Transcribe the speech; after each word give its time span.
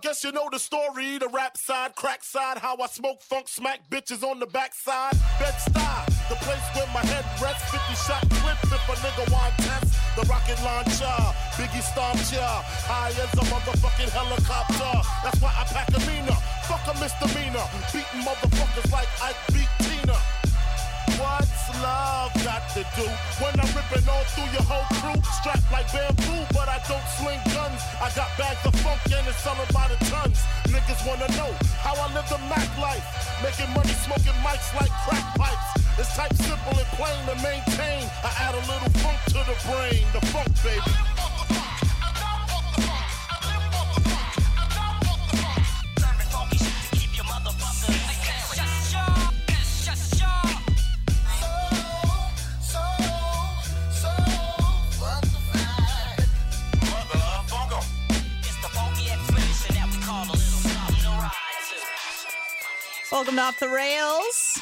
Guess 0.00 0.22
you 0.22 0.30
know 0.30 0.48
the 0.50 0.60
story, 0.60 1.18
the 1.18 1.28
rap 1.28 1.56
side, 1.56 1.96
crack 1.96 2.22
side, 2.22 2.58
how 2.58 2.76
I 2.80 2.86
smoke 2.86 3.20
funk, 3.20 3.48
smack 3.48 3.80
bitches 3.90 4.22
on 4.22 4.38
the 4.38 4.46
backside. 4.46 5.12
Bed-Stuy, 5.40 6.06
the 6.30 6.36
place 6.46 6.62
where 6.74 6.86
my 6.94 7.02
head 7.04 7.26
rests, 7.42 7.68
50 7.70 7.94
shot 8.06 8.22
clip 8.38 8.58
if 8.62 8.88
a 8.88 8.94
nigga 9.02 9.32
want 9.32 9.54
test. 9.58 9.98
The 10.14 10.22
rocket 10.30 10.62
launcher, 10.62 11.18
Biggie 11.58 11.82
stomp 11.82 12.14
ya, 12.30 12.62
high 12.86 13.10
as 13.10 13.32
a 13.34 13.44
motherfucking 13.50 14.10
helicopter. 14.14 14.94
That's 15.24 15.40
why 15.42 15.50
I 15.50 15.64
pack 15.66 15.88
a 15.90 15.98
Nina, 16.06 16.36
fuck 16.70 16.86
a 16.86 16.94
misdemeanor, 17.00 17.66
beating 17.92 18.22
motherfuckers 18.22 18.92
like 18.92 19.08
Ike 19.20 19.36
beat 19.52 19.68
Tina. 19.82 20.47
What's 21.18 21.66
love 21.82 22.30
got 22.46 22.62
to 22.78 22.86
do 22.94 23.06
when 23.42 23.54
I'm 23.58 23.70
ripping 23.74 24.06
all 24.06 24.22
through 24.30 24.50
your 24.54 24.62
whole 24.62 24.86
crew? 25.02 25.18
Strapped 25.42 25.66
like 25.74 25.90
bamboo, 25.90 26.46
but 26.54 26.70
I 26.70 26.78
don't 26.86 27.02
sling 27.18 27.42
guns. 27.50 27.82
I 27.98 28.06
got 28.14 28.30
bags 28.38 28.62
of 28.62 28.74
funk 28.86 29.02
and 29.10 29.26
it's 29.26 29.42
selling 29.42 29.66
by 29.74 29.90
the 29.90 29.98
tons. 30.06 30.38
Niggas 30.70 31.02
wanna 31.02 31.26
know 31.34 31.50
how 31.82 31.98
I 31.98 32.06
live 32.14 32.28
the 32.30 32.38
Mac 32.46 32.70
life. 32.78 33.02
Making 33.42 33.74
money, 33.74 33.94
smoking 34.06 34.38
mics 34.46 34.70
like 34.78 34.94
crack 35.06 35.26
pipes. 35.34 35.82
It's 35.98 36.14
type 36.14 36.34
simple 36.38 36.78
and 36.78 36.90
plain 36.94 37.18
to 37.26 37.34
maintain. 37.42 38.06
I 38.22 38.30
add 38.38 38.54
a 38.54 38.62
little 38.70 38.92
funk 39.02 39.18
to 39.34 39.42
the 39.42 39.56
brain, 39.66 40.06
the 40.14 40.22
funk 40.30 40.54
baby. 40.62 41.37
Welcome 63.10 63.36
to 63.36 63.40
Off 63.40 63.58
the 63.58 63.70
Rails. 63.70 64.60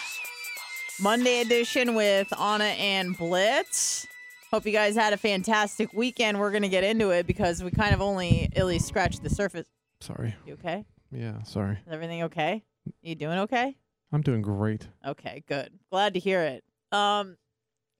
Monday 1.01 1.41
edition 1.41 1.97
with 1.97 2.33
Anna 2.39 2.65
and 2.65 3.19
Blitz. 3.19 4.07
Hope 4.53 4.65
you 4.65 4.71
guys 4.71 4.95
had 4.95 5.13
a 5.13 5.17
fantastic 5.17 5.93
weekend. 5.93 6.39
We're 6.39 6.53
going 6.53 6.63
to 6.63 6.69
get 6.69 6.85
into 6.85 7.11
it 7.11 7.27
because 7.27 7.65
we 7.65 7.73
kind 7.73 7.93
of 7.93 8.01
only 8.01 8.49
least 8.57 8.87
scratched 8.87 9.25
the 9.25 9.31
surface. 9.31 9.67
Sorry. 10.01 10.37
You 10.47 10.55
okay? 10.55 10.85
Yeah, 11.11 11.43
sorry. 11.43 11.79
Is 11.87 11.93
everything 11.93 12.23
okay? 12.25 12.63
You 13.03 13.17
doing 13.17 13.41
okay? 13.41 13.77
I'm 14.13 14.23
doing 14.23 14.43
great. 14.43 14.87
Okay, 15.05 15.43
good. 15.49 15.71
Glad 15.91 16.15
to 16.15 16.21
hear 16.21 16.43
it. 16.43 16.63
Um, 16.93 17.39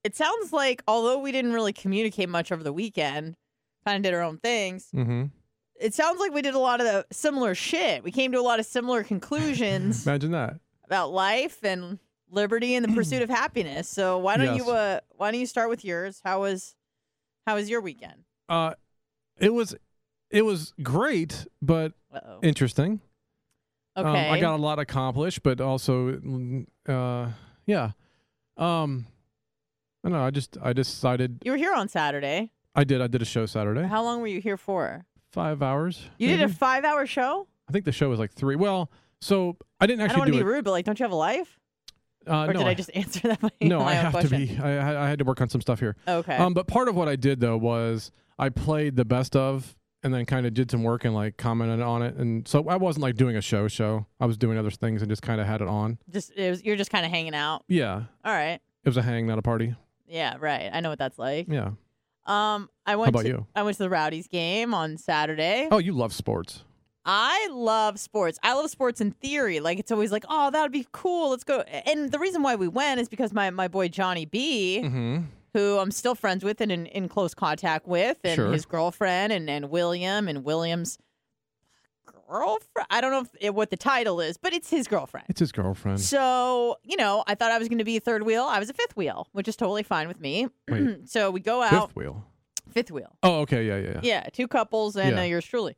it 0.05 0.15
sounds 0.15 0.53
like 0.53 0.81
although 0.87 1.19
we 1.19 1.33
didn't 1.33 1.51
really 1.51 1.73
communicate 1.73 2.29
much 2.29 2.53
over 2.53 2.63
the 2.63 2.71
weekend, 2.71 3.35
kind 3.85 3.97
of 3.97 4.03
did 4.03 4.15
our 4.15 4.21
own 4.21 4.37
things. 4.37 4.87
Mm-hmm. 4.95 5.25
It 5.79 5.93
sounds 5.93 6.19
like 6.19 6.33
we 6.33 6.41
did 6.41 6.53
a 6.55 6.59
lot 6.59 6.81
of 6.81 7.05
similar 7.11 7.53
shit. 7.55 8.03
We 8.03 8.11
came 8.11 8.31
to 8.31 8.39
a 8.39 8.41
lot 8.41 8.59
of 8.59 8.65
similar 8.65 9.03
conclusions 9.03 10.05
Imagine 10.07 10.31
that. 10.31 10.59
about 10.85 11.11
life 11.11 11.63
and 11.63 11.99
liberty 12.29 12.75
and 12.75 12.83
the 12.83 12.93
pursuit 12.93 13.21
of 13.21 13.29
happiness. 13.29 13.87
So 13.87 14.17
why 14.17 14.37
don't 14.37 14.55
Yes. 14.55 14.65
you 14.65 14.71
uh 14.71 14.99
why 15.15 15.31
don't 15.31 15.39
you 15.39 15.45
start 15.45 15.69
with 15.69 15.85
yours? 15.85 16.21
How 16.23 16.41
was 16.41 16.75
how 17.45 17.55
was 17.55 17.69
your 17.69 17.79
weekend? 17.81 18.23
Uh, 18.49 18.73
it 19.39 19.53
was, 19.53 19.75
it 20.31 20.41
was 20.43 20.73
great, 20.83 21.45
but 21.61 21.93
Uh-oh. 22.13 22.39
interesting. 22.41 22.99
Okay. 23.95 24.07
Um, 24.27 24.33
I 24.33 24.39
got 24.39 24.55
a 24.55 24.61
lot 24.61 24.79
accomplished, 24.79 25.43
but 25.43 25.61
also, 25.61 26.11
mm, 26.13 26.65
uh, 26.87 27.29
yeah. 27.65 27.91
Um, 28.57 29.07
I 30.03 30.09
don't 30.09 30.17
know. 30.17 30.23
I 30.25 30.31
just, 30.31 30.57
I 30.61 30.73
decided 30.73 31.41
you 31.45 31.51
were 31.51 31.57
here 31.57 31.73
on 31.73 31.87
Saturday. 31.87 32.51
I 32.75 32.83
did. 32.83 33.01
I 33.01 33.07
did 33.07 33.21
a 33.21 33.25
show 33.25 33.45
Saturday. 33.45 33.83
How 33.87 34.03
long 34.03 34.19
were 34.21 34.27
you 34.27 34.41
here 34.41 34.57
for? 34.57 35.05
Five 35.31 35.61
hours. 35.61 36.03
You 36.17 36.27
did 36.29 36.41
a 36.41 36.47
5-hour 36.47 37.05
show? 37.05 37.47
I 37.67 37.71
think 37.71 37.85
the 37.85 37.91
show 37.91 38.09
was 38.09 38.17
like 38.19 38.31
three. 38.33 38.55
Well, 38.55 38.89
so 39.21 39.57
I 39.79 39.85
didn't 39.87 40.01
actually 40.01 40.03
I 40.03 40.07
don't 40.07 40.09
actually 40.11 40.19
want 40.19 40.27
to 40.27 40.31
do 40.31 40.37
be 40.37 40.41
it. 40.41 40.53
rude, 40.55 40.63
but 40.65 40.71
like 40.71 40.85
don't 40.85 40.99
you 40.99 41.03
have 41.03 41.11
a 41.11 41.15
life? 41.15 41.59
Uh, 42.27 42.45
Or 42.45 42.53
no, 42.53 42.59
did 42.59 42.67
I 42.67 42.73
just 42.73 42.91
answer 42.95 43.27
that 43.29 43.39
by 43.41 43.49
no, 43.61 43.81
I 43.83 43.93
have 43.93 44.11
question? 44.13 44.47
to 44.47 44.53
be. 44.55 44.57
I, 44.59 44.77
I 44.93 45.05
I 45.05 45.09
had 45.09 45.19
to 45.19 45.25
work 45.25 45.41
on 45.41 45.49
some 45.49 45.61
stuff 45.61 45.79
here. 45.79 45.95
Okay. 46.07 46.35
Um, 46.37 46.53
but 46.53 46.67
part 46.67 46.87
of 46.87 46.95
what 46.95 47.07
I 47.07 47.15
did 47.15 47.39
though 47.39 47.57
was 47.57 48.11
I 48.39 48.49
played 48.49 48.95
the 48.95 49.05
best 49.05 49.35
of, 49.35 49.75
and 50.03 50.13
then 50.13 50.25
kind 50.25 50.45
of 50.45 50.53
did 50.53 50.69
some 50.71 50.83
work 50.83 51.03
and 51.05 51.13
like 51.13 51.37
commented 51.37 51.81
on 51.81 52.01
it, 52.03 52.15
and 52.15 52.47
so 52.47 52.67
I 52.69 52.75
wasn't 52.77 53.03
like 53.03 53.15
doing 53.15 53.35
a 53.35 53.41
show 53.41 53.67
show. 53.67 54.05
I 54.19 54.25
was 54.25 54.37
doing 54.37 54.57
other 54.57 54.71
things 54.71 55.01
and 55.01 55.09
just 55.09 55.21
kind 55.21 55.41
of 55.41 55.47
had 55.47 55.61
it 55.61 55.67
on. 55.67 55.97
just 56.09 56.31
it 56.35 56.49
was, 56.49 56.63
you're 56.63 56.75
just 56.77 56.91
kind 56.91 57.05
of 57.05 57.11
hanging 57.11 57.35
out. 57.35 57.63
Yeah, 57.67 58.03
All 58.25 58.33
right. 58.33 58.59
it 58.83 58.89
was 58.89 58.97
a 58.97 59.01
hang, 59.01 59.25
not 59.27 59.39
a 59.39 59.41
party. 59.41 59.75
Yeah, 60.07 60.35
right. 60.39 60.69
I 60.71 60.79
know 60.79 60.89
what 60.89 60.99
that's 60.99 61.19
like. 61.19 61.47
Yeah. 61.49 61.71
Um 62.27 62.69
I 62.85 62.95
went 62.95 63.07
How 63.07 63.09
about 63.19 63.21
to 63.23 63.27
you? 63.29 63.47
I 63.55 63.63
went 63.63 63.77
to 63.77 63.83
the 63.83 63.89
Rowdies 63.89 64.27
game 64.27 64.73
on 64.73 64.97
Saturday. 64.97 65.67
Oh, 65.71 65.77
you 65.79 65.93
love 65.93 66.13
sports. 66.13 66.63
I 67.09 67.47
love 67.51 67.99
sports. 67.99 68.37
I 68.43 68.53
love 68.53 68.69
sports 68.69 68.99
in 68.99 69.11
theory. 69.11 69.59
Like 69.61 69.79
it's 69.79 69.91
always 69.93 70.11
like, 70.11 70.25
oh, 70.29 70.51
that 70.51 70.61
would 70.61 70.73
be 70.73 70.85
cool. 70.91 71.29
Let's 71.29 71.45
go. 71.45 71.61
And 71.61 72.11
the 72.11 72.19
reason 72.19 72.43
why 72.43 72.55
we 72.55 72.67
went 72.67 72.99
is 72.99 73.07
because 73.07 73.31
my 73.33 73.49
my 73.49 73.67
boy 73.69 73.87
Johnny 73.87 74.25
B, 74.25 74.81
Mm-hmm. 74.83 75.17
who 75.53 75.77
I'm 75.77 75.91
still 75.91 76.15
friends 76.15 76.43
with 76.43 76.59
and 76.59 76.71
in, 76.71 76.85
in 76.87 77.07
close 77.07 77.33
contact 77.33 77.87
with, 77.87 78.17
and 78.25 78.35
Sure. 78.35 78.51
his 78.51 78.65
girlfriend, 78.65 79.31
and 79.31 79.49
and 79.49 79.69
William 79.69 80.27
and 80.27 80.43
William's 80.43 80.97
girlfriend. 82.27 82.87
I 82.89 83.01
don't 83.01 83.11
know 83.11 83.21
if 83.21 83.29
it, 83.39 83.55
what 83.55 83.69
the 83.69 83.77
title 83.77 84.19
is, 84.21 84.37
but 84.37 84.53
it's 84.53 84.69
his 84.69 84.87
girlfriend. 84.87 85.25
It's 85.29 85.39
his 85.39 85.51
girlfriend. 85.51 85.99
So 86.01 86.77
you 86.83 86.97
know, 86.97 87.23
I 87.27 87.35
thought 87.35 87.51
I 87.51 87.57
was 87.57 87.67
going 87.67 87.77
to 87.79 87.83
be 87.85 87.97
a 87.97 88.01
third 88.01 88.23
wheel. 88.23 88.43
I 88.43 88.59
was 88.59 88.69
a 88.69 88.73
fifth 88.73 88.95
wheel, 88.95 89.27
which 89.31 89.47
is 89.47 89.55
totally 89.55 89.83
fine 89.83 90.07
with 90.07 90.19
me. 90.19 90.47
Wait. 90.67 90.99
so 91.09 91.31
we 91.31 91.39
go 91.39 91.61
out 91.61 91.87
Fifth 91.87 91.95
wheel. 91.95 92.25
fifth 92.71 92.91
wheel. 92.91 93.15
Oh, 93.23 93.39
okay. 93.41 93.65
Yeah, 93.65 93.77
yeah, 93.77 93.91
yeah. 93.95 93.99
Yeah, 94.03 94.23
two 94.33 94.47
couples 94.47 94.95
and 94.95 95.15
Yeah. 95.15 95.21
uh, 95.21 95.25
yours 95.25 95.45
truly. 95.45 95.75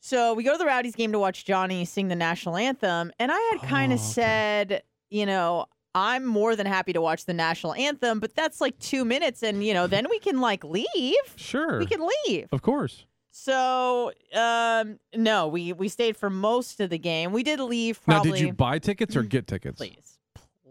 So 0.00 0.34
we 0.34 0.44
go 0.44 0.52
to 0.52 0.58
the 0.58 0.66
Rowdies 0.66 0.94
game 0.94 1.10
to 1.12 1.18
watch 1.18 1.44
Johnny 1.44 1.84
sing 1.84 2.08
the 2.08 2.14
national 2.16 2.56
anthem, 2.56 3.10
and 3.18 3.32
I 3.32 3.38
had 3.52 3.68
kind 3.68 3.92
Oh, 3.92 3.96
of 3.96 4.00
okay. 4.00 4.08
said, 4.12 4.82
you 5.10 5.26
know, 5.26 5.66
I'm 5.94 6.24
more 6.24 6.54
than 6.54 6.66
happy 6.66 6.92
to 6.92 7.00
watch 7.00 7.24
the 7.24 7.34
national 7.34 7.74
anthem, 7.74 8.20
but 8.20 8.34
that's 8.36 8.60
like 8.60 8.78
two 8.78 9.04
minutes, 9.04 9.42
and 9.42 9.64
you 9.64 9.74
know, 9.74 9.88
then 9.88 10.06
we 10.08 10.20
can 10.20 10.40
like 10.40 10.62
leave. 10.62 10.86
Sure. 11.34 11.80
We 11.80 11.86
can 11.86 12.06
leave. 12.26 12.46
Of 12.52 12.62
course. 12.62 13.06
So, 13.40 14.12
um, 14.34 14.98
no, 15.14 15.46
we 15.48 15.72
we 15.72 15.88
stayed 15.88 16.16
for 16.16 16.28
most 16.28 16.80
of 16.80 16.90
the 16.90 16.98
game. 16.98 17.32
We 17.32 17.42
did 17.44 17.60
leave 17.60 18.00
Now, 18.06 18.20
did 18.22 18.40
you 18.40 18.52
buy 18.52 18.78
tickets 18.80 19.14
or 19.14 19.22
get 19.22 19.46
tickets? 19.46 19.76
Please, 19.78 20.18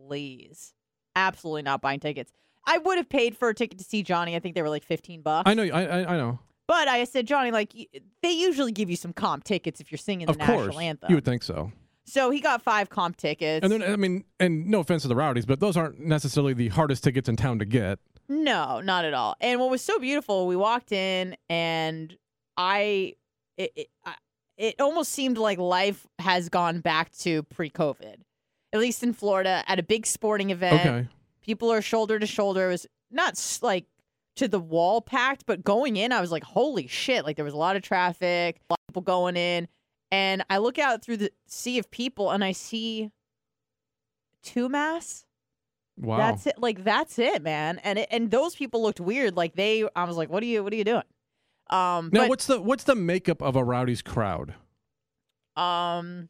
please, 0.08 0.74
absolutely 1.16 1.62
not 1.62 1.82
buying 1.82 2.00
tickets. 2.02 2.32
I 2.66 2.78
would 2.80 2.98
have 2.98 3.08
paid 3.08 3.38
for 3.38 3.48
a 3.50 3.54
ticket 3.54 3.78
to 3.80 3.86
see 3.86 4.04
Johnny. 4.04 4.36
I 4.36 4.40
think 4.40 4.54
they 4.54 4.62
were 4.62 4.70
like 4.70 4.84
fifteen 4.84 5.22
bucks. 5.22 5.50
I 5.50 5.54
know. 5.54 5.64
I, 5.64 5.84
I, 5.86 6.14
I 6.14 6.18
know. 6.18 6.40
But 6.68 6.90
I 6.90 7.06
said, 7.06 7.26
Johnny, 7.26 7.52
like 7.52 7.74
they 8.22 8.32
usually 8.32 8.74
give 8.74 8.90
you 8.90 8.98
some 8.98 9.14
comp 9.14 9.46
tickets 9.46 9.80
if 9.80 9.90
you're 9.90 9.98
singing 9.98 10.26
the 10.26 10.32
Of 10.34 10.38
national 10.38 10.58
course. 10.72 10.78
anthem. 10.78 11.10
You 11.10 11.16
would 11.16 11.24
think 11.26 11.44
so. 11.44 11.72
so 12.06 12.30
he 12.30 12.42
got 12.42 12.62
five 12.62 12.90
comp 12.90 13.16
tickets. 13.16 13.64
And 13.64 13.72
then, 13.72 13.82
I 13.82 13.96
mean, 13.96 14.26
and 14.42 14.68
no 14.68 14.82
offense 14.82 15.04
to 15.04 15.08
the 15.08 15.16
Rowdies, 15.16 15.46
but 15.46 15.62
those 15.62 15.78
aren't 15.78 16.02
necessarily 16.02 16.54
the 16.54 16.68
hardest 16.68 17.06
tickets 17.06 17.30
in 17.30 17.38
town 17.38 17.60
to 17.60 17.66
get. 17.66 18.00
no, 18.28 18.82
not 18.82 19.06
at 19.06 19.14
all. 19.14 19.36
And 19.40 19.62
what 19.62 19.70
was 19.70 19.82
so 19.82 19.98
beautiful, 19.98 20.46
we 20.48 20.58
walked 20.58 20.92
in 20.92 21.38
and 21.50 22.18
I, 22.58 23.14
it, 23.58 23.72
it, 23.76 23.90
it 24.58 24.82
almost 24.82 25.12
seemed 25.12 25.38
like 25.38 25.60
life 25.60 26.08
has 26.20 26.50
gone 26.50 26.82
back 26.82 27.16
to 27.20 27.44
pre-COVID, 27.44 28.16
at 28.74 28.80
least 28.80 29.04
in 29.04 29.14
Florida, 29.14 29.64
at 29.68 29.80
a 29.80 29.84
big 29.84 30.06
sporting 30.06 30.50
event. 30.50 30.82
Okay. 30.82 31.08
People 31.42 31.72
are 31.72 31.82
shoulder 31.82 32.18
to 32.20 32.26
shoulder. 32.26 32.68
It 32.68 32.72
was 32.72 32.88
not 33.12 33.60
like 33.62 33.86
to 34.36 34.48
the 34.48 34.60
wall 34.60 35.02
packed, 35.02 35.46
but 35.46 35.64
going 35.64 35.96
in, 35.96 36.12
I 36.12 36.22
was 36.22 36.32
like, 36.32 36.44
holy 36.44 36.88
shit! 36.88 37.24
Like 37.24 37.36
there 37.36 37.46
was 37.46 37.54
a 37.54 37.58
lot 37.58 37.76
of 37.76 37.84
traffic, 37.84 38.60
a 38.70 38.74
lot 38.74 38.80
of 38.80 38.88
people 38.94 39.02
going 39.04 39.38
in, 39.38 39.68
and 40.12 40.44
I 40.50 40.58
look 40.58 40.78
out 40.78 41.04
through 41.04 41.18
the 41.18 41.32
sea 41.48 41.80
of 41.80 41.90
people, 41.90 42.32
and 42.32 42.44
I 42.44 42.52
see 42.52 43.12
two 44.44 44.70
masks. 44.70 45.26
Wow. 46.00 46.18
That's 46.18 46.48
it. 46.48 46.56
Like 46.58 46.84
that's 46.84 47.18
it, 47.18 47.42
man. 47.42 47.80
And 47.84 48.00
it, 48.00 48.08
and 48.12 48.30
those 48.30 48.56
people 48.56 48.82
looked 48.84 49.00
weird. 49.00 49.36
Like 49.36 49.56
they, 49.56 49.88
I 49.96 50.04
was 50.04 50.16
like, 50.16 50.30
what 50.30 50.44
are 50.44 50.46
you, 50.46 50.64
what 50.64 50.72
are 50.72 50.76
you 50.76 50.84
doing? 50.84 51.04
Um, 51.70 52.10
now, 52.14 52.22
but, 52.22 52.30
what's 52.30 52.46
the 52.46 52.62
what's 52.62 52.84
the 52.86 52.96
makeup 52.96 53.42
of 53.42 53.56
a 53.56 53.64
rowdy's 53.64 54.02
crowd? 54.02 54.56
um, 55.58 56.30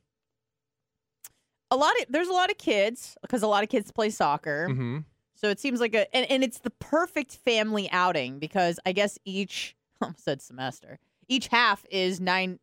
a 1.69 1.75
lot 1.75 1.91
of 1.99 2.05
there's 2.09 2.29
a 2.29 2.33
lot 2.33 2.49
of 2.49 2.57
kids 2.57 3.17
because 3.21 3.43
a 3.43 3.47
lot 3.47 3.61
of 3.61 3.69
kids 3.69 3.91
play 3.91 4.09
soccer. 4.09 4.67
Mm-hmm. 4.69 4.99
So 5.35 5.49
it 5.49 5.59
seems 5.59 5.79
like 5.79 5.93
a 5.93 6.13
and, 6.15 6.29
and 6.31 6.43
it's 6.43 6.59
the 6.59 6.69
perfect 6.71 7.35
family 7.35 7.91
outing 7.91 8.39
because 8.39 8.79
I 8.85 8.93
guess 8.93 9.19
each 9.25 9.75
I 10.01 10.05
almost 10.05 10.23
said 10.23 10.41
semester 10.41 10.97
each 11.27 11.47
half 11.47 11.85
is 11.91 12.19
nine 12.19 12.59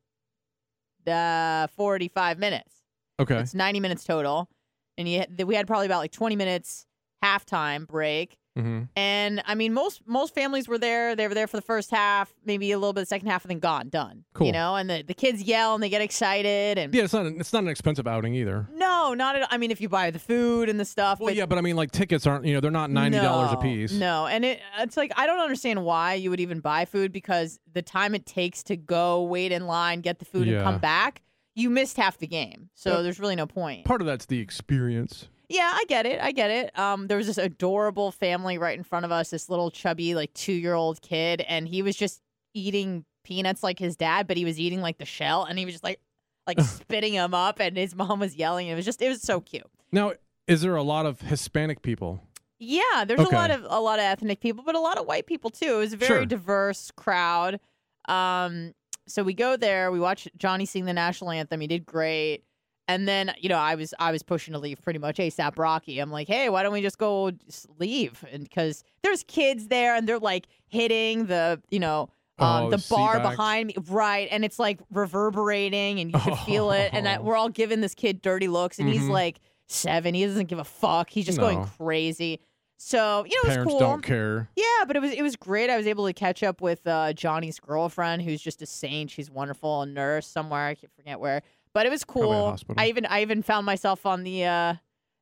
uh 1.07 1.67
45 1.77 2.39
minutes. 2.39 2.75
Okay. 3.21 3.39
It's 3.39 3.55
90 3.55 3.81
minutes 3.81 4.05
total. 4.05 4.49
And 4.97 5.09
you 5.09 5.25
we 5.45 5.55
had 5.55 5.67
probably 5.67 5.87
about 5.87 5.99
like 5.99 6.13
20 6.13 6.35
minutes 6.35 6.87
halftime 7.23 7.87
break. 7.87 8.39
Mm-hmm. 8.57 8.83
And 8.97 9.43
I 9.47 9.55
mean 9.55 9.73
most 9.75 10.03
most 10.07 10.35
families 10.35 10.69
were 10.69 10.79
there. 10.79 11.17
They 11.17 11.27
were 11.27 11.35
there 11.35 11.47
for 11.47 11.57
the 11.57 11.63
first 11.63 11.91
half, 11.91 12.33
maybe 12.45 12.71
a 12.73 12.79
little 12.79 12.93
bit 12.93 13.01
of 13.01 13.07
the 13.07 13.09
second 13.09 13.29
half 13.29 13.45
and 13.45 13.51
then 13.51 13.59
gone, 13.59 13.89
done. 13.89 14.25
Cool. 14.33 14.47
You 14.47 14.53
know, 14.53 14.77
and 14.77 14.89
the, 14.89 15.03
the 15.03 15.15
kids 15.15 15.43
yell 15.43 15.75
and 15.75 15.83
they 15.83 15.89
get 15.89 16.03
excited 16.03 16.79
and 16.79 16.95
Yeah, 16.95 17.05
it's 17.05 17.13
not 17.13 17.27
it's 17.27 17.53
not 17.53 17.65
an 17.65 17.69
expensive 17.69 18.07
outing 18.07 18.35
either. 18.35 18.69
No, 18.73 19.15
not 19.15 19.37
at 19.37 19.49
I 19.53 19.59
mean 19.59 19.71
if 19.71 19.81
you 19.81 19.89
buy 19.89 20.11
the 20.11 20.19
food 20.19 20.69
and 20.69 20.79
the 20.79 20.85
stuff, 20.85 21.19
Well, 21.19 21.29
but 21.29 21.37
yeah, 21.37 21.47
but 21.47 21.59
I 21.59 21.63
mean, 21.63 21.77
like 21.77 21.91
tickets 21.91 22.27
aren't 22.27 22.45
you 22.45 22.55
know 22.55 22.61
they're 22.61 22.71
not 22.71 22.91
ninety 22.91 23.19
dollars 23.19 23.51
a 23.51 23.55
no, 23.55 23.61
piece. 23.61 23.93
No, 23.93 24.27
and 24.27 24.45
it 24.45 24.61
it's 24.79 24.97
like 24.97 25.13
I 25.17 25.27
don't 25.27 25.41
understand 25.41 25.85
why 25.85 26.15
you 26.15 26.31
would 26.31 26.41
even 26.41 26.61
buy 26.61 26.85
food 26.85 27.13
because 27.13 27.59
the 27.73 27.83
time 27.83 28.15
it 28.15 28.25
takes 28.25 28.63
to 28.65 28.77
go 28.77 29.23
wait 29.25 29.51
in 29.53 29.67
line, 29.67 30.01
get 30.01 30.21
the 30.21 30.25
food, 30.25 30.47
and 30.49 30.63
come 30.63 30.79
back, 30.79 31.23
you 31.55 31.71
missed 31.71 31.97
half 31.97 32.19
the 32.19 32.27
game. 32.27 32.71
So 32.75 33.03
there's 33.03 33.19
really 33.19 33.37
no 33.37 33.47
point. 33.47 33.85
Part 33.85 34.01
of 34.01 34.07
that's 34.07 34.27
the 34.27 34.39
experience. 34.41 35.29
Yeah, 35.49 35.71
I 35.75 35.85
get 35.89 36.07
it. 36.07 36.21
I 36.21 36.33
get 36.33 36.51
it. 36.51 36.79
Um, 36.79 37.07
there 37.09 37.17
was 37.17 37.27
this 37.27 37.39
adorable 37.39 38.11
family 38.11 38.59
right 38.59 38.77
in 38.77 38.85
front 38.85 39.05
of 39.05 39.13
us. 39.13 39.31
This 39.31 39.49
little 39.49 39.71
chubby 39.71 40.15
like 40.15 40.33
two 40.35 40.53
year 40.53 40.75
old 40.75 41.01
kid, 41.03 41.41
and 41.49 41.69
he 41.69 41.83
was 41.83 41.97
just 41.97 42.21
eating 42.55 43.05
peanuts 43.25 43.63
like 43.63 43.79
his 43.79 43.97
dad, 43.97 44.27
but 44.27 44.37
he 44.37 44.45
was 44.45 44.59
eating 44.61 44.81
like 44.81 44.99
the 44.99 45.05
shell, 45.05 45.45
and 45.45 45.59
he 45.59 45.65
was 45.65 45.75
just 45.75 45.85
like 45.85 46.01
like 46.47 46.61
spitting 46.63 47.15
them 47.15 47.35
up, 47.35 47.61
and 47.61 47.77
his 47.77 47.95
mom 47.95 48.21
was 48.21 48.35
yelling. 48.37 48.69
It 48.69 48.75
was 48.75 48.85
just 48.85 49.01
it 49.03 49.09
was 49.09 49.23
so 49.23 49.41
cute. 49.41 49.65
Now, 49.93 50.13
is 50.47 50.61
there 50.63 50.77
a 50.77 50.83
lot 50.83 51.07
of 51.07 51.21
Hispanic 51.21 51.83
people? 51.83 52.21
Yeah, 52.59 53.05
there's 53.07 53.21
Okay. 53.21 53.35
a 53.37 53.39
lot 53.39 53.51
of 53.51 53.67
a 53.69 53.81
lot 53.81 53.99
of 53.99 54.05
ethnic 54.05 54.41
people, 54.41 54.63
but 54.65 54.75
a 54.75 54.81
lot 54.81 54.97
of 54.99 55.07
white 55.07 55.27
people 55.27 55.51
too. 55.51 55.75
It 55.75 55.79
was 55.79 55.93
a 55.93 55.97
very 55.97 56.21
Sure. 56.21 56.27
diverse 56.27 56.91
crowd. 56.97 57.61
Um, 58.09 58.73
so 59.07 59.23
we 59.23 59.35
go 59.35 59.57
there, 59.57 59.91
we 59.91 60.01
watch 60.01 60.29
Johnny 60.39 60.65
sing 60.67 60.85
the 60.87 60.93
national 60.93 61.31
anthem. 61.31 61.61
He 61.61 61.67
did 61.67 61.85
great. 61.85 62.43
And 62.87 63.09
then, 63.09 63.33
you 63.39 63.49
know, 63.49 63.57
I 63.57 63.77
was 63.77 63.95
I 63.99 64.13
was 64.13 64.23
pushing 64.23 64.53
to 64.53 64.59
leave 64.59 64.81
pretty 64.83 64.99
much 64.99 65.17
ASAP 65.17 65.57
Rocky. 65.59 65.99
I'm 66.01 66.11
like, 66.11 66.29
hey, 66.29 66.51
why 66.51 66.63
don't 66.63 66.73
we 66.73 66.83
just 66.83 66.99
go 66.99 67.31
just 67.31 67.67
leave? 67.79 68.23
And 68.31 68.45
because 68.45 68.85
there's 69.03 69.23
kids 69.25 69.69
there 69.69 69.95
and 69.97 70.07
they're 70.07 70.19
like 70.19 70.47
hitting 70.69 71.27
the, 71.27 71.63
you 71.71 71.81
know, 71.81 72.11
um, 72.39 72.65
Oh, 72.65 72.71
the 72.71 72.85
bar 72.91 73.21
behind 73.21 73.69
me, 73.69 73.75
right? 73.89 74.29
And 74.31 74.45
it's 74.45 74.59
like 74.59 74.81
reverberating, 74.93 76.01
and 76.01 76.13
you 76.13 76.19
can 76.19 76.37
feel 76.45 76.73
it. 76.73 76.91
And 76.93 77.09
I, 77.09 77.17
Oh. 77.17 77.23
we're 77.25 77.37
all 77.37 77.49
giving 77.49 77.81
this 77.81 77.95
kid 77.95 78.21
dirty 78.21 78.49
looks, 78.49 78.79
and 78.79 78.89
he's 78.89 79.03
Mhm. 79.03 79.11
like 79.11 79.41
seven. 79.67 80.15
He 80.15 80.27
doesn't 80.27 80.47
give 80.47 80.59
a 80.59 80.65
fuck. 80.65 81.09
He's 81.11 81.25
just 81.27 81.39
going 81.39 81.65
crazy. 81.79 82.41
So 82.77 83.25
you 83.25 83.31
know, 83.37 83.41
it 83.45 83.47
was 83.47 83.55
Parents 83.55 83.71
cool. 83.73 83.81
don't 83.81 84.03
care. 84.03 84.51
Yeah, 84.57 84.85
but 84.87 84.97
it 84.97 85.01
was 85.01 85.13
it 85.13 85.23
was 85.23 85.37
great. 85.37 85.71
I 85.71 85.77
was 85.77 85.87
able 85.87 86.05
to 86.07 86.13
catch 86.13 86.43
up 86.43 86.61
with 86.61 86.87
uh, 86.87 87.13
Johnny's 87.15 87.59
girlfriend, 87.61 88.23
who's 88.23 88.43
just 88.43 88.61
a 88.61 88.67
saint. 88.67 89.11
She's 89.11 89.31
wonderful, 89.31 89.83
a 89.83 89.87
nurse 89.87 90.27
somewhere. 90.27 90.67
I 90.67 90.75
can't 90.75 90.93
forget 90.95 91.19
where, 91.21 91.43
but 91.75 91.85
it 91.87 91.91
was 91.91 92.05
cool. 92.05 92.57
I 92.77 92.89
even 92.89 93.05
I 93.07 93.21
even 93.23 93.43
found 93.43 93.67
myself 93.67 94.07
on 94.07 94.23
the 94.25 94.45
uh, 94.45 94.75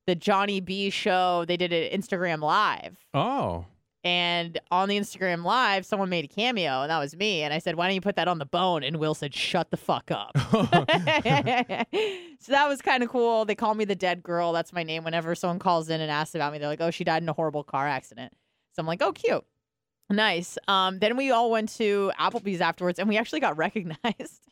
the 0.07 0.15
Johnny 0.15 0.61
B 0.61 0.91
show. 0.91 1.45
They 1.47 1.57
did 1.57 1.73
it 1.73 1.93
Instagram 1.93 2.41
live, 2.41 3.05
Oh, 3.15 3.65
and 4.05 4.61
on 4.71 4.89
the 4.89 4.99
Instagram 4.99 5.45
live, 5.45 5.87
someone 5.87 6.09
made 6.09 6.25
a 6.25 6.29
cameo, 6.29 6.83
and 6.83 6.91
that 6.91 6.99
was 6.99 7.17
me. 7.17 7.43
And 7.43 7.55
I 7.55 7.59
said, 7.59 7.77
"Why 7.77 7.87
don't 7.87 7.95
you 7.95 8.01
put 8.01 8.17
that 8.17 8.29
on 8.29 8.39
the 8.39 8.47
bone?" 8.47 8.83
And 8.83 8.97
Will 8.97 9.15
said, 9.15 9.35
"Shut 9.35 9.71
the 9.71 9.77
fuck 9.77 10.11
up." 10.11 10.37
so 12.41 12.53
that 12.53 12.69
was 12.69 12.83
kind 12.83 13.03
of 13.03 13.09
cool. 13.09 13.45
They 13.45 13.55
call 13.55 13.75
me 13.75 13.85
the 13.85 13.95
dead 13.95 14.23
girl. 14.23 14.53
That's 14.53 14.73
my 14.73 14.83
name. 14.83 15.05
Whenever 15.05 15.35
someone 15.35 15.59
calls 15.59 15.89
in 15.89 16.01
and 16.01 16.11
asks 16.11 16.35
about 16.35 16.53
me, 16.53 16.59
they're 16.59 16.69
like, 16.69 16.81
"Oh, 16.81 16.91
she 16.91 17.05
died 17.05 17.23
in 17.23 17.29
a 17.29 17.33
horrible 17.33 17.65
car 17.65 17.87
accident." 17.87 18.33
So 18.75 18.81
I'm 18.81 18.87
like, 18.87 19.03
"Oh, 19.03 19.13
cute." 19.13 19.45
Nice. 20.11 20.59
Um, 20.69 20.99
then 20.99 21.17
we 21.17 21.31
all 21.31 21.51
went 21.51 21.71
to 21.77 22.13
Applebee's 22.21 22.61
afterwards, 22.61 22.99
and 22.99 23.09
we 23.09 23.17
actually 23.17 23.41
got 23.41 23.57
recognized. 23.67 24.43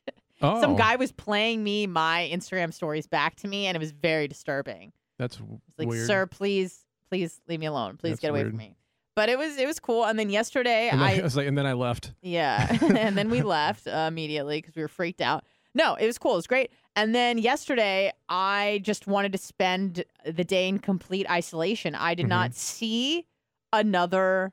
Oh, 0.43 0.61
Some 0.61 0.77
guy 0.77 0.97
was 0.97 1.13
playing 1.13 1.63
me 1.65 1.87
my 1.87 2.29
Instagram 2.33 2.73
stories 2.73 3.07
back 3.07 3.37
to 3.37 3.49
me, 3.49 3.67
and 3.67 3.77
it 3.77 3.81
was 3.81 3.93
very 3.93 4.29
disturbing. 4.29 4.93
That's 5.19 5.37
It's 5.37 5.79
like, 5.79 5.89
weird. 5.89 6.07
"Sir, 6.07 6.27
please, 6.27 6.85
please 7.11 7.41
leave 7.49 7.61
me 7.61 7.67
alone. 7.67 7.97
Please 7.97 8.11
That's 8.13 8.21
get 8.21 8.31
away 8.31 8.41
weird. 8.41 8.51
from 8.53 8.59
me." 8.59 8.77
But 9.17 9.29
it 9.29 9.37
was 9.39 9.59
it 9.59 9.67
was 9.67 9.79
cool. 9.81 10.05
And 10.05 10.19
then 10.19 10.31
yesterday, 10.31 10.89
And 10.91 11.01
then, 11.01 11.09
I 11.09 11.19
I 11.21 11.23
was 11.23 11.37
like, 11.37 11.47
and 11.47 11.59
then 11.59 11.67
I 11.67 11.73
left. 11.75 12.13
yeah. 12.23 12.77
and 12.97 13.17
then 13.19 13.29
we 13.29 13.43
left 13.43 13.87
uh, 13.87 14.07
immediately 14.09 14.59
because 14.59 14.75
we 14.77 14.83
were 14.83 14.89
freaked 14.89 15.21
out. 15.21 15.45
No, 15.75 15.95
it 15.95 16.07
was 16.07 16.17
cool. 16.19 16.33
It 16.33 16.37
was 16.37 16.47
great. 16.47 16.71
And 16.97 17.15
then 17.15 17.39
yesterday, 17.39 18.13
I 18.29 18.81
just 18.83 19.07
wanted 19.07 19.33
to 19.33 19.39
spend 19.39 20.05
the 20.25 20.43
day 20.45 20.69
in 20.69 20.79
complete 20.79 21.29
isolation. 21.31 21.95
I 21.95 22.15
did 22.15 22.27
Mhm. 22.27 22.31
not 22.31 22.55
see 22.55 23.27
another 23.73 24.53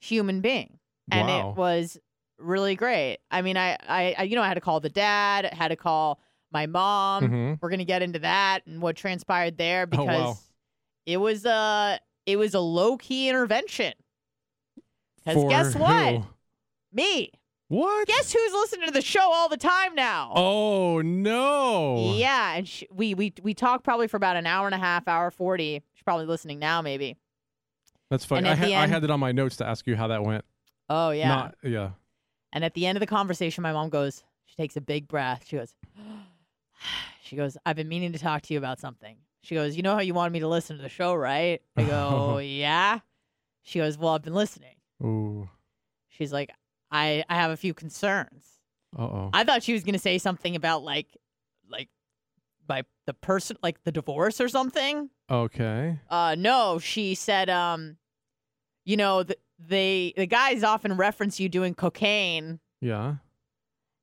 human 0.00 0.40
being. 0.40 0.78
And 1.10 1.28
Wow. 1.28 1.50
it 1.50 1.56
was 1.56 1.98
really 2.38 2.74
great. 2.76 3.18
I 3.30 3.42
mean, 3.42 3.56
I, 3.56 3.76
I, 3.88 4.14
I, 4.18 4.22
you 4.24 4.36
know, 4.36 4.42
I 4.42 4.48
had 4.48 4.54
to 4.54 4.60
call 4.60 4.80
the 4.80 4.88
dad, 4.88 5.46
had 5.52 5.68
to 5.68 5.76
call 5.76 6.20
my 6.52 6.66
mom. 6.66 7.24
Mhm. 7.24 7.58
We're 7.60 7.68
going 7.68 7.78
to 7.80 7.84
get 7.84 8.02
into 8.02 8.20
that 8.20 8.66
and 8.66 8.80
what 8.80 8.96
transpired 8.96 9.58
there 9.58 9.86
because 9.86 10.08
Oh, 10.08 10.28
wow. 10.30 10.38
it 11.06 11.16
was 11.18 11.44
a, 11.44 11.98
it 12.26 12.36
was 12.36 12.54
a 12.54 12.60
low 12.60 12.96
key 12.96 13.28
intervention. 13.28 13.92
Because 15.24 15.44
guess 15.48 15.74
what? 15.74 16.14
who? 16.14 16.24
Me. 16.92 17.30
What? 17.68 18.08
Guess 18.08 18.32
who's 18.32 18.52
listening 18.52 18.86
to 18.86 18.92
the 18.94 19.02
show 19.02 19.20
all 19.30 19.50
the 19.50 19.58
time 19.58 19.94
now? 19.94 20.32
Oh 20.34 21.02
no. 21.02 22.14
Yeah, 22.16 22.54
and 22.54 22.66
sh- 22.66 22.84
we 22.90 23.12
we 23.12 23.34
we 23.42 23.52
talked 23.52 23.84
probably 23.84 24.08
for 24.08 24.16
about 24.16 24.36
an 24.38 24.46
hour 24.46 24.64
and 24.64 24.74
a 24.74 24.78
half, 24.78 25.06
hour 25.06 25.30
forty. 25.30 25.82
She's 25.92 26.02
probably 26.02 26.24
listening 26.24 26.58
now, 26.58 26.80
maybe. 26.80 27.18
That's 28.10 28.24
funny. 28.24 28.48
I, 28.48 28.54
ha- 28.54 28.64
the 28.64 28.74
I 28.74 28.86
had 28.86 29.04
it 29.04 29.10
on 29.10 29.20
my 29.20 29.32
notes 29.32 29.56
to 29.56 29.66
ask 29.66 29.86
you 29.86 29.96
how 29.96 30.06
that 30.06 30.22
went. 30.22 30.46
Oh 30.88 31.10
yeah. 31.10 31.28
Not 31.28 31.56
yeah. 31.62 31.90
And 32.52 32.64
at 32.64 32.74
the 32.74 32.86
end 32.86 32.96
of 32.96 33.00
the 33.00 33.06
conversation, 33.06 33.62
my 33.62 33.72
mom 33.72 33.90
goes, 33.90 34.22
she 34.46 34.56
takes 34.56 34.76
a 34.76 34.80
big 34.80 35.08
breath. 35.08 35.44
She 35.46 35.56
goes, 35.56 35.74
she 37.22 37.36
goes, 37.36 37.56
I've 37.66 37.76
been 37.76 37.88
meaning 37.88 38.12
to 38.12 38.18
talk 38.18 38.42
to 38.42 38.54
you 38.54 38.58
about 38.58 38.80
something. 38.80 39.16
She 39.42 39.54
goes, 39.54 39.76
you 39.76 39.82
know 39.82 39.94
how 39.94 40.00
you 40.00 40.14
wanted 40.14 40.32
me 40.32 40.40
to 40.40 40.48
listen 40.48 40.76
to 40.76 40.82
the 40.82 40.88
show, 40.88 41.14
right? 41.14 41.60
I 41.76 41.84
go, 41.84 42.38
yeah. 42.42 43.00
She 43.62 43.78
goes, 43.78 43.98
well, 43.98 44.14
I've 44.14 44.22
been 44.22 44.34
listening. 44.34 44.76
Ooh. 45.02 45.48
She's 46.08 46.32
like, 46.32 46.50
I 46.90 47.24
I 47.28 47.36
have 47.36 47.50
a 47.50 47.56
few 47.56 47.74
concerns. 47.74 48.44
Uh 48.98 49.02
oh. 49.02 49.30
I 49.32 49.44
thought 49.44 49.62
she 49.62 49.72
was 49.72 49.84
gonna 49.84 49.98
say 49.98 50.18
something 50.18 50.56
about 50.56 50.82
like, 50.82 51.16
like, 51.70 51.88
by 52.66 52.82
the 53.06 53.14
person, 53.14 53.56
like 53.62 53.82
the 53.84 53.92
divorce 53.92 54.40
or 54.40 54.48
something. 54.48 55.10
Okay. 55.30 55.98
Uh, 56.10 56.34
no, 56.38 56.78
she 56.78 57.14
said, 57.14 57.48
um, 57.48 57.96
you 58.84 58.96
know, 58.96 59.22
the, 59.22 59.36
they 59.58 60.12
the 60.16 60.26
guys 60.26 60.62
often 60.62 60.96
reference 60.96 61.40
you 61.40 61.48
doing 61.48 61.74
cocaine. 61.74 62.60
Yeah. 62.80 63.16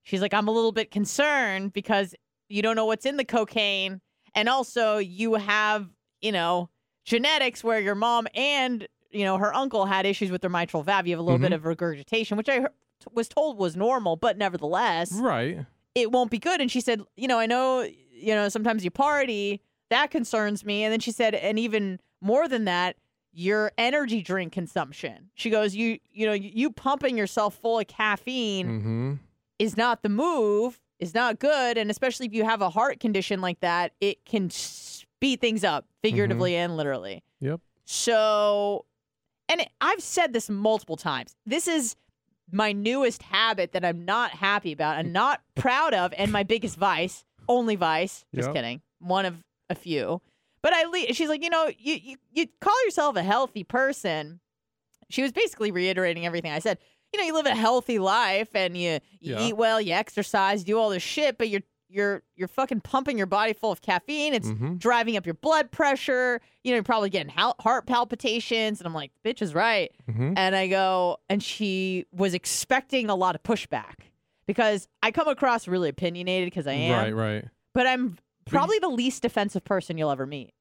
She's 0.04 0.22
like, 0.22 0.34
I'm 0.34 0.48
a 0.48 0.52
little 0.52 0.72
bit 0.72 0.92
concerned 0.92 1.74
because 1.74 2.14
you 2.48 2.62
don't 2.62 2.76
know 2.76 2.86
what's 2.86 3.06
in 3.06 3.18
the 3.18 3.26
cocaine, 3.26 4.02
and 4.36 4.48
also 4.48 4.98
you 4.98 5.36
have, 5.36 5.90
you 6.22 6.32
know, 6.32 6.70
genetics 7.06 7.64
where 7.64 7.80
your 7.80 7.96
mom 7.96 8.28
and 8.36 8.88
you 9.12 9.24
know 9.24 9.38
her 9.38 9.54
uncle 9.56 9.86
had 9.86 10.06
issues 10.06 10.30
with 10.30 10.42
their 10.42 10.50
mitral 10.50 10.84
valve. 10.84 11.08
You 11.08 11.14
have 11.14 11.20
a 11.20 11.24
little 11.24 11.40
bit 11.40 11.48
mm-hmm. 11.48 11.56
of 11.56 11.66
regurgitation, 11.66 12.38
which 12.38 12.50
I 12.50 12.62
heard, 12.62 12.72
was 13.14 13.28
told 13.28 13.58
was 13.58 13.76
normal, 13.76 14.16
but 14.16 14.38
nevertheless, 14.38 15.12
Right. 15.12 15.66
it 15.94 16.12
won't 16.12 16.32
be 16.32 16.40
good. 16.40 16.62
And 16.62 16.72
she 16.72 16.82
said, 16.82 17.02
you 17.16 17.28
know, 17.28 17.40
I 17.40 17.46
know, 17.46 17.82
you 18.12 18.36
know, 18.36 18.50
sometimes 18.50 18.84
you 18.84 18.92
party. 18.92 19.62
That 19.90 20.10
concerns 20.10 20.66
me. 20.66 20.84
And 20.84 20.92
then 20.92 21.00
she 21.00 21.12
said, 21.12 21.36
and 21.36 21.60
even 21.60 22.00
more 22.22 22.48
than 22.48 22.66
that, 22.66 22.96
your 23.38 23.72
energy 23.78 24.22
drink 24.22 24.54
consumption. 24.54 25.30
She 25.36 25.50
goes, 25.50 25.76
you, 25.76 26.00
you 26.14 26.26
know, 26.26 26.34
you 26.34 26.72
pumping 26.72 27.18
yourself 27.18 27.56
full 27.56 27.80
of 27.80 27.88
caffeine 27.88 28.68
Mm-hmm. 28.68 29.14
is 29.60 29.76
not 29.78 30.02
the 30.04 30.10
move. 30.10 30.80
Is 31.00 31.14
not 31.14 31.40
good. 31.40 31.78
And 31.78 31.92
especially 31.92 32.26
if 32.26 32.34
you 32.34 32.46
have 32.46 32.62
a 32.62 32.70
heart 32.70 33.02
condition 33.02 33.42
like 33.42 33.60
that, 33.60 33.92
it 34.00 34.24
can 34.24 34.50
speed 34.50 35.42
things 35.42 35.66
up 35.66 35.86
figuratively 36.02 36.56
and 36.56 36.78
literally. 36.78 37.22
Yep. 37.42 37.60
So, 37.84 38.86
and 39.50 39.60
it, 39.62 39.70
I've 39.82 40.02
said 40.02 40.32
this 40.32 40.50
multiple 40.50 40.96
times. 40.96 41.36
This 41.46 41.68
is 41.68 41.98
my 42.52 42.72
newest 42.72 43.24
habit 43.24 43.74
that 43.74 43.84
I'm 43.84 44.06
not 44.06 44.32
happy 44.32 44.72
about 44.72 44.98
and 44.98 45.12
not 45.12 45.42
proud 45.56 45.94
of, 45.94 46.14
and 46.18 46.32
my 46.32 46.44
biggest 46.44 46.78
vice, 46.78 47.26
only 47.50 47.76
vice. 47.76 48.24
Just 48.34 48.48
Yep. 48.48 48.56
kidding. 48.56 48.82
One 49.00 49.26
of 49.26 49.44
a 49.70 49.76
few. 49.76 50.22
But 50.66 50.74
I, 50.74 50.84
le- 50.86 51.14
she's 51.14 51.30
like, 51.30 51.44
you 51.44 51.52
know, 51.52 51.70
you, 51.78 51.94
you 52.02 52.16
you 52.34 52.48
call 52.60 52.74
yourself 52.86 53.16
a 53.18 53.22
healthy 53.22 53.64
person. 53.64 54.40
She 55.10 55.22
was 55.22 55.32
basically 55.32 55.70
reiterating 55.70 56.26
everything 56.26 56.52
I 56.52 56.58
said. 56.58 56.80
You 57.14 57.20
know, 57.20 57.28
you 57.28 57.36
live 57.36 57.46
a 57.46 57.54
healthy 57.54 58.00
life 58.00 58.50
and 58.56 58.76
you, 58.76 58.94
you 59.22 59.36
Yeah. 59.36 59.42
eat 59.42 59.54
well, 59.58 59.80
you 59.80 59.94
exercise, 59.94 60.64
do 60.64 60.80
all 60.80 60.90
this 60.90 61.04
shit, 61.04 61.38
but 61.38 61.50
you're 61.50 61.62
you're 61.88 62.24
you're 62.36 62.48
fucking 62.48 62.82
pumping 62.82 63.16
your 63.16 63.28
body 63.28 63.54
full 63.54 63.72
of 63.72 63.84
caffeine. 63.84 64.34
It's 64.34 64.48
Mhm. 64.48 64.80
driving 64.80 65.16
up 65.18 65.26
your 65.28 65.36
blood 65.36 65.70
pressure. 65.70 66.42
You 66.64 66.72
know, 66.72 66.78
you're 66.78 66.84
probably 66.84 67.12
getting 67.12 67.32
heart 67.60 67.86
palpitations. 67.86 68.80
And 68.80 68.88
I'm 68.88 68.94
like, 68.96 69.12
bitch 69.24 69.44
is 69.44 69.54
right. 69.54 69.92
Mhm. 70.10 70.34
And 70.36 70.56
I 70.56 70.66
go, 70.68 71.18
and 71.30 71.44
she 71.44 72.06
was 72.12 72.34
expecting 72.34 73.08
a 73.12 73.16
lot 73.16 73.36
of 73.36 73.44
pushback 73.44 73.98
because 74.48 74.88
I 75.04 75.12
come 75.12 75.28
across 75.28 75.68
really 75.68 75.90
opinionated 75.90 76.48
because 76.48 76.66
I 76.66 76.74
am, 76.74 76.92
Right, 76.92 77.16
right. 77.16 77.46
but 77.76 77.86
I'm 77.86 78.18
probably 78.46 78.80
the 78.80 78.90
least 78.90 79.22
defensive 79.22 79.64
person 79.64 79.98
you'll 79.98 80.12
ever 80.12 80.26
meet. 80.26 80.54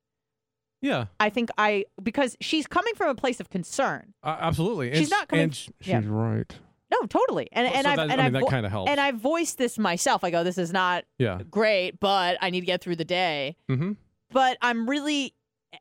Yeah, 0.83 1.07
I 1.19 1.31
think 1.31 1.50
I 1.57 1.87
because 2.03 2.37
she's 2.41 2.67
coming 2.67 2.95
from 2.95 3.09
a 3.09 3.14
place 3.14 3.41
of 3.41 3.49
concern. 3.49 4.12
uh, 4.23 4.37
absolutely. 4.38 4.95
She's 4.95 5.09
sh- 5.09 5.11
not 5.11 5.29
coming- 5.29 5.45
And 5.45 5.55
sh- 5.55 5.69
she's 5.81 5.88
yeah. 5.88 6.03
right. 6.05 6.53
No, 6.91 7.07
totally. 7.09 7.49
And 7.53 7.67
and 7.67 7.85
so 7.85 7.91
I've 7.91 7.97
that, 7.97 8.11
and 8.11 8.21
I 8.21 8.26
I've 8.26 8.33
that 8.35 8.47
kind 8.49 8.67
of 8.67 8.71
helps. 8.73 8.91
and 8.91 9.00
I 9.00 9.11
voiced 9.12 9.57
this 9.59 9.79
myself. 9.79 10.23
I 10.23 10.31
go, 10.31 10.45
this 10.45 10.59
is 10.59 10.73
not 10.73 11.05
yeah. 11.19 11.41
great, 11.50 11.99
but 12.00 12.37
I 12.41 12.50
need 12.50 12.61
to 12.61 12.67
get 12.67 12.83
through 12.83 12.97
the 12.97 13.05
day. 13.05 13.57
Mm-hmm. 13.71 13.93
But 14.31 14.59
I'm 14.61 14.88
really. 14.88 15.35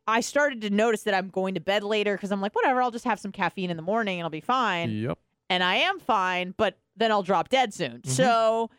I 0.08 0.22
started 0.22 0.62
to 0.62 0.70
notice 0.72 1.04
that 1.04 1.14
I'm 1.14 1.28
going 1.30 1.54
to 1.54 1.60
bed 1.60 1.84
later 1.84 2.16
because 2.16 2.32
I'm 2.32 2.42
like, 2.42 2.56
whatever, 2.56 2.82
I'll 2.82 2.90
just 2.90 3.06
have 3.06 3.20
some 3.20 3.32
caffeine 3.32 3.70
in 3.70 3.78
the 3.78 3.84
morning 3.84 4.20
and 4.20 4.24
I'll 4.26 4.32
be 4.32 4.42
fine. 4.42 4.90
Yep. 4.90 5.20
and 5.52 5.64
I 5.64 5.76
am 5.76 6.00
fine, 6.00 6.56
but 6.58 6.80
then 6.96 7.12
I'll 7.12 7.22
drop 7.22 7.50
dead 7.50 7.74
soon. 7.76 7.98
Mm-hmm. 8.00 8.10
So, 8.10 8.72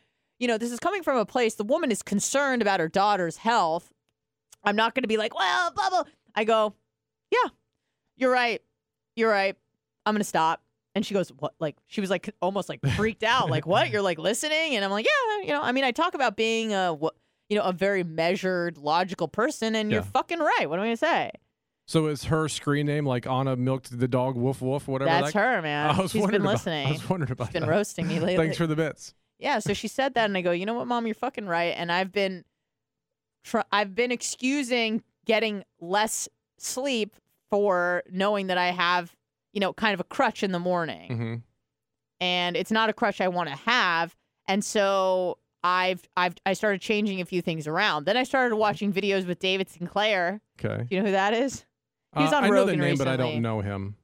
you 0.45 0.49
know, 0.49 0.59
this 0.59 0.71
is 0.71 0.79
coming 0.79 1.03
from 1.03 1.17
a 1.17 1.25
place 1.25 1.55
the 1.55 1.65
woman 1.65 1.91
is 1.91 2.03
concerned 2.03 2.61
about 2.61 2.79
her 2.79 2.87
daughter's 2.87 3.39
health. 3.39 3.91
I'm 4.63 4.77
not 4.77 4.95
going 4.95 5.01
to 5.01 5.09
be 5.09 5.17
like, 5.17 5.35
well, 5.35 5.71
blah, 5.71 5.89
blah. 5.89 6.03
I 6.35 6.45
go, 6.45 6.75
yeah, 7.31 7.49
you're 8.19 8.31
right. 8.31 8.61
You're 9.17 9.31
right. 9.31 9.57
I'm 10.05 10.13
going 10.13 10.21
to 10.21 10.29
stop. 10.29 10.61
And 10.95 11.05
she 11.07 11.15
goes, 11.15 11.31
what? 11.31 11.55
Like, 11.61 11.77
she 11.87 12.03
was 12.03 12.11
like 12.11 12.29
almost 12.43 12.69
like 12.69 12.87
freaked 12.89 13.23
out. 13.23 13.49
Like, 13.49 13.67
what? 13.67 13.89
You're 13.89 14.03
like 14.03 14.19
listening? 14.19 14.77
And 14.77 14.85
I'm 14.85 14.91
like, 14.91 15.07
yeah, 15.07 15.47
you 15.47 15.53
know, 15.55 15.63
I 15.63 15.73
mean, 15.73 15.83
I 15.83 15.93
talk 15.93 16.13
about 16.13 16.37
being 16.37 16.75
a, 16.75 16.95
you 17.49 17.57
know, 17.57 17.63
a 17.63 17.73
very 17.73 18.05
measured, 18.05 18.77
logical 18.77 19.29
person, 19.29 19.75
and 19.75 19.91
you're 19.91 20.03
fucking 20.03 20.41
right. 20.41 20.69
What 20.69 20.79
am 20.79 20.83
I 20.83 20.89
going 20.89 20.93
to 20.93 20.97
say? 20.99 21.31
So 21.87 22.09
is 22.09 22.25
her 22.25 22.51
screen 22.51 22.85
name 22.85 23.07
like 23.07 23.27
Anna 23.27 23.57
milked 23.57 23.99
the 23.99 24.09
dog 24.09 24.37
woof 24.37 24.61
woof 24.61 24.89
whatever? 24.89 25.11
That's 25.11 25.33
that, 25.33 25.39
her, 25.39 25.63
man. 25.63 25.91
I 25.91 26.03
was 26.03 26.11
She's 26.11 26.27
been 26.27 26.35
about, 26.35 26.53
listening. 26.53 26.87
I 26.87 26.93
was 26.93 27.09
wondering 27.09 27.33
about 27.33 27.47
She's 27.47 27.55
been 27.55 27.63
that. 27.63 27.71
roasting 27.71 28.09
me 28.09 28.21
lately. 28.21 28.37
Thanks 28.37 28.59
for 28.59 28.67
the 28.67 28.77
bits. 28.77 29.15
Yeah, 29.39 29.59
so 29.59 29.73
she 29.75 29.89
said 29.89 30.15
that, 30.15 30.27
and 30.27 30.37
I 30.37 30.43
go, 30.43 30.53
you 30.53 30.65
know 30.67 30.75
what, 30.75 30.87
mom, 30.87 31.07
you're 31.07 31.15
fucking 31.15 31.47
right. 31.47 31.75
And 31.77 31.91
I've 31.91 32.13
been, 32.13 32.45
tr- 33.45 33.61
I've 33.73 33.95
been 33.95 34.13
excusing 34.13 35.03
getting 35.27 35.65
less 35.81 36.29
sleep 36.59 37.17
for 37.51 38.03
knowing 38.11 38.47
that 38.49 38.59
I 38.59 38.69
have, 38.71 39.15
you 39.53 39.61
know, 39.61 39.73
kind 39.73 39.95
of 39.95 40.01
a 40.01 40.05
crutch 40.05 40.43
in 40.43 40.53
the 40.53 40.59
morning, 40.59 41.17
hmm 41.17 41.35
and 42.21 42.57
it's 42.57 42.71
not 42.71 42.89
a 42.89 42.93
crutch 42.93 43.21
I 43.21 43.29
want 43.29 43.49
to 43.51 43.57
have. 43.57 44.17
And 44.49 44.65
so 44.65 45.39
I've, 45.63 46.09
I've, 46.17 46.35
I 46.47 46.53
started 46.55 46.81
changing 46.81 47.21
a 47.21 47.25
few 47.25 47.43
things 47.43 47.67
around. 47.67 48.07
Then 48.07 48.17
I 48.17 48.23
started 48.23 48.57
watching 48.57 48.93
videos 48.93 49.27
with 49.27 49.41
David 49.41 49.69
Sinclair. 49.69 50.41
Okay. 50.59 50.85
Do 50.85 50.95
you 50.95 51.01
know 51.01 51.07
who 51.07 51.13
that 51.13 51.35
is? 51.35 51.65
He's 52.17 52.33
Uh, 52.33 52.37
on 52.37 52.45
I 52.45 52.49
know 52.49 52.55
the 52.55 52.61
Rogan 52.73 52.81
name, 52.81 52.97
but 52.97 53.09
I 53.09 53.17
don't 53.17 53.43
know 53.43 53.61
him. 53.61 53.97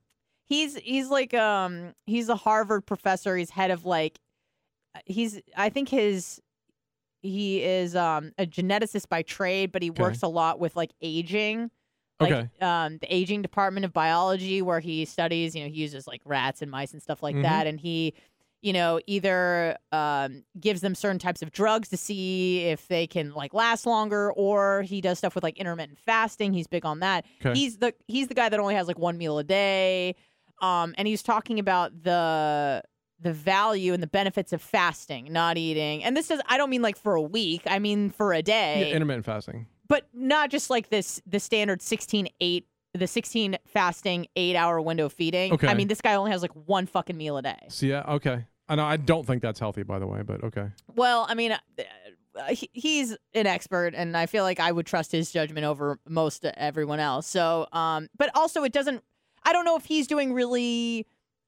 He's 0.45 0.75
he's 0.77 1.09
like 1.09 1.33
um 1.35 1.95
he's 2.05 2.29
a 2.29 2.35
Harvard 2.35 2.85
professor. 2.85 3.37
He's 3.37 3.51
head 3.51 3.71
of 3.71 3.85
like 3.87 4.19
he's 5.07 5.41
I 5.57 5.69
think 5.71 5.89
his 5.89 6.41
he 7.23 7.63
is 7.63 7.97
um 7.97 8.33
a 8.39 8.47
geneticist 8.47 9.09
by 9.09 9.23
trade, 9.23 9.73
but 9.73 9.83
he 9.83 9.91
Okay. 9.99 10.15
works 10.15 10.23
a 10.23 10.29
lot 10.29 10.61
with 10.61 10.77
like 10.77 10.93
aging. 11.03 11.71
Like 12.21 12.39
Okay. 12.39 12.51
um 12.61 12.99
the 12.99 13.15
aging 13.15 13.43
department 13.43 13.85
of 13.87 13.93
biology 13.93 14.63
where 14.63 14.81
he 14.81 15.05
studies, 15.05 15.55
you 15.57 15.63
know, 15.65 15.71
he 15.71 15.77
uses 15.83 16.07
like 16.07 16.23
rats 16.25 16.63
and 16.63 16.71
mice 16.71 16.93
and 16.93 17.03
stuff 17.03 17.23
like 17.23 17.41
Mhm. 17.41 17.41
that 17.41 17.67
and 17.67 17.81
he 17.81 18.15
you 18.63 18.75
know, 18.75 19.01
either 19.07 19.77
um, 19.93 20.45
gives 20.61 20.83
them 20.83 20.95
certain 20.95 21.19
types 21.19 21.41
of 21.43 21.51
drugs 21.51 21.89
to 21.89 21.97
see 21.97 22.61
if 22.67 22.89
they 22.89 23.07
can 23.07 23.33
like 23.33 23.55
last 23.55 23.87
longer, 23.87 24.33
or 24.35 24.83
he 24.83 25.01
does 25.01 25.17
stuff 25.19 25.35
with 25.35 25.43
like 25.43 25.57
intermittent 25.59 25.99
fasting. 25.99 26.53
He's 26.53 26.67
big 26.67 26.85
on 26.85 27.01
that. 27.01 27.25
Okay. 27.41 27.61
He's 27.61 27.79
the 27.79 27.95
he's 28.07 28.29
the 28.29 28.35
guy 28.35 28.51
that 28.51 28.61
only 28.61 28.75
has 28.75 28.87
like 28.87 28.99
one 28.99 29.17
meal 29.17 29.39
a 29.39 29.45
day, 29.45 30.15
um, 30.61 30.95
and 30.99 31.09
he's 31.09 31.23
talking 31.23 31.59
about 31.59 32.03
the 32.03 32.83
the 33.23 33.33
value 33.33 33.93
and 33.93 34.03
the 34.03 34.07
benefits 34.07 34.53
of 34.53 34.63
fasting, 34.63 35.33
not 35.33 35.59
eating. 35.59 36.03
And 36.05 36.17
this 36.17 36.29
does 36.29 36.41
I 36.49 36.57
don't 36.57 36.71
mean 36.71 36.83
like 36.83 36.97
for 36.97 37.15
a 37.15 37.23
week. 37.23 37.63
I 37.67 37.79
mean 37.79 38.11
for 38.11 38.33
a 38.33 38.43
day 38.43 38.89
Yeah, 38.89 38.97
intermittent 38.97 39.27
fasting. 39.27 39.67
but 39.89 40.07
not 40.15 40.51
just 40.51 40.71
like 40.71 40.89
this 40.89 41.21
the 41.27 41.39
standard 41.41 41.83
16 41.83 42.29
8 42.41 42.67
the 42.95 43.07
16 43.07 43.57
fasting 43.67 44.27
8 44.35 44.57
hour 44.57 44.81
window 44.81 45.09
feeding 45.09 45.53
Okay. 45.53 45.69
i 45.69 45.75
mean 45.75 45.87
this 45.87 46.01
guy 46.01 46.15
only 46.15 46.33
has 46.33 46.43
like 46.43 46.51
one 46.67 46.87
fucking 46.87 47.17
meal 47.17 47.37
a 47.37 47.43
day 47.43 47.59
So 47.69 47.87
yeah, 47.87 48.03
okay. 48.09 48.47
I 48.69 48.75
know 48.75 48.85
I 48.85 48.97
don't 48.97 49.25
think 49.27 49.43
that's 49.43 49.61
healthy, 49.61 49.83
by 49.85 49.99
the 50.01 50.07
way, 50.09 50.23
but 50.23 50.43
okay. 50.45 50.71
well 50.97 51.25
i 51.29 51.35
mean 51.35 51.53
uh, 51.53 52.55
he's 52.73 53.17
an 53.35 53.47
expert 53.47 53.95
and 53.97 54.17
i 54.17 54.27
feel 54.27 54.45
like 54.45 54.59
i 54.61 54.71
would 54.73 54.87
trust 54.87 55.13
his 55.13 55.31
judgment 55.31 55.65
over 55.67 55.99
most 56.09 56.45
everyone 56.45 57.01
else 57.01 57.27
so 57.27 57.67
um 57.73 58.09
but 58.17 58.31
also 58.37 58.63
it 58.65 58.73
doesn't 58.73 59.03
i 59.45 59.53
don't 59.53 59.65
know 59.65 59.77
if 59.77 59.85
he's 59.85 60.07
doing 60.07 60.33
really 60.33 61.07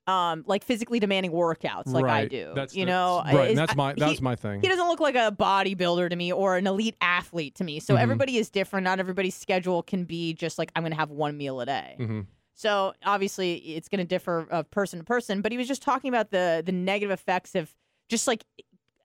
um 0.09 0.43
like 0.49 0.65
physically 0.65 0.99
demanding 0.99 1.31
workouts 1.31 1.87
like 1.93 2.05
i 2.07 2.27
do 2.27 2.51
That's 2.57 2.75
you 2.75 2.85
the- 2.85 2.91
know 2.91 3.23
right. 3.25 3.51
Is- 3.51 3.57
that's 3.57 3.77
my 3.77 3.95
he- 3.95 4.01
that's 4.01 4.21
my 4.21 4.35
thing. 4.35 4.61
he 4.61 4.67
doesn't 4.69 4.89
look 4.89 4.99
like 5.01 5.15
a 5.15 5.31
bodybuilder 5.31 6.11
to 6.11 6.17
me 6.17 6.33
or 6.33 6.57
an 6.57 6.67
elite 6.67 6.97
athlete 7.01 7.55
to 7.57 7.65
me. 7.65 7.79
So 7.79 7.95
Mhm. 7.95 8.01
everybody 8.01 8.37
is 8.37 8.51
different. 8.51 8.83
Not 8.85 8.99
everybody's 8.99 9.37
schedule 9.37 9.83
can 9.83 10.05
be 10.05 10.35
just 10.35 10.59
like 10.59 10.73
I'm 10.75 10.83
going 10.83 10.91
to 10.93 10.99
have 10.99 11.11
one 11.11 11.37
meal 11.37 11.61
a 11.61 11.67
day. 11.67 11.95
hmm 11.99 12.21
So 12.55 12.95
obviously 13.05 13.55
it's 13.77 13.89
going 13.89 14.01
to 14.01 14.05
differ 14.05 14.47
of 14.51 14.71
person 14.73 14.99
to 14.99 15.05
person. 15.05 15.41
But 15.41 15.53
he 15.53 15.59
was 15.59 15.69
just 15.69 15.83
talking 15.83 16.09
about 16.09 16.31
the 16.33 16.63
the 16.67 16.73
negative 16.73 17.13
effects 17.13 17.55
of 17.55 17.73
just 18.09 18.27
like 18.27 18.45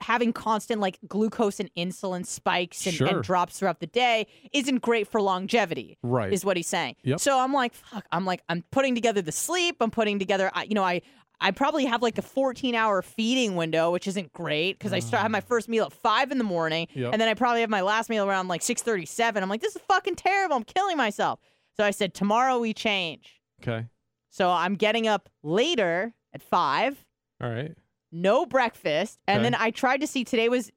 having 0.02 0.32
constant 0.34 0.80
like 0.80 1.00
glucose 1.08 1.60
and 1.60 1.70
insulin 1.76 2.26
spikes 2.26 2.86
and, 2.86 2.96
Sure. 2.96 3.08
and 3.08 3.24
drops 3.24 3.60
throughout 3.60 3.80
the 3.80 3.88
day 3.88 4.28
isn't 4.54 4.82
great 4.82 5.08
for 5.08 5.22
longevity 5.22 5.98
Right. 6.04 6.32
is 6.32 6.46
what 6.46 6.56
he's 6.58 6.68
saying. 6.68 6.96
Yep. 7.04 7.20
So 7.20 7.40
I'm 7.40 7.54
like, 7.54 7.74
fuck. 7.74 8.06
I'm 8.12 8.26
like, 8.26 8.42
I'm 8.50 8.64
putting 8.72 8.94
together 8.96 9.22
the 9.22 9.32
sleep. 9.32 9.78
I'm 9.82 9.92
putting 9.92 10.20
together, 10.20 10.52
I- 10.54 10.64
you 10.64 10.76
know, 10.76 10.84
I. 10.84 11.02
I 11.40 11.52
probably 11.52 11.86
have 11.86 12.02
like 12.02 12.18
a 12.18 12.24
14 12.24 12.74
hour 12.74 13.04
feeding 13.04 13.56
window, 13.56 13.92
which 13.92 14.08
isn't 14.08 14.34
great 14.34 14.80
because 14.80 14.92
I 14.92 14.98
start 14.98 15.22
have 15.22 15.30
my 15.30 15.40
mm. 15.42 15.44
first 15.48 15.70
meal 15.70 15.86
at 15.86 15.94
five 15.94 16.32
in 16.32 16.40
the 16.40 16.44
morning, 16.44 16.88
Yep. 16.96 17.14
and 17.14 17.22
then 17.22 17.30
I 17.30 17.36
probably 17.36 17.62
have 17.62 17.70
my 17.70 17.82
last 17.82 18.10
meal 18.10 18.28
around 18.28 18.48
like 18.48 18.62
6:37. 18.62 19.44
I'm 19.44 19.48
like, 19.48 19.62
this 19.62 19.76
is 19.76 19.82
fucking 19.88 20.16
terrible. 20.16 20.56
I'm 20.56 20.64
killing 20.64 20.98
myself. 20.98 21.40
So 21.76 21.84
I 21.84 21.92
said, 21.92 22.16
tomorrow 22.16 22.58
we 22.58 22.74
change. 22.74 23.40
okay. 23.62 23.86
So 24.32 24.50
I'm 24.50 24.74
getting 24.78 25.08
up 25.08 25.30
later 25.44 26.16
at 26.34 26.42
five, 26.42 27.06
All 27.40 27.52
right. 27.52 27.76
No 28.12 28.46
breakfast, 28.46 29.20
and 29.28 29.40
Okay. 29.40 29.44
then 29.44 29.56
I 29.60 29.72
tried 29.72 30.02
to 30.02 30.08
see 30.08 30.24
today 30.24 30.50
was 30.50 30.72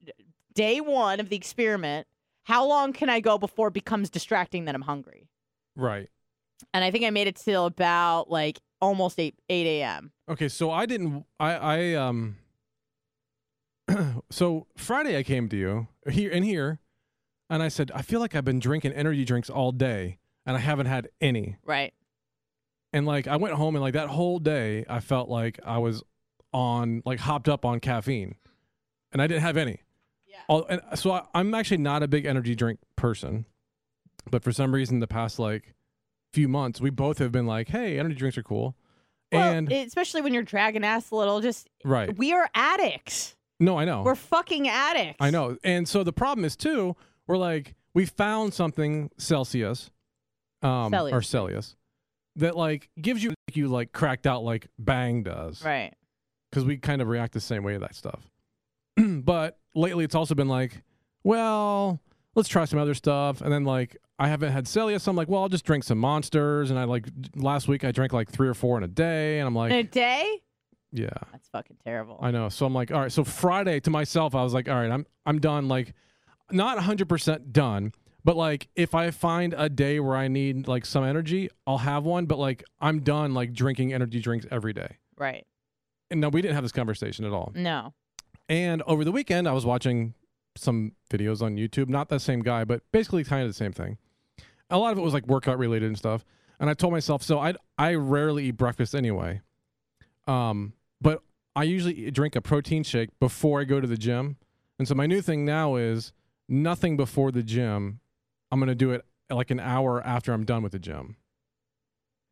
day 0.53 0.81
one 0.81 1.19
of 1.19 1.29
the 1.29 1.35
experiment. 1.35 2.07
How 2.43 2.65
long 2.65 2.91
can 2.93 3.09
I 3.09 3.19
go 3.19 3.37
before 3.37 3.67
it 3.69 3.73
becomes 3.73 4.09
distracting 4.09 4.65
that 4.65 4.75
I'm 4.75 4.81
hungry? 4.81 5.29
Right. 5.75 6.09
and 6.73 6.83
I 6.83 6.91
think 6.91 7.05
I 7.05 7.09
made 7.09 7.27
it 7.27 7.35
till 7.37 7.65
about 7.65 8.29
like 8.29 8.59
almost 8.81 9.19
eight 9.19 9.35
eight 9.49 9.65
a.m. 9.81 10.11
Okay, 10.29 10.47
so 10.49 10.69
I 10.71 10.85
didn't. 10.85 11.25
I 11.39 11.53
I 11.55 11.93
um. 11.95 12.37
so 14.29 14.67
Friday 14.77 15.17
I 15.17 15.23
came 15.23 15.49
to 15.49 15.57
you 15.57 15.87
here 16.09 16.31
in 16.31 16.43
here, 16.43 16.79
and 17.49 17.61
I 17.63 17.67
said 17.67 17.91
I 17.93 18.01
feel 18.01 18.19
like 18.19 18.35
I've 18.35 18.45
been 18.45 18.59
drinking 18.59 18.93
energy 18.93 19.25
drinks 19.25 19.49
all 19.49 19.71
day, 19.71 20.19
and 20.45 20.55
I 20.55 20.59
haven't 20.59 20.85
had 20.87 21.09
any. 21.19 21.57
Right. 21.65 21.93
And 22.93 23.05
like 23.05 23.27
I 23.27 23.37
went 23.37 23.55
home 23.55 23.75
and 23.75 23.81
like 23.81 23.93
that 23.93 24.09
whole 24.09 24.39
day 24.39 24.85
I 24.89 24.99
felt 24.99 25.29
like 25.29 25.59
I 25.65 25.77
was 25.77 26.03
on 26.53 27.01
like 27.05 27.19
hopped 27.19 27.49
up 27.49 27.65
on 27.65 27.79
caffeine, 27.79 28.35
and 29.11 29.21
I 29.21 29.27
didn't 29.27 29.41
have 29.43 29.57
any. 29.57 29.79
Yeah. 30.27 30.37
All, 30.47 30.65
and 30.65 30.81
so 30.95 31.11
I, 31.11 31.23
I'm 31.33 31.53
actually 31.53 31.77
not 31.77 32.03
a 32.03 32.07
big 32.07 32.25
energy 32.25 32.55
drink 32.55 32.79
person, 32.95 33.45
but 34.29 34.43
for 34.43 34.51
some 34.51 34.73
reason 34.73 34.99
the 34.99 35.07
past 35.07 35.39
like 35.39 35.73
few 36.33 36.47
months 36.47 36.79
we 36.79 36.89
both 36.89 37.17
have 37.17 37.31
been 37.31 37.45
like, 37.45 37.67
hey, 37.69 37.99
energy 37.99 38.15
drinks 38.15 38.37
are 38.37 38.43
cool, 38.43 38.75
Well, 39.31 39.51
and 39.53 39.71
especially 39.71 40.21
when 40.21 40.33
you're 40.33 40.43
dragging 40.43 40.83
ass 40.83 41.11
a 41.11 41.15
little, 41.15 41.41
just 41.41 41.69
right. 41.83 42.15
we 42.17 42.31
are 42.33 42.49
addicts. 42.55 43.35
No, 43.59 43.77
I 43.77 43.85
know. 43.85 44.01
We're 44.03 44.15
fucking 44.15 44.67
addicts. 44.69 45.17
I 45.19 45.29
know. 45.29 45.57
And 45.63 45.87
so 45.87 46.03
the 46.03 46.13
problem 46.13 46.45
is 46.45 46.55
too, 46.55 46.95
we're 47.27 47.37
like, 47.37 47.75
we 47.93 48.05
found 48.05 48.53
something 48.53 49.11
Celsius, 49.17 49.91
um, 50.63 50.93
or 50.93 51.21
Celsius. 51.21 51.27
Celsius, 51.27 51.75
that 52.37 52.55
like 52.55 52.89
gives 53.01 53.21
you 53.23 53.33
you 53.53 53.67
like 53.67 53.91
cracked 53.91 54.25
out 54.25 54.43
like 54.43 54.67
Bang 54.79 55.23
does, 55.23 55.63
Right. 55.63 55.93
Because 56.51 56.65
we 56.65 56.77
kind 56.77 57.01
of 57.01 57.07
react 57.07 57.33
the 57.33 57.39
same 57.39 57.63
way 57.63 57.73
to 57.73 57.79
that 57.79 57.95
stuff. 57.95 58.29
but 58.97 59.57
lately, 59.73 60.03
it's 60.03 60.15
also 60.15 60.35
been 60.35 60.49
like, 60.49 60.83
well, 61.23 62.01
let's 62.35 62.49
try 62.49 62.65
some 62.65 62.77
other 62.79 62.93
stuff, 62.93 63.41
and 63.41 63.51
then 63.51 63.63
like 63.63 63.97
I 64.19 64.27
haven't 64.27 64.51
had 64.51 64.67
Celsius, 64.67 65.03
so 65.03 65.09
I'm 65.11 65.15
like, 65.15 65.29
well, 65.29 65.41
I'll 65.41 65.49
just 65.49 65.65
drink 65.65 65.83
some 65.83 65.97
Monsters, 65.97 66.69
and 66.69 66.77
I 66.79 66.83
like 66.83 67.07
last 67.35 67.67
week 67.67 67.83
I 67.83 67.91
drank 67.91 68.13
like 68.13 68.29
three 68.29 68.47
or 68.47 68.53
four 68.53 68.77
in 68.77 68.83
a 68.83 68.87
day, 68.87 69.39
and 69.39 69.47
I'm 69.47 69.55
like, 69.55 69.71
In 69.71 69.77
a 69.77 69.83
day? 69.83 70.41
Yeah. 70.91 71.09
That's 71.31 71.47
fucking 71.49 71.77
terrible. 71.85 72.19
I 72.21 72.31
know. 72.31 72.49
So 72.49 72.65
I'm 72.65 72.73
like, 72.73 72.91
all 72.91 72.99
right. 72.99 73.11
So 73.11 73.23
Friday 73.23 73.79
to 73.79 73.89
myself, 73.89 74.35
I 74.35 74.43
was 74.43 74.53
like, 74.53 74.67
all 74.67 74.75
right, 74.75 74.91
I'm 74.91 75.05
I'm 75.25 75.39
done. 75.39 75.67
Like, 75.69 75.93
not 76.51 76.75
100 76.75 77.07
percent 77.07 77.53
done, 77.53 77.93
but 78.25 78.35
like 78.35 78.67
if 78.75 78.93
I 78.93 79.09
find 79.11 79.55
a 79.57 79.69
day 79.69 79.99
where 80.01 80.17
I 80.17 80.27
need 80.27 80.67
like 80.67 80.85
some 80.85 81.03
energy, 81.05 81.49
I'll 81.65 81.77
have 81.77 82.03
one. 82.03 82.25
But 82.25 82.39
like 82.39 82.63
I'm 82.81 82.99
done 83.01 83.33
like 83.33 83.53
drinking 83.53 83.93
energy 83.93 84.19
drinks 84.19 84.45
every 84.51 84.73
day. 84.73 84.97
right. 85.17 85.45
And 86.11 86.21
no, 86.21 86.29
we 86.29 86.41
didn't 86.41 86.55
have 86.55 86.63
this 86.63 86.71
conversation 86.71 87.25
at 87.25 87.31
all. 87.31 87.51
No. 87.55 87.93
And 88.49 88.81
over 88.83 89.03
the 89.03 89.11
weekend, 89.11 89.47
I 89.47 89.53
was 89.53 89.65
watching 89.65 90.13
some 90.55 90.91
videos 91.09 91.41
on 91.41 91.55
YouTube. 91.55 91.87
Not 91.87 92.09
the 92.09 92.19
same 92.19 92.41
guy, 92.41 92.65
but 92.65 92.81
basically 92.91 93.23
kind 93.23 93.43
of 93.43 93.49
the 93.49 93.53
same 93.53 93.71
thing. 93.71 93.97
A 94.69 94.77
lot 94.77 94.91
of 94.91 94.97
it 94.97 95.01
was 95.01 95.13
like 95.13 95.25
workout 95.27 95.57
related 95.57 95.87
and 95.87 95.97
stuff. 95.97 96.23
And 96.59 96.69
I 96.69 96.73
told 96.73 96.93
myself, 96.93 97.23
so 97.23 97.39
I 97.39 97.53
I 97.77 97.95
rarely 97.95 98.45
eat 98.45 98.57
breakfast 98.57 98.93
anyway. 98.93 99.41
Um, 100.27 100.73
but 101.01 101.23
I 101.55 101.63
usually 101.63 102.11
drink 102.11 102.35
a 102.35 102.41
protein 102.41 102.83
shake 102.83 103.09
before 103.19 103.61
I 103.61 103.63
go 103.63 103.79
to 103.81 103.87
the 103.87 103.97
gym. 103.97 104.37
And 104.77 104.87
so 104.87 104.93
my 104.95 105.07
new 105.07 105.21
thing 105.21 105.45
now 105.45 105.75
is 105.75 106.13
nothing 106.47 106.97
before 106.97 107.31
the 107.31 107.43
gym. 107.43 107.99
I'm 108.51 108.59
gonna 108.59 108.75
do 108.75 108.91
it 108.91 109.05
like 109.29 109.49
an 109.49 109.59
hour 109.59 110.05
after 110.05 110.33
I'm 110.33 110.43
done 110.45 110.61
with 110.61 110.73
the 110.73 110.79
gym, 110.79 111.15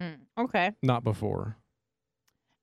Hmm. 0.02 0.16
Okay. 0.38 0.72
not 0.84 1.04
before. 1.04 1.58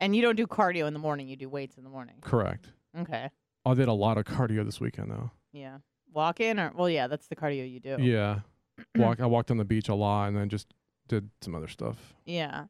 And 0.01 0.15
you 0.15 0.23
don't 0.23 0.37
do 0.37 0.47
cardio 0.47 0.87
in 0.87 0.93
the 0.93 0.99
morning. 0.99 1.29
You 1.29 1.37
do 1.37 1.49
weights 1.49 1.77
in 1.79 1.85
the 1.85 1.91
morning. 1.91 2.17
Correct. 2.21 2.69
Okay. 2.99 3.31
I 3.65 3.75
did 3.75 3.89
a 3.89 3.93
lot 3.93 4.19
of 4.19 4.25
cardio 4.25 4.65
this 4.65 4.81
weekend 4.81 5.11
though. 5.11 5.31
Yeah. 5.53 5.79
Walk 6.13 6.41
in 6.41 6.59
or 6.61 6.73
well, 6.75 6.89
yeah, 6.89 7.07
that's 7.07 7.27
the 7.29 7.37
cardio 7.37 7.71
you 7.71 7.81
do. 7.81 7.97
Yeah. 8.01 8.41
Walk 8.97 9.21
I 9.21 9.27
walked 9.27 9.51
on 9.51 9.57
the 9.57 9.65
beach 9.65 9.89
a 9.89 9.95
lot 9.95 10.27
and 10.29 10.37
then 10.37 10.49
just 10.49 10.69
did 11.09 11.31
some 11.41 11.55
other 11.55 11.69
stuff. 11.69 11.97
Yeah. 12.25 12.67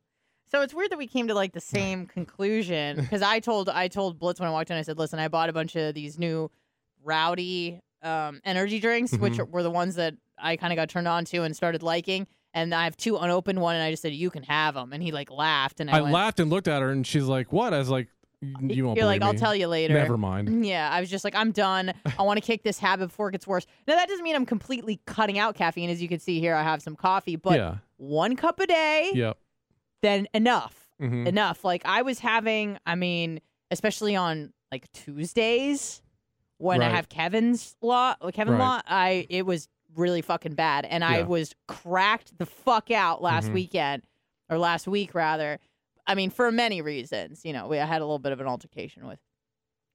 So 0.51 0.63
it's 0.63 0.73
weird 0.73 0.91
that 0.93 0.99
we 0.99 1.09
came 1.09 1.27
to 1.29 1.35
like 1.35 1.53
the 1.53 1.61
same 1.61 2.07
conclusion 2.07 2.97
because 3.01 3.23
I 3.23 3.41
told 3.41 3.69
I 3.69 3.89
told 3.89 4.19
Blitz 4.19 4.39
when 4.41 4.49
I 4.49 4.53
walked 4.53 4.71
in 4.71 4.77
I 4.77 4.83
said, 4.83 4.99
"Listen, 4.99 5.19
I 5.19 5.27
bought 5.29 5.49
a 5.49 5.53
bunch 5.53 5.75
of 5.75 5.95
these 5.95 6.19
new 6.19 6.51
rowdy 7.05 7.81
um, 8.03 8.41
energy 8.45 8.79
drinks, 8.79 9.13
which 9.17 9.35
Mhm. 9.35 9.51
were 9.51 9.63
the 9.63 9.71
ones 9.71 9.97
that 9.97 10.15
I 10.39 10.57
kind 10.57 10.73
of 10.73 10.77
got 10.77 10.89
turned 10.89 11.09
on 11.09 11.25
to 11.27 11.43
and 11.43 11.55
started 11.57 11.83
liking." 11.83 12.27
And 12.57 12.75
I 12.75 12.85
have 12.85 12.97
two 12.97 13.19
unopened 13.19 13.61
one, 13.61 13.75
and 13.77 13.85
I 13.85 13.91
just 13.91 14.01
said, 14.03 14.15
"You 14.15 14.31
can 14.31 14.43
have 14.45 14.75
them." 14.75 14.93
And 14.95 15.03
he 15.03 15.13
like 15.13 15.31
laughed, 15.31 15.79
and 15.79 15.91
I, 15.91 15.99
I 15.99 16.01
went, 16.01 16.15
laughed 16.15 16.41
and 16.41 16.51
looked 16.51 16.67
at 16.69 16.81
her, 16.81 16.91
and 16.91 17.07
she's 17.07 17.25
like, 17.25 17.53
"What?" 17.53 17.75
I 17.75 17.79
was 17.79 17.91
like, 17.91 18.09
"You 18.41 18.87
won't 18.87 18.97
You're 18.97 19.05
like, 19.05 19.21
believe 19.21 19.23
"I'll 19.35 19.39
tell 19.39 19.55
you 19.55 19.69
later." 19.69 19.93
Never 19.93 20.17
mind. 20.17 20.65
Yeah, 20.65 20.89
I 20.91 21.01
was 21.01 21.11
just 21.11 21.23
like, 21.23 21.35
I'm 21.35 21.53
done. 21.53 21.93
I 22.19 22.23
want 22.23 22.39
to 22.39 22.41
kick 22.41 22.63
this 22.63 22.79
habit 22.79 23.09
before 23.09 23.29
it 23.29 23.33
gets 23.33 23.47
worse. 23.47 23.67
Now 23.87 23.95
that 23.97 24.09
doesn't 24.09 24.25
mean 24.25 24.35
I'm 24.35 24.47
completely 24.47 25.01
cutting 25.07 25.39
out 25.39 25.55
caffeine. 25.55 25.91
As 25.91 26.01
you 26.01 26.09
can 26.09 26.19
see 26.19 26.41
here, 26.41 26.55
I 26.55 26.63
have 26.63 26.81
some 26.81 26.97
coffee, 26.97 27.37
but 27.37 27.59
yeah. 27.59 27.75
one 27.99 28.37
cup 28.37 28.59
a 28.59 28.67
day, 28.67 29.11
Yep. 29.15 29.37
then 30.03 30.27
enough. 30.33 30.89
hmm 30.99 31.27
enough. 31.27 31.63
Like 31.63 31.83
I 31.85 32.01
was 32.03 32.21
having, 32.21 32.79
I 32.87 32.95
mean, 32.95 33.41
especially 33.71 34.17
on 34.17 34.55
like 34.73 34.91
Tuesdays 34.93 36.01
when 36.59 36.83
I 36.83 36.89
have 36.89 37.11
Kevin's 37.11 37.77
law, 37.83 38.15
Kevin 38.33 38.55
Right. 38.55 38.61
law, 38.61 38.81
I 38.87 39.27
it 39.29 39.45
was 39.45 39.69
really 39.97 40.23
fucking 40.23 40.55
bad, 40.55 40.85
and 40.85 41.05
I 41.05 41.19
Yeah. 41.19 41.25
was 41.25 41.55
cracked 41.67 42.39
the 42.39 42.47
fuck 42.47 42.91
out 42.91 43.23
last 43.23 43.49
Mhm. 43.49 43.53
weekend 43.55 44.03
or 44.49 44.59
last 44.59 44.87
week 44.87 45.15
rather. 45.15 45.59
I 46.07 46.15
mean, 46.15 46.31
for 46.31 46.53
many 46.53 46.81
reasons. 46.83 47.45
You 47.45 47.53
know, 47.53 47.67
we 47.67 47.79
I 47.81 47.87
had 47.87 48.01
a 48.01 48.05
little 48.05 48.19
bit 48.21 48.33
of 48.33 48.41
an 48.41 48.47
altercation 48.47 49.07
with 49.07 49.19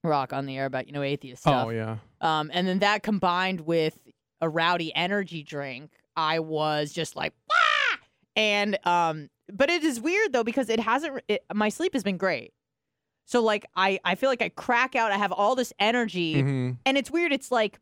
Rock 0.04 0.32
on 0.32 0.46
the 0.46 0.58
air 0.58 0.66
about 0.66 0.86
you 0.88 0.92
know 0.92 1.02
atheist 1.02 1.42
stuff. 1.42 1.66
Oh 1.66 1.70
yeah. 1.70 1.98
Um, 2.20 2.50
and 2.52 2.66
then 2.66 2.80
that 2.80 3.02
combined 3.02 3.60
with 3.62 3.98
a 4.40 4.48
rowdy 4.48 4.94
energy 4.96 5.42
drink, 5.44 5.92
I 6.16 6.40
was 6.40 6.92
just 6.92 7.14
like, 7.16 7.32
ah! 7.50 7.98
and 8.36 8.78
um, 8.86 9.30
but 9.52 9.70
it 9.70 9.84
is 9.84 10.00
weird 10.00 10.32
though 10.32 10.42
because 10.44 10.68
it 10.68 10.80
hasn't. 10.80 11.22
It, 11.28 11.44
my 11.54 11.68
sleep 11.68 11.92
has 11.92 12.02
been 12.02 12.16
great, 12.16 12.52
so 13.26 13.40
like 13.42 13.64
I 13.76 14.00
I 14.04 14.16
feel 14.16 14.28
like 14.28 14.42
I 14.42 14.48
crack 14.48 14.96
out. 14.96 15.12
I 15.12 15.18
have 15.18 15.30
all 15.32 15.54
this 15.54 15.72
energy, 15.78 16.40
hmm 16.42 16.70
and 16.84 16.98
it's 16.98 17.10
weird. 17.10 17.32
It's 17.32 17.52
like 17.52 17.78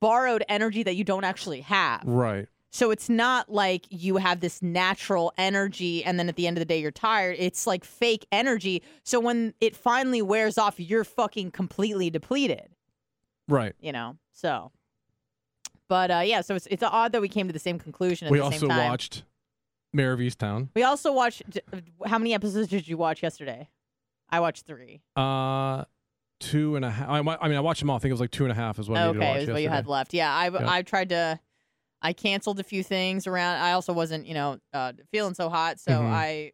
borrowed 0.00 0.44
energy 0.48 0.82
that 0.82 0.94
you 0.96 1.04
don't 1.04 1.24
actually 1.24 1.60
have. 1.62 2.02
Right. 2.04 2.48
So 2.70 2.90
it's 2.90 3.08
not 3.08 3.52
like 3.52 3.86
you 3.90 4.16
have 4.16 4.40
this 4.40 4.60
natural 4.60 5.32
energy 5.38 6.02
and 6.04 6.18
then 6.18 6.28
at 6.28 6.34
the 6.34 6.46
end 6.48 6.56
of 6.56 6.60
the 6.60 6.64
day 6.64 6.80
you're 6.80 6.90
tired. 6.90 7.36
It's 7.38 7.66
like 7.68 7.84
fake 7.84 8.26
energy. 8.32 8.82
So 9.04 9.20
when 9.20 9.54
it 9.60 9.76
finally 9.76 10.22
wears 10.22 10.58
off, 10.58 10.80
you're 10.80 11.04
fucking 11.04 11.52
completely 11.52 12.10
depleted 12.10 12.68
Right. 13.46 13.74
you 13.78 13.92
know. 13.92 14.16
So, 14.32 14.72
but 15.88 16.10
uh, 16.10 16.22
yeah, 16.24 16.40
so 16.40 16.54
it's 16.56 16.66
it's 16.70 16.82
odd 16.82 17.12
that 17.12 17.20
we 17.20 17.28
came 17.28 17.46
to 17.46 17.52
the 17.52 17.58
same 17.58 17.78
conclusion 17.78 18.26
at 18.26 18.32
We 18.32 18.38
the 18.38 18.44
also 18.44 18.58
same 18.60 18.68
time. 18.70 18.88
watched 18.90 19.22
Mare 19.92 20.12
of 20.14 20.18
Easttown. 20.18 20.68
We 20.74 20.82
also 20.82 21.12
watched. 21.12 21.42
How 22.06 22.18
many 22.18 22.34
episodes 22.34 22.68
did 22.68 22.88
you 22.88 22.96
watch 22.96 23.22
yesterday? 23.22 23.68
I 24.30 24.40
watched 24.40 24.66
three. 24.66 25.02
Uh, 25.14 25.84
two 26.40 26.76
and 26.76 26.84
a 26.84 26.90
half. 26.90 27.08
I, 27.08 27.18
I 27.18 27.48
mean, 27.48 27.56
I 27.56 27.60
watched 27.60 27.80
them 27.80 27.90
all. 27.90 27.96
I 27.96 27.98
think 28.00 28.10
it 28.10 28.14
was 28.14 28.20
like 28.20 28.30
two 28.30 28.44
and 28.44 28.52
a 28.52 28.54
half 28.54 28.78
is 28.78 28.88
what 28.88 28.98
I 28.98 29.06
needed 29.06 29.12
to 29.14 29.18
okay, 29.24 29.32
watch 29.32 29.42
is 29.42 29.50
what 29.50 29.62
you 29.62 29.68
had 29.68 29.86
left. 29.86 30.14
Yeah, 30.14 30.34
I 30.34 30.48
Yeah. 30.48 30.70
I 30.70 30.82
tried 30.82 31.08
to. 31.10 31.40
I 32.02 32.12
canceled 32.12 32.60
a 32.60 32.64
few 32.64 32.82
things 32.82 33.26
around. 33.26 33.62
I 33.62 33.72
also 33.72 33.94
wasn't, 33.94 34.26
you 34.26 34.34
know, 34.34 34.58
uh, 34.74 34.92
feeling 35.10 35.32
so 35.32 35.48
hot, 35.48 35.80
so 35.80 35.92
Mhm. 35.92 36.10
I 36.12 36.52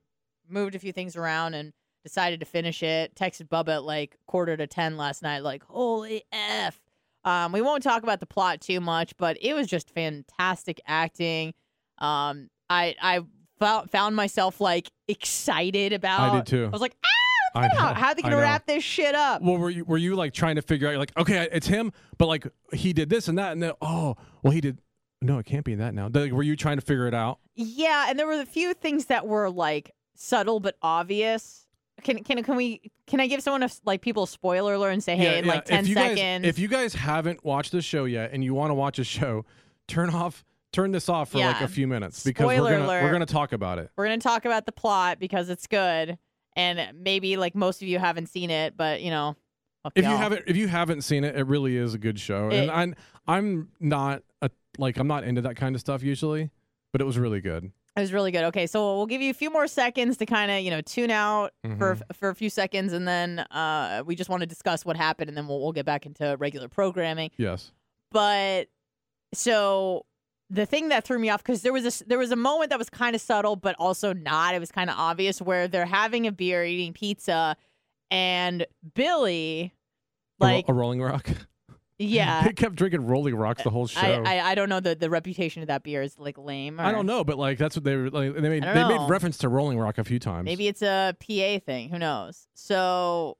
moved 0.49 0.77
a 0.77 0.79
few 0.79 0.93
things 0.93 1.17
around 1.17 1.55
and 1.55 1.73
decided 2.05 2.39
to 2.41 2.47
finish 2.47 2.83
it. 2.85 3.15
Texted 3.17 3.49
Bubba 3.49 3.77
at 3.77 3.85
like 3.85 4.17
quarter 4.27 4.57
to 4.57 4.67
ten 4.69 4.97
last 4.97 5.23
night, 5.23 5.41
like 5.43 5.65
holy 5.65 6.23
f. 6.31 6.81
Um, 7.25 7.53
we 7.53 7.61
won't 7.63 7.83
talk 7.83 8.03
about 8.03 8.21
the 8.21 8.27
plot 8.27 8.61
too 8.61 8.81
much, 8.81 9.17
but 9.19 9.37
it 9.43 9.55
was 9.55 9.67
just 9.67 9.91
fantastic 9.91 10.81
acting. 10.87 11.53
Um, 11.99 12.49
I 12.71 12.95
I 13.03 13.21
found 13.59 13.91
found 13.91 14.15
myself 14.17 14.61
like 14.61 14.91
excited 15.09 15.93
about. 15.93 16.21
I 16.33 16.37
did 16.37 16.47
too. 16.47 16.65
I 16.65 16.69
was 16.69 16.81
like, 16.81 16.97
ah, 17.05 17.09
I 17.55 17.69
going 17.69 17.95
how 17.95 18.09
are 18.09 18.15
they 18.15 18.23
I 18.23 18.31
gonna 18.31 18.37
wrap 18.37 18.67
this 18.67 18.85
shit 18.85 19.15
up? 19.15 19.43
Well, 19.43 19.57
were 19.57 19.71
you 19.71 19.85
were 19.85 19.99
you 19.99 20.17
like 20.17 20.33
trying 20.33 20.57
to 20.57 20.63
figure 20.63 20.89
out? 20.89 20.93
You're 20.93 20.99
like, 21.01 21.17
okay, 21.17 21.49
it's 21.53 21.67
him, 21.67 21.93
but 22.19 22.27
like 22.27 22.47
he 22.73 22.93
did 22.93 23.11
this 23.11 23.29
and 23.29 23.39
that, 23.39 23.53
and 23.53 23.63
then 23.63 23.73
oh, 23.81 24.17
well, 24.43 24.53
he 24.53 24.61
did. 24.61 24.79
No, 25.23 25.39
it 25.39 25.47
can't 25.47 25.65
be 25.65 25.75
that 25.75 25.95
now. 25.95 26.09
Like, 26.13 26.33
were 26.33 26.43
you 26.43 26.57
trying 26.57 26.77
to 26.79 26.85
figure 26.85 27.07
it 27.07 27.15
out? 27.15 27.41
Yeah, 27.55 28.07
and 28.09 28.19
there 28.19 28.27
were 28.27 28.41
a 28.41 28.47
few 28.47 28.73
things 28.73 29.07
that 29.07 29.27
were 29.27 29.51
like 29.51 29.91
subtle 30.15 30.61
but 30.61 30.77
obvious. 30.83 31.67
Can 32.03 32.25
can 32.25 32.43
can 32.43 32.57
we 32.57 32.91
can 33.07 33.21
I 33.21 33.27
give 33.27 33.43
someone 33.43 33.63
a 33.63 33.71
like 33.85 34.01
people 34.01 34.23
a 34.23 34.29
spoiler 34.29 34.75
alert 34.75 34.91
and 34.93 35.05
say 35.05 35.17
hey 35.17 35.39
in 35.39 35.47
like 35.47 35.67
ten 35.67 35.81
if 35.81 35.89
you 35.89 35.95
seconds? 35.95 36.19
Guys, 36.19 36.49
if 36.49 36.59
you 36.59 36.69
guys 36.69 36.95
haven't 36.95 37.45
watched 37.45 37.73
the 37.73 37.83
show 37.83 38.05
yet 38.07 38.31
and 38.33 38.43
you 38.43 38.55
want 38.55 38.71
to 38.71 38.75
watch 38.75 38.99
a 38.99 39.05
show, 39.05 39.45
turn 39.89 40.09
off, 40.09 40.43
turn 40.73 40.93
this 40.93 41.11
off 41.11 41.31
for 41.33 41.39
like 41.39 41.61
a 41.61 41.69
few 41.69 41.87
minutes 41.87 42.25
because 42.25 42.45
Spoiler 42.45 42.71
we're 42.71 42.79
gonna 42.79 42.87
alert. 42.87 43.03
we're 43.03 43.13
gonna 43.13 43.27
talk 43.27 43.53
about 43.53 43.79
it. 43.79 43.91
We're 43.97 44.07
gonna 44.07 44.19
talk 44.19 44.47
about 44.47 44.65
the 44.65 44.73
plot 44.73 45.19
because 45.19 45.51
it's 45.51 45.67
good, 45.67 46.17
and 46.57 47.03
maybe 47.03 47.37
like 47.37 47.55
most 47.55 47.83
of 47.83 47.89
you 47.89 47.99
haven't 47.99 48.27
seen 48.29 48.51
it, 48.51 48.77
but 48.77 49.01
you 49.03 49.11
know, 49.11 49.37
If 49.95 50.05
you 50.05 50.11
y'all. 50.11 50.19
haven't 50.19 50.43
if 50.47 50.57
you 50.57 50.69
haven't 50.69 51.03
seen 51.03 51.25
it, 51.25 51.37
it 51.37 51.47
really 51.47 51.77
is 51.77 51.95
a 51.95 51.99
good 51.99 52.19
show. 52.21 52.49
It- 52.51 52.57
and 52.59 52.71
I'm 52.71 52.95
I'm 53.27 53.69
not 53.81 54.23
a 54.43 54.51
like 54.79 54.97
I'm 54.99 55.07
not 55.07 55.25
into 55.25 55.41
that 55.43 55.57
kind 55.57 55.75
of 55.75 55.81
stuff 55.81 56.03
usually, 56.03 56.51
but 56.93 57.01
it 57.01 57.05
was 57.05 57.19
really 57.19 57.41
good. 57.41 57.71
it 57.97 58.01
was 58.01 58.13
really 58.13 58.31
good. 58.31 58.45
Okay, 58.45 58.67
so 58.67 58.97
we'll 58.97 59.07
give 59.07 59.21
you 59.21 59.31
a 59.31 59.35
few 59.35 59.51
more 59.51 59.67
seconds 59.67 60.17
to 60.19 60.27
kind 60.27 60.51
of 60.51 60.61
you 60.61 60.71
know 60.71 60.81
tune 60.81 61.11
out 61.11 61.53
for 61.79 61.97
Mhm. 61.97 62.15
for 62.17 62.29
a 62.31 62.35
few 62.35 62.49
seconds, 62.51 62.93
and 62.93 63.07
then 63.07 63.41
uh, 63.51 64.03
we 64.07 64.15
just 64.17 64.31
want 64.31 64.41
to 64.43 64.47
discuss 64.47 64.85
what 64.85 64.97
happened, 64.97 65.29
and 65.29 65.37
then 65.37 65.47
we'll 65.49 65.61
we'll 65.61 65.73
get 65.73 65.87
back 65.87 66.07
into 66.07 66.37
regular 66.39 66.69
programming. 66.69 67.31
Yes. 67.37 67.73
but 68.13 68.69
so 69.33 70.05
the 70.51 70.67
thing 70.67 70.89
that 70.89 71.05
threw 71.05 71.19
me 71.19 71.31
off 71.31 71.43
because 71.43 71.63
there 71.63 71.73
was 71.73 72.01
a 72.03 72.05
there 72.07 72.19
was 72.19 72.33
a 72.33 72.37
moment 72.37 72.71
that 72.71 72.79
was 72.79 72.91
kind 72.91 73.15
of 73.15 73.21
subtle 73.23 73.55
but 73.57 73.77
also 73.79 74.13
not 74.13 74.55
it 74.55 74.59
was 74.59 74.73
kind 74.73 74.91
of 74.91 74.97
obvious 74.99 75.41
where 75.41 75.69
they're 75.69 75.87
having 75.87 76.27
a 76.27 76.33
beer 76.33 76.65
eating 76.65 76.93
pizza 76.93 77.57
and 78.11 78.67
billy 78.95 79.73
A 80.41 80.45
like 80.45 80.69
a, 80.69 80.73
Rolling 80.75 81.01
Rock. 81.01 81.29
yeah 81.99 82.43
they 82.47 82.53
kept 82.53 82.75
drinking 82.75 83.07
Rolling 83.07 83.35
Rocks 83.37 83.63
the 83.63 83.71
whole 83.71 83.87
show. 83.87 84.01
I, 84.01 84.39
I 84.41 84.51
I 84.51 84.55
don't 84.55 84.69
know 84.69 84.81
the 84.81 84.95
the 84.97 85.09
reputation 85.11 85.63
of 85.63 85.69
that 85.69 85.83
beer 85.85 86.03
is 86.03 86.19
like 86.19 86.37
lame. 86.39 86.81
I 86.81 86.91
don't 86.93 87.07
know, 87.07 87.23
but 87.25 87.39
like 87.39 87.57
that's 87.59 87.77
what 87.77 87.85
they 87.85 87.95
were 87.97 88.11
like. 88.11 88.35
They 88.35 88.41
made 88.49 88.63
they 88.65 88.75
don't 88.75 88.89
made 88.89 89.09
reference 89.11 89.39
to 89.39 89.49
Rolling 89.49 89.79
Rock 89.79 89.99
a 89.99 90.05
few 90.05 90.19
times. 90.19 90.47
Maybe 90.47 90.67
it's 90.67 90.83
a 90.83 91.15
PA 91.21 91.65
thing. 91.65 91.91
Who 91.91 91.99
knows? 91.99 92.47
So 92.55 93.37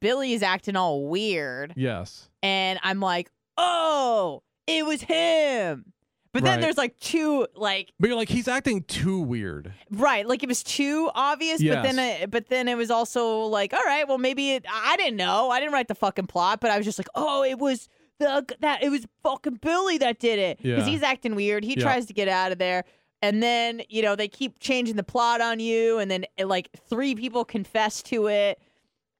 Billy 0.00 0.32
is 0.32 0.42
acting 0.42 0.74
all 0.74 1.06
weird, 1.06 1.74
Yes. 1.76 2.30
and 2.42 2.80
I'm 2.82 2.98
like, 2.98 3.30
oh, 3.58 4.42
it 4.66 4.86
was 4.86 5.02
him. 5.02 5.92
But 6.32 6.44
then 6.44 6.52
Right. 6.54 6.60
there's 6.62 6.78
like 6.78 6.98
two 6.98 7.46
like 7.54 7.92
But 8.00 8.08
you're 8.08 8.16
like 8.16 8.30
he's 8.30 8.48
acting 8.48 8.82
too 8.84 9.20
weird. 9.20 9.72
Right, 9.90 10.26
like 10.26 10.42
it 10.42 10.48
was 10.48 10.62
too 10.62 11.10
obvious, 11.14 11.62
but 11.62 11.82
then 11.82 11.96
Yes. 11.96 12.22
it, 12.22 12.30
but 12.30 12.48
then 12.48 12.68
it 12.68 12.76
was 12.76 12.90
also 12.90 13.40
like, 13.42 13.72
all 13.74 13.82
right, 13.84 14.08
well 14.08 14.18
maybe 14.18 14.52
it, 14.52 14.64
I 14.72 14.96
didn't 14.96 15.16
know, 15.16 15.50
I 15.50 15.60
didn't 15.60 15.74
write 15.74 15.88
the 15.88 15.94
fucking 15.94 16.28
plot, 16.28 16.60
but 16.60 16.70
I 16.70 16.76
was 16.78 16.86
just 16.86 16.98
like, 16.98 17.08
oh, 17.14 17.42
it 17.44 17.58
was 17.58 17.88
the 18.18 18.46
that 18.60 18.82
it 18.82 18.88
was 18.90 19.06
fucking 19.22 19.56
Billy 19.60 19.98
that 19.98 20.18
did 20.20 20.38
it 20.38 20.56
because 20.58 20.86
Yeah. 20.86 20.90
he's 20.90 21.02
acting 21.02 21.34
weird. 21.34 21.64
He 21.64 21.74
Yeah. 21.76 21.82
tries 21.82 22.06
to 22.06 22.14
get 22.14 22.28
out 22.28 22.50
of 22.50 22.56
there, 22.58 22.84
and 23.20 23.42
then 23.42 23.82
you 23.90 24.00
know 24.00 24.16
they 24.16 24.28
keep 24.28 24.58
changing 24.58 24.96
the 24.96 25.02
plot 25.02 25.42
on 25.42 25.60
you, 25.60 25.98
and 25.98 26.10
then 26.10 26.24
eh, 26.38 26.44
like 26.46 26.70
three 26.88 27.14
people 27.14 27.44
confess 27.44 28.02
to 28.04 28.28
it, 28.28 28.58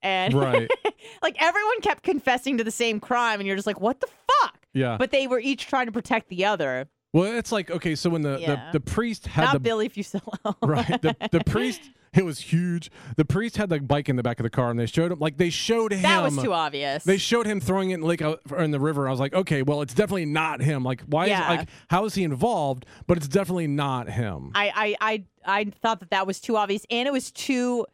and 0.03 0.33
Right. 0.33 0.71
like 1.23 1.37
everyone 1.43 1.81
kept 1.83 2.05
confessing 2.05 2.57
to 2.57 2.65
the 2.65 2.71
same 2.71 3.01
crime, 3.01 3.39
and 3.39 3.47
you're 3.47 3.57
just 3.57 3.67
like, 3.67 3.81
what 3.83 4.01
the 4.01 4.07
fuck? 4.07 4.61
Yeah. 4.73 4.97
But 4.99 5.11
they 5.11 5.27
were 5.27 5.39
each 5.41 5.67
trying 5.67 5.85
to 5.87 5.93
protect 5.93 6.31
the 6.31 6.47
other. 6.47 6.89
Well, 7.13 7.37
it's 7.37 7.53
like 7.53 7.71
okay, 7.71 7.95
so 7.95 8.11
when 8.11 8.23
the 8.23 8.39
Yeah. 8.41 8.71
the, 8.73 8.79
the 8.79 8.81
priest 8.81 9.27
had 9.27 9.45
Not 9.45 9.53
the 9.55 9.61
Billy 9.61 9.89
Fusillo. 9.89 10.57
right 10.63 11.01
the 11.03 11.17
the 11.31 11.43
priest 11.47 11.83
it 12.15 12.27
was 12.27 12.39
huge. 12.41 12.91
The 13.17 13.25
priest 13.25 13.57
had 13.57 13.71
the 13.71 13.81
bike 13.81 14.11
in 14.11 14.17
the 14.17 14.23
back 14.23 14.39
of 14.39 14.45
the 14.45 14.51
car, 14.51 14.71
and 14.71 14.79
they 14.79 14.85
showed 14.85 15.13
him 15.13 15.19
like 15.19 15.39
they 15.39 15.49
showed 15.51 15.93
him. 15.93 16.03
that 16.03 16.23
was 16.23 16.37
too 16.37 16.53
obvious. 16.53 17.05
They 17.05 17.17
showed 17.17 17.47
him 17.47 17.59
throwing 17.61 17.91
it 17.91 17.95
in 17.95 18.03
lake 18.03 18.21
in 18.23 18.71
the 18.71 18.81
river. 18.81 19.09
I 19.09 19.11
was 19.11 19.21
like, 19.21 19.33
okay, 19.35 19.63
well, 19.63 19.81
it's 19.81 19.95
definitely 19.95 20.27
not 20.27 20.61
him. 20.61 20.85
Like, 20.85 21.01
why 21.03 21.27
Yeah. 21.27 21.43
is 21.53 21.59
like 21.59 21.69
how 21.89 22.05
is 22.05 22.15
he 22.15 22.23
involved? 22.25 22.85
But 23.07 23.17
it's 23.17 23.29
definitely 23.29 23.67
not 23.67 24.11
him. 24.11 24.51
I, 24.55 24.97
I 25.01 25.13
I 25.13 25.25
I 25.61 25.65
thought 25.83 26.01
that 26.01 26.11
that 26.11 26.27
was 26.27 26.39
too 26.41 26.57
obvious, 26.57 26.85
and 26.91 27.07
it 27.09 27.13
was 27.13 27.31
too 27.31 27.87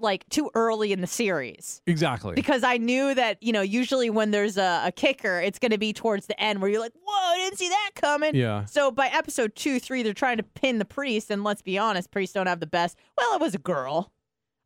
like 0.00 0.26
too 0.30 0.50
early 0.54 0.90
in 0.92 1.00
the 1.02 1.06
series 1.06 1.82
exactly. 1.86 2.34
because 2.34 2.64
I 2.64 2.78
knew 2.78 3.14
that 3.14 3.42
you 3.42 3.52
know 3.52 3.60
usually 3.60 4.08
when 4.08 4.30
there's 4.30 4.56
a, 4.56 4.82
a 4.86 4.92
kicker, 4.92 5.38
it's 5.40 5.58
going 5.58 5.72
to 5.72 5.78
be 5.78 5.92
towards 5.92 6.26
the 6.26 6.40
end 6.40 6.60
where 6.62 6.70
you're 6.70 6.80
like, 6.80 6.94
whoa, 7.04 7.34
I 7.34 7.36
didn't 7.38 7.58
see 7.58 7.68
that 7.68 7.90
coming. 7.94 8.34
yeah. 8.34 8.64
So 8.64 8.90
by 8.90 9.08
episode 9.08 9.54
two, 9.54 9.78
three, 9.78 10.02
they're 10.02 10.14
trying 10.14 10.38
to 10.38 10.42
pin 10.42 10.78
the 10.78 10.84
priest, 10.86 11.30
and 11.30 11.44
let's 11.44 11.60
be 11.62 11.76
honest, 11.78 12.10
priests 12.10 12.32
don't 12.32 12.46
have 12.46 12.60
the 12.60 12.66
best. 12.66 12.96
Well, 13.18 13.34
it 13.34 13.40
was 13.40 13.54
a 13.54 13.58
girl. 13.58 14.10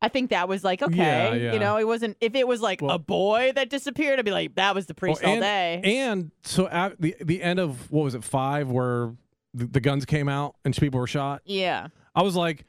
I 0.01 0.07
think 0.07 0.29
that 0.29 0.47
was 0.47 0.63
like 0.63 0.81
okay, 0.81 0.95
Yeah, 0.97 1.33
yeah. 1.33 1.53
you 1.53 1.59
know, 1.59 1.77
it 1.77 1.87
wasn't. 1.87 2.15
If 2.21 2.35
it 2.35 2.47
was 2.47 2.61
like 2.61 2.81
Well- 2.81 2.95
a 2.95 2.99
boy 2.99 3.51
that 3.55 3.69
disappeared, 3.69 4.17
I'd 4.19 4.25
be 4.25 4.31
like, 4.31 4.55
that 4.55 4.75
was 4.75 4.85
the 4.85 4.93
priest 4.93 5.21
Well, 5.23 5.31
all 5.31 5.35
and, 5.37 5.41
day. 5.83 5.97
And 5.99 6.31
so 6.43 6.67
at 6.69 6.99
the 7.01 7.15
the 7.21 7.41
end 7.43 7.59
of 7.59 7.91
what 7.91 8.03
was 8.03 8.15
it 8.15 8.23
five 8.23 8.69
where 8.71 9.13
the, 9.53 9.65
the 9.65 9.79
guns 9.81 10.05
came 10.05 10.29
out 10.29 10.55
and 10.63 10.75
people 10.75 10.99
were 10.99 11.07
shot. 11.07 11.41
yeah, 11.45 11.87
I 12.13 12.21
was 12.23 12.35
like, 12.35 12.65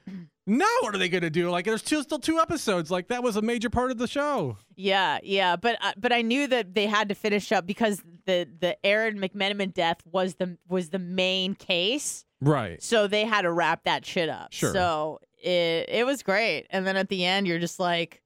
now 0.47 0.65
what 0.81 0.95
are 0.95 0.99
they 0.99 1.09
gonna 1.09 1.31
do? 1.31 1.51
Like, 1.51 1.65
there's 1.65 1.83
two, 1.83 2.03
still 2.03 2.19
two 2.19 2.39
episodes. 2.39 2.91
Like 2.91 3.09
that 3.09 3.23
was 3.23 3.37
a 3.37 3.43
major 3.43 3.71
part 3.71 3.91
of 3.91 3.99
the 3.99 4.07
show. 4.07 4.57
yeah, 4.77 5.19
yeah. 5.23 5.57
But 5.57 5.79
uh, 5.81 5.93
but 5.97 6.13
I 6.13 6.23
knew 6.23 6.47
that 6.47 6.75
they 6.75 6.87
had 6.87 7.09
to 7.09 7.15
finish 7.15 7.53
up 7.53 7.67
because 7.67 8.03
the 8.27 8.49
the 8.61 8.77
Erin 8.85 9.19
McMenamin 9.19 9.75
death 9.75 9.99
was 10.05 10.37
the 10.37 10.57
was 10.69 10.91
the 10.91 10.99
main 10.99 11.55
case. 11.55 12.25
Right. 12.41 12.83
So 12.83 13.07
they 13.07 13.25
had 13.25 13.43
to 13.43 13.53
wrap 13.53 13.85
that 13.85 14.05
shit 14.05 14.29
up. 14.29 14.53
Sure. 14.53 14.73
So 14.73 15.21
it 15.43 15.87
it 15.89 16.07
was 16.07 16.23
great. 16.23 16.67
And 16.71 16.87
then 16.87 16.97
at 16.97 17.09
the 17.09 17.25
end, 17.25 17.47
you're 17.47 17.59
just 17.59 17.81
like, 17.81 18.23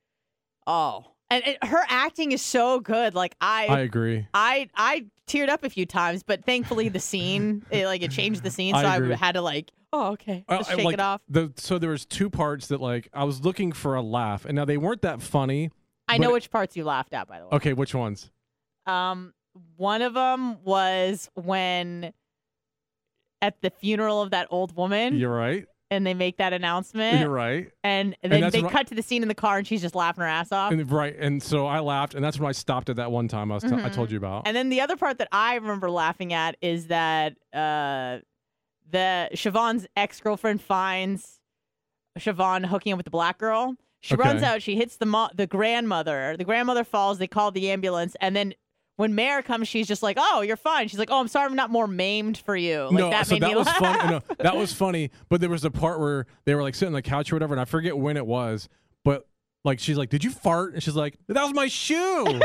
oh. 0.66 1.04
And, 1.32 1.46
and 1.46 1.70
her 1.70 1.84
acting 1.88 2.32
is 2.32 2.42
so 2.42 2.80
good. 2.80 3.14
Like 3.14 3.36
I 3.40 3.66
agree. 3.80 4.26
I 4.34 4.68
I 4.74 5.06
teared 5.30 5.48
up 5.48 5.64
a 5.64 5.70
few 5.70 5.86
times, 5.86 6.22
but 6.22 6.44
thankfully 6.44 6.88
the 6.88 7.00
scene 7.00 7.64
it, 7.70 7.86
like 7.86 8.02
it 8.02 8.10
changed 8.10 8.42
the 8.42 8.50
scene, 8.50 8.74
so 8.74 8.80
I 8.80 8.96
I, 8.96 9.14
had 9.14 9.32
to 9.32 9.42
like, 9.42 9.70
oh 9.92 10.12
okay, 10.12 10.44
just 10.50 10.70
I 10.70 10.76
shake 10.76 10.84
like 10.84 10.94
it 10.94 11.00
off. 11.00 11.20
The 11.28 11.52
so 11.56 11.78
there 11.78 11.90
was 11.90 12.04
two 12.04 12.30
parts 12.30 12.68
that 12.68 12.80
like 12.80 13.08
I 13.12 13.24
was 13.24 13.44
looking 13.44 13.72
for 13.72 13.94
a 13.94 14.02
laugh, 14.02 14.44
and 14.44 14.56
now 14.56 14.64
they 14.64 14.76
weren't 14.76 15.02
that 15.02 15.22
funny. 15.22 15.70
I 16.08 16.18
know 16.18 16.32
which 16.32 16.50
parts 16.50 16.76
you 16.76 16.84
laughed 16.84 17.14
at, 17.14 17.28
by 17.28 17.38
the 17.38 17.44
way. 17.44 17.50
Okay, 17.52 17.72
which 17.72 17.94
ones? 17.94 18.30
Um, 18.86 19.32
one 19.76 20.02
of 20.02 20.14
them 20.14 20.62
was 20.64 21.30
when 21.34 22.12
at 23.40 23.60
the 23.62 23.70
funeral 23.70 24.20
of 24.20 24.32
that 24.32 24.48
old 24.50 24.76
woman, 24.76 25.16
You're 25.16 25.34
right. 25.34 25.66
And 25.90 26.06
they 26.06 26.14
make 26.14 26.36
that 26.36 26.52
announcement, 26.52 27.18
You're 27.20 27.28
right. 27.30 27.70
and, 27.82 28.16
And 28.22 28.32
then 28.32 28.40
that's 28.42 28.52
they 28.52 28.62
I- 28.62 28.70
cut 28.70 28.86
to 28.88 28.94
the 28.94 29.02
scene 29.02 29.22
in 29.22 29.28
the 29.28 29.34
car, 29.34 29.58
and 29.58 29.66
she's 29.66 29.82
just 29.82 29.94
laughing 29.94 30.22
her 30.22 30.28
ass 30.28 30.52
off. 30.52 30.72
And 30.72 30.90
right, 30.90 31.16
and 31.18 31.42
so 31.42 31.66
I 31.66 31.80
laughed, 31.80 32.14
and 32.14 32.24
that's 32.24 32.38
when 32.38 32.48
I 32.48 32.52
stopped 32.52 32.88
at 32.90 32.96
that 32.96 33.10
one 33.10 33.26
time 33.28 33.50
I 33.50 33.56
was 33.56 33.64
t- 33.64 33.72
I 33.74 33.88
told 33.88 34.10
you 34.10 34.16
about. 34.18 34.40
Mm-hmm. 34.40 34.48
And 34.48 34.56
then 34.56 34.68
the 34.68 34.80
other 34.80 34.96
part 34.96 35.18
that 35.18 35.28
I 35.32 35.56
remember 35.56 35.90
laughing 35.90 36.32
at 36.32 36.56
is 36.62 36.86
that 36.86 37.32
uh, 37.52 38.18
the 38.88 39.28
Siobhan's 39.34 39.86
ex 39.96 40.20
girlfriend 40.20 40.60
finds 40.62 41.40
Siobhan 42.18 42.66
hooking 42.66 42.92
up 42.92 42.96
with 42.96 43.04
the 43.04 43.10
black 43.10 43.38
girl. 43.38 43.74
She 44.00 44.14
Okay. 44.14 44.22
runs 44.28 44.42
out. 44.42 44.62
She 44.62 44.76
hits 44.76 44.96
the 44.96 45.06
mo- 45.06 45.28
the 45.34 45.46
grandmother. 45.46 46.34
The 46.38 46.44
grandmother 46.44 46.84
falls. 46.84 47.18
They 47.18 47.26
call 47.28 47.50
the 47.50 47.70
ambulance, 47.70 48.16
and 48.20 48.34
then. 48.34 48.54
When 49.00 49.14
Mare 49.14 49.40
comes, 49.40 49.66
she's 49.66 49.88
just 49.88 50.02
like, 50.02 50.18
"Oh, 50.20 50.42
you're 50.42 50.58
fine." 50.58 50.88
She's 50.88 50.98
like, 50.98 51.10
"Oh, 51.10 51.20
I'm 51.20 51.28
sorry, 51.28 51.46
I'm 51.46 51.56
not 51.56 51.70
more 51.70 51.86
maimed 51.86 52.36
for 52.36 52.54
you." 52.54 52.82
Like 52.82 52.92
no, 52.92 53.08
that 53.08 53.26
so 53.26 53.38
that 53.38 53.56
was 53.56 53.66
laugh. 53.66 53.78
funny. 53.78 54.10
No, 54.10 54.20
that 54.40 54.54
was 54.56 54.74
funny. 54.74 55.10
But 55.30 55.40
there 55.40 55.48
was 55.48 55.64
a 55.64 55.70
part 55.70 56.00
where 56.00 56.26
they 56.44 56.54
were 56.54 56.60
like 56.60 56.74
sitting 56.74 56.88
on 56.88 56.98
the 56.98 57.00
couch 57.00 57.32
or 57.32 57.36
whatever, 57.36 57.54
and 57.54 57.60
I 57.62 57.64
forget 57.64 57.96
when 57.96 58.18
it 58.18 58.26
was. 58.26 58.68
But 59.02 59.26
like, 59.64 59.78
she's 59.78 59.96
like, 59.96 60.10
"Did 60.10 60.22
you 60.22 60.30
fart?" 60.30 60.74
And 60.74 60.82
she's 60.82 60.96
like, 60.96 61.16
"That 61.28 61.42
was 61.42 61.54
my 61.54 61.66
shoe." 61.68 62.40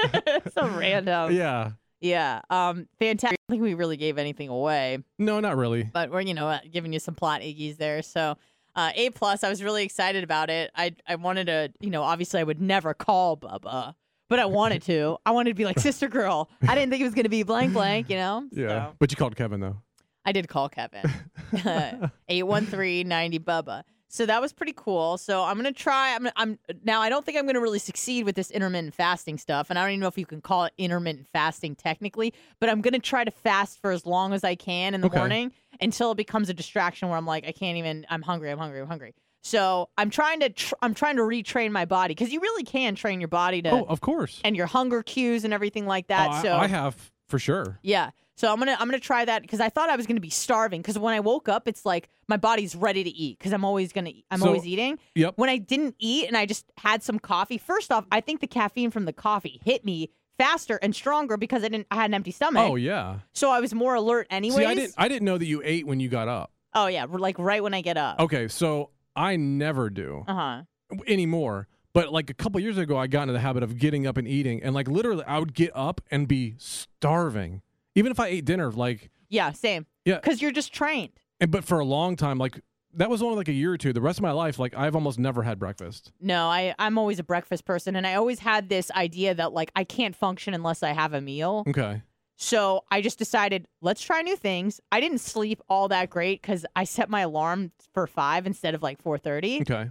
so 0.54 0.68
random. 0.68 1.32
yeah. 1.34 1.72
Yeah. 2.00 2.40
Um. 2.50 2.86
Fantastic. 3.00 3.38
I 3.40 3.52
don't 3.52 3.56
think 3.58 3.62
we 3.64 3.74
really 3.74 3.96
gave 3.96 4.16
anything 4.16 4.48
away. 4.48 4.98
No, 5.18 5.40
not 5.40 5.56
really. 5.56 5.90
but 5.92 6.12
we're 6.12 6.20
you 6.20 6.34
know 6.34 6.56
giving 6.70 6.92
you 6.92 7.00
some 7.00 7.16
plot 7.16 7.40
iggies 7.40 7.78
there. 7.78 8.02
So 8.02 8.36
uh, 8.76 8.92
A 8.94 9.10
plus, 9.10 9.42
I 9.42 9.48
was 9.48 9.60
really 9.60 9.82
excited 9.82 10.22
about 10.22 10.50
it. 10.50 10.70
I 10.76 10.94
I 11.08 11.16
wanted 11.16 11.46
to 11.48 11.72
you 11.80 11.90
know 11.90 12.04
obviously 12.04 12.38
I 12.38 12.44
would 12.44 12.60
never 12.60 12.94
call 12.94 13.36
Bubba, 13.36 13.94
but 14.28 14.38
I 14.38 14.46
wanted 14.46 14.82
to. 14.82 15.16
I 15.26 15.30
wanted 15.32 15.50
to 15.50 15.54
be 15.54 15.64
like 15.64 15.78
sister 15.78 16.08
girl. 16.08 16.50
I 16.66 16.74
didn't 16.74 16.90
think 16.90 17.00
it 17.00 17.04
was 17.04 17.14
gonna 17.14 17.28
be 17.28 17.42
blank 17.42 17.72
blank. 17.72 18.08
You 18.10 18.16
know. 18.16 18.48
Yeah. 18.52 18.68
So, 18.68 18.92
But 18.98 19.10
you 19.10 19.16
called 19.16 19.36
Kevin 19.36 19.60
though. 19.60 19.76
I 20.24 20.32
did 20.32 20.48
call 20.48 20.68
Kevin. 20.68 21.04
Eight 22.28 22.42
one 22.42 22.66
three 22.66 23.04
ninety 23.04 23.38
Bubba. 23.38 23.84
So 24.08 24.24
that 24.24 24.40
was 24.40 24.52
pretty 24.52 24.72
cool. 24.74 25.18
So 25.18 25.42
I'm 25.42 25.56
gonna 25.56 25.72
try. 25.72 26.14
I'm. 26.14 26.28
I'm 26.36 26.58
now. 26.84 27.00
I 27.02 27.08
don't 27.08 27.24
think 27.26 27.36
I'm 27.36 27.44
gonna 27.46 27.60
really 27.60 27.78
succeed 27.80 28.24
with 28.24 28.34
this 28.36 28.50
intermittent 28.50 28.94
fasting 28.94 29.36
stuff, 29.36 29.68
and 29.68 29.78
I 29.78 29.82
don't 29.82 29.90
even 29.92 30.00
know 30.00 30.06
if 30.06 30.16
you 30.16 30.26
can 30.26 30.40
call 30.40 30.64
it 30.64 30.72
intermittent 30.78 31.26
fasting 31.32 31.74
technically. 31.74 32.32
But 32.60 32.70
I'm 32.70 32.80
gonna 32.80 32.98
try 33.00 33.24
to 33.24 33.30
fast 33.30 33.80
for 33.80 33.90
as 33.90 34.06
long 34.06 34.32
as 34.32 34.42
I 34.44 34.54
can 34.54 34.94
in 34.94 35.00
the 35.00 35.08
Okay. 35.08 35.18
morning 35.18 35.52
until 35.80 36.12
it 36.12 36.16
becomes 36.16 36.48
a 36.48 36.54
distraction 36.54 37.08
where 37.08 37.18
I'm 37.18 37.26
like, 37.26 37.46
I 37.46 37.52
can't 37.52 37.78
even. 37.78 38.06
I'm 38.08 38.22
hungry. 38.22 38.50
I'm 38.50 38.58
hungry. 38.58 38.80
I'm 38.80 38.86
hungry. 38.88 39.12
So 39.42 39.88
I'm 39.96 40.10
trying 40.10 40.40
to. 40.40 40.50
Tr- 40.50 40.74
I'm 40.82 40.94
trying 40.94 41.16
to 41.16 41.22
retrain 41.22 41.70
my 41.70 41.84
body 41.84 42.14
because 42.14 42.32
you 42.32 42.40
really 42.40 42.64
can 42.64 42.94
train 42.94 43.20
your 43.20 43.28
body 43.28 43.62
to 43.62 43.70
Oh, 43.70 43.84
of 43.88 44.00
course. 44.00 44.40
and 44.44 44.56
your 44.56 44.66
hunger 44.66 45.02
cues 45.02 45.44
and 45.44 45.54
everything 45.54 45.86
like 45.86 46.08
that. 46.08 46.28
Oh, 46.28 46.32
I, 46.32 46.42
so 46.42 46.56
I 46.56 46.66
have 46.66 47.10
for 47.28 47.38
sure. 47.38 47.78
yeah. 47.82 48.10
So 48.38 48.52
I'm 48.52 48.58
gonna 48.58 48.76
I'm 48.78 48.86
gonna 48.86 49.00
try 49.00 49.24
that 49.24 49.40
because 49.42 49.60
I 49.60 49.70
thought 49.70 49.88
I 49.88 49.96
was 49.96 50.06
gonna 50.06 50.20
be 50.20 50.28
starving 50.30 50.82
because 50.82 50.98
when 50.98 51.14
I 51.14 51.20
woke 51.20 51.48
up 51.48 51.66
it's 51.66 51.86
like 51.86 52.10
my 52.28 52.36
body's 52.36 52.76
ready 52.76 53.02
to 53.02 53.08
eat 53.10 53.38
because 53.38 53.52
I'm 53.52 53.64
always 53.64 53.92
gonna. 53.92 54.10
I'm 54.30 54.40
So- 54.40 54.48
always 54.48 54.66
eating. 54.66 54.98
Yep. 55.14 55.34
When 55.36 55.48
I 55.48 55.56
didn't 55.58 55.94
eat 55.98 56.26
and 56.28 56.36
I 56.36 56.44
just 56.44 56.66
had 56.76 57.02
some 57.02 57.18
coffee, 57.18 57.56
first 57.56 57.90
off, 57.92 58.04
I 58.12 58.20
think 58.20 58.40
the 58.40 58.46
caffeine 58.46 58.90
from 58.90 59.04
the 59.06 59.12
coffee 59.14 59.60
hit 59.64 59.84
me 59.86 60.10
faster 60.38 60.78
and 60.82 60.94
stronger 60.94 61.38
because 61.38 61.64
I 61.64 61.68
didn't 61.68 61.86
I 61.90 61.94
had 61.96 62.10
an 62.10 62.14
empty 62.14 62.30
stomach. 62.32 62.68
Oh 62.68 62.74
yeah. 62.76 63.20
So 63.32 63.50
I 63.50 63.60
was 63.60 63.72
more 63.72 63.94
alert 63.94 64.26
anyways. 64.28 64.58
See, 64.58 64.66
I 64.66 64.74
didn't. 64.74 64.94
I 64.98 65.08
didn't 65.08 65.24
know 65.24 65.38
that 65.38 65.46
you 65.46 65.62
ate 65.64 65.86
when 65.86 65.98
you 66.00 66.08
got 66.10 66.26
up. 66.28 66.50
oh 66.74 66.88
yeah, 66.88 67.06
like 67.08 67.38
right 67.38 67.62
when 67.62 67.72
I 67.72 67.80
get 67.80 67.96
up. 67.96 68.20
Okay, 68.20 68.48
so 68.48 68.90
I 69.16 69.36
never 69.36 69.90
do 69.90 70.24
Uh 70.28 70.34
huh. 70.34 70.62
anymore. 71.06 71.68
But 71.94 72.12
like 72.12 72.28
a 72.28 72.34
couple 72.34 72.60
years 72.60 72.76
ago, 72.76 72.96
I 72.98 73.06
got 73.06 73.22
into 73.22 73.32
the 73.32 73.40
habit 73.40 73.62
of 73.62 73.78
getting 73.78 74.06
up 74.06 74.18
and 74.18 74.28
eating, 74.28 74.62
and 74.62 74.74
like 74.74 74.86
literally, 74.88 75.24
I 75.26 75.38
would 75.38 75.54
get 75.54 75.70
up 75.74 76.02
and 76.10 76.28
be 76.28 76.54
starving, 76.58 77.62
even 77.94 78.12
if 78.12 78.20
I 78.20 78.26
ate 78.28 78.44
dinner. 78.44 78.70
Like, 78.70 79.10
Yeah, 79.30 79.52
same. 79.52 79.86
Yeah. 80.04 80.16
Because 80.16 80.42
you're 80.42 80.52
just 80.52 80.72
trained. 80.74 81.12
and 81.40 81.50
but 81.50 81.64
for 81.64 81.78
a 81.80 81.84
long 81.84 82.16
time, 82.16 82.38
like 82.38 82.60
that 82.94 83.10
was 83.10 83.22
only 83.22 83.36
like 83.36 83.48
a 83.48 83.52
year 83.52 83.72
or 83.72 83.78
two. 83.78 83.92
The 83.92 84.00
rest 84.00 84.18
of 84.18 84.22
my 84.22 84.30
life, 84.32 84.58
like 84.58 84.74
I've 84.76 84.94
almost 84.94 85.18
never 85.18 85.42
had 85.42 85.58
breakfast. 85.58 86.12
No, 86.20 86.48
I 86.48 86.74
I'm 86.78 86.98
always 86.98 87.18
a 87.18 87.24
breakfast 87.24 87.64
person, 87.64 87.96
and 87.96 88.06
I 88.06 88.14
always 88.14 88.40
had 88.40 88.68
this 88.68 88.90
idea 88.90 89.34
that 89.34 89.52
like 89.54 89.70
I 89.74 89.84
can't 89.84 90.14
function 90.14 90.52
unless 90.54 90.82
I 90.82 90.92
have 90.92 91.12
a 91.14 91.20
meal. 91.22 91.64
Okay. 91.68 92.02
So 92.36 92.84
I 92.90 93.00
just 93.00 93.18
decided, 93.18 93.66
let's 93.80 94.02
try 94.02 94.20
new 94.22 94.36
things. 94.36 94.80
I 94.92 95.00
didn't 95.00 95.18
sleep 95.20 95.60
all 95.68 95.88
that 95.88 96.10
great 96.10 96.42
because 96.42 96.66
I 96.76 96.84
set 96.84 97.08
my 97.08 97.20
alarm 97.22 97.72
for 97.94 98.06
five 98.06 98.46
instead 98.46 98.74
of 98.74 98.82
like 98.82 99.00
four 99.00 99.16
thirty, 99.18 99.60
Okay. 99.62 99.88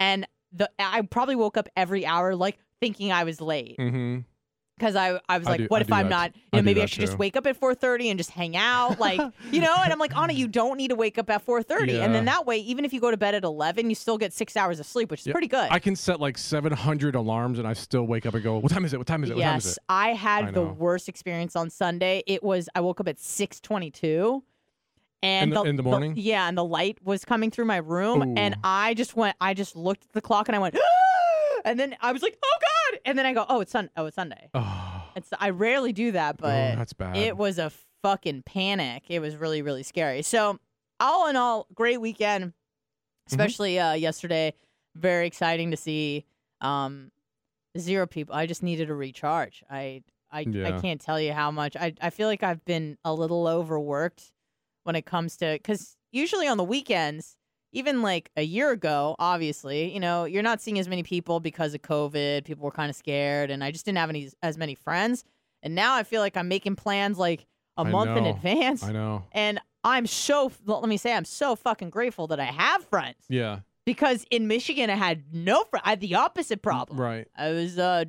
and 0.00 0.26
the 0.52 0.70
I 0.78 1.02
probably 1.02 1.36
woke 1.36 1.56
up 1.56 1.68
every 1.76 2.06
hour 2.06 2.34
like 2.34 2.58
thinking 2.80 3.12
I 3.12 3.24
was 3.24 3.40
late 3.40 3.76
Mm-hmm. 3.78 4.20
Because 4.78 4.96
I 4.96 5.20
I 5.28 5.38
was 5.38 5.46
I 5.46 5.50
like, 5.52 5.60
do- 5.60 5.66
what 5.68 5.82
I 5.82 5.84
if 5.84 5.92
I'm 5.92 6.08
that 6.08 6.10
not? 6.10 6.36
You 6.52 6.58
know, 6.58 6.62
maybe 6.62 6.82
I 6.82 6.86
should 6.86 7.00
just 7.00 7.18
wake 7.18 7.36
up 7.36 7.46
at 7.46 7.56
four 7.56 7.74
thirty 7.74 8.10
and 8.10 8.18
just 8.18 8.30
hang 8.30 8.56
out, 8.56 8.98
like 8.98 9.20
you 9.52 9.60
know. 9.60 9.74
And 9.82 9.92
I'm 9.92 9.98
like, 9.98 10.16
Anna, 10.16 10.32
you 10.32 10.48
don't 10.48 10.76
need 10.76 10.88
to 10.88 10.94
wake 10.96 11.18
up 11.18 11.30
at 11.30 11.42
four 11.42 11.62
thirty, 11.62 12.00
and 12.00 12.14
then 12.14 12.24
that 12.24 12.46
way, 12.46 12.58
even 12.58 12.84
if 12.84 12.92
you 12.92 13.00
go 13.00 13.10
to 13.10 13.16
bed 13.16 13.34
at 13.34 13.44
eleven, 13.44 13.88
you 13.88 13.94
still 13.94 14.18
get 14.18 14.32
six 14.32 14.56
hours 14.56 14.80
of 14.80 14.86
sleep, 14.86 15.10
which 15.10 15.20
is 15.20 15.26
Yep. 15.28 15.34
pretty 15.34 15.48
good. 15.48 15.68
I 15.70 15.78
can 15.78 15.94
set 15.96 16.20
like 16.20 16.36
700 16.38 17.14
alarms, 17.14 17.58
and 17.58 17.68
I 17.68 17.72
still 17.72 18.04
wake 18.06 18.26
up 18.26 18.34
and 18.34 18.42
go, 18.42 18.58
"What 18.58 18.72
time 18.72 18.84
is 18.84 18.92
it? 18.92 18.98
What 18.98 19.06
time 19.06 19.22
is 19.24 19.30
it? 19.30 19.36
What 19.36 19.42
time 19.42 19.58
is 19.58 19.64
yes, 19.66 19.76
it?" 19.76 19.82
I 19.88 20.08
had 20.14 20.46
I 20.46 20.50
the 20.50 20.64
worst 20.64 21.08
experience 21.08 21.54
on 21.56 21.70
Sunday. 21.70 22.22
It 22.26 22.42
was 22.42 22.68
I 22.74 22.80
woke 22.80 23.00
up 23.00 23.08
at 23.08 23.18
six 23.20 23.60
twenty 23.60 23.90
two. 23.90 24.42
And 25.22 25.52
In 25.52 25.54
the- 25.54 25.62
in 25.62 25.76
the 25.76 25.82
morning? 25.82 26.12
yeah, 26.18 26.46
and 26.48 26.58
the 26.58 26.64
light 26.64 26.98
was 27.02 27.24
coming 27.24 27.50
through 27.50 27.64
my 27.64 27.78
room, 27.78 28.34
and 28.36 28.56
I 28.62 28.92
just 28.92 29.16
went. 29.16 29.36
I 29.40 29.54
just 29.54 29.74
looked 29.74 30.04
at 30.04 30.12
the 30.12 30.20
clock, 30.20 30.48
and 30.50 30.56
I 30.56 30.58
went, 30.58 30.76
and 31.64 31.80
then 31.80 31.96
I 32.02 32.12
was 32.12 32.22
like, 32.22 32.36
"Oh 32.44 32.56
God!" 32.60 32.70
And 33.04 33.18
then 33.18 33.26
I 33.26 33.32
go, 33.34 33.44
"Oh, 33.48 33.60
it's 33.60 33.72
sun. 33.72 33.90
Oh, 33.96 34.06
it's 34.06 34.14
Sunday." 34.16 34.50
Oh, 34.54 35.02
It's 35.16 35.30
I 35.38 35.50
rarely 35.50 35.92
do 35.92 36.12
that, 36.12 36.36
but 36.38 36.72
oh, 36.74 36.76
that's 36.76 36.92
bad. 36.92 37.16
it 37.16 37.36
was 37.36 37.58
a 37.58 37.70
fucking 38.02 38.42
panic. 38.42 39.04
It 39.08 39.20
was 39.20 39.36
really, 39.36 39.62
really 39.62 39.82
scary. 39.82 40.22
So, 40.22 40.58
all 41.00 41.28
in 41.28 41.36
all, 41.36 41.66
great 41.74 42.00
weekend, 42.00 42.46
Mm-hmm. 42.46 43.34
especially 43.40 43.78
uh, 43.78 43.92
yesterday. 43.94 44.52
Very 44.96 45.26
exciting 45.26 45.70
to 45.70 45.76
see. 45.76 46.24
Um, 46.60 47.10
zero 47.78 48.06
people. 48.06 48.34
I 48.34 48.46
just 48.46 48.62
needed 48.62 48.90
a 48.90 48.94
recharge. 48.94 49.64
I, 49.70 50.02
I, 50.30 50.40
I 50.40 50.78
can't 50.80 51.00
tell 51.00 51.18
you 51.20 51.32
how 51.32 51.50
much. 51.50 51.74
I, 51.76 51.94
I 52.00 52.10
feel 52.10 52.28
like 52.28 52.42
I've 52.42 52.64
been 52.64 52.98
a 53.04 53.12
little 53.14 53.46
overworked 53.48 54.32
when 54.84 54.94
it 54.96 55.06
comes 55.06 55.36
to 55.38 55.52
because 55.54 55.96
usually 56.12 56.46
on 56.46 56.56
the 56.58 56.64
weekends. 56.64 57.36
Even 57.74 58.00
like 58.02 58.30
a 58.36 58.42
year 58.42 58.70
ago, 58.70 59.16
obviously, 59.18 59.92
you 59.92 60.00
know, 60.00 60.24
you're 60.24 60.42
not 60.42 60.60
seeing 60.62 60.78
as 60.78 60.88
many 60.88 61.02
people 61.02 61.40
because 61.40 61.74
of 61.74 61.82
COVID. 61.82 62.44
People 62.44 62.64
were 62.64 62.70
kind 62.70 62.88
of 62.88 62.96
scared, 62.96 63.50
and 63.50 63.62
I 63.62 63.70
just 63.70 63.84
didn't 63.84 63.98
have 63.98 64.08
any 64.10 64.30
as 64.42 64.56
many 64.56 64.74
friends. 64.74 65.24
And 65.62 65.74
now 65.74 65.94
I 65.94 66.04
feel 66.04 66.20
like 66.20 66.36
I'm 66.36 66.48
making 66.48 66.76
plans 66.76 67.18
like 67.18 67.46
a 67.76 67.82
I 67.82 67.90
month 67.90 68.16
in 68.16 68.24
advance. 68.26 68.82
I 68.84 68.92
know. 68.92 69.24
And 69.32 69.60
I'm 69.82 70.06
so 70.06 70.50
let 70.64 70.88
me 70.88 70.96
say 70.96 71.12
I'm 71.12 71.24
so 71.24 71.56
fucking 71.56 71.90
grateful 71.90 72.28
that 72.28 72.40
I 72.40 72.44
have 72.44 72.84
friends 72.86 73.16
Yeah. 73.28 73.58
because 73.84 74.24
in 74.30 74.46
Michigan 74.46 74.88
I 74.88 74.94
had 74.94 75.24
no 75.32 75.64
friends. 75.64 75.82
I 75.84 75.90
had 75.90 76.00
the 76.00 76.14
opposite 76.14 76.62
problem. 76.62 76.98
Right. 77.00 77.26
I 77.36 77.50
was 77.50 77.78
uh, 77.78 78.04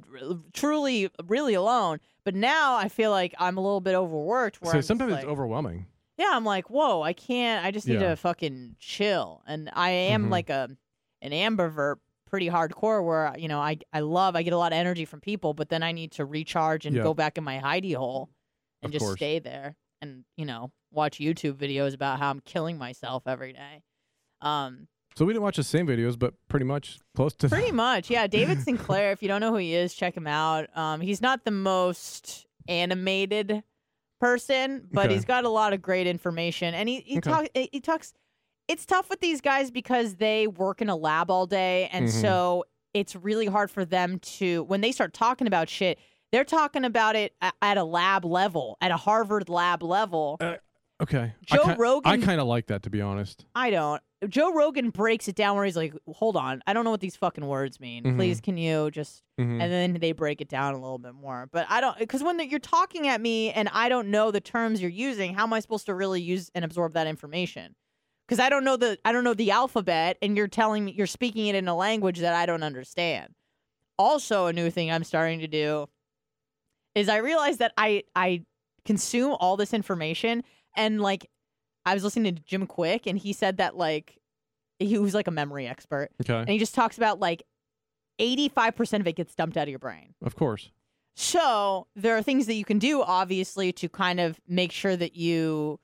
truly 0.54 1.10
really 1.26 1.54
alone. 1.54 2.00
But 2.24 2.34
now 2.36 2.76
I 2.76 2.90
feel 2.90 3.12
like 3.12 3.36
I'm 3.40 3.58
a 3.58 3.62
little 3.62 3.82
bit 3.82 3.94
overworked. 3.94 4.62
Where 4.62 4.72
So 4.72 4.78
I'm 4.78 4.84
sometimes 4.84 5.12
like, 5.12 5.24
it's 5.24 5.30
overwhelming. 5.30 5.86
Yeah, 6.18 6.30
I'm 6.32 6.46
like, 6.46 6.70
whoa, 6.70 7.02
I 7.02 7.14
can't. 7.14 7.66
I 7.66 7.72
just 7.72 7.88
need 7.88 8.00
Yeah. 8.02 8.10
to 8.10 8.16
fucking 8.16 8.76
chill. 8.80 9.44
And 9.48 9.70
I 9.74 9.90
am 9.92 10.26
Mhm. 10.28 10.30
like 10.32 10.50
a 10.50 10.70
an 11.22 11.32
ambivert, 11.32 11.96
pretty 12.28 12.48
hardcore. 12.50 13.04
Where 13.06 13.34
you 13.38 13.48
know, 13.48 13.60
I 13.60 13.78
I 13.94 14.02
love, 14.02 14.36
I 14.36 14.44
get 14.44 14.54
a 14.54 14.58
lot 14.58 14.72
of 14.74 14.78
energy 14.78 15.06
from 15.06 15.22
people, 15.22 15.54
but 15.54 15.70
then 15.70 15.84
I 15.84 15.92
need 15.92 16.12
to 16.14 16.26
recharge 16.26 16.86
and 16.86 16.96
Yeah. 16.96 17.04
go 17.04 17.14
back 17.14 17.38
in 17.38 17.44
my 17.44 17.60
hidey 17.60 17.96
hole 17.96 18.30
and 18.82 18.90
Of 18.90 18.94
just 18.94 19.06
course. 19.06 19.18
stay 19.18 19.40
there 19.40 19.76
and 20.02 20.26
you 20.38 20.46
know 20.46 20.72
watch 20.92 21.18
YouTube 21.20 21.54
videos 21.56 21.94
about 21.94 22.20
how 22.20 22.30
I'm 22.30 22.40
killing 22.42 22.78
myself 22.78 23.24
every 23.28 23.54
day. 23.54 23.84
Um, 24.42 24.88
So 25.18 25.26
we 25.26 25.32
didn't 25.34 25.44
watch 25.44 25.56
the 25.56 25.64
same 25.64 25.88
videos, 25.88 26.20
but 26.20 26.34
pretty 26.50 26.66
much 26.66 27.00
close 27.16 27.34
to 27.36 27.48
Pretty 27.50 27.72
much, 27.72 28.10
yeah. 28.10 28.28
David 28.28 28.60
Sinclair. 28.68 29.12
If 29.12 29.22
you 29.22 29.28
don't 29.30 29.40
know 29.42 29.52
who 29.52 29.58
he 29.58 29.74
is, 29.74 29.94
check 29.94 30.16
him 30.16 30.28
out. 30.28 30.68
Um, 30.78 31.00
he's 31.02 31.22
not 31.22 31.46
the 31.46 31.52
most 31.52 32.46
animated 32.68 33.64
person, 34.26 34.88
but 34.92 35.06
Okay. 35.06 35.14
he's 35.14 35.26
got 35.26 35.44
a 35.46 35.50
lot 35.50 35.72
of 35.74 35.82
great 35.82 36.08
information, 36.08 36.74
and 36.74 36.90
he 36.90 37.02
he 37.02 37.18
Okay. 37.20 37.30
talk 37.32 37.46
he 37.54 37.80
talks. 37.80 38.14
It's 38.68 38.86
tough 38.86 39.10
with 39.10 39.20
these 39.20 39.42
guys 39.42 39.70
because 39.70 40.16
they 40.16 40.48
work 40.48 40.82
in 40.82 40.90
a 40.90 40.96
lab 40.96 41.30
all 41.30 41.46
day, 41.46 41.88
and 41.92 42.08
Mhm. 42.08 42.22
so 42.22 42.66
it's 42.94 43.16
really 43.16 43.46
hard 43.46 43.70
for 43.70 43.86
them 43.86 44.18
to 44.20 44.64
when 44.64 44.82
they 44.82 44.92
start 44.92 45.14
talking 45.14 45.46
about 45.48 45.70
shit. 45.70 46.00
They're 46.32 46.44
talking 46.44 46.84
about 46.84 47.16
it 47.16 47.34
at 47.62 47.78
a 47.78 47.84
lab 47.84 48.26
level, 48.26 48.78
at 48.82 48.90
a 48.92 48.98
Harvard 48.98 49.48
lab 49.48 49.84
level. 49.84 50.40
Okay. 51.02 51.34
Joe 51.46 51.62
I 51.64 51.76
Rogan- 51.76 52.12
I 52.22 52.26
kind 52.26 52.42
of 52.42 52.48
like 52.48 52.68
that 52.68 52.82
to 52.84 52.90
be 52.90 53.02
honest. 53.02 53.46
I 53.54 53.70
don't. 53.70 54.02
Joe 54.28 54.54
Rogan 54.54 54.90
breaks 54.90 55.28
it 55.28 55.36
down 55.36 55.56
where 55.56 55.66
he's 55.66 55.76
like, 55.76 55.94
"Hold 56.08 56.36
on, 56.38 56.62
I 56.68 56.74
don't 56.74 56.84
know 56.86 56.92
what 56.92 57.00
these 57.02 57.16
fucking 57.16 57.46
words 57.46 57.80
mean. 57.80 58.04
Mhm. 58.04 58.16
Please, 58.18 58.42
can 58.42 58.58
you 58.58 58.92
just?" 58.92 59.24
Mhm. 59.40 59.62
and 59.62 59.72
then 59.72 59.94
they 60.00 60.12
break 60.12 60.42
it 60.42 60.48
down 60.50 60.74
a 60.74 60.80
little 60.80 60.98
bit 61.00 61.14
more. 61.14 61.48
But 61.52 61.66
I 61.70 61.82
don't 61.82 61.98
because 61.98 62.24
when 62.24 62.40
you're 62.50 62.60
talking 62.60 63.08
at 63.08 63.20
me 63.22 63.52
and 63.52 63.70
I 63.74 63.90
don't 63.90 64.10
know 64.10 64.32
the 64.32 64.42
terms 64.42 64.82
you're 64.82 64.90
using, 64.92 65.34
how 65.34 65.44
am 65.44 65.54
I 65.54 65.60
supposed 65.60 65.86
to 65.88 65.94
really 65.96 66.22
use 66.22 66.50
and 66.56 66.64
absorb 66.66 66.94
that 66.94 67.08
information? 67.08 67.76
Because 68.28 68.40
I 68.40 68.50
don't 68.50 68.64
know 68.64 68.78
the 68.78 68.98
I 69.06 69.12
don't 69.12 69.24
know 69.24 69.34
the 69.34 69.52
alphabet, 69.52 70.18
and 70.22 70.36
you're 70.38 70.48
telling 70.48 70.86
me 70.86 70.94
you're 70.94 71.08
speaking 71.08 71.48
it 71.48 71.56
in 71.56 71.68
a 71.68 71.76
language 71.76 72.20
that 72.20 72.34
I 72.34 72.46
don't 72.46 72.64
understand. 72.64 73.34
Also, 73.98 74.48
a 74.48 74.54
new 74.54 74.70
thing 74.70 74.92
I'm 74.92 75.04
starting 75.04 75.40
to 75.40 75.48
do 75.48 75.88
is 76.96 77.10
I 77.10 77.18
realize 77.18 77.58
that 77.58 77.74
I 77.78 78.04
I 78.16 78.44
consume 78.86 79.36
all 79.40 79.58
this 79.58 79.74
information 79.74 80.44
and 80.76 81.02
like 81.02 81.28
I 81.86 81.94
was 81.94 82.04
listening 82.04 82.36
to 82.36 82.42
Jim 82.42 82.68
Kwik 82.68 83.06
and 83.06 83.18
he 83.18 83.34
said 83.34 83.58
that 83.58 83.78
like 83.78 84.20
he 84.80 84.98
was 84.98 85.14
like 85.14 85.28
a 85.28 85.32
memory 85.32 85.68
expert 85.68 86.10
and 86.28 86.50
he 86.50 86.58
just 86.58 86.76
talks 86.76 86.98
about 86.98 87.20
like 87.20 87.44
85% 88.20 89.02
of 89.02 89.08
it 89.08 89.14
gets 89.14 89.36
dumped 89.36 89.58
out 89.58 89.64
of 89.64 89.70
your 89.70 89.80
brain. 89.80 90.14
Of 90.24 90.36
course. 90.36 90.72
So 91.16 91.88
there 91.96 92.18
are 92.18 92.22
things 92.22 92.46
that 92.48 92.56
you 92.56 92.66
can 92.66 92.78
do, 92.78 93.02
obviously, 93.02 93.72
to 93.74 93.88
kind 93.88 94.20
of 94.20 94.40
make 94.48 94.72
sure 94.72 94.98
that 94.98 95.16
you 95.16 95.80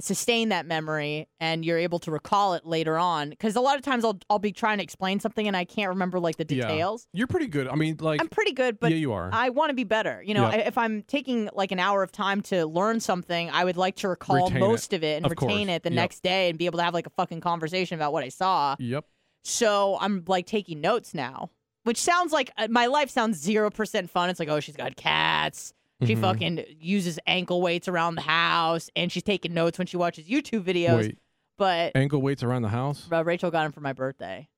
sustain 0.00 0.48
that 0.48 0.66
memory 0.66 1.28
and 1.38 1.64
you're 1.64 1.78
able 1.78 1.98
to 2.00 2.10
recall 2.10 2.54
it 2.54 2.66
later 2.66 2.98
on. 2.98 3.30
Because 3.30 3.54
a 3.54 3.60
lot 3.60 3.76
of 3.76 3.82
times 3.82 4.04
I'll 4.04 4.18
I'll 4.28 4.38
be 4.40 4.50
trying 4.52 4.78
to 4.78 4.84
explain 4.84 5.20
something 5.20 5.46
and 5.46 5.56
I 5.56 5.64
can't 5.64 5.90
remember 5.90 6.18
like 6.18 6.36
the 6.36 6.44
Yeah. 6.48 6.66
details. 6.66 7.06
You're 7.12 7.26
pretty 7.28 7.46
good. 7.46 7.68
I 7.68 7.76
mean, 7.76 7.96
like 8.00 8.20
I'm 8.20 8.28
pretty 8.28 8.52
good, 8.52 8.80
but 8.80 8.90
yeah, 8.90 8.96
you 8.96 9.12
are. 9.12 9.30
I 9.32 9.50
want 9.50 9.70
to 9.70 9.74
be 9.74 9.84
better. 9.84 10.22
You 10.26 10.34
know, 10.34 10.48
Yeah. 10.50 10.56
if 10.66 10.76
I'm 10.76 11.02
taking 11.02 11.48
like 11.52 11.70
an 11.70 11.78
hour 11.78 12.02
of 12.02 12.10
time 12.10 12.42
to 12.42 12.66
learn 12.66 12.98
something, 13.00 13.50
I 13.50 13.64
would 13.64 13.76
like 13.76 13.96
to 13.96 14.08
recall 14.08 14.46
Retain 14.48 14.56
it. 14.56 14.60
most 14.60 14.92
of 14.92 15.04
it 15.04 15.16
and 15.18 15.26
Of 15.26 15.30
retain 15.30 15.68
course. 15.68 15.76
it 15.76 15.82
the 15.84 15.90
Yep. 15.90 15.96
next 15.96 16.22
day 16.24 16.48
and 16.48 16.58
be 16.58 16.66
able 16.66 16.78
to 16.78 16.84
have 16.84 16.94
like 16.94 17.06
a 17.06 17.10
fucking 17.10 17.40
conversation 17.40 17.94
about 17.96 18.12
what 18.12 18.24
I 18.24 18.30
saw. 18.30 18.74
yep. 18.80 19.04
So 19.44 19.98
I'm 20.00 20.24
like 20.26 20.46
taking 20.46 20.80
notes 20.80 21.12
now, 21.14 21.50
which 21.84 21.98
sounds 22.00 22.32
like 22.32 22.50
uh, 22.56 22.66
my 22.70 22.86
life 22.86 23.10
sounds 23.10 23.38
zero 23.38 23.70
percent 23.70 24.10
fun. 24.10 24.30
It's 24.30 24.40
like, 24.40 24.48
oh, 24.48 24.58
she's 24.58 24.74
got 24.76 24.96
cats. 24.96 25.72
She 26.02 26.14
Mhm. 26.16 26.20
fucking 26.20 26.64
uses 26.80 27.18
ankle 27.26 27.62
weights 27.62 27.88
around 27.88 28.16
the 28.16 28.22
house, 28.22 28.90
and 28.96 29.10
she's 29.12 29.22
taking 29.22 29.54
notes 29.54 29.78
when 29.78 29.86
she 29.86 29.96
watches 29.96 30.26
YouTube 30.28 30.64
videos. 30.64 30.96
Wait, 30.98 31.18
But 31.56 31.92
ankle 31.94 32.20
weights 32.20 32.42
around 32.42 32.62
the 32.62 32.68
house? 32.68 33.08
Rachel 33.08 33.50
got 33.50 33.62
them 33.62 33.72
for 33.72 33.80
my 33.80 33.92
birthday 33.92 34.48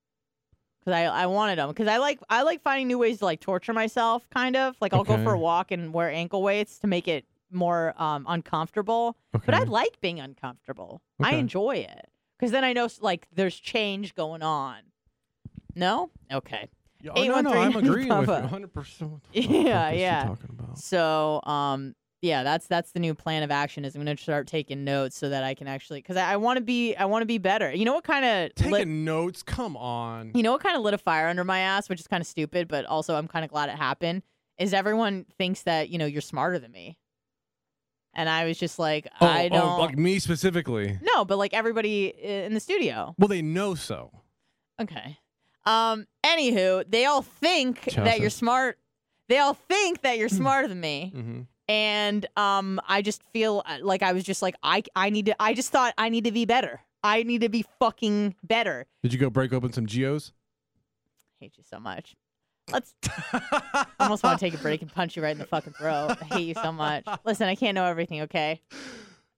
because 0.81 0.95
I 0.95 1.05
I 1.05 1.27
wanted 1.27 1.59
them 1.59 1.69
because 1.69 1.89
I 1.89 1.99
like 1.99 2.21
I 2.31 2.43
like 2.43 2.63
finding 2.63 2.89
new 2.89 2.97
ways 2.99 3.19
to 3.19 3.27
like 3.27 3.41
torture 3.41 3.75
myself. 3.75 4.29
Kind 4.31 4.57
of 4.57 4.77
like 4.81 4.95
I'll 4.95 5.05
go 5.05 5.19
for 5.25 5.33
a 5.35 5.39
walk 5.39 5.71
and 5.71 5.93
wear 5.93 6.11
ankle 6.11 6.43
weights 6.43 6.79
to 6.79 6.87
make 6.87 7.07
it 7.07 7.27
more 7.51 7.95
um 8.03 8.25
uncomfortable. 8.29 9.17
But 9.33 9.55
I 9.55 9.65
like 9.65 10.01
being 10.01 10.19
uncomfortable. 10.21 11.03
I 11.21 11.35
enjoy 11.35 11.77
it 11.77 12.09
because 12.39 12.51
then 12.51 12.65
I 12.65 12.73
know 12.73 12.89
like 13.01 13.29
there's 13.31 13.61
change 13.61 14.15
going 14.15 14.43
on. 14.43 14.79
No, 15.75 16.11
okay. 16.33 16.69
Yeah, 17.03 17.13
oh, 17.15 17.25
no, 17.25 17.41
no, 17.41 17.51
I'm 17.51 17.77
813 17.77 17.87
agreeing 17.87 18.19
with 18.19 18.29
you 18.29 18.67
100%. 18.67 19.11
What 19.11 19.21
Yeah, 19.33 19.43
the 19.43 19.47
fuck 19.47 19.93
is 19.93 19.97
she 19.97 20.01
yeah. 20.01 20.35
So, 20.75 21.41
um, 21.45 21.95
yeah, 22.23 22.43
that's 22.43 22.67
that's 22.67 22.93
the 22.93 22.99
new 22.99 23.15
plan 23.15 23.43
of 23.43 23.51
action. 23.51 23.85
Is 23.85 23.95
I'm 23.95 24.03
going 24.05 24.17
to 24.17 24.23
start 24.23 24.47
taking 24.47 24.85
notes 24.85 25.17
so 25.17 25.29
that 25.29 25.45
I 25.45 25.55
can 25.55 25.69
actually 25.69 26.01
because 26.01 26.17
I, 26.17 26.33
I 26.33 26.37
want 26.37 26.57
to 26.57 26.63
be 26.63 26.97
I 26.97 27.05
want 27.05 27.23
to 27.23 27.27
be 27.27 27.39
better. 27.39 27.73
You 27.73 27.85
know 27.85 27.93
what 27.93 28.05
kind 28.05 28.25
of 28.25 28.55
Taking 28.55 29.05
notes? 29.05 29.43
Come 29.43 29.77
on. 29.77 30.33
you 30.35 30.43
know 30.43 30.53
what 30.53 30.63
kind 30.63 30.77
of 30.77 30.83
lit 30.83 30.95
a 30.95 30.99
fire 30.99 31.29
under 31.29 31.45
my 31.45 31.61
ass, 31.61 31.89
which 31.89 32.01
is 32.01 32.07
kind 32.07 32.21
of 32.21 32.27
stupid, 32.27 32.69
but 32.69 32.85
also 32.87 33.15
I'm 33.15 33.29
kind 33.29 33.45
of 33.45 33.51
glad 33.51 33.69
it 33.69 33.77
happened. 33.77 34.23
Is 34.59 34.73
everyone 34.73 35.27
thinks 35.37 35.63
that 35.63 35.91
you 35.91 35.99
know 35.99 36.07
you're 36.07 36.23
smarter 36.23 36.59
than 36.59 36.73
me, 36.73 36.97
and 38.15 38.29
I 38.29 38.47
was 38.47 38.59
just 38.59 38.79
like 38.79 39.07
Oh, 39.21 39.27
I 39.27 39.47
oh, 39.47 39.49
don't 39.51 39.79
like 39.79 39.99
me 39.99 40.19
specifically. 40.19 40.99
no, 41.03 41.25
but 41.27 41.37
like 41.37 41.53
everybody 41.53 42.07
in 42.07 42.55
the 42.55 42.61
studio. 42.61 43.15
Well, 43.19 43.29
they 43.29 43.43
know 43.43 43.75
so. 43.75 44.11
Okay. 44.81 45.19
Um. 45.67 46.07
Anywho, 46.25 46.85
they 46.91 47.05
all 47.05 47.23
think 47.23 47.85
that 47.95 48.21
you're 48.21 48.31
smart. 48.31 48.79
They 49.29 49.39
all 49.39 49.55
think 49.55 50.03
that 50.03 50.19
you're 50.19 50.29
smarter 50.43 50.69
than 50.69 50.81
me. 50.81 51.13
Mm-hmm. 51.15 51.41
and 51.69 52.27
um 52.37 52.81
i 52.87 53.03
just 53.03 53.23
feel 53.33 53.63
uh, 53.67 53.79
like 53.83 54.01
i 54.05 54.13
was 54.13 54.23
just 54.23 54.41
like 54.41 54.55
i 54.63 54.85
i 54.95 55.11
need 55.11 55.27
to 55.27 55.35
i 55.43 55.53
just 55.53 55.73
thought 55.73 55.93
i 55.99 56.09
need 56.09 56.23
to 56.23 56.31
be 56.31 56.45
better 56.45 56.81
i 57.03 57.25
need 57.25 57.41
to 57.41 57.49
be 57.49 57.65
fucking 57.81 58.37
better 58.45 58.87
Did 59.03 59.13
you 59.13 59.19
go 59.19 59.31
break 59.31 59.53
open 59.53 59.73
some 59.73 59.85
geos? 59.87 60.33
hate 61.41 61.59
you 61.59 61.65
so 61.69 61.81
much 61.81 62.15
let's 62.71 62.95
I 63.33 63.87
almost 63.99 64.23
want 64.23 64.39
to 64.39 64.45
take 64.45 64.55
a 64.55 64.63
break 64.63 64.81
and 64.83 64.93
punch 64.93 65.17
you 65.17 65.23
right 65.25 65.33
in 65.33 65.39
the 65.39 65.45
fucking 65.47 65.73
throat 65.73 66.17
i 66.21 66.25
hate 66.37 66.47
you 66.47 66.55
so 66.55 66.71
much 66.71 67.05
listen 67.25 67.49
i 67.49 67.57
can't 67.57 67.75
know 67.75 67.85
everything 67.85 68.21
okay 68.23 68.61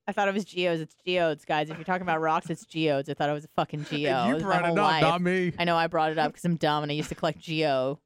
i 0.09 0.13
thought 0.13 0.27
it 0.27 0.35
was 0.35 0.45
geodes 0.45 0.81
it's 0.81 0.95
geodes 1.07 1.45
guys. 1.45 1.71
If 1.71 1.77
you're 1.77 1.85
talking 1.85 2.03
about 2.03 2.21
rocks 2.21 2.51
it's 2.51 2.65
geodes. 2.65 3.09
I 3.09 3.15
thought 3.15 3.29
it 3.29 3.35
was 3.35 3.45
a 3.45 3.49
fucking 3.55 3.85
geo 3.85 4.27
you 4.29 4.39
brought 4.39 4.65
it 4.65 4.71
up, 4.71 4.77
life. 4.77 5.03
not 5.03 5.21
me. 5.23 5.53
i 5.59 5.65
know 5.65 5.77
i 5.77 5.87
brought 5.87 6.11
it 6.11 6.19
up 6.19 6.33
because 6.33 6.45
i'm 6.45 6.57
dumb 6.57 6.83
and 6.83 6.91
i 6.91 6.95
used 6.97 7.11
to 7.11 7.15
collect 7.15 7.39
geo 7.39 8.01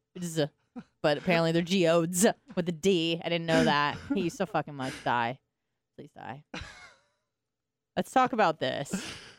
but 1.03 1.17
apparently 1.19 1.53
they're 1.53 1.63
geodes 1.63 2.27
with 2.55 2.69
a 2.69 2.73
d. 2.73 3.21
I 3.25 3.29
didn't 3.29 3.47
know 3.47 3.65
that. 3.65 3.97
Hate 4.15 4.25
you 4.25 4.31
so 4.31 4.47
fucking 4.47 4.75
much. 4.75 4.93
Die. 5.05 5.39
Please 5.97 6.11
die. 6.15 6.45
Let's 7.97 8.11
talk 8.11 8.33
about 8.33 8.59
this 8.61 8.91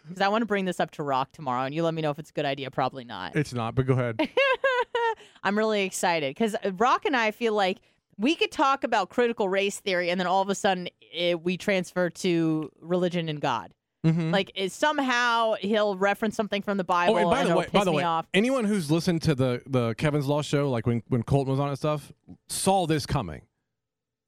because 0.06 0.22
i 0.22 0.28
want 0.28 0.42
to 0.42 0.46
bring 0.46 0.66
this 0.66 0.80
up 0.80 0.92
to 0.92 1.04
rock 1.04 1.32
tomorrow 1.32 1.64
and 1.64 1.74
you 1.74 1.82
let 1.84 1.94
me 1.94 2.02
know 2.02 2.12
if 2.12 2.20
it's 2.20 2.30
a 2.30 2.34
good 2.34 2.46
idea 2.46 2.70
probably 2.70 3.04
not. 3.06 3.36
It's 3.36 3.54
not, 3.54 3.76
but 3.76 3.86
go 3.88 3.94
ahead. 3.94 4.20
i'm 5.44 5.58
really 5.58 5.84
excited 5.84 6.32
because 6.36 6.56
rock 6.78 7.06
and 7.06 7.16
i 7.16 7.32
feel 7.32 7.54
like 7.54 7.80
we 8.18 8.36
could 8.36 8.52
talk 8.52 8.84
about 8.84 9.10
critical 9.10 9.50
race 9.50 9.80
theory 9.80 10.10
and 10.10 10.20
then 10.20 10.28
all 10.28 10.42
of 10.42 10.50
a 10.50 10.56
sudden 10.56 10.88
it, 11.14 11.42
we 11.44 11.58
transfer 11.58 12.10
to 12.10 12.70
religion 12.82 13.30
and 13.30 13.40
god 13.42 13.74
Mhm. 14.06 14.34
like 14.34 14.52
it, 14.56 14.72
somehow 14.74 15.54
he'll 15.62 15.96
reference 15.96 16.36
something 16.36 16.62
from 16.62 16.78
the 16.78 16.84
bible 16.84 17.14
Oh, 17.16 17.18
and 17.18 17.30
by 17.30 17.44
the 17.46 17.56
way, 17.56 17.68
by 17.72 17.84
the 17.86 17.92
way, 17.94 18.04
off 18.04 18.28
anyone 18.34 18.66
who's 18.66 18.92
listened 18.92 19.22
to 19.24 19.34
the 19.34 19.62
the 19.66 19.94
Kevin's 19.96 20.26
Law 20.28 20.42
show, 20.42 20.70
like 20.70 20.86
when 20.86 21.04
when 21.08 21.24
Colton 21.24 21.52
was 21.52 21.60
on 21.60 21.70
and 21.70 21.78
stuff, 21.78 22.12
saw 22.50 22.86
this 22.86 23.06
coming. 23.06 23.44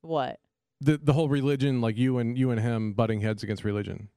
what 0.01 0.39
The 0.79 0.97
the 0.97 1.11
whole 1.13 1.27
religion, 1.27 1.81
like 1.81 1.97
you 1.97 2.17
and 2.19 2.37
you 2.37 2.51
and 2.51 2.61
him 2.61 2.93
butting 2.93 3.19
heads 3.19 3.43
against 3.43 3.63
religion. 3.65 4.07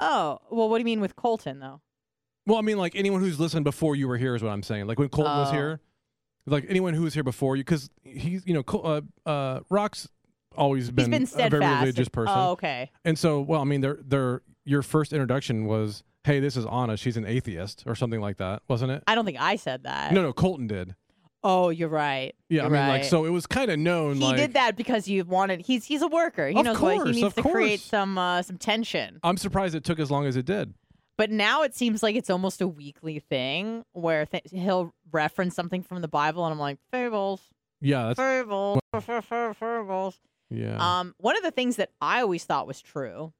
Oh, 0.00 0.38
well, 0.50 0.68
what 0.68 0.78
do 0.78 0.80
you 0.80 0.84
mean 0.86 1.00
with 1.00 1.14
Colton, 1.14 1.60
though? 1.60 1.82
Well, 2.46 2.58
I 2.58 2.62
mean, 2.62 2.78
like 2.78 2.96
anyone 2.96 3.20
who's 3.20 3.38
listened 3.38 3.64
before 3.64 3.94
you 3.94 4.08
were 4.08 4.16
here 4.16 4.34
is 4.34 4.42
what 4.42 4.50
I'm 4.50 4.62
saying. 4.62 4.86
Like 4.86 4.98
when 4.98 5.08
Colton 5.10 5.36
was 5.36 5.50
Oh. 5.50 5.52
here, 5.52 5.80
like 6.50 6.66
anyone 6.68 6.94
who 6.94 7.02
was 7.02 7.14
here 7.14 7.22
before 7.24 7.56
you, 7.56 7.62
because 7.64 7.90
he's 8.02 8.46
you 8.46 8.54
know 8.54 8.62
Col- 8.62 8.86
uh, 8.86 9.28
uh, 9.28 9.60
Rock's 9.70 10.08
always 10.56 10.90
been, 10.90 11.10
been 11.10 11.22
a 11.22 11.26
steadfast. 11.26 11.62
very 11.62 11.80
religious 11.80 12.08
person, 12.08 12.34
Oh, 12.36 12.50
okay. 12.52 12.90
and 13.04 13.18
so 13.18 13.40
well, 13.40 13.60
I 13.60 13.64
mean, 13.64 13.80
they're 13.80 13.98
they're 14.04 14.42
your 14.64 14.82
first 14.82 15.12
introduction 15.12 15.64
was, 15.66 16.02
hey, 16.24 16.38
this 16.40 16.56
is 16.56 16.66
Anna, 16.66 16.96
she's 16.96 17.16
an 17.16 17.24
atheist 17.24 17.84
or 17.86 17.94
something 17.94 18.20
like 18.20 18.36
that, 18.38 18.62
wasn't 18.68 18.92
it? 18.92 19.02
I 19.06 19.14
don't 19.14 19.24
think 19.24 19.40
I 19.40 19.56
said 19.56 19.84
that. 19.84 20.12
No, 20.12 20.22
no, 20.22 20.32
Colton 20.32 20.66
did. 20.66 20.94
Oh, 21.42 21.70
you're 21.70 21.88
right. 21.88 22.34
Yeah, 22.50 22.60
I 22.60 22.64
You're 22.64 22.70
mean, 22.72 22.80
like 22.88 23.00
right. 23.00 23.04
so 23.10 23.24
it 23.24 23.30
was 23.30 23.46
kind 23.46 23.70
of 23.70 23.78
known. 23.78 24.16
He 24.16 24.24
like, 24.24 24.36
did 24.36 24.52
that 24.52 24.76
because 24.76 25.08
you 25.08 25.24
wanted. 25.24 25.62
He's 25.62 25.86
he's 25.86 26.02
a 26.02 26.08
worker. 26.08 26.48
He 26.48 26.58
Of 26.58 26.64
knows 26.66 26.78
what 26.78 26.96
course, 26.96 27.08
he 27.08 27.22
needs 27.22 27.26
of 27.38 27.42
to 27.42 27.50
create 27.50 27.80
some 27.80 28.18
uh, 28.18 28.42
some 28.42 28.58
tension. 28.58 29.18
I'm 29.22 29.38
surprised 29.38 29.74
it 29.74 29.82
took 29.82 29.98
as 29.98 30.10
long 30.10 30.26
as 30.26 30.36
it 30.36 30.44
did. 30.44 30.74
But 31.20 31.30
now 31.30 31.64
it 31.64 31.74
seems 31.74 32.02
like 32.02 32.16
it's 32.16 32.30
almost 32.30 32.62
a 32.62 32.66
weekly 32.66 33.18
thing 33.18 33.84
where 33.92 34.24
th- 34.24 34.44
he'll 34.50 34.94
reference 35.12 35.54
something 35.54 35.82
from 35.82 36.00
the 36.00 36.08
Bible, 36.08 36.46
and 36.46 36.52
I'm 36.54 36.58
like 36.58 36.78
fables, 36.90 37.42
Yeah, 37.82 38.06
that's 38.06 38.18
fables, 38.18 38.80
fables. 39.58 40.18
Yeah. 40.48 40.78
Um, 40.78 41.14
one 41.18 41.36
of 41.36 41.42
the 41.42 41.50
things 41.50 41.76
that 41.76 41.90
I 42.00 42.22
always 42.22 42.44
thought 42.44 42.66
was 42.66 42.80
true, 42.80 43.34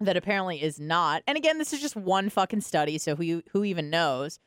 that 0.00 0.18
apparently 0.18 0.62
is 0.62 0.78
not, 0.78 1.22
and 1.26 1.38
again, 1.38 1.56
this 1.56 1.72
is 1.72 1.80
just 1.80 1.96
one 1.96 2.28
fucking 2.28 2.60
study, 2.60 2.98
so 2.98 3.16
who 3.16 3.42
who 3.52 3.64
even 3.64 3.88
knows? 3.88 4.38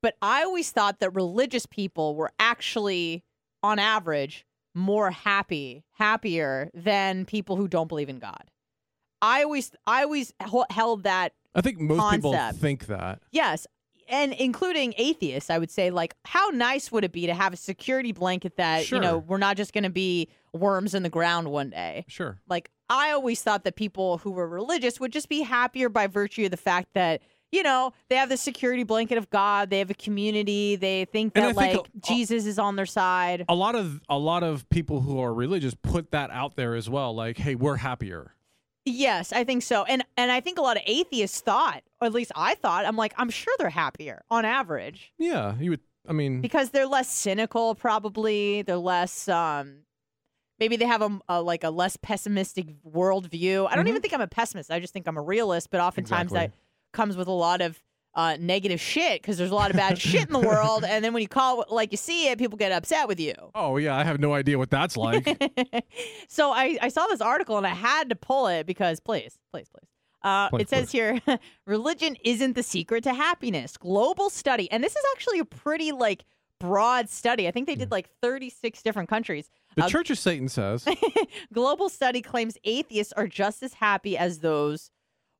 But 0.00 0.14
I 0.22 0.44
always 0.44 0.70
thought 0.70 1.00
that 1.00 1.16
religious 1.16 1.66
people 1.66 2.14
were 2.14 2.30
actually, 2.38 3.24
on 3.60 3.80
average, 3.80 4.46
more 4.72 5.10
happy, 5.10 5.82
happier 5.94 6.70
than 6.74 7.24
people 7.24 7.56
who 7.56 7.66
don't 7.66 7.88
believe 7.88 8.08
in 8.08 8.20
God. 8.20 8.52
I 9.20 9.42
always, 9.42 9.72
I 9.84 10.04
always 10.04 10.32
held 10.70 11.02
that 11.02 11.32
I 11.54 11.60
think 11.60 11.78
most 11.78 12.10
people 12.14 12.32
think 12.52 12.86
that. 12.86 13.20
Yes. 13.30 13.66
And 14.08 14.34
including 14.34 14.92
atheists, 14.98 15.48
I 15.48 15.56
would 15.56 15.70
say, 15.70 15.90
like, 15.90 16.14
how 16.26 16.48
nice 16.48 16.92
would 16.92 17.04
it 17.04 17.12
be 17.12 17.26
to 17.26 17.32
have 17.34 17.54
a 17.54 17.56
security 17.56 18.12
blanket 18.12 18.56
that, 18.58 18.90
you 18.90 19.00
know, 19.00 19.18
we're 19.18 19.38
not 19.38 19.56
just 19.56 19.72
going 19.72 19.84
to 19.84 19.90
be 19.90 20.28
worms 20.52 20.94
in 20.94 21.02
the 21.02 21.08
ground 21.08 21.48
one 21.50 21.70
day? 21.70 22.04
Sure. 22.06 22.38
Like, 22.46 22.70
I 22.90 23.12
always 23.12 23.40
thought 23.40 23.64
that 23.64 23.76
people 23.76 24.18
who 24.18 24.32
were 24.32 24.46
religious 24.46 25.00
would 25.00 25.10
just 25.10 25.30
be 25.30 25.40
happier 25.40 25.88
by 25.88 26.06
virtue 26.06 26.44
of 26.44 26.50
the 26.50 26.58
fact 26.58 26.88
that, 26.92 27.22
you 27.50 27.62
know, 27.62 27.94
they 28.10 28.16
have 28.16 28.28
the 28.28 28.36
security 28.36 28.82
blanket 28.82 29.16
of 29.16 29.30
God, 29.30 29.70
they 29.70 29.78
have 29.78 29.88
a 29.88 29.94
community, 29.94 30.76
they 30.76 31.06
think 31.06 31.32
that, 31.32 31.54
think 31.54 31.56
like, 31.56 31.74
a- 31.76 31.82
Jesus 32.06 32.44
is 32.44 32.58
on 32.58 32.76
their 32.76 32.84
side. 32.84 33.46
A 33.48 33.54
lot 33.54 33.74
of 33.74 34.02
a 34.10 34.18
lot 34.18 34.42
of 34.42 34.68
people 34.68 35.00
who 35.00 35.18
are 35.20 35.32
religious 35.32 35.74
put 35.82 36.10
that 36.10 36.30
out 36.30 36.56
there 36.56 36.74
as 36.74 36.90
well. 36.90 37.14
Like, 37.14 37.38
hey, 37.38 37.54
we're 37.54 37.76
happier. 37.76 38.34
Yes, 38.86 39.32
I 39.32 39.44
think 39.44 39.62
so. 39.62 39.84
And 39.84 40.04
and 40.16 40.30
I 40.30 40.40
think 40.40 40.58
a 40.58 40.62
lot 40.62 40.76
of 40.76 40.82
atheists 40.86 41.40
thought, 41.40 41.82
or 42.00 42.06
at 42.06 42.12
least 42.12 42.32
I 42.36 42.54
thought, 42.54 42.84
I'm 42.84 42.96
like, 42.96 43.14
I'm 43.16 43.30
sure 43.30 43.52
they're 43.58 43.70
happier 43.70 44.22
on 44.30 44.44
average. 44.44 45.12
Yeah, 45.18 45.54
you 45.58 45.70
would. 45.70 45.80
I 46.06 46.12
mean, 46.12 46.42
because 46.42 46.68
they're 46.70 46.86
less 46.86 47.08
cynical 47.08 47.74
probably 47.74 48.60
they're 48.60 48.76
less 48.76 49.26
um 49.26 49.84
maybe 50.60 50.76
they 50.76 50.84
have 50.84 51.00
a, 51.00 51.18
a 51.30 51.40
like 51.40 51.64
a 51.64 51.70
less 51.70 51.96
pessimistic 51.96 52.66
worldview 52.84 53.66
i 53.70 53.74
don't 53.74 53.86
Mhm. 53.86 53.88
even 53.88 54.02
think 54.02 54.12
i'm 54.12 54.20
a 54.20 54.26
pessimist 54.26 54.70
i 54.70 54.78
just 54.78 54.92
think 54.92 55.08
i'm 55.08 55.16
a 55.16 55.22
realist 55.22 55.70
but 55.70 55.80
oftentimes 55.80 56.30
that 56.32 56.52
comes 56.92 57.16
with 57.16 57.26
a 57.26 57.32
lot 57.32 57.62
of 57.62 57.82
uh, 58.16 58.36
negative 58.38 58.80
shit 58.80 59.20
because 59.20 59.36
there's 59.38 59.50
a 59.50 59.54
lot 59.54 59.70
of 59.70 59.76
bad 59.76 59.98
shit 59.98 60.26
in 60.28 60.32
the 60.32 60.38
world 60.52 60.84
and 60.84 61.04
then 61.04 61.12
when 61.12 61.20
you 61.22 61.28
call 61.28 61.62
it 61.62 61.70
like 61.70 61.90
you 61.90 61.96
see 61.98 62.28
it 62.28 62.38
people 62.38 62.56
get 62.56 62.70
upset 62.72 63.08
with 63.08 63.18
you 63.18 63.34
oh 63.54 63.76
yeah, 63.76 63.96
I 63.96 64.04
have 64.04 64.20
no 64.20 64.34
idea 64.34 64.56
what 64.58 64.70
that's 64.70 64.96
like. 64.96 65.26
so 66.28 66.50
I, 66.52 66.78
I 66.80 66.88
saw 66.88 67.06
this 67.08 67.20
article 67.20 67.56
and 67.58 67.66
I 67.66 67.70
had 67.74 68.08
to 68.10 68.16
pull 68.16 68.46
it 68.46 68.66
because 68.66 69.00
please, 69.00 69.38
please, 69.52 69.68
please. 69.68 69.88
Uh, 70.22 70.48
Please, 70.48 70.62
it 70.62 70.68
says 70.70 70.90
here, 70.90 71.20
religion 71.66 72.16
isn't 72.24 72.54
the 72.54 72.62
secret 72.62 73.04
to 73.04 73.12
happiness. 73.12 73.76
Global 73.76 74.30
study, 74.30 74.70
and 74.72 74.82
this 74.82 74.96
is 74.96 75.04
actually 75.14 75.38
a 75.38 75.44
pretty 75.44 75.92
like 75.92 76.24
broad 76.58 77.10
study. 77.10 77.46
I 77.46 77.50
think 77.50 77.66
they 77.66 77.74
did 77.74 77.90
like 77.90 78.08
36 78.22 78.80
different 78.82 79.10
countries. 79.10 79.50
The 79.76 79.84
Uh, 79.84 79.88
Church 79.90 80.08
of 80.08 80.18
Satan 80.18 80.48
says. 80.48 80.86
Global 81.52 81.90
study 81.90 82.22
claims 82.22 82.56
atheists 82.64 83.12
are 83.12 83.26
just 83.26 83.62
as 83.62 83.74
happy 83.74 84.16
as 84.16 84.38
those 84.38 84.90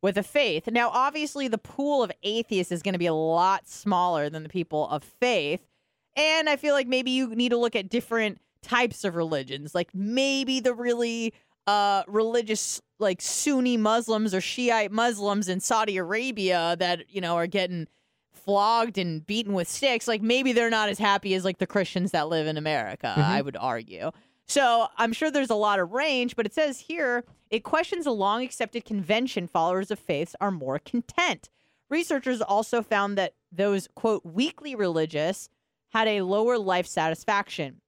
with 0.04 0.18
a 0.18 0.22
faith. 0.22 0.68
Now, 0.70 0.90
obviously, 0.90 1.48
the 1.48 1.56
pool 1.56 2.02
of 2.02 2.12
atheists 2.22 2.70
is 2.70 2.82
going 2.82 2.92
to 2.92 2.98
be 2.98 3.06
a 3.06 3.14
lot 3.14 3.66
smaller 3.66 4.28
than 4.28 4.42
the 4.42 4.50
people 4.50 4.86
of 4.90 5.02
faith. 5.02 5.66
And 6.14 6.46
I 6.46 6.56
feel 6.56 6.74
like 6.74 6.86
maybe 6.86 7.10
you 7.10 7.34
need 7.34 7.48
to 7.48 7.56
look 7.56 7.74
at 7.74 7.88
different 7.88 8.38
types 8.60 9.04
of 9.04 9.16
religions. 9.16 9.74
Like 9.74 9.88
maybe 9.94 10.60
the 10.60 10.74
really 10.74 11.32
uh 11.66 12.02
religious 12.06 12.82
like 12.98 13.22
Sunni 13.22 13.78
Muslims 13.78 14.34
or 14.34 14.42
Shiite 14.42 14.92
Muslims 14.92 15.48
in 15.48 15.60
Saudi 15.60 15.96
Arabia 15.96 16.76
that, 16.78 17.08
you 17.08 17.22
know, 17.22 17.36
are 17.36 17.46
getting 17.46 17.88
flogged 18.34 18.98
and 18.98 19.26
beaten 19.26 19.54
with 19.54 19.66
sticks, 19.66 20.06
like 20.06 20.20
maybe 20.20 20.52
they're 20.52 20.68
not 20.68 20.90
as 20.90 20.98
happy 20.98 21.34
as 21.34 21.46
like 21.46 21.56
the 21.56 21.66
Christians 21.66 22.10
that 22.10 22.28
live 22.28 22.46
in 22.46 22.58
America, 22.58 23.14
I 23.16 23.40
would 23.40 23.56
argue. 23.56 24.10
So 24.46 24.88
I'm 24.98 25.12
sure 25.12 25.30
there's 25.30 25.50
a 25.50 25.54
lot 25.54 25.80
of 25.80 25.92
range, 25.92 26.37
but 26.37 26.46
it 26.46 26.54
says 26.54 26.80
here 26.80 27.24
it 27.50 27.61
questions 27.64 28.07
a 28.07 28.11
long 28.11 28.42
accepted 28.42 28.85
convention 28.85 29.46
followers 29.46 29.90
of 29.90 29.98
faiths 29.98 30.37
are 30.40 30.50
more 30.50 30.78
content. 30.78 31.48
Researchers 31.90 32.40
also 32.40 32.83
found 32.83 33.16
that 33.18 33.35
those, 33.52 33.88
quote, 33.94 34.24
weakly 34.24 34.74
religious 34.74 35.48
had 35.92 36.09
a 36.09 36.22
lower 36.22 36.59
life 36.59 36.87
satisfaction. 36.87 37.80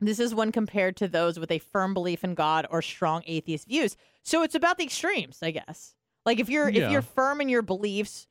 This 0.00 0.20
is 0.20 0.34
when 0.34 0.52
compared 0.52 0.96
to 0.98 1.08
those 1.08 1.38
with 1.38 1.50
a 1.50 1.58
firm 1.58 1.92
belief 1.92 2.24
in 2.24 2.34
God 2.34 2.66
or 2.70 2.80
strong 2.80 3.22
atheist 3.26 3.68
views. 3.68 3.96
So 4.22 4.42
it's 4.42 4.54
about 4.54 4.78
the 4.78 4.84
extremes, 4.84 5.38
I 5.42 5.50
guess. 5.50 5.94
Like 6.24 6.38
if 6.38 6.48
you're 6.48 6.68
Yeah. 6.70 6.84
if 6.86 6.92
you're 6.92 7.02
firm 7.02 7.40
in 7.40 7.48
your 7.48 7.62
beliefs 7.62 8.26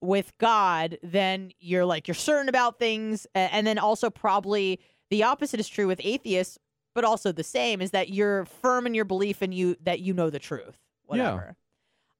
with 0.00 0.32
God, 0.38 0.98
then 1.02 1.50
you're 1.58 1.84
like 1.84 2.08
you're 2.08 2.14
certain 2.14 2.48
about 2.48 2.78
things, 2.78 3.26
and 3.34 3.66
then 3.66 3.78
also 3.78 4.08
probably 4.10 4.80
the 5.10 5.24
opposite 5.24 5.60
is 5.60 5.68
true 5.68 5.86
with 5.86 6.00
atheists, 6.04 6.58
but 6.96 7.04
also 7.04 7.30
the 7.30 7.44
same 7.44 7.80
is 7.80 7.92
that 7.92 8.08
you're 8.08 8.46
firm 8.46 8.86
in 8.86 8.94
your 8.94 9.04
belief 9.04 9.42
and 9.42 9.54
you 9.54 9.76
that 9.82 10.00
you 10.00 10.14
know 10.14 10.30
the 10.30 10.40
truth. 10.40 10.80
Yeah. 11.12 11.34
Whatever. 11.34 11.56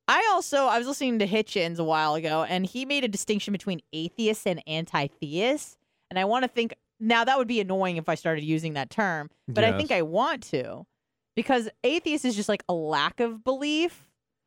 I 0.07 0.31
also 0.33 0.67
I 0.67 0.79
was 0.79 0.87
listening 0.87 1.19
to 1.19 1.27
Hitchens 1.27 1.79
a 1.79 1.85
while 1.85 2.15
ago, 2.15 2.45
and 2.45 2.65
he 2.65 2.85
made 2.85 3.03
a 3.03 3.09
distinction 3.09 3.51
between 3.51 3.81
atheists 3.93 4.47
and 4.47 4.63
anti-theists, 4.69 5.79
and 6.11 6.19
I 6.19 6.27
want 6.27 6.45
to 6.45 6.49
think 6.49 6.75
now 7.01 7.25
that 7.25 7.37
would 7.39 7.49
be 7.49 7.61
annoying 7.61 7.97
if 7.97 8.09
I 8.09 8.15
started 8.15 8.45
using 8.45 8.75
that 8.75 8.91
term, 8.91 9.31
but 9.49 9.65
I 9.65 9.77
think 9.77 9.91
I 9.91 10.03
want 10.03 10.45
to 10.51 10.87
because 11.35 11.69
atheist 11.83 12.25
is 12.25 12.37
just 12.37 12.49
like 12.49 12.63
a 12.69 12.75
lack 12.75 13.19
of 13.19 13.43
belief, 13.43 14.07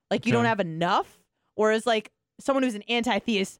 like 0.09 0.25
you 0.25 0.31
don't 0.31 0.45
have 0.45 0.59
enough, 0.59 1.19
whereas 1.55 1.85
like 1.85 2.11
someone 2.39 2.63
who's 2.63 2.75
an 2.75 2.83
anti-theist 2.87 3.59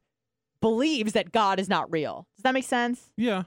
believes 0.60 1.12
that 1.12 1.32
God 1.32 1.60
is 1.60 1.68
not 1.68 1.90
real. 1.90 2.26
Does 2.36 2.44
that 2.44 2.54
make 2.54 2.64
sense? 2.64 3.12
Yeah. 3.16 3.42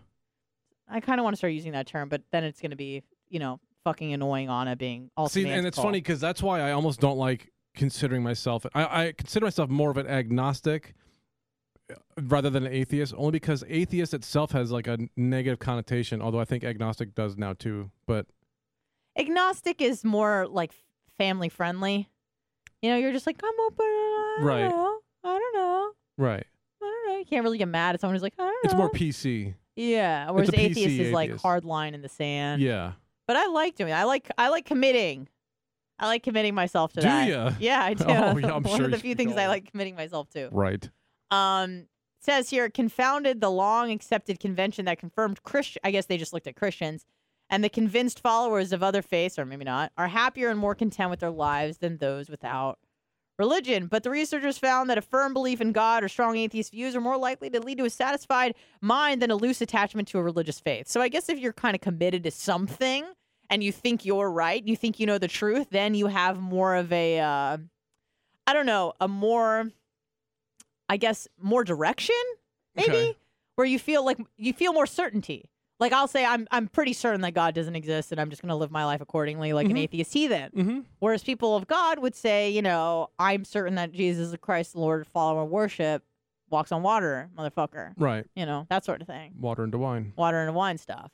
I 0.87 0.99
kind 0.99 1.19
of 1.19 1.23
want 1.23 1.33
to 1.33 1.37
start 1.37 1.53
using 1.53 1.71
that 1.71 1.87
term, 1.87 2.09
but 2.09 2.21
then 2.31 2.43
it's 2.43 2.61
going 2.61 2.71
to 2.71 2.77
be, 2.77 3.03
you 3.33 3.39
know, 3.39 3.59
fucking 3.83 4.13
annoying 4.13 4.47
Anna 4.49 4.75
being 4.75 5.09
all. 5.17 5.27
See, 5.27 5.47
and 5.49 5.65
it's 5.65 5.77
funny 5.77 5.97
because 5.99 6.19
that's 6.21 6.41
why 6.43 6.61
I 6.61 6.71
almost 6.71 6.99
don't 6.99 7.17
like 7.17 7.51
considering 7.75 8.21
myself. 8.21 8.63
I, 8.75 9.07
I 9.07 9.11
consider 9.17 9.47
myself 9.47 9.69
more 9.71 9.89
of 9.89 9.97
an 9.97 10.05
agnostic 10.07 10.93
uh, 11.91 11.95
rather 12.21 12.51
than 12.51 12.67
an 12.67 12.71
atheist, 12.71 13.13
only 13.17 13.31
because 13.31 13.63
atheist 13.67 14.13
itself 14.13 14.51
has 14.51 14.71
like 14.71 14.85
a 14.87 14.99
negative 15.17 15.57
connotation. 15.57 16.21
Although 16.21 16.39
I 16.39 16.45
think 16.45 16.63
agnostic 16.63 17.15
does 17.15 17.35
now 17.35 17.53
too. 17.53 17.89
But 18.05 18.27
agnostic 19.17 19.81
is 19.81 20.03
more 20.05 20.47
like 20.47 20.71
family 21.17 21.49
friendly. 21.49 22.07
You 22.83 22.91
know, 22.91 22.97
you're 22.97 23.11
just 23.13 23.25
like 23.25 23.41
I'm 23.43 23.59
open. 23.65 23.85
I 23.85 24.35
don't 24.37 24.45
Right. 24.47 24.69
know. 24.69 24.99
I 25.23 25.39
don't 25.39 25.55
know. 25.55 25.91
right, 26.17 26.45
I 26.81 26.85
don't 26.85 27.07
know. 27.13 27.17
You 27.17 27.25
can't 27.25 27.43
really 27.43 27.57
get 27.57 27.69
mad 27.69 27.95
at 27.95 28.01
someone 28.01 28.13
who's 28.15 28.21
like 28.21 28.33
I 28.37 28.43
don't 28.43 28.51
know. 28.53 28.59
it's 28.65 28.73
more 28.75 28.91
PC. 28.91 29.55
Yeah, 29.75 30.29
whereas 30.29 30.51
atheist 30.53 30.99
is 30.99 31.11
like 31.11 31.35
hard 31.37 31.65
line 31.65 31.95
in 31.95 32.01
the 32.03 32.09
sand. 32.09 32.61
Yeah. 32.61 32.91
But 33.27 33.37
I 33.37 33.47
like 33.47 33.75
doing. 33.75 33.93
I 33.93 34.03
like 34.03 34.29
I 34.37 34.49
like 34.49 34.65
committing. 34.65 35.29
I 35.99 36.07
like 36.07 36.23
committing 36.23 36.55
myself 36.55 36.91
to 36.93 37.01
Do 37.01 37.07
that. 37.07 37.27
ya? 37.29 37.51
Yeah, 37.59 37.81
I 37.83 37.93
do. 37.95 38.03
Oh, 38.07 38.37
yeah, 38.37 38.53
I'm 38.53 38.63
One 38.63 38.75
sure 38.77 38.85
of 38.85 38.91
the 38.91 38.97
few 38.97 39.15
things 39.15 39.35
I 39.37 39.47
like 39.47 39.69
committing 39.71 39.95
myself 39.95 40.29
to. 40.31 40.49
Right. 40.51 40.89
Um, 41.31 41.85
says 42.19 42.49
here 42.49 42.69
confounded 42.69 43.41
the 43.41 43.49
long 43.51 43.91
accepted 43.91 44.39
convention 44.39 44.85
that 44.85 44.97
confirmed 44.99 45.43
Christian. 45.43 45.79
I 45.83 45.91
guess 45.91 46.05
they 46.07 46.17
just 46.17 46.33
looked 46.33 46.47
at 46.47 46.55
Christians, 46.55 47.05
and 47.49 47.63
the 47.63 47.69
convinced 47.69 48.19
followers 48.19 48.71
of 48.73 48.81
other 48.83 49.01
faiths, 49.01 49.37
or 49.39 49.45
maybe 49.45 49.65
not, 49.65 49.91
are 49.97 50.07
happier 50.07 50.49
and 50.49 50.59
more 50.59 50.75
content 50.75 51.09
with 51.09 51.19
their 51.19 51.29
lives 51.31 51.77
than 51.77 51.97
those 51.97 52.29
without 52.29 52.79
religion. 53.39 53.87
But 53.87 54.03
the 54.03 54.09
researchers 54.09 54.57
found 54.57 54.89
that 54.89 54.97
a 54.97 55.01
firm 55.01 55.33
belief 55.33 55.59
in 55.61 55.71
God 55.71 56.03
or 56.03 56.07
strong 56.07 56.37
atheist 56.37 56.71
views 56.71 56.95
are 56.95 57.01
more 57.01 57.17
likely 57.17 57.49
to 57.49 57.59
lead 57.59 57.77
to 57.79 57.85
a 57.85 57.89
satisfied 57.89 58.55
mind 58.81 59.21
than 59.21 59.31
a 59.31 59.35
loose 59.35 59.61
attachment 59.61 60.07
to 60.09 60.19
a 60.19 60.23
religious 60.23 60.59
faith. 60.59 60.87
So 60.87 61.01
I 61.01 61.07
guess 61.09 61.29
if 61.29 61.39
you're 61.39 61.53
kind 61.53 61.75
of 61.75 61.81
committed 61.81 62.23
to 62.23 62.31
something 62.31 63.05
and 63.49 63.63
you 63.63 63.71
think 63.71 64.05
you're 64.05 64.31
right, 64.31 64.65
you 64.65 64.75
think 64.75 64.99
you 64.99 65.05
know 65.05 65.17
the 65.17 65.27
truth, 65.27 65.67
then 65.71 65.95
you 65.95 66.07
have 66.07 66.39
more 66.39 66.75
of 66.75 66.91
a, 66.93 67.19
uh, 67.19 67.57
I 68.45 68.53
don't 68.53 68.65
know, 68.65 68.93
a 68.99 69.07
more, 69.07 69.69
I 70.89 70.97
guess, 70.97 71.27
more 71.41 71.63
direction, 71.63 72.15
maybe, 72.75 72.89
Okay. 72.91 73.17
where 73.55 73.65
you 73.67 73.79
feel 73.79 74.05
like 74.05 74.17
you 74.37 74.53
feel 74.53 74.73
more 74.73 74.85
certainty. 74.87 75.49
Like 75.79 75.91
I'll 75.91 76.07
say, 76.07 76.23
I'm 76.25 76.47
I'm 76.51 76.67
pretty 76.67 76.93
certain 76.93 77.21
that 77.21 77.33
God 77.33 77.55
doesn't 77.55 77.75
exist, 77.75 78.11
and 78.11 78.21
I'm 78.21 78.29
just 78.29 78.41
going 78.41 78.49
to 78.49 78.55
live 78.55 78.71
my 78.71 78.85
life 78.85 79.01
accordingly, 79.01 79.53
like 79.53 79.67
an 79.67 79.73
Mhm. 79.75 79.79
atheist 79.83 80.13
heathen. 80.13 80.51
Mm-hmm. 80.55 80.79
Whereas 80.99 81.23
people 81.23 81.55
of 81.55 81.67
God 81.67 81.99
would 81.99 82.15
say, 82.15 82.49
you 82.49 82.61
know, 82.61 83.09
I'm 83.19 83.43
certain 83.43 83.75
that 83.75 83.91
Jesus 83.91 84.29
is 84.29 84.35
Christ, 84.39 84.73
the 84.73 84.79
Lord, 84.79 85.05
follower 85.07 85.41
and 85.43 85.51
worship, 85.51 86.03
walks 86.49 86.71
on 86.71 86.83
water, 86.83 87.29
motherfucker. 87.37 87.93
Right. 87.97 88.25
You 88.35 88.45
know, 88.45 88.65
that 88.69 88.85
sort 88.85 89.01
of 89.01 89.07
thing. 89.07 89.33
Water 89.39 89.63
into 89.63 89.77
wine. 89.77 90.13
Water 90.15 90.41
and 90.41 90.53
wine 90.55 90.77
stuff. 90.77 91.11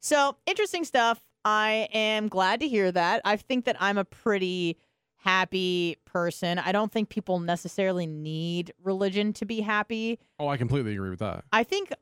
So 0.00 0.36
interesting 0.46 0.84
stuff. 0.84 1.20
I 1.44 1.88
am 1.92 2.28
glad 2.28 2.60
to 2.60 2.68
hear 2.68 2.92
that. 2.92 3.22
I 3.24 3.36
think 3.36 3.64
that 3.64 3.76
I'm 3.80 3.96
a 3.96 4.04
pretty 4.04 4.76
happy 5.16 5.96
person. 6.04 6.58
I 6.58 6.72
don't 6.72 6.90
think 6.90 7.08
people 7.10 7.38
necessarily 7.40 8.06
need 8.06 8.72
religion 8.82 9.32
to 9.34 9.44
be 9.46 9.60
happy. 9.60 10.18
Oh, 10.38 10.48
I 10.48 10.56
completely 10.56 10.92
agree 10.94 11.10
with 11.10 11.18
that. 11.20 11.44
I 11.52 11.62
think 11.62 11.92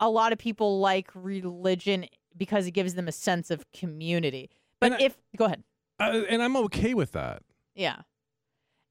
a 0.00 0.08
lot 0.10 0.32
of 0.32 0.38
people 0.38 0.80
like 0.80 1.08
religion 1.14 2.06
because 2.36 2.66
it 2.66 2.72
gives 2.72 2.94
them 2.94 3.06
a 3.08 3.12
sense 3.12 3.50
of 3.50 3.70
community. 3.72 4.50
But 4.80 4.92
And 4.92 5.02
I- 5.02 5.04
if 5.06 5.16
go 5.36 5.44
ahead. 5.44 5.62
Uh, 5.98 6.22
and 6.28 6.42
I'm 6.42 6.56
okay 6.56 6.94
with 6.94 7.12
that. 7.12 7.42
Yeah. 7.74 8.02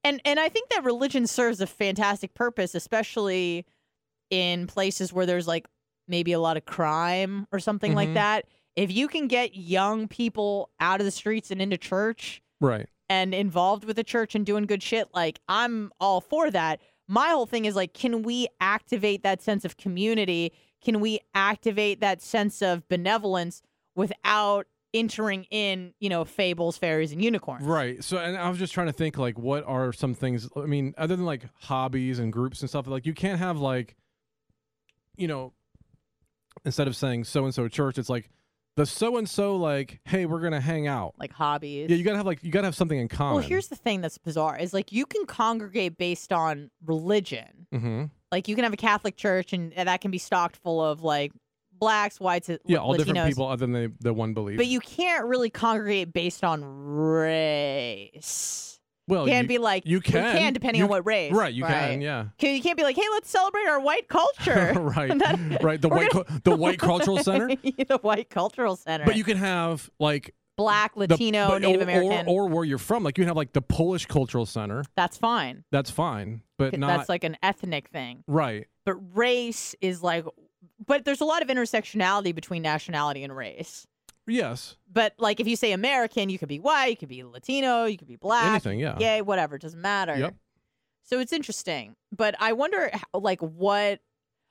And 0.04 0.22
and 0.24 0.40
I 0.40 0.48
think 0.50 0.70
that 0.70 0.84
religion 0.84 1.28
serves 1.28 1.60
a 1.60 1.68
fantastic 1.68 2.34
purpose, 2.34 2.74
especially 2.76 3.66
in 4.30 4.68
places 4.68 5.12
where 5.12 5.26
there's 5.26 5.48
like 5.48 5.68
maybe 6.08 6.32
a 6.32 6.40
lot 6.40 6.58
of 6.58 6.66
crime 6.66 7.48
or 7.52 7.60
something 7.60 7.94
like 7.96 8.10
Mhm. 8.10 8.14
that. 8.16 8.46
if 8.76 8.90
you 8.94 9.10
can 9.10 9.28
get 9.28 9.56
young 9.56 10.08
people 10.08 10.70
out 10.80 11.02
of 11.02 11.06
the 11.06 11.12
streets 11.12 11.52
and 11.52 11.62
into 11.62 11.76
church 11.78 12.42
Right. 12.62 12.88
and 13.10 13.34
involved 13.34 13.84
with 13.84 13.98
the 13.98 14.06
church 14.06 14.36
and 14.36 14.46
doing 14.46 14.66
good 14.68 14.82
shit, 14.82 15.10
like 15.14 15.40
I'm 15.50 15.92
all 16.00 16.22
for 16.22 16.50
that. 16.52 16.80
My 17.06 17.30
whole 17.30 17.48
thing 17.48 17.66
is 17.66 17.76
like, 17.76 17.94
can 17.94 18.22
we 18.22 18.48
activate 18.62 19.22
that 19.24 19.42
sense 19.42 19.66
of 19.66 19.76
community? 19.76 20.54
Can 20.84 21.00
we 21.00 21.20
activate 21.34 22.00
that 22.02 22.22
sense 22.22 22.62
of 22.62 22.88
benevolence 22.88 23.62
without 23.96 24.68
entering 24.94 25.46
in, 25.52 25.94
you 26.00 26.10
know, 26.10 26.26
fables, 26.26 26.78
fairies, 26.78 27.12
and 27.12 27.24
unicorns? 27.24 27.66
Right. 27.66 28.04
So, 28.04 28.18
and 28.18 28.38
I 28.38 28.50
was 28.50 28.58
just 28.58 28.74
trying 28.74 28.88
to 28.88 28.94
think, 28.94 29.18
like, 29.18 29.38
what 29.38 29.64
are 29.66 29.92
some 29.94 30.14
things? 30.14 30.50
I 30.56 30.62
mean, 30.62 30.94
other 30.98 31.16
than 31.16 31.26
like 31.26 31.44
hobbies 31.62 32.20
and 32.20 32.32
groups 32.32 32.62
and 32.62 32.70
stuff, 32.70 32.88
like, 32.88 33.06
you 33.06 33.14
can't 33.14 33.40
have 33.40 33.60
like, 33.60 33.96
you 35.18 35.28
know, 35.28 35.54
instead 36.66 36.88
of 36.88 36.96
saying 36.96 37.26
so 37.26 37.46
and 37.46 37.54
so 37.54 37.68
church, 37.68 37.98
it's 37.98 38.10
like 38.10 38.30
the 38.76 38.86
so 38.86 39.18
and 39.18 39.28
so, 39.30 39.58
like, 39.58 40.00
hey, 40.06 40.26
we're 40.26 40.40
gonna 40.40 40.62
hang 40.62 40.88
out. 40.88 41.14
Like 41.20 41.34
hobbies. 41.34 41.90
Yeah, 41.90 41.98
you 41.98 42.04
gotta 42.04 42.18
have 42.18 42.26
like 42.26 42.42
you 42.44 42.52
gotta 42.52 42.68
have 42.68 42.76
something 42.76 42.98
in 42.98 43.10
common. 43.10 43.36
Well, 43.36 43.48
here's 43.48 43.68
the 43.68 43.76
thing 43.76 44.00
that's 44.02 44.18
bizarre 44.18 44.58
is 44.58 44.74
like 44.74 44.92
you 44.94 45.06
can 45.06 45.26
congregate 45.26 45.98
based 45.98 46.32
on 46.32 46.72
religion. 46.86 47.68
hmm 47.74 48.06
Like 48.32 48.48
you 48.48 48.56
can 48.56 48.64
have 48.64 48.74
a 48.74 48.78
Catholic 48.78 49.16
church 49.16 49.54
and 49.54 49.74
that 49.76 50.02
can 50.02 50.12
be 50.12 50.18
stocked 50.20 50.56
full 50.58 50.84
of 50.84 51.02
like 51.02 51.32
blacks, 51.74 52.20
whites, 52.20 52.50
uh, 52.50 52.58
Yeah, 52.66 52.78
all 52.78 52.94
Latinos. 52.94 52.98
different 53.06 53.28
people 53.30 53.48
other 53.48 53.66
than 53.66 53.72
the 53.74 53.92
the 54.00 54.14
one 54.14 54.34
belief. 54.34 54.58
But 54.58 54.68
you 54.68 54.80
can't 54.80 55.26
really 55.26 55.50
congregate 55.50 56.14
based 56.14 56.44
on 56.44 56.64
race. 56.64 58.80
well, 59.08 59.26
you 59.26 59.32
can't 59.32 59.46
you, 59.46 59.48
be 59.48 59.58
like 59.58 59.86
you 59.86 59.98
well, 59.98 60.02
can. 60.24 60.38
can 60.38 60.54
depending 60.54 60.80
You- 60.80 60.86
on 60.86 60.90
what 60.90 61.06
race. 61.08 61.32
right. 61.34 61.54
You 61.54 61.64
can. 61.64 62.02
Yeah. 62.02 62.26
You 62.40 62.62
can't 62.62 62.78
be 62.78 62.84
like, 62.84 62.96
hey, 62.96 63.06
let's 63.14 63.30
celebrate 63.30 63.68
our 63.68 63.80
white 63.80 64.08
culture. 64.08 64.74
right. 64.76 65.10
That- 65.20 65.64
right. 65.64 65.82
The 65.82 65.90
white 65.90 66.12
gonna- 66.12 66.42
the 66.44 66.56
white 66.56 66.80
cultural 66.80 67.18
center. 67.18 67.48
the 67.88 68.00
white 68.02 68.30
cultural 68.30 68.76
center. 68.76 69.06
But 69.06 69.16
you 69.16 69.24
can 69.24 69.38
have 69.38 69.90
like 70.00 70.36
black, 70.60 70.94
the- 70.94 71.00
Latino, 71.02 71.48
but- 71.50 71.62
Native 71.62 71.82
or, 71.82 71.84
American. 71.84 72.28
or, 72.28 72.44
or 72.44 72.48
where 72.50 72.64
you're 72.66 72.78
from. 72.78 73.04
Like 73.04 73.18
you 73.18 73.26
have 73.26 73.36
like 73.36 73.54
the 73.54 73.62
Polish 73.62 74.06
cultural 74.06 74.46
center. 74.46 74.84
that's 74.96 75.18
fine. 75.18 75.64
That's 75.72 75.90
fine, 75.90 76.42
but 76.58 76.78
not 76.78 76.98
That's 76.98 77.10
like 77.10 77.24
an 77.24 77.38
ethnic 77.42 77.90
thing. 77.90 78.24
right. 78.28 78.68
But 78.86 78.96
race 79.16 79.76
is 79.82 80.02
like, 80.02 80.26
but 80.86 81.06
there's 81.06 81.22
a 81.22 81.26
lot 81.26 81.42
of 81.44 81.48
intersectionality 81.48 82.34
between 82.34 82.62
nationality 82.64 83.24
and 83.24 83.36
race. 83.36 83.86
Yes. 84.26 84.76
But 84.92 85.14
like, 85.18 85.40
if 85.40 85.48
you 85.48 85.56
say 85.56 85.72
American, 85.72 86.30
you 86.30 86.38
could 86.40 86.50
be 86.50 86.60
white, 86.60 86.88
you 86.92 86.98
could 86.98 87.10
be 87.10 87.24
Latino, 87.24 87.86
you 87.86 87.98
could 87.98 88.08
be 88.08 88.16
black, 88.16 88.50
Anything. 88.52 88.80
Yeah. 88.80 88.96
gay, 88.98 89.22
whatever. 89.22 89.56
It 89.56 89.62
doesn't 89.62 89.82
matter. 89.82 90.16
Yep. 90.16 90.36
So 91.04 91.20
it's 91.20 91.34
interesting. 91.34 91.96
But 92.16 92.36
I 92.40 92.54
wonder, 92.54 92.92
like, 93.14 93.42
what. 93.42 94.00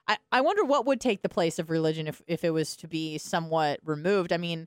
I, 0.09 0.17
I 0.33 0.41
wonder 0.41 0.65
what 0.65 0.87
would 0.87 1.01
take 1.01 1.23
the 1.23 1.29
place 1.29 1.59
of 1.59 1.69
religion 1.69 2.07
if, 2.09 2.23
if 2.27 2.43
it 2.43 2.51
was 2.51 2.77
to 2.79 2.89
be 2.89 3.19
somewhat 3.19 3.79
removed. 3.85 4.33
I 4.33 4.39
mean, 4.39 4.67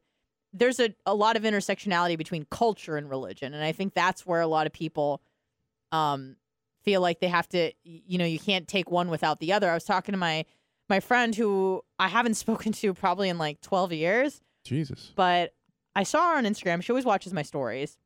there's 0.54 0.80
a, 0.80 0.94
a 1.06 1.16
lot 1.16 1.36
of 1.38 1.44
intersectionality 1.44 2.18
between 2.18 2.46
culture 2.50 2.98
and 2.98 3.10
religion. 3.10 3.54
And 3.54 3.64
I 3.64 3.72
think 3.72 3.94
that's 3.94 4.26
where 4.26 4.42
a 4.42 4.48
lot 4.48 4.68
of 4.68 4.74
people 4.74 5.22
um, 5.92 6.36
feel 6.84 7.02
like 7.02 7.20
they 7.20 7.28
have 7.28 7.48
to, 7.50 7.72
you 7.84 8.18
know, 8.18 8.26
you 8.26 8.40
can't 8.40 8.68
take 8.68 8.92
one 8.92 9.10
without 9.10 9.40
the 9.40 9.54
other. 9.54 9.70
I 9.70 9.74
was 9.74 9.84
talking 9.84 10.14
to 10.14 10.18
my 10.20 10.46
my 10.90 11.00
friend 11.00 11.34
who 11.34 11.82
I 12.00 12.10
haven't 12.10 12.34
spoken 12.46 12.74
to 12.74 12.94
probably 12.94 13.30
in 13.30 13.38
like 13.38 13.62
12 13.62 13.94
years 13.94 14.42
Jesus. 14.66 15.12
but 15.16 15.54
I 15.96 16.04
saw 16.04 16.32
her 16.32 16.38
on 16.38 16.46
Instagram. 16.46 16.82
She 16.84 16.92
always 16.92 17.06
watches 17.06 17.34
my 17.34 17.42
stories. 17.42 17.98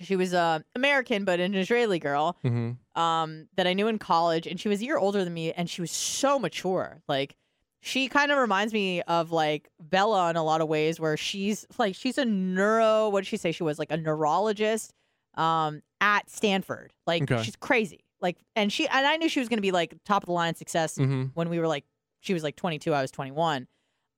She 0.00 0.14
was 0.14 0.32
uh, 0.32 0.60
American, 0.76 1.24
but 1.24 1.40
an 1.40 1.54
Israeli 1.54 1.98
girl 1.98 2.36
hmm 2.42 2.72
um, 2.94 3.46
that 3.56 3.66
I 3.68 3.74
knew 3.74 3.86
in 3.86 3.98
college, 3.98 4.46
and 4.46 4.58
she 4.58 4.68
was 4.68 4.80
a 4.80 4.84
year 4.84 4.98
older 4.98 5.22
than 5.24 5.32
me, 5.32 5.52
and 5.52 5.70
she 5.70 5.80
was 5.80 5.92
so 5.92 6.38
mature. 6.38 7.00
Like, 7.06 7.36
she 7.80 8.08
kind 8.08 8.32
of 8.32 8.38
reminds 8.38 8.72
me 8.72 9.02
of 9.02 9.30
like 9.30 9.68
Bella 9.80 10.30
in 10.30 10.36
a 10.36 10.42
lot 10.42 10.60
of 10.60 10.68
ways, 10.68 10.98
where 10.98 11.16
she's 11.16 11.66
like 11.78 11.94
she's 11.94 12.18
a 12.18 12.24
neuro. 12.24 13.08
What 13.08 13.20
did 13.20 13.26
she 13.28 13.36
say? 13.36 13.52
She 13.52 13.62
was 13.62 13.78
like 13.78 13.90
a 13.92 13.96
neurologist 13.96 14.92
um, 15.34 15.82
at 16.00 16.28
Stanford. 16.30 16.92
Like, 17.06 17.22
Okay. 17.22 17.42
she's 17.42 17.56
crazy. 17.56 18.00
Like, 18.20 18.36
and 18.56 18.72
she 18.72 18.88
and 18.88 19.06
I 19.06 19.16
knew 19.16 19.28
she 19.28 19.38
was 19.38 19.48
going 19.48 19.58
to 19.58 19.62
be 19.62 19.70
like 19.70 19.94
top 20.04 20.24
of 20.24 20.26
the 20.26 20.32
line 20.32 20.54
success 20.56 20.96
hmm 20.96 21.24
when 21.34 21.48
we 21.48 21.58
were 21.60 21.68
like 21.68 21.84
she 22.20 22.34
was 22.34 22.42
like 22.42 22.56
22 22.56 22.92
i 22.92 23.00
was 23.00 23.12
21 23.12 23.68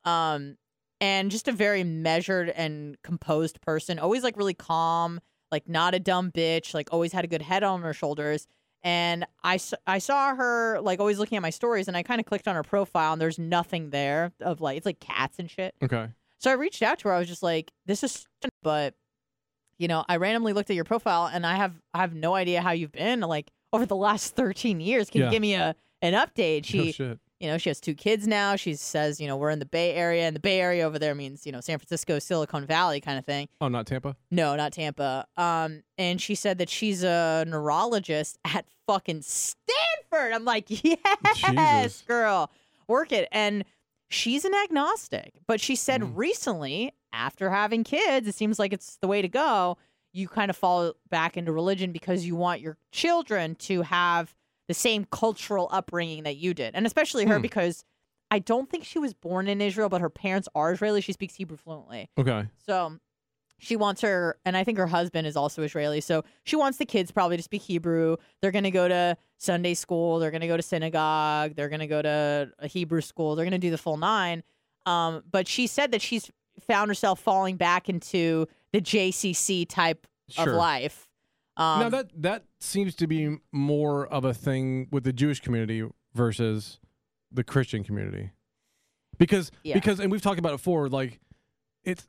um 0.07 0.57
and 1.03 1.31
just 1.31 1.49
a 1.49 1.53
very 1.53 1.85
measured 1.85 2.49
and 2.49 2.97
composed 3.03 3.61
person 3.61 3.99
always 3.99 4.23
like 4.23 4.39
really 4.39 4.55
calm 4.55 5.21
like 5.53 5.69
not 5.69 5.95
a 5.95 5.99
dumb 6.01 6.31
bitch 6.31 6.73
like 6.73 6.89
always 6.93 7.13
had 7.13 7.25
a 7.25 7.29
good 7.29 7.43
head 7.43 7.63
on 7.63 7.83
her 7.83 7.93
shoulders 7.93 8.47
and 8.83 9.27
I 9.45 9.57
saw 9.57 10.35
her 10.35 10.81
like 10.81 11.01
always 11.01 11.19
looking 11.19 11.37
at 11.37 11.43
my 11.43 11.51
stories 11.51 11.87
and 11.89 11.97
i 11.97 12.03
kind 12.03 12.21
of 12.21 12.27
clicked 12.27 12.49
on 12.49 12.55
her 12.55 12.63
profile 12.63 13.13
and 13.13 13.21
there's 13.21 13.39
nothing 13.39 13.91
there 13.91 14.33
of 14.41 14.61
like 14.61 14.77
it's 14.77 14.87
like 14.87 15.01
cats 15.01 15.39
and 15.39 15.51
shit 15.51 15.75
Okay. 15.83 16.09
so 16.39 16.51
i 16.51 16.55
reached 16.55 16.83
out 16.83 16.99
to 17.01 17.09
her 17.09 17.15
i 17.15 17.19
was 17.19 17.29
just 17.29 17.43
like 17.43 17.73
this 17.87 18.03
is 18.03 18.27
but 18.63 18.95
you 19.79 19.89
know 19.89 20.05
i 20.09 20.17
randomly 20.17 20.53
looked 20.53 20.71
at 20.71 20.77
your 20.77 20.85
profile 20.85 21.27
and 21.33 21.47
i 21.47 21.57
have 21.57 21.75
i 21.95 21.99
have 21.99 22.15
no 22.15 22.35
idea 22.35 22.61
how 22.63 22.71
you've 22.73 22.93
been 22.93 23.21
like 23.21 23.51
over 23.73 23.85
the 23.87 23.97
last 23.97 24.35
13 24.37 24.81
years 24.81 25.11
can 25.11 25.21
Yeah. 25.21 25.27
you 25.27 25.31
give 25.33 25.43
me 25.43 25.55
a 25.55 25.75
an 26.03 26.15
update 26.15 26.65
she 26.65 26.89
oh 26.89 26.93
shit. 26.93 27.19
You 27.41 27.49
know, 27.49 27.59
she 27.59 27.71
has 27.71 27.81
two 27.81 27.95
kids 27.95 28.27
now. 28.27 28.55
She 28.57 28.75
says, 28.75 29.21
you 29.21 29.27
know, 29.27 29.37
we're 29.37 29.51
in 29.51 29.59
the 29.59 29.65
Bay 29.67 29.95
Area, 29.95 30.25
and 30.27 30.37
the 30.37 30.41
Bay 30.41 30.61
Area 30.61 30.87
over 30.87 30.99
there 30.99 31.15
means, 31.15 31.47
you 31.47 31.53
know, 31.53 31.61
San 31.61 31.79
Francisco, 31.79 32.19
Silicon 32.19 32.67
Valley 32.67 33.01
kind 33.01 33.19
of 33.19 33.25
thing. 33.25 33.49
Oh, 33.61 33.69
not 33.69 33.87
Tampa. 33.87 34.15
No, 34.31 34.55
not 34.57 34.73
Tampa. 34.73 35.27
Um, 35.37 35.83
and 35.99 36.21
she 36.21 36.35
said 36.35 36.59
that 36.59 36.69
she's 36.69 37.03
a 37.03 37.45
neurologist 37.49 38.39
at 38.45 38.67
fucking 38.87 39.23
Stanford. 39.23 40.33
I'm 40.33 40.45
like, 40.45 40.67
yes, 40.85 40.99
Jesus. 41.35 42.03
girl, 42.07 42.51
work 42.89 43.13
it. 43.13 43.29
And 43.33 43.65
she's 44.09 44.45
an 44.45 44.53
agnostic, 44.65 45.33
but 45.47 45.61
she 45.61 45.77
said 45.77 46.03
Mm. 46.03 46.13
recently, 46.17 46.93
after 47.13 47.51
having 47.51 47.85
kids, 47.85 48.29
it 48.29 48.35
seems 48.35 48.59
like 48.59 48.73
it's 48.73 48.97
the 49.01 49.09
way 49.09 49.23
to 49.23 49.29
go. 49.29 49.79
You 50.13 50.29
kind 50.29 50.51
of 50.51 50.57
fall 50.57 50.93
back 51.09 51.37
into 51.37 51.53
religion 51.53 51.93
because 51.93 52.27
you 52.27 52.35
want 52.37 52.61
your 52.61 52.77
children 52.93 53.55
to 53.57 53.83
have 53.83 54.35
the 54.71 54.75
same 54.75 55.05
cultural 55.11 55.69
upbringing 55.73 56.23
that 56.23 56.37
you 56.37 56.55
did, 56.55 56.77
and 56.77 56.87
especially 56.87 57.27
her 57.27 57.37
Hmm. 57.37 57.43
because 57.43 57.85
I 58.31 58.39
don't 58.39 58.71
think 58.71 58.85
she 58.85 59.01
was 59.01 59.13
born 59.13 59.49
in 59.49 59.61
Israel, 59.61 59.89
but 59.89 60.01
her 60.01 60.09
parents 60.09 60.49
are 60.55 60.71
Israeli. 60.73 61.01
She 61.01 61.13
speaks 61.13 61.35
Hebrew 61.35 61.57
fluently. 61.57 62.09
Okay. 62.17 62.47
So 62.65 62.99
she 63.59 63.75
wants 63.75 64.01
her, 64.03 64.39
and 64.45 64.57
I 64.57 64.63
think 64.63 64.79
her 64.79 64.87
husband 64.87 65.27
is 65.27 65.37
also 65.37 65.63
Israeli. 65.65 66.01
So 66.01 66.23
she 66.45 66.55
wants 66.55 66.79
the 66.79 66.87
kids 66.87 67.11
probably 67.11 67.37
to 67.39 67.43
speak 67.43 67.63
Hebrew. 67.63 68.17
They're 68.41 68.53
going 68.53 68.63
to 68.65 68.71
go 68.71 68.87
to 68.87 69.17
Sunday 69.39 69.75
school. 69.75 70.21
They're 70.21 70.31
going 70.31 70.43
to 70.43 70.47
go 70.47 70.57
to 70.57 70.63
synagogue. 70.63 71.57
They're 71.57 71.69
going 71.69 71.81
to 71.81 71.89
go 71.89 72.01
to 72.03 72.53
a 72.61 72.69
Hebrew 72.69 73.01
school. 73.01 73.35
They're 73.35 73.45
going 73.45 73.51
to 73.51 73.59
do 73.59 73.73
the 73.73 73.79
full 73.79 73.97
nine. 73.97 74.45
Um, 74.87 75.25
but 75.29 75.49
she 75.49 75.67
said 75.67 75.91
that 75.91 76.01
she's 76.01 76.31
found 76.69 76.89
herself 76.89 77.19
falling 77.19 77.57
back 77.57 77.89
into 77.89 78.47
the 78.73 78.81
JCC 78.81 79.67
type 79.69 80.07
Sure. 80.29 80.49
of 80.51 80.55
life. 80.55 81.09
Um, 81.61 81.81
now 81.81 81.89
that 81.91 82.11
that 82.23 82.45
seems 82.59 82.95
to 82.97 83.07
be 83.07 83.37
more 83.53 84.07
of 84.07 84.25
a 84.25 84.33
thing 84.35 84.89
with 84.91 85.05
the 85.05 85.13
Jewish 85.13 85.41
community 85.41 85.87
versus 86.15 86.79
the 87.31 87.45
Christian 87.45 87.85
community, 87.85 88.31
because 89.19 89.51
Yeah. 89.63 89.75
because 89.75 90.01
and 90.01 90.11
we've 90.11 90.23
talked 90.23 90.39
about 90.39 90.51
it 90.51 90.57
before. 90.57 90.89
Like 90.89 91.21
it's 91.85 92.07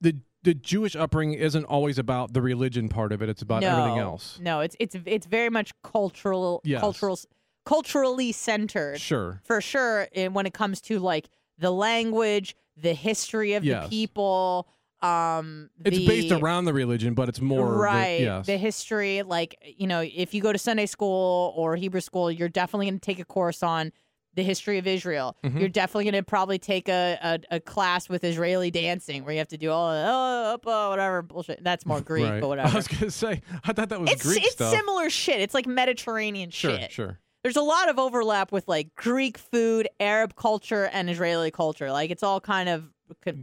the 0.00 0.16
the 0.42 0.54
Jewish 0.54 0.94
upbringing 0.96 1.38
isn't 1.38 1.64
always 1.64 1.98
about 1.98 2.32
the 2.32 2.40
religion 2.42 2.88
part 2.88 3.12
of 3.12 3.22
it. 3.22 3.28
It's 3.28 3.42
about 3.42 3.62
everything 3.62 3.98
else. 3.98 4.38
No, 4.40 4.60
it's 4.60 4.76
it's 4.80 4.96
it's 5.06 5.26
very 5.26 5.50
much 5.50 5.72
cultural, 5.82 6.60
Yes. 6.64 6.80
cultural, 6.80 7.18
culturally 7.64 8.32
centered. 8.32 9.00
Sure. 9.00 9.40
for 9.44 9.60
sure 9.60 10.08
and 10.14 10.34
when 10.34 10.46
it 10.46 10.54
comes 10.54 10.80
to 10.82 10.98
like 10.98 11.28
the 11.58 11.70
language 11.70 12.56
the 12.76 12.94
history 12.94 13.54
of 13.54 13.64
Yes. 13.64 13.84
the 13.84 13.88
people 13.90 14.68
um 15.02 15.70
It's 15.84 15.98
based 15.98 16.32
around 16.32 16.64
the 16.64 16.72
religion, 16.72 17.14
but 17.14 17.28
it's 17.28 17.40
more 17.40 17.66
the- 17.70 17.76
right 17.76 18.20
yes. 18.20 18.46
the 18.46 18.56
history 18.56 19.22
like 19.22 19.56
you 19.76 19.86
know 19.86 20.00
if 20.02 20.34
you 20.34 20.42
go 20.42 20.52
to 20.52 20.58
sunday 20.58 20.86
school 20.86 21.52
or 21.56 21.76
hebrew 21.76 22.00
school 22.00 22.30
you're 22.30 22.48
definitely 22.48 22.86
going 22.86 22.98
to 22.98 23.04
take 23.06 23.20
a 23.20 23.24
course 23.24 23.62
on 23.62 23.92
the 24.34 24.42
history 24.42 24.76
of 24.78 24.86
israel 24.86 25.36
Mhm. 25.44 25.60
you're 25.60 25.68
definitely 25.68 26.04
going 26.10 26.14
to 26.14 26.22
probably 26.22 26.58
take 26.58 26.88
a, 26.88 27.18
a, 27.22 27.56
a 27.56 27.60
class 27.60 28.08
with 28.08 28.24
israeli 28.24 28.70
dancing 28.70 29.24
where 29.24 29.32
you 29.32 29.38
have 29.38 29.48
to 29.48 29.56
do 29.58 29.70
all 29.70 29.90
the 29.92 30.04
oh, 30.06 30.58
oh, 30.66 30.90
whatever 30.90 31.22
bullshit 31.22 31.62
that's 31.62 31.86
more 31.86 32.00
greek 32.00 32.24
Right. 32.28 32.40
but 32.40 32.58
I 32.58 32.74
was 32.74 32.88
gonna 32.88 33.10
say 33.10 33.42
I 33.64 33.72
thought 33.72 33.88
that 33.90 34.00
was 34.00 34.10
it's 34.10 34.22
Greek 34.24 34.42
it's 34.44 34.52
stuff. 34.54 34.72
similar 34.74 35.10
shit 35.10 35.40
it's 35.40 35.54
like 35.54 35.66
mediterranean 35.66 36.50
Sure, 36.50 36.76
shit 36.78 36.90
sure. 36.92 37.18
there's 37.44 37.56
a 37.56 37.62
lot 37.62 37.88
of 37.88 37.98
overlap 38.00 38.50
with 38.52 38.66
like 38.66 38.94
Greek 38.96 39.38
food, 39.38 39.88
Arab 40.00 40.34
culture, 40.34 40.86
and 40.92 41.08
Israeli 41.08 41.50
culture. 41.52 41.90
Like 41.92 42.10
it's 42.10 42.22
all 42.24 42.40
kind 42.40 42.68
of, 42.68 42.84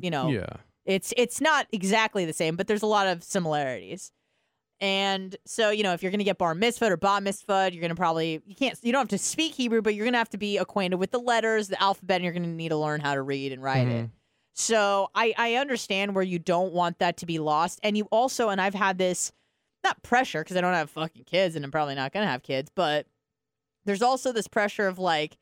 you 0.02 0.12
know, 0.12 0.30
Yeah. 0.30 0.48
It's 0.86 1.14
it's 1.18 1.42
not 1.42 1.68
exactly 1.72 2.26
the 2.26 2.34
same, 2.34 2.56
but 2.56 2.68
there's 2.68 2.84
a 2.84 2.88
lot 2.88 3.08
of 3.08 3.24
similarities. 3.24 4.12
And 4.82 5.36
so, 5.46 5.70
you 5.70 5.84
know, 5.84 5.94
if 5.94 6.04
you're 6.04 6.12
gonna 6.12 6.24
get 6.26 6.38
bar 6.38 6.54
mitzvah 6.54 6.92
or 6.92 6.98
bat 6.98 7.24
mitzvah, 7.24 7.70
you're 7.72 7.82
gonna 7.82 7.96
probably 7.96 8.42
you 8.46 8.56
can't 8.56 8.78
you 8.84 8.92
don't 8.92 9.00
have 9.02 9.08
to 9.10 9.18
speak 9.18 9.54
Hebrew, 9.56 9.82
but 9.82 9.96
you're 9.96 10.06
gonna 10.06 10.18
have 10.18 10.30
to 10.32 10.38
be 10.38 10.58
acquainted 10.58 10.98
with 10.98 11.12
the 11.12 11.20
letters, 11.20 11.70
the 11.70 11.82
alphabet, 11.82 12.18
and 12.18 12.24
you're 12.26 12.34
gonna 12.34 12.48
need 12.48 12.70
to 12.70 12.78
learn 12.78 13.00
how 13.02 13.14
to 13.16 13.22
read 13.22 13.52
and 13.52 13.64
write 13.64 13.88
it. 13.88 14.06
Mhm. 14.06 14.12
So 14.54 15.10
I 15.16 15.34
I 15.38 15.56
understand 15.56 16.14
where 16.14 16.24
you 16.24 16.40
don't 16.40 16.74
want 16.74 17.00
that 17.00 17.18
to 17.18 17.26
be 17.26 17.40
lost, 17.40 17.80
and 17.84 17.98
you 17.98 18.06
also 18.12 18.50
and 18.50 18.60
I've 18.62 18.74
had 18.76 18.98
this 18.98 19.32
not 19.84 20.02
pressure 20.04 20.44
because 20.44 20.58
I 20.58 20.62
don't 20.62 20.74
have 20.74 20.90
fucking 20.90 21.24
kids 21.26 21.56
and 21.56 21.64
I'm 21.64 21.72
probably 21.72 21.96
not 21.96 22.12
gonna 22.12 22.28
have 22.28 22.44
kids, 22.44 22.70
but 22.76 23.08
there's 23.86 24.02
also 24.02 24.32
this 24.32 24.48
pressure 24.48 24.88
of 24.88 25.00
like 25.00 25.38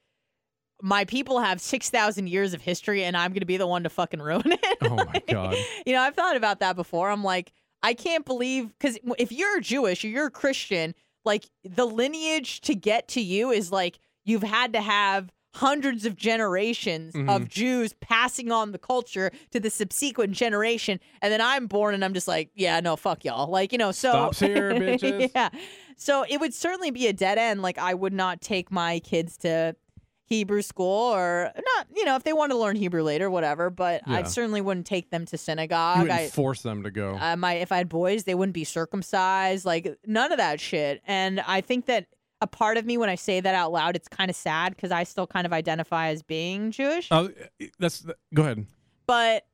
my 0.85 1.05
people 1.05 1.39
have 1.39 1.61
6,000 1.61 2.27
years 2.27 2.53
of 2.53 2.61
history 2.61 3.05
and 3.05 3.15
I'm 3.15 3.31
going 3.31 3.39
to 3.39 3.45
be 3.45 3.55
the 3.57 3.65
one 3.65 3.83
to 3.83 3.89
fucking 3.89 4.21
ruin 4.21 4.51
it. 4.51 4.77
Oh 4.83 4.95
my 4.95 5.21
God. 5.29 5.55
you 5.85 5.93
know, 5.93 6.01
I've 6.01 6.13
thought 6.13 6.35
about 6.35 6.59
that 6.59 6.75
before. 6.75 7.09
I'm 7.09 7.23
like, 7.23 7.53
I 7.81 7.93
can't 7.93 8.25
believe 8.25 8.67
because 8.77 8.97
if 9.17 9.31
you're 9.31 9.61
Jewish 9.61 10.03
or 10.03 10.09
you're 10.09 10.27
a 10.27 10.31
Christian, 10.31 10.93
like 11.23 11.45
the 11.63 11.85
lineage 11.85 12.59
to 12.61 12.75
get 12.75 13.07
to 13.09 13.21
you 13.21 13.49
is 13.51 13.71
like 13.71 13.97
you've 14.25 14.43
had 14.43 14.73
to 14.73 14.81
have 14.81 15.31
hundreds 15.55 16.05
of 16.05 16.15
generations 16.17 17.13
Mm-hmm. 17.13 17.29
of 17.29 17.47
Jews 17.47 17.93
passing 18.01 18.51
on 18.51 18.71
the 18.73 18.77
culture 18.79 19.31
to 19.51 19.59
the 19.59 19.69
subsequent 19.69 20.33
generation. 20.33 20.99
And 21.21 21.31
then 21.31 21.41
I'm 21.41 21.67
born 21.67 21.93
and 21.93 22.03
I'm 22.03 22.13
just 22.13 22.27
like, 22.27 22.49
yeah, 22.55 22.79
no, 22.81 22.95
fuck 22.95 23.23
y'all. 23.23 23.49
Like, 23.49 23.71
you 23.71 23.77
know, 23.77 23.91
so. 23.91 24.09
Stops 24.09 24.39
here, 24.39 24.71
bitches. 24.73 25.31
yeah. 25.33 25.49
So 25.95 26.25
it 26.27 26.39
would 26.39 26.53
certainly 26.53 26.91
be 26.91 27.07
a 27.07 27.13
dead 27.13 27.37
end. 27.37 27.61
Like, 27.61 27.77
I 27.77 27.93
would 27.93 28.13
not 28.13 28.41
take 28.41 28.71
my 28.71 28.99
kids 28.99 29.37
to 29.37 29.75
Hebrew 30.33 30.61
school 30.61 31.13
or 31.13 31.51
not, 31.55 31.87
you 31.95 32.05
know, 32.05 32.15
if 32.15 32.23
they 32.23 32.33
want 32.33 32.51
to 32.51 32.57
learn 32.57 32.75
Hebrew 32.75 33.03
later, 33.03 33.29
whatever. 33.29 33.69
But 33.69 34.01
I 34.07 34.23
certainly 34.23 34.61
wouldn't 34.61 34.85
take 34.85 35.09
them 35.09 35.25
to 35.25 35.33
You 35.33 35.37
synagogue. 35.37 35.99
wouldn't 36.01 36.19
I, 36.19 36.27
force 36.27 36.61
them 36.61 36.83
to 36.83 36.91
go. 36.91 37.17
uh, 37.19 37.35
my 37.35 37.53
if 37.53 37.71
I 37.71 37.77
had 37.77 37.89
boys, 37.89 38.23
they 38.25 38.35
wouldn't 38.35 38.53
be 38.53 38.63
circumcised, 38.63 39.65
like 39.65 39.97
none 40.05 40.31
of 40.31 40.37
that 40.37 40.59
shit. 40.59 41.01
And 41.05 41.39
I 41.41 41.61
think 41.61 41.85
that 41.85 42.07
a 42.41 42.47
part 42.47 42.77
of 42.77 42.85
me, 42.85 42.97
when 42.97 43.09
I 43.09 43.15
say 43.15 43.39
that 43.39 43.55
out 43.55 43.71
loud, 43.71 43.95
it's 43.95 44.07
kind 44.09 44.29
of 44.29 44.35
sad 44.35 44.75
because 44.75 44.91
I 44.91 45.03
still 45.03 45.27
kind 45.27 45.45
of 45.45 45.53
identify 45.53 46.09
as 46.09 46.21
being 46.23 46.71
Jewish. 46.71 47.07
Oh, 47.09 47.29
that's 47.79 48.05
go 48.33 48.41
ahead. 48.41 48.65
But 49.07 49.45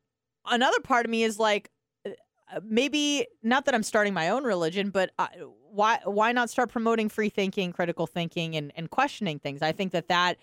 another 0.49 0.80
part 0.80 1.05
of 1.05 1.11
me 1.11 1.23
is 1.23 1.38
like, 1.38 1.69
uh, 2.05 2.59
maybe 2.63 3.27
not 3.43 3.65
that 3.65 3.75
I'm 3.75 3.84
starting 3.84 4.13
my 4.13 4.30
own 4.30 4.43
religion, 4.43 4.89
but 4.89 5.11
uh, 5.19 5.27
why 5.71 5.99
why 6.03 6.32
not 6.32 6.49
start 6.49 6.71
promoting 6.71 7.09
free 7.09 7.30
thinking, 7.30 7.71
critical 7.73 8.07
thinking, 8.07 8.55
and 8.55 8.71
and 8.75 8.89
questioning 8.89 9.38
things? 9.38 9.61
I 9.61 9.71
think 9.71 9.91
that 9.91 10.07
that 10.07 10.38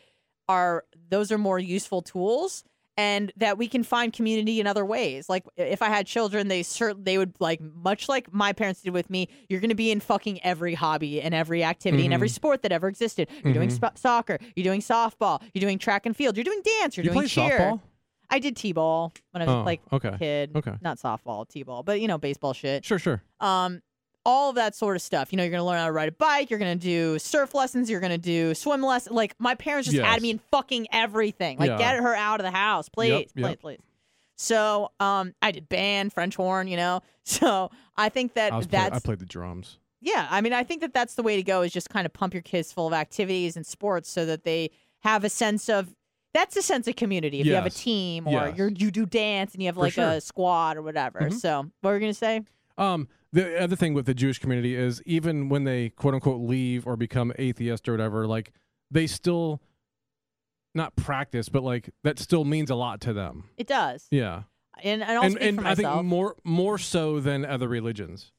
are 0.48 0.84
those 1.10 1.30
are 1.32 1.38
more 1.38 1.58
useful 1.58 2.02
tools. 2.02 2.64
And 2.98 3.30
that 3.36 3.58
we 3.58 3.68
can 3.68 3.82
find 3.84 4.10
community 4.10 4.58
in 4.58 4.66
other 4.66 4.82
ways. 4.82 5.28
Like 5.28 5.44
if 5.58 5.82
I 5.82 5.88
had 5.90 6.06
children, 6.06 6.48
they 6.48 6.62
cert- 6.62 7.04
they 7.04 7.18
would 7.18 7.34
like 7.40 7.60
much 7.60 8.08
like 8.08 8.32
my 8.32 8.54
parents 8.54 8.80
did 8.80 8.94
with 8.94 9.10
me. 9.10 9.28
You're 9.50 9.60
going 9.60 9.68
to 9.68 9.74
be 9.74 9.90
in 9.90 10.00
fucking 10.00 10.42
every 10.42 10.72
hobby 10.72 11.20
and 11.20 11.34
every 11.34 11.62
activity 11.62 12.06
and 12.06 12.14
every 12.14 12.30
sport 12.30 12.62
that 12.62 12.72
ever 12.72 12.88
existed. 12.88 13.28
You're 13.44 13.52
doing 13.52 13.68
sp- 13.68 13.98
soccer. 13.98 14.38
You're 14.54 14.64
doing 14.64 14.80
softball. 14.80 15.42
You're 15.52 15.60
doing 15.60 15.78
track 15.78 16.06
and 16.06 16.16
field. 16.16 16.38
You're 16.38 16.44
doing 16.44 16.62
dance. 16.80 16.96
You're 16.96 17.04
you 17.04 17.10
doing 17.10 17.28
play 17.28 17.28
cheer. 17.28 17.58
softball? 17.58 17.80
I 18.30 18.38
did 18.38 18.56
t-ball 18.56 19.12
when 19.32 19.42
I 19.42 19.44
was 19.44 19.54
Oh, 19.56 19.62
like 19.62 19.82
okay. 19.92 20.08
a 20.08 20.18
kid. 20.18 20.52
Okay. 20.56 20.72
Not 20.80 20.96
softball, 20.98 21.46
t-ball, 21.46 21.82
but 21.82 22.00
you 22.00 22.08
know, 22.08 22.16
baseball 22.16 22.54
shit. 22.54 22.82
Sure, 22.82 22.98
sure. 22.98 23.22
Um, 23.40 23.82
all 24.26 24.50
of 24.50 24.56
that 24.56 24.74
sort 24.74 24.96
of 24.96 25.00
stuff. 25.02 25.32
You 25.32 25.36
know, 25.36 25.44
you're 25.44 25.52
gonna 25.52 25.64
learn 25.64 25.78
how 25.78 25.86
to 25.86 25.92
ride 25.92 26.08
a 26.08 26.12
bike. 26.12 26.50
You're 26.50 26.58
gonna 26.58 26.74
do 26.74 27.16
surf 27.18 27.54
lessons. 27.54 27.88
You're 27.88 28.00
gonna 28.00 28.18
do 28.18 28.54
swim 28.54 28.82
lessons. 28.82 29.14
Like 29.14 29.34
my 29.38 29.54
parents 29.54 29.86
just 29.86 29.96
Yes. 29.96 30.04
had 30.04 30.20
me 30.20 30.30
in 30.30 30.40
fucking 30.50 30.88
everything. 30.92 31.58
Like 31.58 31.70
Yeah. 31.70 31.78
get 31.78 32.02
her 32.02 32.14
out 32.14 32.40
of 32.40 32.44
the 32.44 32.50
house, 32.50 32.88
please, 32.88 33.10
Yep, 33.10 33.28
please, 33.36 33.42
yep. 33.50 33.60
please. 33.60 33.78
So, 34.36 34.90
um, 35.00 35.32
I 35.40 35.50
did 35.52 35.68
band, 35.68 36.12
French 36.12 36.36
horn. 36.36 36.68
You 36.68 36.76
know, 36.76 37.00
so 37.24 37.70
I 37.96 38.08
think 38.08 38.34
that 38.34 38.52
I 38.52 38.56
was 38.56 38.66
play, 38.66 38.78
that's 38.80 38.96
I 38.96 38.98
played 38.98 39.18
the 39.20 39.26
drums. 39.26 39.78
yeah, 40.00 40.26
I 40.30 40.40
mean, 40.40 40.52
I 40.52 40.64
think 40.64 40.80
that 40.82 40.92
that's 40.92 41.14
the 41.14 41.22
way 41.22 41.36
to 41.36 41.42
go 41.42 41.62
is 41.62 41.72
just 41.72 41.88
kind 41.88 42.04
of 42.04 42.12
pump 42.12 42.34
your 42.34 42.42
kids 42.42 42.72
full 42.72 42.86
of 42.86 42.92
activities 42.92 43.56
and 43.56 43.64
sports 43.64 44.10
so 44.10 44.26
that 44.26 44.44
they 44.44 44.70
have 45.00 45.24
a 45.24 45.28
sense 45.30 45.68
of 45.68 45.94
that's 46.34 46.54
a 46.56 46.62
sense 46.62 46.86
of 46.86 46.96
community. 46.96 47.40
If 47.40 47.46
you 47.46 47.54
have 47.54 47.64
a 47.64 47.70
team 47.70 48.26
or 48.26 48.48
Yes. 48.48 48.58
you're 48.58 48.68
you 48.70 48.90
do 48.90 49.06
dance 49.06 49.54
and 49.54 49.62
you 49.62 49.68
have 49.68 49.76
like 49.78 49.94
sure. 49.94 50.04
a 50.08 50.20
squad 50.20 50.76
or 50.76 50.82
whatever. 50.82 51.20
Mhm. 51.20 51.32
So, 51.40 51.70
what 51.80 51.90
were 51.90 51.94
you 51.94 52.00
gonna 52.00 52.12
say? 52.14 52.42
Um, 52.76 53.08
the 53.36 53.60
other 53.62 53.76
thing 53.76 53.94
with 53.94 54.06
the 54.06 54.14
Jewish 54.14 54.38
community 54.38 54.74
is 54.74 55.02
even 55.04 55.48
when 55.48 55.64
they 55.64 55.90
quote 55.90 56.14
unquote 56.14 56.40
leave 56.40 56.86
or 56.86 56.96
become 56.96 57.32
atheist 57.38 57.88
or 57.88 57.92
whatever, 57.92 58.26
like 58.26 58.52
they 58.90 59.06
still 59.06 59.60
not 60.74 60.96
practice, 60.96 61.48
but 61.48 61.62
like 61.62 61.90
that 62.02 62.18
still 62.18 62.44
means 62.44 62.70
a 62.70 62.74
lot 62.74 63.00
to 63.02 63.12
them. 63.12 63.44
It 63.56 63.66
does, 63.66 64.06
Yeah, 64.10 64.42
and 64.82 65.02
and 65.02 65.36
and 65.38 65.58
and 65.58 65.68
I 65.68 65.74
think 65.74 66.04
more 66.04 66.36
more 66.44 66.78
so 66.78 67.20
than 67.20 67.44
other 67.44 67.68
religions 67.68 68.32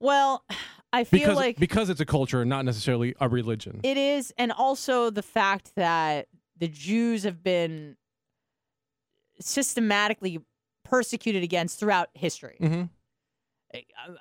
well, 0.00 0.44
I 0.92 1.04
feel 1.04 1.20
because 1.20 1.36
like 1.36 1.58
because 1.58 1.90
it's 1.90 2.00
a 2.00 2.06
culture, 2.06 2.44
not 2.44 2.64
necessarily 2.64 3.14
a 3.20 3.28
religion. 3.28 3.80
it 3.82 3.96
is, 3.96 4.32
and 4.38 4.52
also 4.52 5.10
the 5.10 5.22
fact 5.22 5.72
that 5.76 6.28
the 6.56 6.68
Jews 6.68 7.24
have 7.24 7.42
been 7.42 7.96
systematically 9.40 10.40
persecuted 10.84 11.42
against 11.42 11.80
throughout 11.80 12.10
history. 12.14 12.56
hmm 12.58 12.82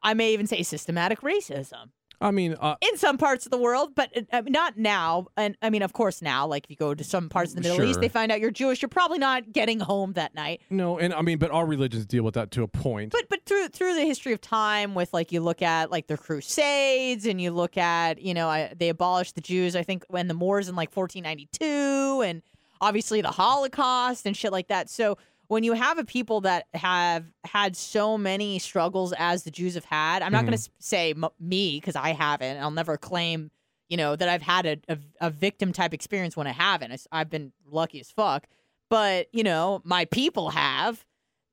I- 0.03 0.11
I 0.11 0.13
may 0.13 0.33
even 0.33 0.47
say 0.47 0.63
systematic 0.63 1.21
racism. 1.21 1.89
I 2.21 2.31
mean, 2.31 2.55
uh, 2.61 2.75
in 2.81 2.97
some 2.97 3.17
parts 3.17 3.45
of 3.45 3.51
the 3.51 3.57
world, 3.57 3.93
but 3.93 4.09
uh, 4.31 4.41
not 4.47 4.77
now. 4.77 5.27
And 5.35 5.57
I 5.61 5.69
mean, 5.69 5.81
of 5.81 5.91
course, 5.91 6.21
now, 6.21 6.47
like 6.47 6.63
if 6.63 6.69
you 6.69 6.77
go 6.77 6.93
to 6.95 7.03
some 7.03 7.27
parts 7.27 7.51
of 7.51 7.57
the 7.57 7.61
Middle 7.69 7.83
East, 7.83 7.99
they 7.99 8.07
find 8.07 8.31
out 8.31 8.39
you're 8.39 8.51
Jewish, 8.51 8.81
you're 8.81 8.87
probably 8.87 9.19
not 9.19 9.51
getting 9.51 9.81
home 9.81 10.13
that 10.13 10.33
night. 10.33 10.61
no, 10.69 10.97
and 10.97 11.13
I 11.13 11.21
mean, 11.21 11.39
but 11.39 11.51
all 11.51 11.65
religions 11.65 12.05
deal 12.05 12.23
with 12.23 12.35
that 12.35 12.51
to 12.51 12.63
a 12.63 12.69
point. 12.69 13.11
But 13.11 13.27
but 13.29 13.45
through 13.45 13.67
through 13.67 13.95
the 13.95 14.05
history 14.05 14.31
of 14.31 14.39
time, 14.39 14.95
with 14.95 15.13
like 15.13 15.33
you 15.33 15.41
look 15.41 15.61
at 15.61 15.91
like 15.91 16.07
the 16.07 16.17
Crusades, 16.17 17.25
and 17.25 17.41
you 17.41 17.51
look 17.51 17.75
at 17.75 18.21
you 18.21 18.33
know 18.33 18.47
I, 18.47 18.73
they 18.77 18.87
abolished 18.87 19.35
the 19.35 19.41
Jews, 19.41 19.75
I 19.75 19.83
think, 19.83 20.05
when 20.07 20.29
the 20.29 20.33
Moors 20.33 20.69
in 20.69 20.75
like 20.75 20.95
1492, 20.95 22.21
and 22.21 22.41
obviously 22.81 23.21
the 23.21 23.31
Holocaust 23.31 24.25
and 24.25 24.35
shit 24.37 24.51
like 24.53 24.67
that. 24.69 24.89
So 24.89 25.17
when 25.47 25.63
you 25.63 25.73
have 25.73 25.97
a 25.97 26.05
people 26.05 26.41
that 26.41 26.67
have 26.73 27.25
had 27.43 27.75
so 27.75 28.17
many 28.17 28.59
struggles 28.59 29.13
as 29.17 29.43
the 29.43 29.51
Jews 29.51 29.75
have 29.75 29.85
had, 29.85 30.21
I'm 30.21 30.31
not 30.31 30.45
going 30.45 30.57
to 30.57 30.63
mm-hmm. 30.63 30.73
say 30.79 31.11
m- 31.11 31.25
me 31.39 31.79
because 31.79 31.95
I 31.95 32.09
haven't. 32.09 32.57
I'll 32.57 32.71
never 32.71 32.97
claim, 32.97 33.51
you 33.89 33.97
know, 33.97 34.15
that 34.15 34.27
I've 34.29 34.41
had 34.41 34.65
a, 34.65 34.77
a, 34.89 34.97
a 35.21 35.29
victim 35.29 35.73
type 35.73 35.93
experience 35.93 36.35
when 36.35 36.47
I 36.47 36.51
haven't. 36.51 37.05
I've 37.11 37.29
been 37.29 37.51
lucky 37.69 37.99
as 37.99 38.11
fuck. 38.11 38.47
But, 38.89 39.27
you 39.31 39.43
know, 39.43 39.81
my 39.83 40.05
people 40.05 40.49
have 40.51 41.05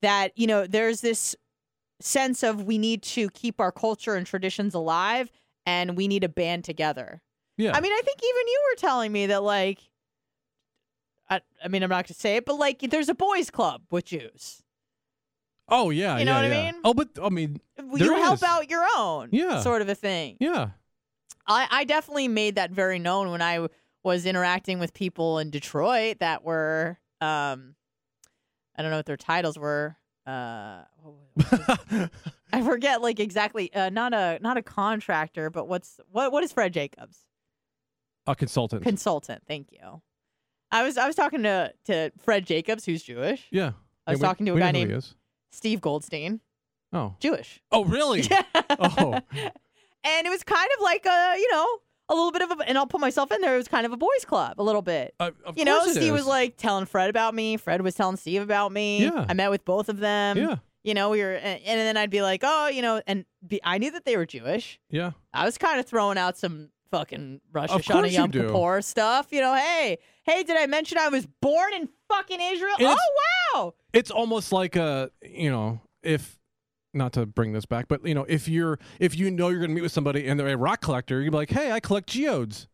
that, 0.02 0.32
you 0.36 0.46
know, 0.46 0.66
there's 0.66 1.00
this 1.00 1.34
sense 2.00 2.42
of 2.42 2.64
we 2.64 2.78
need 2.78 3.02
to 3.02 3.30
keep 3.30 3.60
our 3.60 3.72
culture 3.72 4.14
and 4.14 4.26
traditions 4.26 4.74
alive 4.74 5.30
and 5.64 5.96
we 5.96 6.08
need 6.08 6.22
to 6.22 6.28
band 6.28 6.64
together. 6.64 7.22
yeah, 7.56 7.72
I 7.74 7.80
mean, 7.80 7.92
I 7.92 8.02
think 8.04 8.18
even 8.18 8.48
you 8.48 8.62
were 8.70 8.80
telling 8.80 9.12
me 9.12 9.26
that, 9.26 9.42
like, 9.42 9.78
I, 11.36 11.40
I 11.64 11.68
mean, 11.68 11.82
I'm 11.82 11.90
not 11.90 12.06
going 12.06 12.14
to 12.14 12.14
say 12.14 12.36
it, 12.36 12.44
but 12.44 12.54
like, 12.56 12.80
there's 12.80 13.08
a 13.08 13.14
boys' 13.14 13.50
club 13.50 13.82
with 13.90 14.04
Jews. 14.06 14.62
oh 15.68 15.90
yeah, 15.90 16.18
you 16.18 16.24
know 16.24 16.40
yeah, 16.40 16.48
what 16.48 16.58
I 16.58 16.72
mean? 16.72 16.80
Oh, 16.84 16.94
but 16.94 17.08
I 17.22 17.28
mean, 17.28 17.60
you 17.94 18.14
help 18.14 18.34
is. 18.36 18.42
out 18.42 18.68
your 18.70 18.86
own, 18.96 19.28
Yeah. 19.32 19.60
sort 19.60 19.82
of 19.82 19.88
a 19.88 19.94
thing. 19.94 20.36
yeah, 20.40 20.70
I, 21.46 21.66
I 21.70 21.84
definitely 21.84 22.28
made 22.28 22.56
that 22.56 22.70
very 22.70 22.98
known 22.98 23.30
when 23.30 23.42
I 23.42 23.66
was 24.04 24.26
interacting 24.26 24.78
with 24.78 24.92
people 24.94 25.38
in 25.38 25.50
Detroit 25.50 26.18
that 26.20 26.42
were, 26.44 26.98
um, 27.20 27.74
I 28.76 28.82
don't 28.82 28.90
know 28.90 28.98
what 28.98 29.06
their 29.06 29.16
titles 29.16 29.58
were. 29.58 29.96
Uh, 30.26 30.82
I 32.52 32.62
forget 32.62 33.00
like 33.02 33.18
exactly. 33.18 33.72
Uh, 33.74 33.90
not 33.90 34.12
a 34.14 34.38
not 34.40 34.56
a 34.56 34.62
contractor, 34.62 35.50
but 35.50 35.66
what's 35.66 35.98
what 36.10 36.30
what 36.30 36.44
is 36.44 36.52
Fred 36.52 36.72
Jacobs? 36.72 37.18
a 38.26 38.36
consultant. 38.36 38.82
Consultant. 38.84 39.42
Thank 39.48 39.72
you. 39.72 40.00
I 40.72 40.82
was 40.82 40.96
I 40.98 41.06
was 41.06 41.14
talking 41.14 41.42
to 41.44 41.72
to 41.84 42.10
Fred 42.18 42.46
Jacobs, 42.46 42.84
who's 42.84 43.02
Jewish. 43.04 43.46
yeah, 43.50 43.72
I 44.06 44.12
was 44.12 44.20
Yeah, 44.20 44.22
we- 44.22 44.28
talking 44.28 44.46
to 44.46 44.54
a 44.56 44.58
guy 44.58 44.70
named. 44.72 45.06
Steve 45.52 45.80
Goldstein, 45.82 46.40
Oh, 46.92 47.14
Jewish. 47.20 47.60
oh, 47.70 47.84
really? 47.84 48.22
Yeah. 48.30 48.42
Oh. 48.70 49.20
And 50.04 50.26
it 50.26 50.30
was 50.30 50.42
kind 50.42 50.68
of 50.78 50.82
like 50.82 51.06
a, 51.06 51.34
you 51.38 51.50
know, 51.52 51.66
a 52.08 52.14
little 52.14 52.32
bit 52.32 52.42
of 52.42 52.50
a, 52.58 52.68
and 52.68 52.76
I'll 52.76 52.86
put 52.86 53.00
myself 53.00 53.30
in 53.30 53.40
there. 53.40 53.54
It 53.54 53.58
was 53.58 53.68
kind 53.68 53.86
of 53.86 53.92
a 53.92 53.96
boys' 53.96 54.24
club, 54.24 54.54
a 54.58 54.62
little 54.62 54.82
bit. 54.82 55.14
Uh, 55.20 55.30
you 55.54 55.64
know, 55.64 55.86
Steve 55.86 56.12
was 56.12 56.26
like 56.26 56.56
telling 56.56 56.86
Fred 56.86 57.08
about 57.10 57.34
me. 57.34 57.56
Fred 57.56 57.82
was 57.82 57.94
telling 57.94 58.16
Steve 58.16 58.42
about 58.42 58.72
me. 58.72 59.04
Yeah. 59.04 59.26
I 59.28 59.34
met 59.34 59.50
with 59.50 59.64
both 59.64 59.88
of 59.88 59.98
them. 60.00 60.36
yeah, 60.38 60.56
You 60.82 60.94
know, 60.94 61.10
we 61.10 61.20
were, 61.20 61.34
and, 61.34 61.60
and 61.64 61.78
then 61.80 61.96
I'd 61.96 62.10
be 62.10 62.20
like, 62.22 62.40
oh, 62.42 62.68
you 62.68 62.82
know, 62.82 63.00
and 63.06 63.24
be, 63.46 63.60
I 63.62 63.78
knew 63.78 63.90
that 63.92 64.04
they 64.04 64.16
were 64.16 64.26
Jewish. 64.26 64.80
yeah. 64.90 65.12
I 65.32 65.44
was 65.44 65.56
kind 65.58 65.78
of 65.78 65.86
throwing 65.86 66.18
out 66.18 66.36
some 66.36 66.70
fucking 66.92 67.40
Rosh 67.52 67.70
Of 67.70 67.82
Hashanah 67.82 67.92
course 67.92 68.12
you 68.12 68.18
Yom 68.18 68.30
do. 68.30 68.46
Kippur 68.46 68.80
stuff. 68.82 69.26
You 69.32 69.40
know, 69.40 69.54
hey, 69.54 69.98
hey, 70.22 70.44
did 70.44 70.56
I 70.56 70.66
mention 70.66 70.98
I 70.98 71.08
was 71.08 71.26
born 71.40 71.74
in 71.74 71.88
fucking 72.08 72.40
Israel? 72.40 72.74
It's- 72.78 72.96
oh 72.96 73.56
wow! 73.64 73.74
It's 73.92 74.12
almost 74.12 74.52
like 74.52 74.76
a, 74.76 75.10
you 75.22 75.50
know, 75.50 75.80
if 76.04 76.38
not 76.94 77.14
to 77.14 77.26
bring 77.26 77.52
this 77.52 77.66
back, 77.66 77.88
but 77.88 78.06
you 78.06 78.14
know, 78.14 78.24
if 78.28 78.46
you're 78.46 78.78
if 79.00 79.16
you 79.18 79.30
know 79.30 79.48
you're 79.48 79.60
gonna 79.60 79.72
meet 79.74 79.82
with 79.82 79.92
somebody 79.92 80.28
and 80.28 80.38
they're 80.38 80.48
a 80.48 80.56
rock 80.56 80.80
collector, 80.82 81.20
you'd 81.20 81.30
be 81.32 81.36
like, 81.36 81.50
hey, 81.50 81.72
I 81.72 81.80
collect 81.80 82.08
geodes. 82.08 82.68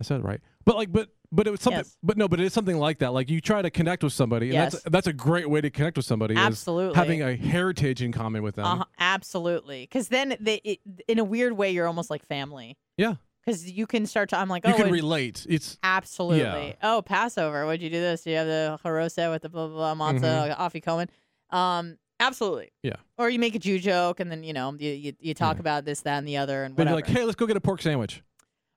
I 0.00 0.04
said 0.04 0.20
it 0.20 0.24
right, 0.24 0.40
but 0.64 0.76
like, 0.76 0.92
but 0.92 1.08
but 1.34 1.46
it 1.46 1.50
was 1.50 1.60
something, 1.62 1.78
Yes. 1.78 1.96
but 2.02 2.18
no, 2.18 2.28
but 2.28 2.40
it's 2.40 2.54
something 2.54 2.76
like 2.76 2.98
that. 2.98 3.14
Like 3.14 3.30
you 3.30 3.40
try 3.40 3.62
to 3.62 3.70
connect 3.70 4.02
with 4.04 4.12
somebody, 4.12 4.46
and 4.48 4.54
Yes. 4.54 4.72
that's 4.72 4.84
that's 4.90 5.06
a 5.06 5.12
great 5.14 5.48
way 5.48 5.60
to 5.62 5.70
connect 5.70 5.96
with 5.96 6.04
somebody. 6.04 6.34
is 6.34 6.40
Absolutely. 6.40 6.94
having 6.94 7.22
a 7.22 7.34
heritage 7.36 8.02
in 8.02 8.12
common 8.12 8.42
with 8.42 8.56
them. 8.56 8.66
Uh-huh, 8.66 8.84
absolutely. 8.98 9.82
Because 9.84 10.08
then, 10.08 10.36
they, 10.40 10.56
it, 10.56 10.80
in 11.08 11.18
a 11.18 11.24
weird 11.24 11.54
way, 11.54 11.70
you're 11.70 11.86
almost 11.86 12.10
like 12.10 12.26
family. 12.26 12.76
Yeah, 12.96 13.14
Because 13.44 13.70
you 13.70 13.86
can 13.86 14.06
start 14.06 14.28
to. 14.30 14.38
I'm 14.38 14.48
like, 14.48 14.62
oh, 14.66 14.68
you 14.70 14.74
can 14.74 14.90
relate. 14.92 15.46
It's 15.48 15.78
absolutely. 15.82 16.68
Yeah. 16.68 16.72
Oh, 16.82 17.02
Passover. 17.02 17.66
Would 17.66 17.80
you 17.82 17.90
do 17.90 18.00
this? 18.00 18.22
Do 18.22 18.30
you 18.30 18.36
have 18.36 18.46
the 18.46 18.78
harosa 18.84 19.30
with 19.30 19.42
the 19.42 19.48
blah 19.48 19.68
blah 19.68 19.94
blah 19.94 20.12
matzah, 20.12 20.56
afikoman? 20.56 21.08
Um, 21.56 21.98
absolutely. 22.20 22.66
Mm-hmm. 22.84 22.88
Yeah. 22.88 22.96
Or 23.18 23.30
you 23.30 23.38
make 23.38 23.54
a 23.54 23.58
Jew 23.58 23.78
joke, 23.78 24.20
and 24.20 24.30
then 24.30 24.42
you 24.44 24.52
know 24.52 24.74
you 24.78 24.90
you, 24.90 25.12
you 25.18 25.34
talk 25.34 25.56
Yeah. 25.56 25.60
about 25.60 25.84
this, 25.84 26.00
that, 26.02 26.18
and 26.18 26.28
the 26.28 26.36
other, 26.36 26.64
and 26.64 26.76
whatever. 26.76 26.90
you're 26.96 27.06
like, 27.06 27.06
hey, 27.08 27.24
let's 27.24 27.36
go 27.36 27.46
get 27.46 27.56
a 27.56 27.60
pork 27.60 27.80
sandwich. 27.82 28.22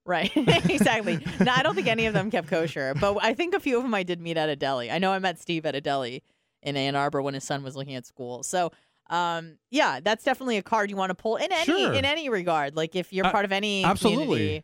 Right. 0.05 0.31
exactly. 0.69 1.19
No, 1.39 1.51
I 1.51 1.63
don't 1.63 1.73
think 1.73 1.87
any 1.87 2.05
of 2.05 2.13
them 2.13 2.29
kept 2.29 2.47
kosher, 2.47 2.93
but 3.01 3.17
I 3.21 3.33
think 3.33 3.55
a 3.55 3.59
few 3.59 3.77
of 3.77 3.83
them 3.83 3.93
I 3.95 4.03
did 4.03 4.21
meet 4.21 4.37
at 4.37 4.49
a 4.49 4.55
deli. 4.55 4.91
I 4.91 4.99
know 4.99 5.11
I 5.11 5.17
met 5.19 5.39
Steve 5.39 5.65
at 5.65 5.73
a 5.73 5.81
deli 5.81 6.21
in 6.61 6.77
Ann 6.77 6.95
Arbor 6.95 7.21
when 7.23 7.33
his 7.33 7.43
son 7.43 7.63
was 7.63 7.75
looking 7.75 7.95
at 7.95 8.05
school. 8.05 8.43
So, 8.43 8.71
um, 9.09 9.57
yeah, 9.71 9.99
that's 10.03 10.23
definitely 10.23 10.57
a 10.57 10.63
card 10.63 10.89
you 10.89 10.95
want 10.95 11.09
to 11.11 11.15
pull 11.15 11.35
in 11.35 11.51
any 11.51 11.65
Sure. 11.65 11.93
in 11.93 12.05
any 12.05 12.29
regard. 12.29 12.75
Like 12.75 12.95
if 12.95 13.13
you're 13.13 13.25
Uh, 13.27 13.31
part 13.31 13.45
of 13.45 13.51
any 13.51 13.83
absolutely. 13.83 14.25
community, 14.25 14.63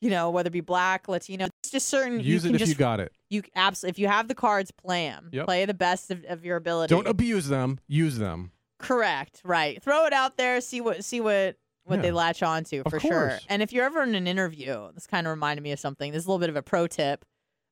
you 0.00 0.10
know, 0.10 0.30
whether 0.30 0.48
it 0.48 0.52
be 0.52 0.60
black, 0.62 1.08
Latino, 1.08 1.46
it's 1.62 1.70
just 1.70 1.88
certain 1.88 2.20
Use 2.20 2.26
you 2.26 2.36
it 2.36 2.40
can 2.42 2.54
if 2.54 2.58
just 2.60 2.68
you 2.70 2.74
got 2.76 3.00
it. 3.00 3.12
you 3.28 3.42
absolutely 3.54 3.90
if 3.90 3.98
you 3.98 4.08
have 4.08 4.28
the 4.28 4.34
cards, 4.34 4.70
play 4.70 5.08
them. 5.08 5.28
Yep. 5.32 5.44
Play 5.46 5.64
the 5.66 5.74
best 5.74 6.10
of, 6.10 6.24
of 6.24 6.44
your 6.44 6.56
ability. 6.56 6.94
Don't 6.94 7.06
abuse 7.06 7.48
them. 7.48 7.78
Use 7.86 8.16
them. 8.18 8.52
Correct. 8.78 9.42
Right. 9.44 9.82
Throw 9.82 10.06
it 10.06 10.12
out 10.14 10.36
there. 10.38 10.60
See 10.62 10.80
what 10.80 11.04
see 11.04 11.20
what 11.20 11.56
what 11.84 12.02
they 12.02 12.12
latch 12.12 12.42
onto 12.42 12.82
Of 12.86 12.90
for 12.92 13.00
sure. 13.00 13.38
And 13.48 13.62
if 13.62 13.72
you're 13.72 13.84
ever 13.84 14.02
in 14.04 14.14
an 14.14 14.26
interview, 14.28 14.90
this 14.94 15.06
kind 15.08 15.26
of 15.26 15.32
reminded 15.32 15.62
me 15.62 15.72
of 15.72 15.80
something. 15.80 16.12
This 16.12 16.20
is 16.22 16.26
a 16.26 16.30
little 16.30 16.38
bit 16.40 16.48
of 16.48 16.56
a 16.56 16.62
pro 16.62 16.86
tip. 16.86 17.24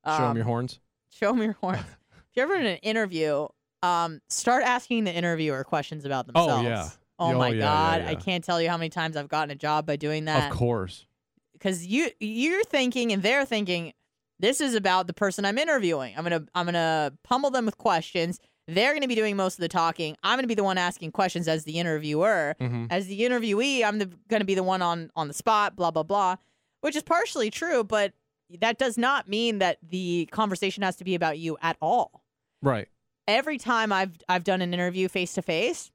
Show 0.05 0.13
them 0.19 0.25
Um, 0.31 0.37
your 0.37 0.45
horns. 0.45 0.81
Show 1.11 1.33
them 1.33 1.41
your 1.43 1.53
horns. 1.61 1.79
if 1.81 2.37
you're 2.37 2.45
ever 2.45 2.57
in 2.57 2.67
an 2.67 2.79
interview, 2.79 3.47
um, 3.83 4.21
start 4.29 4.65
asking 4.65 5.05
the 5.05 5.13
interviewer 5.15 5.65
questions 5.65 6.05
about 6.05 6.27
themselves. 6.27 6.67
Oh, 6.67 6.69
yeah. 6.69 6.89
Oh 7.21 7.33
Oh, 7.35 7.39
my 7.39 7.49
yeah, 7.49 7.55
yeah, 7.55 7.61
god, 7.61 8.03
I 8.03 8.15
can't 8.15 8.45
tell 8.45 8.61
you 8.63 8.69
how 8.69 8.77
many 8.77 8.91
times 8.91 9.17
I've 9.17 9.29
gotten 9.29 9.51
a 9.51 9.57
job 9.57 9.87
by 9.87 9.97
doing 9.97 10.27
that 10.27 10.53
Of 10.53 10.57
course. 10.57 11.07
because 11.53 11.85
you 11.87 12.11
you're 12.21 12.63
thinking 12.65 13.13
and 13.13 13.23
they're 13.23 13.45
thinking 13.45 13.93
this 14.39 14.61
is 14.61 14.75
about 14.77 15.09
the 15.09 15.13
person 15.13 15.45
I'm 15.45 15.59
interviewing. 15.59 16.15
I'm 16.17 16.23
gonna 16.23 16.45
I'm 16.55 16.67
gonna 16.67 17.13
pummel 17.25 17.51
them 17.51 17.67
with 17.67 17.77
questions. 17.79 18.39
They're 18.69 18.95
gonna 18.95 19.09
be 19.09 19.17
doing 19.17 19.35
most 19.35 19.55
of 19.55 19.63
the 19.63 19.69
talking. 19.69 20.17
I'm 20.23 20.37
gonna 20.37 20.47
be 20.47 20.55
the 20.55 20.63
one 20.63 20.79
asking 20.79 21.11
questions 21.11 21.49
as 21.49 21.65
the 21.65 21.79
interviewer. 21.81 22.55
hmm 22.61 22.87
As 22.91 23.07
the 23.09 23.21
interviewee, 23.23 23.83
I'm 23.85 23.99
the, 23.99 24.07
gonna 24.29 24.45
be 24.45 24.55
the 24.55 24.63
one 24.63 24.81
on 24.83 25.11
on 25.17 25.27
the 25.27 25.35
spot. 25.35 25.75
Blah 25.75 25.91
blah 25.91 26.05
blah, 26.05 26.37
which 26.83 26.95
is 26.95 27.03
partially 27.03 27.51
true, 27.51 27.83
but 27.83 28.13
that 28.61 28.79
does 28.79 28.97
not 28.97 29.29
mean 29.29 29.59
that 29.59 29.79
the 29.83 30.29
conversation 30.31 30.85
has 30.85 30.95
to 30.97 31.05
be 31.05 31.17
about 31.17 31.39
you 31.39 31.59
at 31.63 31.77
all. 31.83 32.23
Right. 32.63 32.87
Every 33.29 33.59
time 33.59 33.93
I've 33.93 34.19
I've 34.29 34.43
done 34.43 34.63
an 34.63 34.73
interview 34.75 35.07
face 35.09 35.35
to 35.35 35.43
face, 35.43 35.93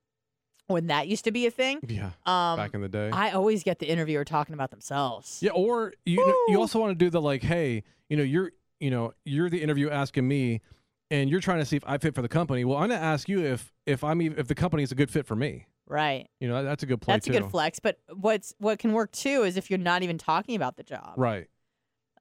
when 0.67 0.87
that 0.87 1.07
used 1.07 1.25
to 1.25 1.31
be 1.31 1.45
a 1.47 1.51
thing, 1.51 1.79
Yeah. 1.87 2.11
um, 2.25 2.57
Back 2.57 2.73
in 2.73 2.81
the 2.81 2.87
day. 2.87 3.09
I 3.11 3.31
always 3.31 3.63
get 3.63 3.79
the 3.79 3.87
interviewer 3.87 4.23
talking 4.23 4.53
about 4.53 4.69
themselves. 4.71 5.39
Yeah, 5.41 5.51
or 5.51 5.93
you 6.05 6.23
you 6.47 6.59
also 6.59 6.79
want 6.79 6.91
to 6.97 7.05
do 7.05 7.09
the 7.09 7.19
like, 7.19 7.41
hey, 7.43 7.83
you 8.07 8.15
know, 8.17 8.23
you're 8.23 8.51
you 8.79 8.91
know, 8.91 9.13
you're 9.25 9.49
the 9.49 9.61
interview 9.61 9.89
asking 9.89 10.27
me, 10.27 10.61
and 11.09 11.29
you're 11.29 11.39
trying 11.41 11.59
to 11.59 11.65
see 11.65 11.75
if 11.75 11.83
I 11.87 11.97
fit 11.97 12.13
for 12.15 12.21
the 12.21 12.29
company. 12.29 12.63
Well, 12.65 12.77
I'm 12.77 12.89
gonna 12.89 13.01
ask 13.01 13.27
you 13.27 13.43
if 13.43 13.73
if 13.85 14.03
I'm 14.03 14.21
if 14.21 14.47
the 14.47 14.55
company 14.55 14.83
is 14.83 14.91
a 14.91 14.95
good 14.95 15.09
fit 15.11 15.25
for 15.25 15.35
me. 15.35 15.65
Right. 15.87 16.29
You 16.39 16.47
know, 16.47 16.63
that's 16.63 16.83
a 16.83 16.85
good 16.85 17.01
play 17.01 17.15
That's 17.15 17.25
too. 17.27 17.33
a 17.35 17.39
good 17.41 17.51
flex. 17.51 17.79
But 17.79 17.97
what's 18.13 18.53
what 18.59 18.77
can 18.79 18.93
work 18.93 19.11
too 19.11 19.43
is 19.43 19.57
if 19.57 19.69
you're 19.71 19.79
not 19.79 20.03
even 20.03 20.17
talking 20.17 20.55
about 20.55 20.77
the 20.77 20.83
job. 20.83 21.13
Right. 21.17 21.47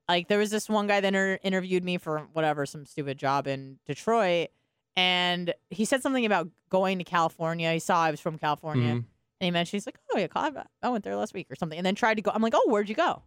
Like 0.08 0.26
there 0.28 0.38
was 0.38 0.50
this 0.50 0.68
one 0.68 0.88
guy 0.88 1.00
that 1.00 1.06
inter- 1.08 1.38
interviewed 1.42 1.84
me 1.84 1.96
for 1.98 2.28
whatever 2.32 2.66
some 2.66 2.86
stupid 2.86 3.18
job 3.18 3.46
in 3.46 3.78
Detroit, 3.86 4.48
and 4.96 5.52
he 5.70 5.84
said 5.84 6.02
something 6.02 6.24
about 6.26 6.48
going 6.68 6.98
to 6.98 7.04
California. 7.04 7.72
He 7.72 7.78
saw 7.78 8.02
I 8.02 8.10
was 8.10 8.20
from 8.20 8.38
California, 8.38 8.88
Mhm. 8.88 8.96
and 8.96 9.04
he 9.40 9.50
mentioned 9.50 9.78
he's 9.78 9.86
like, 9.86 9.98
"Oh 10.14 10.18
yeah, 10.18 10.26
I 10.82 10.88
went 10.88 11.04
there 11.04 11.16
last 11.16 11.34
week 11.34 11.50
or 11.50 11.54
something," 11.56 11.78
and 11.78 11.84
then 11.86 11.94
tried 11.94 12.14
to 12.14 12.22
go. 12.22 12.30
I'm 12.34 12.42
like, 12.42 12.54
"Oh, 12.56 12.64
where'd 12.68 12.88
you 12.88 12.94
go?" 12.94 13.22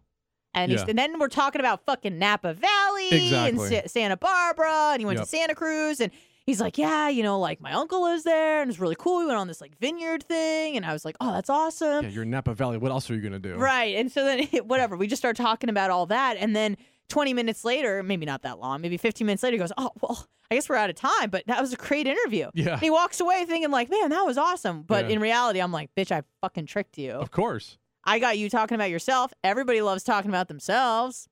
And, 0.54 0.72
he's, 0.72 0.80
Yeah. 0.80 0.86
and 0.88 0.98
then 0.98 1.18
we're 1.18 1.28
talking 1.28 1.60
about 1.60 1.84
fucking 1.84 2.18
Napa 2.18 2.54
Valley 2.54 3.08
Exactly. 3.10 3.48
and 3.48 3.60
Sa- 3.60 3.88
Santa 3.88 4.16
Barbara, 4.16 4.90
and 4.92 5.00
he 5.00 5.04
went 5.06 5.18
Yep. 5.18 5.26
to 5.26 5.30
Santa 5.30 5.54
Cruz, 5.54 6.00
and 6.00 6.10
he's 6.46 6.60
like, 6.62 6.78
"Yeah, 6.78 7.08
you 7.10 7.22
know, 7.22 7.38
like 7.38 7.60
my 7.60 7.72
uncle 7.72 8.02
lives 8.04 8.22
there, 8.22 8.62
and 8.62 8.70
it's 8.70 8.80
really 8.80 8.94
cool. 8.98 9.18
We 9.18 9.26
went 9.26 9.36
on 9.38 9.48
this 9.48 9.60
like 9.60 9.76
vineyard 9.78 10.22
thing, 10.22 10.76
and 10.76 10.86
I 10.86 10.92
was 10.94 11.04
like, 11.04 11.16
oh, 11.20 11.32
that's 11.32 11.50
awesome." 11.50 12.04
Yeah, 12.04 12.10
you're 12.10 12.22
in 12.22 12.30
Napa 12.30 12.54
Valley. 12.54 12.78
What 12.78 12.90
else 12.90 13.10
are 13.10 13.14
you 13.14 13.20
gonna 13.20 13.38
do? 13.38 13.56
Right. 13.56 13.96
And 13.96 14.10
so 14.10 14.24
then, 14.24 14.44
whatever, 14.66 14.96
we 14.96 15.06
just 15.08 15.20
start 15.20 15.36
talking 15.36 15.68
about 15.68 15.90
all 15.90 16.06
that. 16.06 16.36
And 16.38 16.56
then 16.56 16.76
20 17.08 17.34
minutes 17.34 17.64
later, 17.64 18.02
maybe 18.02 18.26
not 18.26 18.42
that 18.42 18.58
long, 18.58 18.80
maybe 18.80 18.96
15 18.96 19.26
minutes 19.26 19.42
later, 19.42 19.54
he 19.54 19.58
goes, 19.58 19.72
Oh, 19.78 19.90
well, 20.00 20.26
I 20.50 20.54
guess 20.54 20.68
we're 20.68 20.76
out 20.76 20.90
of 20.90 20.96
time, 20.96 21.30
but 21.30 21.44
that 21.46 21.60
was 21.60 21.72
a 21.72 21.76
great 21.76 22.06
interview. 22.06 22.50
Yeah. 22.54 22.72
And 22.72 22.80
he 22.80 22.90
walks 22.90 23.20
away 23.20 23.44
thinking, 23.46 23.70
like, 23.70 23.90
man, 23.90 24.10
that 24.10 24.22
was 24.24 24.38
awesome. 24.38 24.82
But 24.82 25.06
Yeah. 25.06 25.12
in 25.14 25.20
reality, 25.20 25.60
I'm 25.60 25.72
like, 25.72 25.90
bitch, 25.96 26.12
I 26.12 26.22
fucking 26.40 26.66
tricked 26.66 26.98
you. 26.98 27.12
Of 27.12 27.30
course. 27.30 27.78
I 28.04 28.18
got 28.20 28.38
you 28.38 28.48
talking 28.48 28.76
about 28.76 28.90
yourself. 28.90 29.32
Everybody 29.42 29.82
loves 29.82 30.04
talking 30.04 30.30
about 30.30 30.46
themselves. 30.48 31.28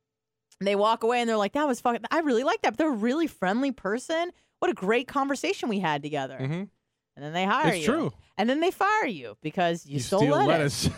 And 0.61 0.67
they 0.67 0.77
walk 0.77 1.03
away 1.05 1.21
and 1.21 1.29
they're 1.29 1.37
like, 1.37 1.53
that 1.53 1.67
was 1.69 1.81
fucking, 1.81 2.03
I 2.11 2.21
really 2.21 2.45
like 2.45 2.63
that. 2.63 2.71
But 2.71 2.79
they're 2.79 2.89
a 2.89 2.97
really 2.97 3.27
friendly 3.27 3.71
person. 3.73 4.31
What 4.61 4.71
a 4.71 4.75
great 4.75 5.07
conversation 5.09 5.69
we 5.69 5.81
had 5.81 6.03
together. 6.03 6.39
hmm 6.39 6.63
And 7.17 7.25
then 7.25 7.33
they 7.33 7.45
hire 7.45 7.73
It's 7.73 7.87
you. 7.87 7.93
true. 7.93 8.13
And 8.37 8.51
then 8.51 8.59
they 8.61 8.73
fire 8.73 9.07
you 9.07 9.37
because 9.41 9.87
you, 9.87 9.95
You 9.95 10.01
stole 10.01 10.27
lettuce. 10.27 10.91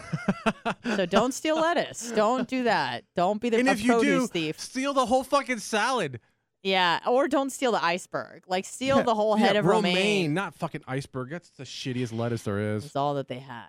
lettuce. 0.65 0.97
So 0.97 1.05
don't 1.05 1.33
steal 1.33 1.57
lettuce. 1.57 2.11
Don't 2.13 2.49
do 2.49 2.65
that. 2.65 3.05
Don't 3.15 3.41
be 3.41 3.51
the 3.51 3.59
and 3.59 3.69
if 3.69 3.83
you 3.85 3.93
produce 3.93 4.23
do, 4.23 4.27
thief. 4.29 4.59
steal 4.59 4.95
the 4.95 5.05
whole 5.05 5.23
fucking 5.25 5.59
salad. 5.59 6.21
Yeah, 6.63 7.01
or 7.07 7.29
don't 7.29 7.51
steal 7.51 7.73
the 7.73 7.85
iceberg. 7.85 8.45
Like 8.49 8.65
steal 8.65 9.03
the 9.03 9.15
whole 9.15 9.39
Yeah, 9.39 9.47
head 9.47 9.57
of 9.57 9.67
romaine. 9.67 10.33
not 10.33 10.55
fucking 10.55 10.83
iceberg. 10.89 11.29
That's 11.31 11.51
the 11.51 11.65
shittiest 11.65 12.13
lettuce 12.17 12.43
there 12.43 12.59
is. 12.77 12.87
It's 12.87 12.97
all 12.97 13.15
that 13.15 13.29
they 13.29 13.39
had. 13.39 13.69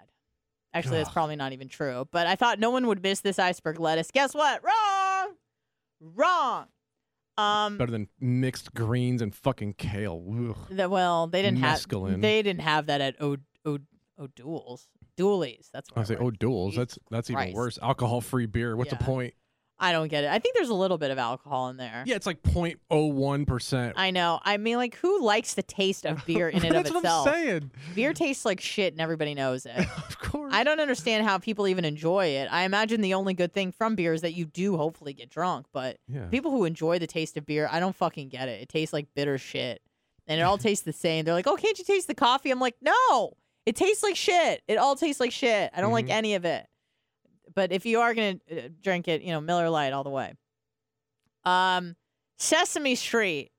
Actually, 0.73 0.97
that's 0.99 1.11
probably 1.11 1.35
not 1.35 1.51
even 1.53 1.67
true. 1.67 2.07
But 2.11 2.27
I 2.27 2.35
thought 2.35 2.59
no 2.59 2.69
one 2.69 2.87
would 2.87 3.03
miss 3.03 3.19
this 3.19 3.37
iceberg 3.39 3.79
lettuce. 3.79 4.09
Guess 4.11 4.33
what? 4.33 4.63
Wrong. 4.63 5.33
Wrong. 5.99 6.65
Um. 7.37 7.77
Better 7.77 7.91
than 7.91 8.07
mixed 8.19 8.73
greens 8.73 9.21
and 9.21 9.33
fucking 9.33 9.73
kale. 9.73 10.55
The, 10.69 10.89
well, 10.89 11.27
they 11.27 11.41
didn't 11.41 11.59
have. 11.59 11.85
They 11.87 12.41
didn't 12.41 12.61
have 12.61 12.87
that 12.87 13.01
at 13.01 13.21
O 13.21 13.37
O 13.65 13.77
O'Doul's. 14.19 14.87
Dooley's. 15.15 15.69
That's 15.73 15.89
what 15.91 16.01
I 16.01 16.05
say, 16.05 16.15
oh, 16.15 16.31
duels. 16.31 16.75
That's 16.75 16.97
that's 17.09 17.29
even 17.29 17.53
worse. 17.53 17.79
Alcohol-free 17.81 18.45
beer. 18.45 18.75
What's 18.77 18.91
the 18.91 18.97
point? 18.97 19.33
I 19.79 19.91
don't 19.91 20.07
get 20.07 20.23
it. 20.23 20.31
I 20.31 20.39
think 20.39 20.55
there's 20.55 20.69
a 20.69 20.75
little 20.75 20.97
bit 20.97 21.11
of 21.11 21.19
alcohol 21.19 21.69
in 21.69 21.77
there. 21.77 22.03
Yeah, 22.07 22.15
it's 22.15 22.25
like 22.25 22.41
0.01 22.41 23.45
percent. 23.45 23.93
I 23.95 24.09
know. 24.09 24.39
I 24.43 24.57
mean, 24.57 24.77
like, 24.77 24.95
who 24.95 25.23
likes 25.23 25.53
the 25.53 25.61
taste 25.61 26.05
of 26.05 26.25
beer 26.25 26.49
in 26.49 26.55
and 26.65 26.75
of 26.75 26.85
itself? 26.85 27.03
That's 27.03 27.25
what 27.25 27.35
I'm 27.35 27.43
saying. 27.45 27.71
Beer 27.93 28.13
tastes 28.13 28.43
like 28.43 28.59
shit, 28.59 28.93
and 28.93 29.01
everybody 29.01 29.35
knows 29.35 29.65
it. 29.67 29.75
Course. 30.37 30.53
I 30.53 30.63
don't 30.63 30.79
understand 30.79 31.25
how 31.27 31.37
people 31.37 31.67
even 31.67 31.85
enjoy 31.85 32.27
it. 32.27 32.47
I 32.51 32.63
imagine 32.63 33.01
the 33.01 33.13
only 33.13 33.33
good 33.33 33.53
thing 33.53 33.71
from 33.71 33.95
beer 33.95 34.13
is 34.13 34.21
that 34.21 34.33
you 34.33 34.45
do 34.45 34.77
hopefully 34.77 35.13
get 35.13 35.29
drunk, 35.29 35.65
but 35.73 35.97
Yeah. 36.07 36.27
people 36.27 36.51
who 36.51 36.65
enjoy 36.65 36.99
the 36.99 37.07
taste 37.07 37.37
of 37.37 37.45
beer, 37.45 37.67
I 37.71 37.79
don't 37.79 37.95
fucking 37.95 38.29
get 38.29 38.47
it. 38.49 38.61
It 38.61 38.69
tastes 38.69 38.93
like 38.93 39.07
bitter 39.15 39.37
shit. 39.37 39.81
And 40.27 40.39
it 40.39 40.43
all 40.43 40.57
tastes 40.57 40.83
the 40.85 40.93
same. 40.93 41.25
They're 41.25 41.33
like, 41.33 41.47
"Oh, 41.47 41.55
can't 41.55 41.77
you 41.77 41.85
taste 41.85 42.07
the 42.07 42.15
coffee?" 42.15 42.51
I'm 42.51 42.59
like, 42.59 42.75
"No. 42.81 43.33
It 43.65 43.75
tastes 43.75 44.03
like 44.03 44.15
shit. 44.15 44.61
It 44.67 44.77
all 44.77 44.95
tastes 44.95 45.19
like 45.19 45.31
shit. 45.31 45.71
I 45.75 45.81
don't 45.81 45.91
like 45.91 46.07
Mhm. 46.07 46.11
any 46.11 46.35
of 46.35 46.45
it." 46.45 46.65
But 47.53 47.71
if 47.71 47.85
you 47.85 48.01
are 48.01 48.13
going 48.13 48.39
to 48.49 48.65
uh, 48.65 48.69
drink 48.81 49.07
it, 49.07 49.21
you 49.21 49.31
know, 49.31 49.41
Miller 49.41 49.69
Lite 49.69 49.93
all 49.93 50.03
the 50.03 50.09
way. 50.09 50.33
Um 51.45 51.95
Sesame 52.39 52.95
Street 52.95 53.51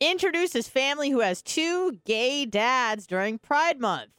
introduces 0.00 0.68
family 0.68 1.10
who 1.10 1.20
has 1.20 1.42
two 1.42 2.00
gay 2.04 2.44
dads 2.44 3.06
during 3.06 3.38
Pride 3.38 3.78
Month. 3.80 4.10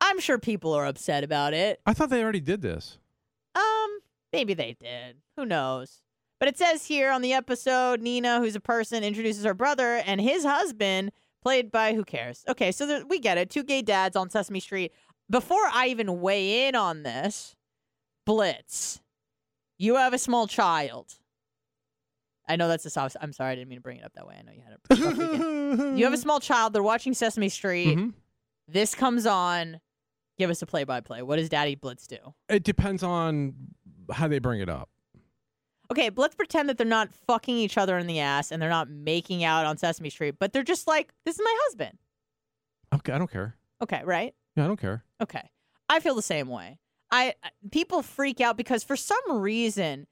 I'm 0.00 0.20
sure 0.20 0.38
people 0.38 0.72
are 0.72 0.86
upset 0.86 1.24
about 1.24 1.54
it. 1.54 1.80
I 1.86 1.92
thought 1.94 2.10
they 2.10 2.22
already 2.22 2.40
did 2.40 2.62
this. 2.62 2.98
Um, 3.54 3.98
maybe 4.32 4.54
they 4.54 4.76
did. 4.78 5.16
Who 5.36 5.44
knows? 5.44 6.02
But 6.40 6.48
it 6.48 6.56
says 6.56 6.86
here 6.86 7.10
on 7.10 7.20
the 7.22 7.32
episode, 7.32 8.00
Nina, 8.00 8.38
who's 8.38 8.54
a 8.54 8.60
person, 8.60 9.02
introduces 9.02 9.44
her 9.44 9.54
brother 9.54 9.96
and 10.06 10.20
his 10.20 10.44
husband, 10.44 11.10
played 11.42 11.70
by 11.72 11.94
who 11.94 12.04
cares? 12.04 12.44
Okay, 12.48 12.70
so 12.70 12.86
there, 12.86 13.04
we 13.06 13.18
get 13.18 13.38
it. 13.38 13.50
Two 13.50 13.64
gay 13.64 13.82
dads 13.82 14.14
on 14.16 14.30
Sesame 14.30 14.60
Street. 14.60 14.92
Before 15.28 15.66
I 15.72 15.88
even 15.88 16.20
weigh 16.20 16.68
in 16.68 16.76
on 16.76 17.02
this, 17.02 17.56
Blitz, 18.24 19.00
you 19.78 19.96
have 19.96 20.12
a 20.14 20.18
small 20.18 20.46
child. 20.46 21.14
I 22.48 22.56
know 22.56 22.68
that's 22.68 22.86
a 22.86 22.90
soft. 22.90 23.16
I'm 23.20 23.32
sorry, 23.32 23.52
I 23.52 23.54
didn't 23.56 23.68
mean 23.68 23.78
to 23.78 23.82
bring 23.82 23.98
it 23.98 24.04
up 24.04 24.12
that 24.14 24.26
way. 24.26 24.36
I 24.38 24.42
know 24.42 24.52
you 24.52 24.62
had 24.62 24.74
a. 24.74 25.94
You 25.98 26.04
have 26.04 26.14
a 26.14 26.18
small 26.18 26.40
child. 26.40 26.72
They're 26.72 26.82
watching 26.82 27.12
Sesame 27.12 27.48
Street. 27.50 27.98
Mhm. 27.98 28.14
This 28.68 28.94
comes 28.94 29.26
on. 29.26 29.80
Give 30.38 30.50
us 30.50 30.62
a 30.62 30.66
play-by-play. 30.66 31.22
What 31.22 31.36
does 31.36 31.48
Daddy 31.48 31.74
Blitz 31.74 32.06
do? 32.06 32.18
It 32.48 32.62
depends 32.62 33.02
on 33.02 33.54
how 34.12 34.28
they 34.28 34.38
bring 34.38 34.60
it 34.60 34.68
up. 34.68 34.88
Okay, 35.90 36.10
but 36.10 36.20
let's 36.22 36.34
pretend 36.34 36.68
that 36.68 36.76
they're 36.78 36.86
not 36.86 37.12
fucking 37.26 37.56
each 37.56 37.78
other 37.78 37.96
in 37.98 38.06
the 38.06 38.20
ass 38.20 38.52
and 38.52 38.60
they're 38.60 38.68
not 38.68 38.88
making 38.90 39.42
out 39.42 39.66
on 39.66 39.78
Sesame 39.78 40.10
Street, 40.10 40.36
but 40.38 40.52
they're 40.52 40.62
just 40.62 40.86
like, 40.86 41.12
this 41.24 41.36
is 41.36 41.40
my 41.42 41.56
husband. 41.64 41.98
Okay, 42.94 43.12
I 43.12 43.18
don't 43.18 43.30
care. 43.30 43.56
Okay, 43.82 44.02
right? 44.04 44.34
Yeah, 44.54 44.64
I 44.64 44.66
don't 44.68 44.80
care. 44.80 45.02
Okay. 45.22 45.42
I 45.88 46.00
feel 46.00 46.14
the 46.14 46.22
same 46.22 46.48
way. 46.48 46.78
I 47.10 47.34
I- 47.42 47.50
people 47.72 48.02
freak 48.02 48.40
out 48.40 48.56
because 48.56 48.84
for 48.84 48.96
some 48.96 49.18
reason, 49.30 50.06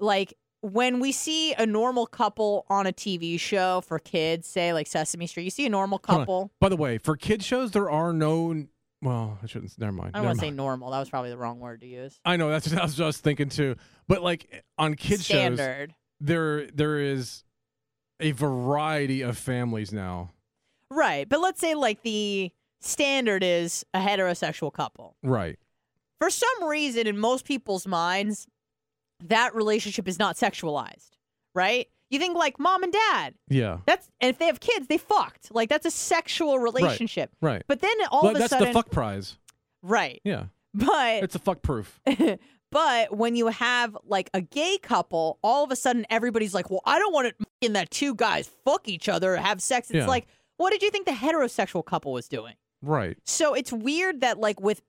like 0.00 0.32
when 0.62 0.98
we 0.98 1.12
see 1.12 1.52
a 1.54 1.66
normal 1.66 2.06
couple 2.06 2.64
on 2.70 2.86
a 2.86 2.92
TV 2.92 3.38
show 3.38 3.82
for 3.82 3.98
kids, 3.98 4.48
say 4.48 4.72
like 4.72 4.86
Sesame 4.86 5.26
Street, 5.26 5.44
you 5.44 5.50
see 5.50 5.66
a 5.66 5.70
normal 5.70 5.98
couple. 5.98 6.50
By 6.58 6.68
the 6.70 6.76
way, 6.76 6.96
for 6.98 7.16
kid 7.16 7.42
shows, 7.44 7.72
there 7.72 7.90
are 7.90 8.12
no. 8.12 8.66
Well, 9.00 9.38
I 9.42 9.46
shouldn't. 9.46 9.78
Never 9.78 9.92
mind. 9.92 10.10
I 10.14 10.18
don't 10.18 10.26
want 10.26 10.38
to 10.40 10.44
say 10.46 10.50
normal. 10.50 10.90
That 10.90 10.98
was 10.98 11.08
probably 11.08 11.30
the 11.30 11.38
wrong 11.38 11.60
word 11.60 11.80
to 11.82 11.86
use. 11.86 12.18
I 12.24 12.36
know 12.36 12.50
that's 12.50 12.68
what 12.72 12.80
I 12.80 12.84
was 12.84 12.94
just 12.96 13.22
thinking 13.22 13.48
too. 13.48 13.76
But 14.08 14.22
like 14.22 14.64
on 14.76 14.94
kid 14.94 15.20
shows, 15.20 15.26
Standard. 15.26 15.94
there 16.20 16.66
there 16.68 16.98
is 16.98 17.44
a 18.20 18.32
variety 18.32 19.22
of 19.22 19.38
families 19.38 19.92
now. 19.92 20.30
Right. 20.90 21.28
But 21.28 21.40
let's 21.40 21.60
say 21.60 21.74
like 21.74 22.02
the 22.02 22.50
standard 22.80 23.42
is 23.44 23.84
a 23.94 24.00
heterosexual 24.00 24.72
couple. 24.72 25.16
Right. 25.22 25.58
for 26.20 26.30
some 26.30 26.64
reason 26.64 27.06
in 27.06 27.18
most 27.18 27.44
people's 27.44 27.86
minds 27.86 28.46
that 29.24 29.54
relationship 29.54 30.06
is 30.08 30.18
not 30.18 30.36
sexualized, 30.36 31.10
right? 31.54 31.88
You 32.10 32.18
think 32.18 32.36
like 32.36 32.58
mom 32.58 32.82
and 32.82 32.92
dad. 32.92 33.34
Yeah. 33.48 33.78
That's 33.86 34.08
and 34.20 34.30
if 34.30 34.38
they 34.38 34.46
have 34.46 34.60
kids, 34.60 34.86
they 34.86 34.98
fucked. 34.98 35.54
Like 35.54 35.68
that's 35.68 35.84
a 35.86 35.90
sexual 35.90 36.58
relationship. 36.58 37.30
Right. 37.40 37.52
right. 37.52 37.62
But 37.66 37.80
then 37.80 37.92
all 38.10 38.22
But 38.22 38.30
of 38.30 38.36
a 38.36 38.38
that's 38.40 38.50
sudden, 38.50 38.64
that's 38.66 38.74
the 38.76 38.82
fuck 38.82 38.90
prize. 38.90 39.36
right? 39.82 40.20
Yeah. 40.24 40.44
But 40.74 41.22
It's 41.24 41.34
a 41.34 41.38
fuck 41.38 41.62
proof. 41.62 42.00
but 42.70 43.16
when 43.16 43.34
you 43.36 43.48
have 43.48 43.96
like 44.04 44.30
a 44.34 44.40
gay 44.40 44.78
couple, 44.82 45.38
all 45.42 45.64
of 45.64 45.70
a 45.70 45.76
sudden 45.76 46.06
everybody's 46.10 46.54
like, 46.54 46.70
"Well, 46.70 46.82
I 46.84 46.98
don't 46.98 47.12
want 47.12 47.28
it 47.28 47.36
in 47.60 47.72
that 47.74 47.90
two 47.90 48.14
guys 48.14 48.50
fuck 48.64 48.88
each 48.88 49.08
other 49.08 49.36
have 49.36 49.60
sex." 49.62 49.90
It's 49.90 49.96
Yeah. 49.98 50.06
like, 50.06 50.26
what 50.56 50.70
did 50.70 50.82
you 50.82 50.90
think 50.90 51.06
the 51.06 51.12
heterosexual 51.12 51.84
couple 51.84 52.12
was 52.12 52.28
doing? 52.28 52.54
Right. 52.82 53.16
So 53.24 53.54
it's 53.54 53.72
weird 53.72 54.20
that 54.20 54.38
like 54.38 54.60
with 54.60 54.82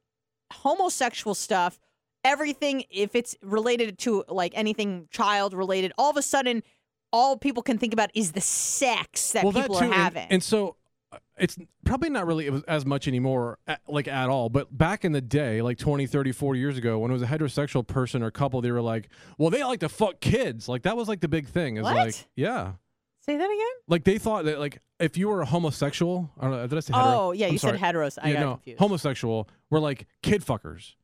homosexual 0.53 1.33
stuff, 1.35 1.79
everything 2.23 2.83
if 2.89 3.15
it's 3.15 3.35
related 3.41 3.97
to 3.99 4.23
like 4.27 4.51
anything 4.55 5.07
child 5.11 5.53
related, 5.53 5.93
all 5.97 6.09
of 6.09 6.17
a 6.17 6.21
sudden 6.21 6.63
all 7.11 7.37
people 7.37 7.63
can 7.63 7.77
think 7.77 7.93
about 7.93 8.09
is 8.13 8.31
the 8.31 8.41
sex 8.41 9.31
that 9.31 9.43
well, 9.43 9.53
people 9.53 9.75
that 9.75 9.85
too, 9.85 9.91
are 9.91 9.93
having. 9.93 10.27
And, 10.29 10.43
so 10.43 10.75
uh, 11.11 11.17
it's 11.37 11.57
probably 11.85 12.09
not 12.09 12.27
really 12.27 12.49
as 12.67 12.85
much 12.85 13.07
anymore, 13.07 13.57
like 13.87 14.07
at 14.07 14.29
all. 14.29 14.49
But 14.49 14.75
back 14.75 15.05
in 15.05 15.11
the 15.11 15.21
day, 15.21 15.61
like 15.61 15.77
20, 15.77 16.05
30, 16.07 16.31
40 16.31 16.59
years 16.59 16.77
ago, 16.77 16.99
when 16.99 17.11
it 17.11 17.13
was 17.13 17.21
a 17.23 17.27
heterosexual 17.27 17.85
person 17.85 18.21
or 18.23 18.31
couple, 18.31 18.61
they 18.61 18.71
were 18.71 18.81
like, 18.81 19.09
well, 19.37 19.49
they 19.49 19.63
like 19.63 19.79
to 19.81 19.89
fuck 19.89 20.19
kids. 20.19 20.69
Like 20.69 20.83
that 20.83 20.95
was 20.95 21.07
like 21.07 21.21
the 21.21 21.27
big 21.27 21.47
thing. 21.47 21.77
Is 21.77 21.83
like, 21.83 22.27
yeah. 22.35 22.73
Say 23.21 23.37
that 23.37 23.45
again? 23.45 23.67
Like 23.87 24.03
they 24.05 24.17
thought 24.17 24.45
that 24.45 24.59
like 24.59 24.81
if 24.99 25.17
you 25.17 25.27
were 25.27 25.41
a 25.41 25.45
homosexual, 25.45 26.31
I 26.39 26.43
don't 26.43 26.51
know, 26.51 26.67
did 26.67 26.77
I 26.77 26.79
say 26.79 26.93
hetero? 26.93 27.13
Oh, 27.13 27.31
yeah, 27.31 27.47
I'm 27.47 27.53
you 27.53 27.59
sorry. 27.59 27.77
said 27.77 27.95
heteros. 27.95 28.17
I 28.21 28.29
yeah, 28.29 28.33
got 28.33 28.39
no, 28.39 28.53
confused. 28.55 28.79
homosexual 28.79 29.49
were 29.69 29.79
like 29.79 30.07
kid 30.23 30.43
fuckers. 30.43 30.95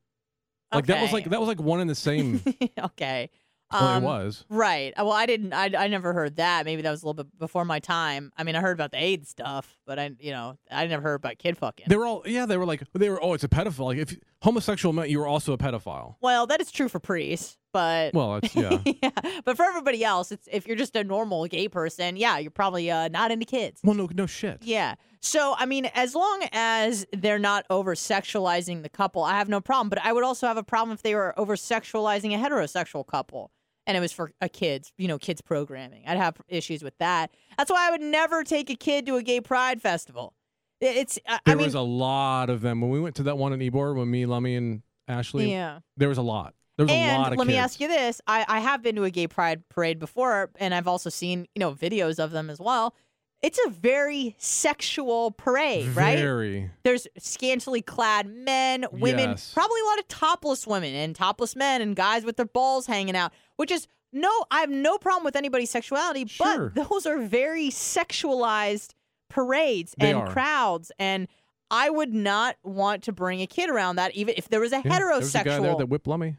Like 0.74 0.88
that 0.88 1.01
was 1.01 1.14
like 1.14 1.30
that 1.30 1.39
was 1.39 1.47
like 1.47 1.62
one 1.62 1.80
in 1.80 1.88
the 1.88 1.95
same. 1.95 2.41
okay. 2.80 3.30
Well, 3.72 3.84
Um, 3.84 4.03
it 4.03 4.05
was. 4.05 4.45
Right. 4.49 4.93
Uh, 4.97 5.03
Well, 5.05 5.13
I 5.13 5.26
didn't. 5.26 5.53
I, 5.53 5.72
I 5.78 5.88
never 5.88 6.13
heard 6.13 6.36
that. 6.38 6.66
Maybe 6.66 6.82
that 6.82 6.91
was 6.91 7.03
a 7.03 7.05
little 7.07 7.24
bit 7.24 7.39
before 7.39 7.66
my 7.66 7.80
time. 7.80 8.32
I 8.38 8.43
mean, 8.43 8.55
I 8.55 8.61
heard 8.61 8.78
about 8.78 8.91
the 8.91 9.01
AIDS 9.03 9.30
stuff, 9.30 9.78
but 9.86 9.97
I, 9.99 10.11
you 10.20 10.32
know, 10.32 10.57
I 10.72 10.86
never 10.88 11.01
heard 11.01 11.16
about 11.16 11.38
kid 11.38 11.57
fucking. 11.57 11.86
They 11.89 11.95
were 11.97 12.05
all 12.05 12.24
yeah. 12.26 12.45
They 12.45 12.57
were 12.57 12.66
like 12.66 12.84
they 12.93 13.09
were 13.09 13.22
oh 13.24 13.34
it's 13.34 13.43
a 13.43 13.49
pedophile. 13.49 13.86
Like 13.86 13.97
if 13.97 14.16
homosexual 14.46 14.93
meant 14.93 15.10
you 15.10 15.20
were 15.20 15.28
also 15.28 15.54
a 15.54 15.58
pedophile. 15.58 16.16
well, 16.22 16.46
that 16.48 16.62
is 16.62 16.72
true 16.72 16.88
for 16.88 17.00
priests, 17.00 17.58
but 17.74 18.14
Well, 18.14 18.38
it's 18.38 18.56
yeah. 18.56 18.80
yeah. 18.86 19.10
But 19.43 19.58
for 19.58 19.64
everybody 19.64 20.04
else, 20.04 20.32
it's 20.32 20.48
if 20.52 20.68
you're 20.68 20.78
just 20.78 20.96
a 20.96 21.04
normal 21.04 21.46
gay 21.48 21.68
person, 21.68 22.16
yeah, 22.16 22.38
you're 22.38 22.52
probably 22.52 22.89
uh, 22.89 23.10
not 23.10 23.32
into 23.32 23.46
kids. 23.46 23.82
well, 23.84 23.96
no 23.96 24.08
no 24.14 24.26
shit. 24.26 24.60
Yeah. 24.62 24.96
So, 25.20 25.56
I 25.58 25.66
mean, 25.66 25.89
as 25.96 26.14
long 26.14 26.48
as 26.52 27.08
they're 27.12 27.39
not 27.39 27.66
over 27.72 27.96
sexualizing 27.96 28.84
the 28.84 28.89
couple, 28.89 29.24
I 29.24 29.34
have 29.39 29.50
no 29.50 29.60
problem. 29.60 29.89
But 29.89 30.00
I 30.06 30.14
would 30.14 30.24
also 30.24 30.46
have 30.46 30.58
a 30.58 30.64
problem 30.64 30.93
if 30.93 31.02
they 31.02 31.16
were 31.16 31.38
over 31.39 31.56
sexualizing 31.56 32.36
a 32.36 32.38
heterosexual 32.38 33.06
couple 33.06 33.52
and 33.88 33.98
it 33.98 34.00
was 34.00 34.12
for 34.12 34.32
a 34.41 34.50
kids, 34.50 34.91
you 34.98 35.08
know, 35.08 35.18
kids 35.18 35.41
programming. 35.41 36.04
I'd 36.08 36.18
have 36.18 36.38
issues 36.48 36.84
with 36.84 36.98
that. 37.00 37.32
That's 37.58 37.72
why 37.72 37.88
I 37.88 37.91
would 37.91 38.02
never 38.02 38.43
take 38.43 38.70
a 38.70 38.76
kid 38.76 39.06
to 39.08 39.16
a 39.16 39.24
gay 39.24 39.41
pride 39.41 39.82
festival. 39.82 40.34
It- 40.82 40.97
It's, 40.97 41.19
I, 41.28 41.36
I 41.36 41.39
There 41.45 41.55
mean, 41.57 41.65
was 41.65 41.76
a 41.76 41.82
lot 41.82 42.49
of 42.49 42.61
them 42.61 42.82
when 42.82 42.89
we 42.89 42.99
went 42.99 43.15
to 43.15 43.23
that 43.23 43.38
one 43.38 43.53
in 43.53 43.59
Ybor 43.59 43.95
when 43.95 44.09
me, 44.09 44.26
Lummy, 44.26 44.55
and 44.55 44.82
Ashley. 45.07 45.51
yeah. 45.51 45.80
There 45.97 46.09
was 46.09 46.17
a 46.17 46.21
lot. 46.23 46.53
There 46.78 46.86
was 46.86 46.91
a 46.91 46.95
and 46.95 47.21
lot 47.21 47.32
of 47.32 47.38
let 47.38 47.47
me 47.47 47.55
ask 47.55 47.80
you 47.80 47.88
this: 47.88 48.19
I, 48.28 48.43
I 48.49 48.59
have 48.59 48.82
been 48.84 48.95
to 48.97 49.03
a 49.05 49.09
gay 49.09 49.28
pride 49.28 49.63
parade 49.69 49.97
before, 49.97 50.49
and 50.59 50.73
I've 50.76 50.88
also 50.89 51.09
seen 51.09 51.47
you 51.55 51.59
know 51.61 51.73
videos 51.73 52.19
of 52.19 52.32
them 52.32 52.49
as 52.49 52.59
well. 52.59 52.93
It's 53.41 53.59
a 53.65 53.69
very 53.69 54.36
sexual 54.39 55.32
parade, 55.32 55.88
right? 55.95 56.17
Very. 56.17 56.71
There's 56.84 57.07
scantily 57.17 57.82
clad 57.82 58.28
men, 58.28 58.86
women, 58.91 59.30
Yes. 59.30 59.53
probably 59.53 59.80
a 59.82 59.86
lot 59.86 59.99
of 59.99 60.07
topless 60.09 60.65
women 60.67 60.93
and 60.95 61.15
topless 61.15 61.55
men 61.55 61.82
and 61.82 61.95
guys 61.95 62.26
with 62.26 62.36
their 62.38 62.45
balls 62.47 62.88
hanging 62.88 63.15
out, 63.15 63.32
which 63.55 63.71
is 63.71 63.88
no, 64.11 64.30
I 64.51 64.61
have 64.61 64.69
no 64.69 64.97
problem 64.97 65.23
with 65.23 65.36
anybody's 65.38 65.69
sexuality, 65.69 66.26
Sure. 66.26 66.71
but 66.76 66.89
those 66.89 67.05
are 67.05 67.19
very 67.19 67.69
sexualized 67.69 68.95
parades 69.30 69.95
They 69.97 70.11
and 70.11 70.19
are. 70.19 70.28
crowds. 70.32 70.91
And 70.99 71.28
I 71.71 71.89
would 71.89 72.13
not 72.13 72.57
want 72.63 73.03
to 73.03 73.11
bring 73.11 73.41
a 73.41 73.47
kid 73.47 73.69
around 73.69 73.95
that, 73.97 74.13
even 74.15 74.36
if 74.38 74.49
there 74.49 74.59
was 74.59 74.71
a 74.71 74.82
Yeah, 74.86 74.97
There 74.99 75.07
was 75.15 75.34
a 75.36 75.43
guy 75.43 75.59
there 75.59 75.76
that 75.76 75.88
whipped 75.89 76.07
Lummy. 76.07 76.38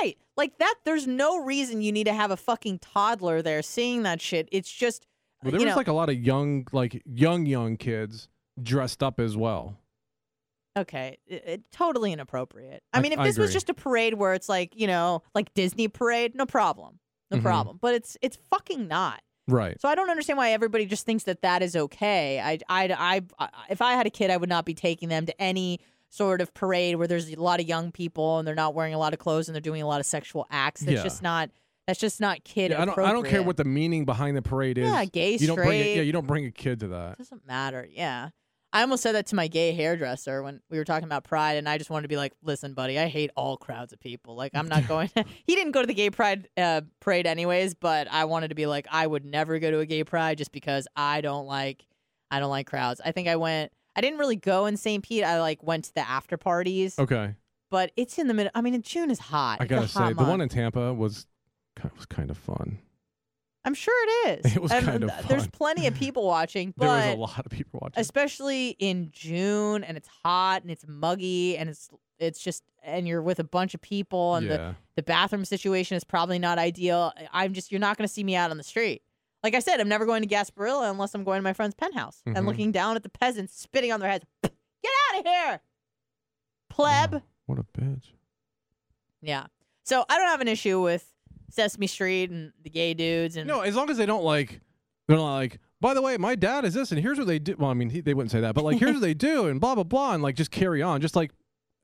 Right. 0.00 0.14
Like 0.36 0.58
that, 0.58 0.74
there's 0.84 1.06
no 1.06 1.42
reason 1.42 1.80
you 1.82 1.92
need 1.92 2.04
to 2.04 2.12
have 2.12 2.30
a 2.30 2.36
fucking 2.36 2.78
toddler 2.80 3.42
there 3.42 3.62
seeing 3.62 4.02
that 4.04 4.20
shit. 4.20 4.48
It's 4.52 4.70
just, 4.70 5.06
Well, 5.42 5.50
there 5.52 5.60
was 5.60 5.70
know, 5.70 5.76
like 5.76 5.88
a 5.88 5.92
lot 5.92 6.10
of 6.10 6.16
young, 6.16 6.66
like 6.72 7.02
young, 7.04 7.46
young 7.46 7.76
kids 7.76 8.28
dressed 8.62 9.02
up 9.02 9.18
as 9.18 9.36
well. 9.36 9.76
Okay, 10.76 11.18
it, 11.26 11.42
it- 11.46 11.70
totally 11.72 12.12
inappropriate. 12.12 12.84
I 12.92 12.98
I- 12.98 13.00
mean, 13.02 13.12
if 13.12 13.18
I 13.18 13.24
this 13.24 13.38
was 13.38 13.52
just 13.52 13.68
a 13.68 13.74
parade 13.74 14.14
where 14.14 14.34
it's 14.34 14.48
like 14.48 14.74
you 14.76 14.86
know, 14.86 15.22
like 15.34 15.52
Disney 15.54 15.88
parade, 15.88 16.36
no 16.36 16.46
problem, 16.46 17.00
no 17.32 17.38
Mhm. 17.38 17.42
problem. 17.42 17.78
But 17.80 17.94
it's 17.94 18.16
it's 18.22 18.38
fucking 18.50 18.86
not. 18.86 19.20
Right. 19.48 19.80
So 19.80 19.88
I 19.88 19.94
don't 19.94 20.10
understand 20.10 20.36
why 20.36 20.52
everybody 20.52 20.86
just 20.86 21.04
thinks 21.06 21.24
that 21.24 21.42
that 21.42 21.62
is 21.62 21.74
okay. 21.74 22.38
I 22.40 22.58
I 22.68 23.22
I, 23.38 23.48
if 23.68 23.82
I 23.82 23.94
had 23.94 24.06
a 24.06 24.10
kid, 24.10 24.30
I 24.30 24.36
would 24.36 24.48
not 24.48 24.64
be 24.64 24.74
taking 24.74 25.08
them 25.08 25.26
to 25.26 25.40
any 25.40 25.80
sort 26.10 26.40
of 26.40 26.54
parade 26.54 26.96
where 26.96 27.06
there's 27.06 27.30
a 27.32 27.36
lot 27.36 27.60
of 27.60 27.66
young 27.66 27.90
people 27.92 28.38
and 28.38 28.46
they're 28.48 28.54
not 28.54 28.74
wearing 28.74 28.94
a 28.94 28.98
lot 28.98 29.12
of 29.12 29.18
clothes 29.18 29.48
and 29.48 29.54
they're 29.54 29.60
doing 29.60 29.82
a 29.82 29.86
lot 29.86 30.00
of 30.00 30.06
sexual 30.06 30.46
acts. 30.50 30.82
That's 30.82 30.98
Yeah. 30.98 31.02
just 31.02 31.22
not. 31.22 31.50
That's 31.86 31.98
just 32.00 32.20
not 32.20 32.44
kid 32.44 32.70
Yeah, 32.70 32.82
I 32.82 32.84
don't. 32.84 32.98
I 32.98 33.12
don't 33.12 33.26
care 33.26 33.42
what 33.42 33.56
the 33.56 33.64
meaning 33.64 34.04
behind 34.04 34.36
the 34.36 34.42
parade 34.42 34.76
is. 34.76 34.86
Yeah, 34.86 35.04
gay, 35.06 35.36
you 35.36 35.46
don't 35.46 35.56
bring. 35.56 35.80
A, 35.80 35.96
yeah, 35.96 36.02
you 36.02 36.12
don't 36.12 36.26
bring 36.26 36.44
a 36.44 36.50
kid 36.50 36.80
to 36.80 36.88
that. 36.88 37.16
doesn't 37.18 37.46
matter. 37.46 37.88
Yeah. 37.90 38.28
I 38.72 38.82
almost 38.82 39.02
said 39.02 39.12
that 39.14 39.26
to 39.28 39.34
my 39.34 39.48
gay 39.48 39.72
hairdresser 39.72 40.42
when 40.42 40.60
we 40.70 40.76
were 40.76 40.84
talking 40.84 41.04
about 41.06 41.24
pride, 41.24 41.56
and 41.56 41.66
I 41.68 41.78
just 41.78 41.88
wanted 41.88 42.02
to 42.02 42.08
be 42.08 42.16
like, 42.16 42.34
"Listen, 42.42 42.74
buddy, 42.74 42.98
I 42.98 43.06
hate 43.06 43.30
all 43.34 43.56
crowds 43.56 43.92
of 43.94 44.00
people. 44.00 44.34
Like, 44.34 44.52
I'm 44.54 44.68
not 44.68 44.86
going." 44.88 45.10
he 45.46 45.54
didn't 45.54 45.72
go 45.72 45.80
to 45.80 45.86
the 45.86 45.94
gay 45.94 46.10
pride 46.10 46.48
uh, 46.56 46.82
parade 47.00 47.26
anyways, 47.26 47.74
but 47.74 48.08
I 48.10 48.26
wanted 48.26 48.48
to 48.48 48.54
be 48.54 48.66
like, 48.66 48.86
I 48.90 49.06
would 49.06 49.24
never 49.24 49.58
go 49.58 49.70
to 49.70 49.78
a 49.78 49.86
gay 49.86 50.04
pride 50.04 50.36
just 50.38 50.52
because 50.52 50.86
I 50.96 51.22
don't 51.22 51.46
like, 51.46 51.86
I 52.30 52.40
don't 52.40 52.50
like 52.50 52.66
crowds. 52.66 53.00
I 53.04 53.12
think 53.12 53.26
I 53.28 53.36
went. 53.36 53.72
I 53.96 54.00
didn't 54.02 54.18
really 54.18 54.36
go 54.36 54.66
in 54.66 54.76
St. 54.76 55.02
Pete. 55.02 55.24
I 55.24 55.40
like 55.40 55.62
went 55.62 55.86
to 55.86 55.94
the 55.94 56.08
after 56.08 56.36
parties, 56.36 56.98
Okay. 56.98 57.34
but 57.70 57.90
it's 57.96 58.18
in 58.18 58.28
the 58.28 58.34
middle. 58.34 58.52
I 58.54 58.60
mean, 58.60 58.80
June 58.82 59.10
is 59.10 59.18
hot. 59.18 59.58
I 59.60 59.66
gotta 59.66 59.86
hot 59.86 60.08
say, 60.08 60.12
the 60.12 60.24
one 60.24 60.40
in 60.40 60.48
Tampa 60.48 60.92
was 60.92 61.26
was 61.96 62.06
kind 62.06 62.30
of 62.30 62.36
fun. 62.36 62.78
I'm 63.64 63.74
sure 63.74 63.94
it 64.26 64.44
is. 64.46 64.56
It 64.56 64.62
was 64.62 64.72
And 64.72 64.86
kind 64.86 65.04
of 65.04 65.10
th- 65.12 65.26
There's 65.26 65.42
fun. 65.42 65.50
plenty 65.52 65.86
of 65.86 65.94
people 66.04 66.26
watching, 66.26 66.72
but 66.76 66.86
There 66.86 67.08
was 67.08 67.16
a 67.16 67.20
lot 67.20 67.44
of 67.46 67.50
people 67.52 67.80
watching. 67.82 68.00
especially 68.00 68.70
in 68.78 69.10
June 69.12 69.84
and 69.84 69.96
it's 69.96 70.08
hot 70.24 70.62
and 70.62 70.70
it's 70.70 70.84
muggy 70.88 71.56
and 71.56 71.68
it's 71.68 71.90
it's 72.18 72.40
just 72.40 72.64
and 72.82 73.06
you're 73.06 73.22
with 73.22 73.38
a 73.38 73.44
bunch 73.44 73.74
of 73.74 73.80
people 73.80 74.34
and 74.36 74.50
the, 74.50 74.54
yeah. 74.54 74.72
the 74.96 75.02
bathroom 75.02 75.44
situation 75.44 75.96
is 75.96 76.02
probably 76.04 76.38
not 76.38 76.58
ideal. 76.58 77.12
I'm 77.32 77.52
just 77.52 77.70
you're 77.70 77.78
not 77.80 77.96
going 77.96 78.06
to 78.08 78.12
see 78.12 78.24
me 78.24 78.34
out 78.36 78.50
on 78.50 78.56
the 78.56 78.62
street. 78.64 79.02
Like 79.44 79.54
I 79.54 79.60
said, 79.60 79.80
I'm 79.80 79.88
never 79.88 80.04
going 80.06 80.22
to 80.22 80.28
Gasparilla 80.28 80.90
unless 80.90 81.14
I'm 81.14 81.22
going 81.22 81.38
to 81.38 81.42
my 81.42 81.52
friend's 81.52 81.74
penthouse 81.76 82.22
Mhm. 82.26 82.36
and 82.36 82.46
looking 82.46 82.72
down 82.72 82.96
at 82.96 83.02
the 83.04 83.08
peasants 83.08 83.60
spitting 83.60 83.92
on 83.92 84.00
their 84.00 84.10
heads. 84.10 84.24
Get 84.42 84.52
out 85.14 85.20
of 85.20 85.26
here, 85.26 85.60
pleb. 86.70 87.14
Oh, 87.16 87.22
what 87.46 87.58
a 87.58 87.64
bitch. 87.78 88.12
Yeah. 89.22 89.46
So 89.84 90.04
I 90.08 90.18
don't 90.18 90.28
have 90.28 90.40
an 90.40 90.48
issue 90.48 90.80
with 90.80 91.06
Sesame 91.50 91.86
Street 91.86 92.30
and 92.30 92.52
the 92.62 92.70
gay 92.70 92.94
dudes 92.94 93.36
and 93.36 93.46
No, 93.48 93.60
as 93.60 93.74
long 93.76 93.88
as 93.90 93.96
they 93.96 94.06
don't 94.06 94.24
like, 94.24 94.60
they're 95.06 95.16
not 95.16 95.34
like. 95.36 95.58
By 95.80 95.94
the 95.94 96.02
way, 96.02 96.16
my 96.16 96.34
dad 96.34 96.64
is 96.64 96.74
this, 96.74 96.90
and 96.90 97.00
here's 97.00 97.18
what 97.18 97.26
they 97.28 97.38
do. 97.38 97.54
Well, 97.56 97.70
I 97.70 97.74
mean, 97.74 97.90
he, 97.90 98.00
they 98.00 98.12
wouldn't 98.12 98.32
say 98.32 98.40
that, 98.40 98.54
but 98.54 98.64
like, 98.64 98.78
here's 98.78 98.94
what 98.94 99.00
they 99.00 99.14
do, 99.14 99.46
and 99.46 99.60
blah 99.60 99.74
blah 99.76 99.84
blah, 99.84 100.12
and 100.14 100.22
like, 100.22 100.34
just 100.34 100.50
carry 100.50 100.82
on, 100.82 101.00
just 101.00 101.14
like 101.16 101.30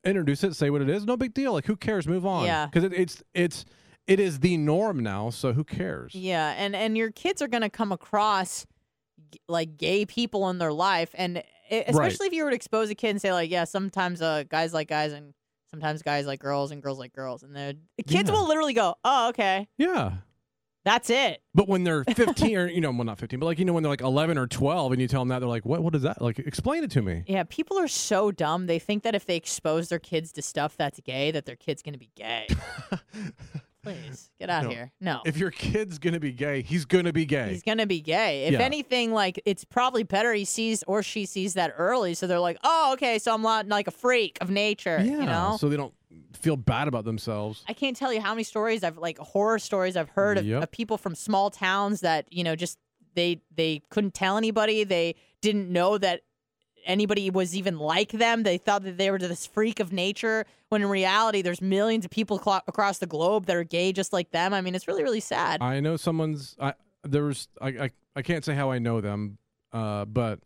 introduce 0.05 0.43
it, 0.45 0.55
say 0.57 0.69
what 0.69 0.83
it 0.83 0.89
is, 0.91 1.05
no 1.07 1.17
big 1.17 1.33
deal. 1.33 1.53
Like, 1.53 1.67
who 1.67 1.77
cares? 1.77 2.07
Move 2.09 2.27
on. 2.27 2.45
Yeah. 2.45 2.67
because 2.67 2.85
it, 2.85 2.93
it's 2.93 3.23
it's 3.35 3.65
it 4.07 4.19
is 4.21 4.41
the 4.41 4.57
norm 4.57 4.99
now. 5.01 5.31
So 5.31 5.53
who 5.53 5.63
cares? 5.65 6.15
Yeah, 6.15 6.55
and 6.59 6.75
and 6.75 6.97
your 6.97 7.11
kids 7.13 7.41
are 7.41 7.49
gonna 7.49 7.71
come 7.71 7.93
across 7.93 8.67
g- 9.31 9.41
like 9.49 9.77
gay 9.79 10.05
people 10.05 10.51
in 10.51 10.59
their 10.59 10.73
life, 10.73 11.15
and 11.15 11.39
e- 11.71 11.85
especially 11.87 12.27
if 12.27 12.33
you 12.33 12.43
were 12.45 12.51
to 12.51 12.57
expose 12.57 12.91
a 12.91 12.95
kid 12.97 13.11
and 13.11 13.21
say 13.23 13.33
like, 13.33 13.49
yeah, 13.51 13.63
sometimes 13.65 14.21
uh 14.21 14.43
guys 14.49 14.75
like 14.75 14.89
guys 14.89 15.13
and 15.13 15.35
sometimes 15.75 16.03
guys 16.03 16.27
like 16.27 16.41
girls 16.41 16.71
and 16.71 16.83
girls 16.83 16.99
like 16.99 17.13
girls, 17.13 17.43
and 17.43 17.55
the 17.57 17.77
kids 18.07 18.31
Yeah. 18.31 18.37
will 18.37 18.47
literally 18.47 18.75
go, 18.75 18.95
oh 19.05 19.29
okay, 19.31 19.67
Yeah. 19.77 20.13
that's 20.85 21.11
it. 21.11 21.43
But 21.55 21.69
when 21.69 21.83
they're 21.85 22.05
15 22.15 22.57
or 22.57 22.69
you 22.69 22.81
know, 22.81 22.91
well 22.93 23.05
not 23.05 23.19
15, 23.19 23.41
but 23.41 23.47
like 23.47 23.59
you 23.59 23.65
know 23.65 23.73
when 23.73 23.83
they're 23.83 23.91
like 23.93 24.01
11 24.01 24.39
or 24.39 24.47
12 24.47 24.93
and 24.93 25.01
you 25.01 25.09
tell 25.09 25.21
them 25.23 25.29
that 25.29 25.41
they're 25.41 25.49
like, 25.49 25.65
"What 25.67 25.83
what 25.83 25.95
is 25.95 26.03
that?" 26.03 26.23
Like 26.23 26.39
explain 26.39 26.85
it 26.85 26.91
to 26.93 27.03
me. 27.03 27.25
Yeah, 27.27 27.43
people 27.49 27.79
are 27.79 27.89
so 27.89 28.31
dumb. 28.31 28.67
They 28.67 28.79
think 28.79 29.03
that 29.03 29.15
if 29.15 29.27
they 29.27 29.37
expose 29.37 29.89
their 29.89 29.99
kids 29.99 30.31
to 30.33 30.43
stuff 30.43 30.77
that's 30.77 31.01
gay, 31.01 31.31
that 31.33 31.45
their 31.47 31.57
kid's 31.57 31.83
gonna 31.83 31.99
be 31.99 32.11
gay. 32.15 32.47
Please 33.85 34.31
get 34.39 34.51
out 34.51 34.65
No. 34.65 34.71
here. 34.71 34.93
No. 35.01 35.21
if 35.25 35.37
your 35.37 35.51
kid's 35.51 35.99
going 35.99 36.15
to 36.15 36.21
be 36.21 36.33
gay, 36.33 36.63
he's 36.63 36.85
going 36.85 37.05
to 37.05 37.13
be 37.13 37.25
gay. 37.25 37.51
He's 37.51 37.63
gonna 37.63 37.87
be 37.87 38.01
gay. 38.01 38.47
If 38.47 38.53
Yeah. 38.55 38.61
anything, 38.63 39.13
like 39.13 39.41
it's 39.45 39.65
probably 39.65 40.03
better 40.03 40.33
he 40.33 40.45
sees 40.45 40.83
or 40.87 41.03
she 41.03 41.27
sees 41.27 41.55
that 41.55 41.75
early, 41.77 42.15
so 42.15 42.27
they're 42.27 42.41
like, 42.41 42.59
"Oh, 42.65 42.93
okay, 42.95 43.19
so 43.19 43.33
I'm 43.35 43.43
not 43.43 43.69
like 43.69 43.87
a 43.87 43.91
freak 43.93 44.39
of 44.41 44.51
nature." 44.51 44.99
yeah. 45.05 45.21
You 45.21 45.27
know, 45.27 45.57
So 45.61 45.69
they 45.69 45.77
don't 45.77 45.95
feel 46.33 46.57
bad 46.57 46.89
about 46.89 47.05
themselves. 47.05 47.65
I 47.69 47.73
can't 47.73 47.97
tell 47.97 48.13
you 48.13 48.21
how 48.21 48.33
many 48.35 48.43
stories 48.45 48.83
I've 48.85 48.99
like 48.99 49.19
horror 49.19 49.59
stories 49.59 49.97
I've 49.97 50.09
heard 50.11 50.39
of, 50.39 50.49
of 50.63 50.71
people 50.71 50.97
from 50.99 51.15
small 51.15 51.51
towns 51.51 52.01
that 52.01 52.27
you 52.33 52.45
know 52.45 52.57
just 52.57 52.79
they 53.15 53.41
they 53.55 53.83
couldn't 53.91 54.15
tell 54.15 54.37
anybody. 54.37 54.85
They 54.85 55.15
didn't 55.41 55.71
know 55.71 55.99
that 55.99 56.23
anybody 56.85 57.31
was 57.31 57.57
even 57.57 57.79
like 57.79 58.13
them. 58.13 58.43
They 58.43 58.59
thought 58.59 58.83
that 58.85 58.97
they 58.99 59.11
were 59.11 59.19
this 59.19 59.47
freak 59.47 59.81
of 59.81 59.93
nature, 59.93 60.45
when 60.69 60.83
in 60.83 60.89
reality, 60.89 61.43
there's 61.43 61.61
millions 61.61 62.05
of 62.05 62.11
people 62.11 62.39
clo- 62.39 62.61
across 62.67 62.99
the 62.99 63.07
globe 63.07 63.47
that 63.47 63.57
are 63.57 63.65
gay 63.65 63.93
just 63.93 64.13
like 64.13 64.31
them. 64.31 64.53
I 64.55 64.61
mean, 64.61 64.75
it's 64.75 64.87
really, 64.89 65.03
really 65.03 65.21
sad. 65.21 65.61
I 65.63 65.81
know 65.81 65.97
someone's. 65.97 66.57
I 66.61 66.75
there's. 67.03 67.49
I 67.61 67.69
I, 67.69 67.91
I 68.17 68.23
can't 68.23 68.45
say 68.45 68.55
how 68.55 68.71
I 68.71 68.79
know 68.79 69.01
them, 69.01 69.39
uh, 69.73 70.05
but 70.05 70.41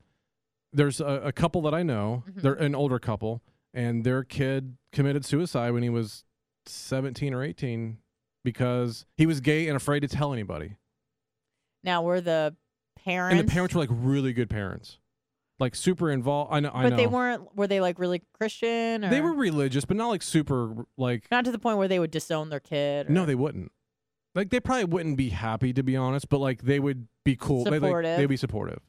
there's 0.72 1.01
a, 1.01 1.22
a 1.24 1.32
couple 1.32 1.62
that 1.62 1.74
I 1.74 1.82
know. 1.82 2.24
Mhm. 2.30 2.43
They're 2.43 2.55
an 2.55 2.74
older 2.74 2.99
couple, 2.99 3.43
and 3.74 4.05
their 4.05 4.22
kid 4.24 4.76
committed 4.93 5.24
suicide 5.24 5.70
when 5.70 5.82
he 5.82 5.89
was 5.91 6.24
17 6.66 7.32
or 7.34 7.43
18 7.43 7.99
because 8.45 9.07
he 9.16 9.26
was 9.26 9.41
gay 9.41 9.66
and 9.68 9.76
afraid 9.76 10.01
to 10.01 10.09
tell 10.09 10.32
anybody. 10.32 10.76
now, 11.82 12.03
we're 12.03 12.20
the 12.20 12.55
parents. 13.05 13.39
And 13.39 13.49
the 13.49 13.53
parents 13.53 13.74
were 13.74 13.80
like 13.80 13.91
really 13.93 14.32
good 14.32 14.51
parents, 14.51 14.99
like 15.59 15.75
super 15.75 16.11
involved. 16.11 16.53
I 16.53 16.61
know. 16.61 16.71
I 16.73 16.85
but 16.85 16.91
know. 16.91 16.97
they 16.97 17.07
weren't, 17.07 17.57
were 17.57 17.67
they 17.67 17.81
like 17.81 17.99
really 17.99 18.23
Christian? 18.33 19.05
Or 19.05 19.11
They 19.11 19.21
were 19.21 19.33
religious, 19.33 19.85
but 19.85 19.97
not 19.97 20.09
like 20.09 20.23
super 20.23 20.87
like. 20.97 21.29
not 21.31 21.45
to 21.45 21.53
the 21.53 21.59
point 21.59 21.79
where 21.79 21.89
they 21.89 21.99
would 21.99 22.11
disown 22.11 22.49
their 22.49 22.61
kid. 22.61 23.09
Or, 23.09 23.13
No, 23.13 23.27
they 23.27 23.35
wouldn't. 23.35 23.73
Like 24.35 24.51
they 24.51 24.61
probably 24.61 24.85
wouldn't 24.85 25.17
be 25.17 25.31
happy 25.31 25.73
to 25.73 25.83
be 25.83 25.97
honest, 25.97 26.29
but 26.29 26.39
like 26.39 26.63
they 26.63 26.79
would 26.79 27.09
be 27.25 27.35
cool. 27.37 27.65
They, 27.65 27.73
like, 27.73 27.81
Supportive. 27.81 28.19
they'd 28.19 28.27
be 28.27 28.37
supportive. 28.37 28.81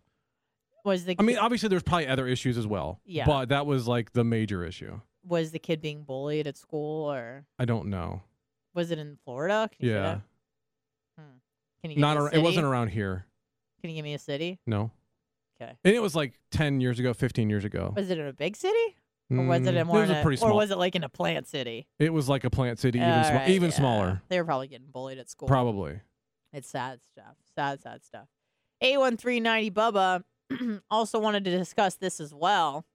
was 0.86 1.06
the 1.06 1.16
I 1.18 1.24
mean, 1.24 1.38
obviously 1.38 1.70
there's 1.70 1.84
probably 1.84 2.08
other 2.08 2.28
issues 2.28 2.58
as 2.58 2.68
well. 2.68 3.00
Yeah. 3.06 3.26
But 3.26 3.50
that 3.50 3.66
was 3.66 3.88
like 3.88 4.12
the 4.14 4.24
major 4.24 4.64
issue. 4.64 5.00
was 5.26 5.52
the 5.52 5.60
kid 5.60 5.82
being 5.82 6.04
bullied 6.04 6.46
at 6.46 6.56
school 6.58 7.12
or 7.12 7.46
I 7.58 7.66
don't 7.66 7.88
know. 7.88 8.22
was 8.76 8.92
it 8.92 9.00
in 9.00 9.18
Florida? 9.26 9.70
Can 9.76 9.88
you 9.88 9.94
Yeah. 9.94 10.20
Hmm. 11.18 11.24
Can 11.82 11.92
you 11.92 11.96
give 11.96 12.02
Not 12.02 12.18
me 12.18 12.20
a 12.20 12.24
ar- 12.26 12.34
it 12.34 12.42
wasn't 12.44 12.66
around 12.66 12.90
here. 12.90 13.26
Can 13.82 13.90
you 13.90 13.96
give 13.96 14.04
me 14.04 14.14
a 14.14 14.20
city? 14.20 14.60
No. 14.68 14.92
'Kay. 15.60 15.78
And 15.84 15.94
it 15.96 16.02
was 16.02 16.16
like 16.16 16.40
10 16.52 16.80
years 16.82 17.00
ago, 17.00 17.14
15 17.14 17.50
years 17.50 17.66
ago. 17.66 17.94
Was 17.96 18.10
it 18.10 18.18
in 18.18 18.26
a 18.28 18.34
big 18.34 18.56
city? 18.56 18.96
Or 19.32 19.46
was 19.46 19.62
it 19.68 19.76
Mm, 19.76 19.82
in 19.82 19.88
more 19.88 20.02
was 20.02 20.10
a 20.10 20.22
pretty 20.24 20.38
small. 20.38 20.52
or 20.52 20.56
was 20.56 20.72
it 20.72 20.78
like 20.80 20.96
in 20.96 21.04
a 21.04 21.10
plant 21.10 21.48
city? 21.48 21.88
it 22.00 22.12
was 22.12 22.28
like 22.28 22.44
a 22.46 22.50
plant 22.50 22.80
city, 22.80 22.98
even 23.00 23.24
sma- 23.24 23.36
right, 23.36 23.50
even 23.50 23.70
yeah. 23.70 23.76
smaller. 23.76 24.22
They 24.28 24.40
were 24.40 24.46
probably 24.46 24.68
getting 24.70 24.88
bullied 24.92 25.20
at 25.20 25.30
school. 25.30 25.48
Probably. 25.48 26.00
It's 26.52 26.68
sad 26.68 27.00
stuff. 27.12 27.36
Sad, 27.54 27.80
sad 27.82 28.04
stuff. 28.04 28.28
A1390 28.82 29.72
Bubba 29.72 30.24
also 30.90 31.20
wanted 31.20 31.44
to 31.46 31.52
discuss 31.56 31.94
this 31.96 32.20
as 32.20 32.34
well. 32.34 32.86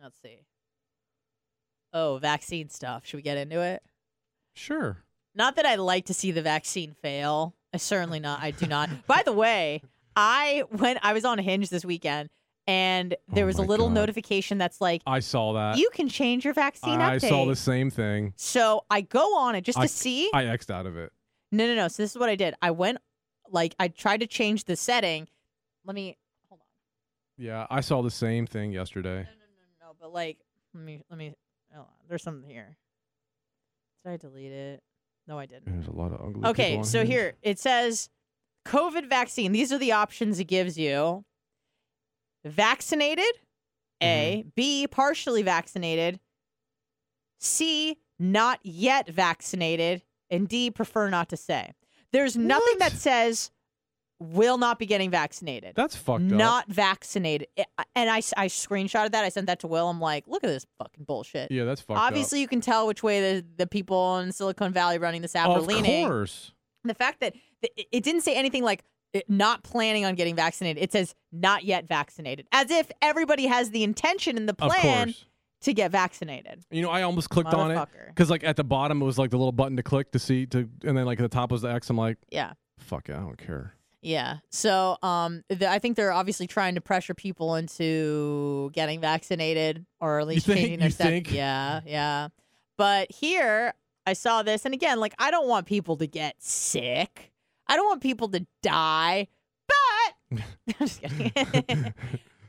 Let's 0.00 0.20
see. 0.22 0.44
Oh, 1.92 2.18
vaccine 2.18 2.68
stuff. 2.68 3.04
Should 3.06 3.16
we 3.16 3.22
get 3.22 3.38
into 3.38 3.60
it? 3.60 3.82
Sure. 4.54 4.98
Not 5.34 5.56
that 5.56 5.66
I'd 5.66 5.78
like 5.80 6.04
to 6.06 6.14
see 6.14 6.30
the 6.30 6.42
vaccine 6.42 6.92
fail. 6.92 7.54
I 7.74 7.78
certainly 7.78 8.20
not. 8.20 8.40
I 8.40 8.50
do 8.52 8.66
not. 8.66 8.88
By 9.06 9.22
the 9.24 9.32
way, 9.32 9.82
I 10.18 10.64
went. 10.72 10.98
I 11.02 11.12
was 11.12 11.24
on 11.24 11.38
Hinge 11.38 11.70
this 11.70 11.84
weekend 11.84 12.28
and 12.66 13.16
there 13.28 13.44
Oh 13.44 13.46
was 13.46 13.58
a 13.58 13.62
little 13.62 13.86
God. 13.86 13.94
notification 13.94 14.58
that's 14.58 14.80
like 14.80 15.00
I 15.06 15.20
saw 15.20 15.52
that. 15.54 15.78
you 15.78 15.88
can 15.94 16.08
change 16.08 16.44
your 16.44 16.54
vaccine 16.54 17.00
I 17.00 17.16
update. 17.18 17.24
I 17.24 17.28
saw 17.28 17.46
the 17.46 17.54
same 17.56 17.88
thing. 17.90 18.34
So 18.36 18.84
I 18.90 19.02
go 19.02 19.36
on 19.38 19.54
it 19.54 19.62
just 19.62 19.78
I- 19.78 19.82
to 19.82 19.88
see. 19.88 20.28
I 20.34 20.44
X'd 20.46 20.70
out 20.70 20.86
of 20.86 20.96
it. 20.96 21.12
No, 21.52 21.66
no, 21.66 21.74
no. 21.76 21.88
So 21.88 22.02
this 22.02 22.10
is 22.10 22.18
what 22.18 22.28
I 22.28 22.34
did. 22.34 22.54
I 22.60 22.72
went, 22.72 22.98
like, 23.50 23.74
I 23.78 23.88
tried 23.88 24.20
to 24.20 24.26
change 24.26 24.64
the 24.64 24.76
setting. 24.76 25.28
Let 25.86 25.94
me 25.94 26.18
hold 26.50 26.60
on. 26.60 26.66
Yeah, 27.42 27.66
I 27.70 27.80
saw 27.80 28.02
the 28.02 28.10
same 28.10 28.46
thing 28.46 28.72
yesterday. 28.72 29.20
No, 29.20 29.22
no, 29.22 29.22
no, 29.24 29.86
no. 29.88 29.96
But 30.00 30.12
like, 30.12 30.38
let 30.74 30.82
me, 30.84 31.00
let 31.08 31.18
me. 31.18 31.32
Hold 31.72 31.86
on. 31.86 31.92
There's 32.08 32.22
something 32.22 32.50
here. 32.50 32.76
Did 34.04 34.12
I 34.12 34.16
delete 34.18 34.52
it? 34.52 34.82
No, 35.26 35.38
I 35.38 35.46
didn't. 35.46 35.72
There's 35.72 35.86
a 35.86 35.92
lot 35.92 36.12
of 36.12 36.20
ugly 36.20 36.48
Okay, 36.50 36.76
on 36.78 36.84
so 36.84 36.98
Hinge. 36.98 37.08
here 37.10 37.34
it 37.42 37.58
says 37.58 38.10
COVID 38.66 39.08
vaccine. 39.08 39.52
These 39.52 39.72
are 39.72 39.78
the 39.78 39.92
options 39.92 40.38
it 40.40 40.44
gives 40.44 40.76
you 40.78 41.24
vaccinated, 42.44 43.24
A, 44.02 44.40
Mm-hmm. 44.42 44.48
B, 44.54 44.86
partially 44.86 45.42
vaccinated, 45.42 46.20
C, 47.40 47.98
not 48.18 48.60
yet 48.62 49.08
vaccinated, 49.08 50.02
and 50.30 50.48
D, 50.48 50.70
prefer 50.70 51.08
not 51.10 51.28
to 51.30 51.36
say. 51.36 51.72
There's 52.12 52.36
nothing 52.36 52.78
that 52.78 52.92
says 52.92 53.50
will 54.20 54.58
not 54.58 54.78
be 54.80 54.86
getting 54.86 55.10
vaccinated. 55.10 55.74
That's 55.76 55.94
fucked 55.94 56.24
up. 56.24 56.30
not 56.30 56.68
vaccinated. 56.68 57.46
And 57.94 58.10
I- 58.10 58.16
I, 58.36 58.48
screenshotted 58.48 59.12
that. 59.12 59.22
I 59.24 59.28
sent 59.28 59.46
that 59.46 59.60
to 59.60 59.68
Will. 59.68 59.88
I'm 59.88 60.00
like, 60.00 60.24
look 60.26 60.42
at 60.42 60.48
this 60.48 60.66
fucking 60.78 61.04
bullshit. 61.04 61.52
Yeah, 61.52 61.64
that's 61.64 61.80
fucked 61.80 61.98
up. 61.98 62.06
Obviously, 62.06 62.40
you 62.40 62.48
can 62.48 62.60
tell 62.60 62.86
which 62.88 63.02
way 63.04 63.20
the, 63.40 63.46
the 63.58 63.66
people 63.68 64.18
in 64.18 64.32
Silicon 64.32 64.72
Valley 64.72 64.98
running 64.98 65.22
this 65.22 65.36
app 65.36 65.48
up. 65.48 65.58
are 65.58 65.60
leaning. 65.60 66.04
Of 66.04 66.10
course. 66.10 66.52
The 66.84 66.94
fact 66.94 67.20
that 67.20 67.34
it- 67.62 68.02
didn't 68.04 68.22
say 68.22 68.34
anything 68.34 68.62
like 68.62 68.84
not 69.28 69.62
planning 69.62 70.04
on 70.04 70.14
getting 70.14 70.36
vaccinated. 70.36 70.82
It 70.82 70.92
says 70.92 71.14
not 71.32 71.64
yet 71.64 71.88
vaccinated, 71.88 72.46
as 72.52 72.70
if 72.70 72.90
everybody 73.00 73.46
has 73.46 73.70
the 73.70 73.82
intention 73.82 74.36
and 74.36 74.48
the 74.48 74.54
plan 74.54 75.14
to 75.62 75.72
get 75.74 75.90
vaccinated. 75.90 76.62
You 76.70 76.82
know, 76.82 76.90
I 76.90 77.02
almost 77.02 77.30
clicked 77.30 77.52
on 77.54 77.70
it 77.72 77.88
because, 78.08 78.30
like, 78.30 78.44
at 78.44 78.56
the 78.56 78.64
bottom 78.64 79.00
it 79.02 79.04
was 79.04 79.18
like 79.18 79.30
the 79.30 79.38
little 79.38 79.50
button 79.52 79.76
to 79.78 79.82
click 79.82 80.12
to 80.12 80.18
see 80.18 80.46
to, 80.46 80.68
and 80.84 80.96
then 80.96 81.04
like 81.06 81.18
at 81.18 81.22
the 81.22 81.28
top 81.28 81.50
was 81.50 81.62
the 81.62 81.68
X. 81.72 81.88
I'm 81.90 81.96
like, 81.96 82.18
Yeah. 82.30 82.52
fuck 82.78 83.08
it, 83.08 83.14
I 83.16 83.20
don't 83.20 83.38
care. 83.38 83.74
Yeah. 84.02 84.36
So, 84.50 84.96
um, 85.02 85.42
th- 85.48 85.62
I 85.62 85.80
think 85.80 85.96
they're 85.96 86.12
obviously 86.12 86.46
trying 86.46 86.76
to 86.76 86.80
pressure 86.80 87.14
people 87.14 87.56
into 87.56 88.70
getting 88.72 89.00
vaccinated 89.00 89.84
or 90.00 90.20
at 90.20 90.26
least 90.28 90.46
think- 90.46 90.58
changing 90.60 90.78
their 90.78 90.88
you 90.88 90.92
step- 90.92 91.06
think? 91.08 91.32
Yeah, 91.32 91.80
yeah. 91.84 92.28
But 92.76 93.10
here, 93.10 93.74
I 94.08 94.14
saw 94.14 94.42
this, 94.42 94.64
and 94.64 94.72
again, 94.74 94.98
like 95.00 95.14
I 95.18 95.30
don't 95.30 95.46
want 95.48 95.66
people 95.66 95.96
to 95.98 96.06
get 96.06 96.42
sick. 96.42 97.30
I 97.66 97.76
don't 97.76 97.86
want 97.86 98.02
people 98.02 98.28
to 98.30 98.46
die. 98.62 99.28
But 99.68 100.38
I'm 100.80 100.86
just 100.86 101.02
kidding. 101.02 101.94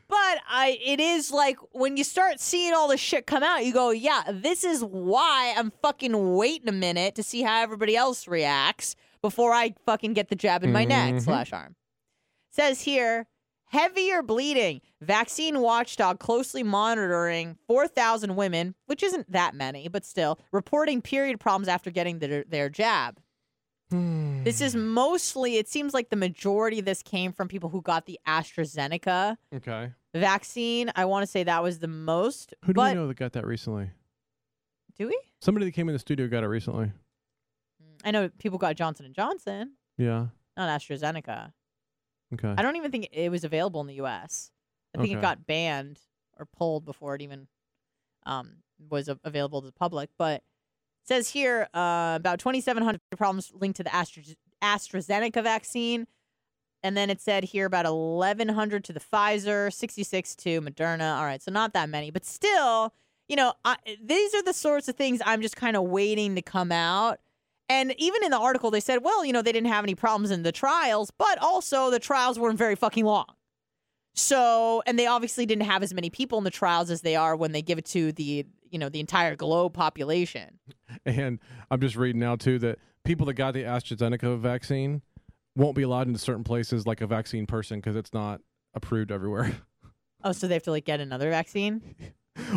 But 0.08 0.40
I, 0.50 0.80
it 0.84 1.00
is 1.00 1.30
like 1.32 1.60
when 1.72 1.96
you 1.96 2.04
start 2.04 2.40
seeing 2.40 2.74
all 2.74 2.88
this 2.88 3.00
shit 3.00 3.28
come 3.28 3.44
out, 3.44 3.64
you 3.64 3.72
go, 3.72 3.92
yeah, 3.92 4.24
this 4.32 4.64
is 4.64 4.84
why 4.84 5.54
I'm 5.56 5.72
fucking 5.84 6.36
waiting 6.36 6.68
a 6.68 6.72
minute 6.72 7.14
to 7.16 7.22
see 7.22 7.44
how 7.44 7.62
everybody 7.62 7.96
else 7.96 8.28
reacts 8.28 8.96
before 9.22 9.52
I 9.54 9.76
fucking 9.86 10.14
get 10.14 10.30
the 10.30 10.36
jab 10.36 10.64
in 10.64 10.72
my 10.74 10.84
neck 10.84 11.14
Mhm. 11.14 11.22
slash 11.22 11.54
arm. 11.54 11.76
Says 12.50 12.82
here, 12.82 13.28
heavier 13.70 14.22
bleeding. 14.22 14.82
Vaccine 15.02 15.62
watchdog 15.62 16.20
closely 16.20 16.62
monitoring 16.62 17.58
4,000 17.68 18.36
women, 18.36 18.76
which 18.86 19.02
isn't 19.02 19.32
that 19.32 19.56
many, 19.56 19.88
but 19.88 20.06
still, 20.06 20.40
reporting 20.52 21.02
period 21.02 21.40
problems 21.40 21.68
after 21.68 21.90
getting 21.90 22.20
their, 22.20 22.44
their 22.44 22.70
jab. 22.70 23.20
Hmm. 23.90 24.44
This 24.44 24.62
is 24.62 24.76
mostly, 24.76 25.58
it 25.58 25.68
seems 25.68 25.94
like 25.94 26.10
the 26.10 26.16
majority 26.16 26.80
of 26.80 26.86
this 26.86 27.02
came 27.02 27.32
from 27.32 27.48
people 27.48 27.70
who 27.70 27.82
got 27.82 28.06
the 28.06 28.20
AstraZeneca 28.28 29.38
okay. 29.56 29.92
vaccine. 30.14 30.92
I 30.96 31.06
want 31.06 31.24
to 31.24 31.28
say 31.28 31.44
that 31.44 31.64
was 31.64 31.80
the 31.80 31.88
most. 31.88 32.54
Who 32.66 32.74
do 32.74 32.82
we 32.82 32.94
know 32.94 33.08
that 33.08 33.18
got 33.18 33.34
that 33.34 33.48
recently? 33.48 33.90
do 35.00 35.08
we? 35.08 35.20
Somebody 35.42 35.66
that 35.66 35.72
came 35.72 35.88
in 35.90 35.94
the 35.94 36.00
studio 36.00 36.28
got 36.28 36.44
it 36.44 36.48
recently. 36.48 36.88
Mm, 37.82 38.02
I 38.04 38.12
know 38.12 38.30
people 38.38 38.60
got 38.60 38.76
Johnson 38.76 39.06
and 39.06 39.16
Johnson, 39.16 39.74
Yeah. 39.98 40.28
not 40.58 40.80
AstraZeneca. 40.80 41.54
Okay. 42.34 42.54
I 42.58 42.62
don't 42.62 42.76
even 42.76 42.92
think 42.92 43.10
it 43.12 43.30
was 43.30 43.44
available 43.44 43.82
in 43.82 43.88
the 43.88 43.96
U.S. 43.96 44.52
I 44.96 45.00
think 45.02 45.12
it 45.18 45.22
got 45.22 45.46
banned 45.48 46.00
or 46.38 46.46
pulled 46.46 46.86
before 46.86 47.16
it 47.16 47.22
even 47.22 47.48
um, 48.26 48.58
was 48.90 49.08
a- 49.10 49.20
available 49.24 49.62
to 49.62 49.68
the 49.68 49.74
public. 49.74 50.10
But 50.18 50.36
it 50.38 50.44
says 51.08 51.30
here 51.30 51.68
uh, 51.74 52.14
about 52.16 52.40
2,700 52.40 53.00
problems 53.18 53.52
linked 53.54 53.78
to 53.78 53.84
the 53.84 53.94
Astra- 53.94 54.24
AstraZeneca 54.64 55.44
vaccine. 55.44 56.08
And 56.82 56.96
then 56.96 57.10
it 57.10 57.20
said 57.20 57.44
here 57.44 57.66
about 57.66 57.86
1,100 57.86 58.84
to 58.86 58.94
the 58.94 59.02
Pfizer, 59.02 59.74
66 59.74 60.36
to 60.38 60.62
Moderna. 60.62 61.18
All 61.18 61.26
right, 61.26 61.42
so 61.42 61.52
not 61.52 61.74
that 61.74 61.90
many, 61.90 62.10
but 62.10 62.26
still, 62.26 62.94
you 63.28 63.36
know, 63.36 63.54
I, 63.66 63.76
these 64.02 64.34
are 64.34 64.44
the 64.44 64.54
sorts 64.54 64.88
of 64.88 64.96
things 64.96 65.22
I'm 65.26 65.42
just 65.42 65.58
kind 65.58 65.76
of 65.76 65.84
waiting 65.84 66.36
to 66.36 66.42
come 66.42 66.72
out. 66.72 67.20
And 67.70 67.94
even 68.00 68.24
in 68.24 68.32
the 68.32 68.40
article, 68.40 68.72
they 68.72 68.80
said, 68.80 69.04
well, 69.04 69.24
you 69.24 69.32
know, 69.32 69.44
they 69.44 69.52
didn't 69.52 69.70
have 69.70 69.86
any 69.86 69.94
problems 69.94 70.32
in 70.32 70.42
the 70.42 70.52
trials, 70.52 71.12
but 71.12 71.38
also 71.40 71.92
the 71.92 72.00
trials 72.00 72.40
weren't 72.40 72.58
very 72.58 72.76
fucking 72.76 73.06
long. 73.06 73.28
So, 74.16 74.82
and 74.88 74.98
they 74.98 75.06
obviously 75.06 75.46
didn't 75.46 75.66
have 75.66 75.84
as 75.84 75.94
many 75.94 76.10
people 76.10 76.40
in 76.40 76.44
the 76.44 76.52
trials 76.52 76.90
as 76.90 77.02
they 77.02 77.16
are 77.16 77.36
when 77.36 77.52
they 77.52 77.62
give 77.62 77.78
it 77.78 77.86
to 77.86 78.12
the, 78.12 78.46
you 78.70 78.80
know, 78.80 78.90
the 78.90 79.00
entire 79.00 79.36
globe 79.36 79.74
population. 79.74 80.60
And 81.06 81.40
I'm 81.70 81.80
just 81.80 81.96
reading 81.96 82.20
now 82.20 82.36
too 82.36 82.58
that 82.60 82.80
people 83.06 83.28
that 83.28 83.36
got 83.36 83.54
the 83.54 83.64
AstraZeneca 83.64 84.40
vaccine 84.40 85.04
won't 85.56 85.76
be 85.76 85.84
allowed 85.84 86.08
into 86.08 86.20
certain 86.20 86.44
places 86.44 86.88
like 86.88 87.02
a 87.02 87.08
vaccine 87.08 87.46
person 87.46 87.80
because 87.80 87.96
it's 87.96 88.14
not 88.14 88.42
approved 88.74 89.12
everywhere. 89.12 89.56
Oh, 90.22 90.34
so 90.34 90.50
they 90.50 90.56
have 90.56 90.64
to 90.64 90.72
like 90.72 90.84
get 90.84 91.00
another 91.00 91.30
vaccine? 91.30 91.96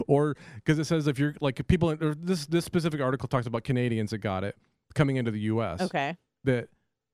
or 0.09 0.37
because 0.57 0.81
it 0.81 0.85
says 0.85 1.07
if 1.07 1.17
you're 1.17 1.37
like 1.41 1.65
people, 1.69 1.93
or 1.93 2.17
this 2.17 2.45
this 2.47 2.65
specific 2.65 3.01
article 3.01 3.29
talks 3.29 3.47
about 3.47 3.63
Canadians 3.63 4.11
that 4.11 4.19
got 4.19 4.43
it 4.43 4.57
coming 4.93 5.17
into 5.17 5.31
the 5.31 5.41
U.S. 5.41 5.81
Okay. 5.81 6.17
That 6.45 6.69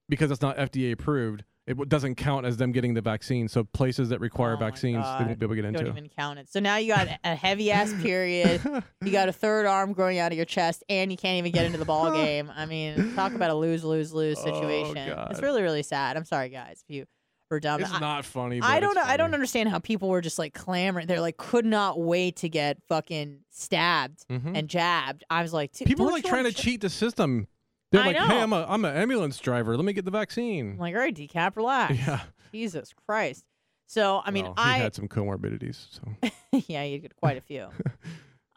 because 0.09 0.31
it's 0.31 0.41
not 0.43 0.57
FDA 0.57 0.93
approved, 0.93 1.45
it 1.67 1.73
w- 1.73 1.87
doesn't 1.87 2.15
count 2.15 2.47
as 2.47 2.57
them 2.57 2.73
getting 2.73 2.95
the 2.95 3.03
vaccine. 3.03 3.47
So 3.49 3.63
places 3.65 4.09
that 4.09 4.21
require 4.21 4.53
Oh 4.55 4.61
my 4.61 4.67
vaccines, 4.71 4.97
they 4.97 5.03
God. 5.03 5.27
won't 5.27 5.39
be 5.39 5.45
able 5.45 5.55
to 5.55 5.57
get 5.63 5.65
into. 5.67 5.79
Don't 5.81 5.89
even 5.99 6.09
count 6.09 6.39
it. 6.39 6.49
So 6.51 6.61
now 6.61 6.77
you 6.77 6.95
got 6.95 7.09
a 7.25 7.35
heavy 7.35 7.71
ass 7.71 7.93
period. 8.03 8.63
You 9.05 9.13
got 9.13 9.29
a 9.29 9.33
third 9.33 9.67
arm 9.67 9.93
growing 9.93 10.19
out 10.19 10.33
of 10.33 10.37
your 10.37 10.45
chest, 10.47 10.83
and 10.89 11.11
you 11.11 11.17
can't 11.17 11.39
even 11.39 11.53
get 11.53 11.65
into 11.67 11.79
the 11.79 11.85
ball 11.85 12.11
game. 12.15 12.51
I 12.55 12.67
mean, 12.67 13.15
talk 13.15 13.33
about 13.35 13.51
a 13.51 13.55
lose, 13.55 13.85
lose, 13.85 14.13
lose 14.13 14.39
Oh, 14.41 14.45
situation. 14.45 14.97
It's 14.97 15.15
God. 15.15 15.43
really, 15.43 15.63
really 15.63 15.83
sad. 15.83 16.17
I'm 16.17 16.25
sorry, 16.25 16.49
guys, 16.49 16.83
if 16.89 16.95
you 16.95 17.05
super 17.51 17.61
dumb. 17.61 17.81
It's 17.83 17.93
I- 17.93 18.01
not 18.01 18.25
funny. 18.25 18.61
But 18.61 18.67
I 18.69 18.81
don't 18.81 18.91
it's 18.91 18.97
know. 18.97 19.03
I 19.13 19.17
don't 19.17 19.27
funny. 19.27 19.35
understand 19.35 19.69
how 19.71 19.79
people 19.79 20.09
were 20.09 20.21
just 20.21 20.39
like 20.39 20.53
clamoring. 20.55 21.07
They're 21.07 21.21
like, 21.21 21.37
could 21.37 21.65
not 21.65 21.99
wait 22.01 22.37
to 22.37 22.49
get 22.49 22.79
fucking 22.89 23.41
stabbed 23.51 24.25
Mhm. 24.31 24.53
and 24.59 24.69
jabbed. 24.69 25.25
I 25.31 25.43
was 25.43 25.53
like, 25.55 25.73
People 25.75 26.05
are 26.05 26.09
don't 26.09 26.13
like 26.15 26.25
you 26.25 26.31
trying 26.31 26.45
to 26.45 26.49
wanna 26.49 26.55
cheat 26.55 26.81
the 26.83 26.91
system. 26.91 27.47
They're 27.91 28.03
I 28.03 28.07
like, 28.07 28.17
"Hey. 28.17 28.41
I'm 28.41 28.53
a 28.53 28.67
I'm 28.69 28.85
an 28.85 28.95
ambulance 28.95 29.39
driver. 29.39 29.77
Let 29.77 29.85
me 29.85 29.93
get 29.93 30.05
the 30.05 30.11
vaccine." 30.11 30.73
I'm 30.73 30.79
like, 30.79 30.95
all 30.95 31.01
right, 31.01 31.15
decap, 31.15 31.57
relax. 31.57 31.97
yeah. 31.97 32.21
Jesus 32.53 32.93
Christ. 33.07 33.45
So 33.87 34.21
I 34.25 34.31
mean, 34.31 34.45
Well, 34.45 34.55
I 34.59 34.79
had 34.79 34.95
some 34.95 35.09
comorbidities, 35.09 35.87
so 35.91 36.31
yeah, 36.67 36.83
you 36.85 36.99
get 36.99 37.17
quite 37.17 37.39
a 37.39 37.41
few. 37.41 37.69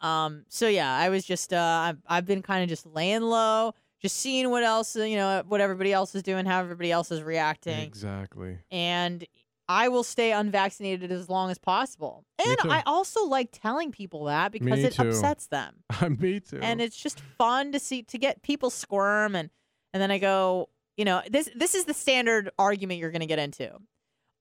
um, 0.06 0.44
so 0.48 0.68
yeah, 0.68 0.94
I 0.94 1.08
was 1.08 1.24
just 1.24 1.52
uh, 1.54 1.56
I've, 1.56 1.98
I've 2.06 2.26
been 2.26 2.42
kind 2.42 2.62
of 2.62 2.68
just 2.68 2.84
laying 2.86 3.22
low, 3.22 3.72
just 4.00 4.18
seeing 4.18 4.50
what 4.50 4.62
else 4.62 4.94
you 4.94 5.16
know, 5.16 5.42
what 5.48 5.62
everybody 5.62 5.92
else 5.92 6.14
is 6.14 6.22
doing, 6.22 6.44
how 6.44 6.60
everybody 6.60 6.92
else 6.92 7.10
is 7.10 7.22
reacting, 7.22 7.80
exactly. 7.80 8.58
and 8.70 9.26
I 9.72 9.88
will 9.88 10.02
stay 10.04 10.32
unvaccinated 10.32 11.10
as 11.10 11.28
long 11.28 11.50
as 11.50 11.58
possible. 11.58 12.24
And. 12.44 12.56
I 12.70 12.82
also 12.86 13.24
like 13.26 13.48
telling 13.52 13.90
people 13.92 14.24
that 14.26 14.52
because 14.52 14.80
Me 14.80 14.84
it 14.84 14.92
too. 14.94 15.08
upsets 15.08 15.46
them, 15.48 15.74
Me 16.18 16.40
too. 16.40 16.58
and 16.62 16.80
it's 16.80 16.96
just 16.96 17.20
fun 17.38 17.72
to 17.72 17.78
see 17.78 18.02
to 18.04 18.18
get 18.18 18.42
people 18.42 18.70
squirm, 18.70 19.34
and 19.34 19.50
and 19.92 20.02
then 20.02 20.10
I 20.10 20.18
go, 20.18 20.68
you 20.96 21.04
know, 21.04 21.22
this 21.30 21.48
this 21.54 21.74
is 21.74 21.84
the 21.86 21.94
standard 21.94 22.50
argument 22.58 23.00
you're 23.00 23.10
going 23.10 23.20
to 23.20 23.26
get 23.26 23.38
into. 23.38 23.70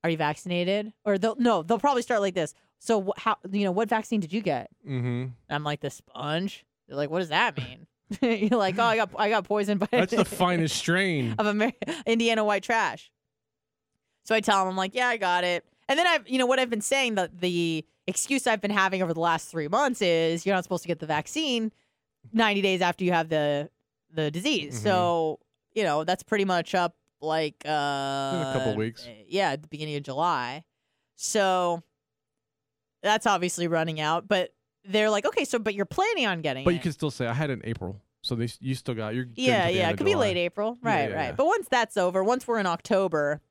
Are 0.03 0.09
you 0.09 0.17
vaccinated? 0.17 0.93
Or 1.05 1.17
they'll 1.17 1.35
no, 1.37 1.61
they'll 1.63 1.79
probably 1.79 2.01
start 2.01 2.21
like 2.21 2.33
this. 2.35 2.53
So 2.79 3.01
wh- 3.03 3.19
how 3.19 3.37
you 3.51 3.63
know 3.65 3.71
what 3.71 3.87
vaccine 3.89 4.19
did 4.19 4.33
you 4.33 4.41
get? 4.41 4.69
mm-hmm. 4.87 5.27
I'm 5.49 5.63
like 5.63 5.79
the 5.81 5.89
sponge. 5.91 6.65
They're 6.87 6.97
like, 6.97 7.09
what 7.11 7.19
does 7.19 7.29
that 7.29 7.55
mean? 7.57 7.87
You're 8.49 8.57
like, 8.59 8.77
oh, 8.79 8.83
I 8.83 8.95
got 8.97 9.09
I 9.17 9.29
got 9.29 9.43
poisoned 9.45 9.79
by 9.79 9.87
That's 9.91 10.13
the 10.15 10.25
finest 10.43 10.75
strain. 10.75 11.35
of 11.37 11.45
Amer- 11.47 11.73
Indiana 12.05 12.43
white 12.43 12.63
trash. 12.63 13.11
So 14.23 14.35
I 14.35 14.39
tell 14.39 14.59
them, 14.59 14.67
I'm 14.69 14.77
like, 14.77 14.93
yeah, 14.95 15.07
I 15.07 15.17
got 15.17 15.43
it. 15.43 15.65
And 15.89 15.97
then 15.97 16.07
I've, 16.07 16.27
you 16.29 16.37
know, 16.37 16.45
what 16.45 16.59
I've 16.59 16.69
been 16.69 16.81
saying, 16.81 17.15
the 17.15 17.29
the 17.39 17.85
excuse 18.07 18.47
I've 18.47 18.61
been 18.61 18.71
having 18.71 19.01
over 19.01 19.13
the 19.13 19.19
last 19.19 19.49
three 19.49 19.67
months 19.67 20.01
is 20.01 20.45
you're 20.45 20.55
not 20.55 20.63
supposed 20.63 20.83
to 20.83 20.87
get 20.87 20.99
the 20.99 21.05
vaccine 21.05 21.71
90 22.33 22.61
days 22.61 22.81
after 22.81 23.03
you 23.03 23.11
have 23.11 23.29
the 23.29 23.69
the 24.13 24.31
disease. 24.31 24.79
Mhm. 24.79 24.83
So 24.83 25.39
you 25.73 25.83
know 25.83 26.03
that's 26.03 26.23
pretty 26.23 26.45
much 26.45 26.73
up 26.75 26.95
like 27.21 27.55
uh 27.65 27.69
a 27.69 28.51
couple 28.53 28.75
weeks. 28.75 29.07
Yeah, 29.27 29.51
at 29.51 29.61
the 29.61 29.67
beginning 29.67 29.95
of 29.95 30.03
July. 30.03 30.63
So 31.15 31.83
that's 33.03 33.25
obviously 33.27 33.67
running 33.67 33.99
out, 33.99 34.27
but 34.27 34.53
they're 34.85 35.09
like, 35.09 35.25
okay, 35.25 35.45
so 35.45 35.59
but 35.59 35.73
you're 35.75 35.85
planning 35.85 36.25
on 36.25 36.41
getting 36.41 36.63
But 36.63 36.71
it. 36.71 36.77
you 36.77 36.79
can 36.81 36.91
still 36.91 37.11
say 37.11 37.27
I 37.27 37.33
had 37.33 37.49
it 37.49 37.53
in 37.53 37.61
April, 37.65 38.01
so 38.21 38.35
they 38.35 38.47
you 38.59 38.75
still 38.75 38.95
got 38.95 39.13
you're 39.15 39.25
Yeah, 39.35 39.67
yeah, 39.67 39.89
it 39.89 39.97
could 39.97 40.05
be 40.05 40.15
late 40.15 40.37
April, 40.37 40.77
Yeah, 40.83 40.89
right, 40.89 41.09
yeah, 41.09 41.15
right. 41.15 41.25
yeah. 41.27 41.31
But 41.33 41.45
once 41.47 41.67
that's 41.69 41.97
over, 41.97 42.23
once 42.23 42.47
we're 42.47 42.59
in 42.59 42.65
October, 42.65 43.41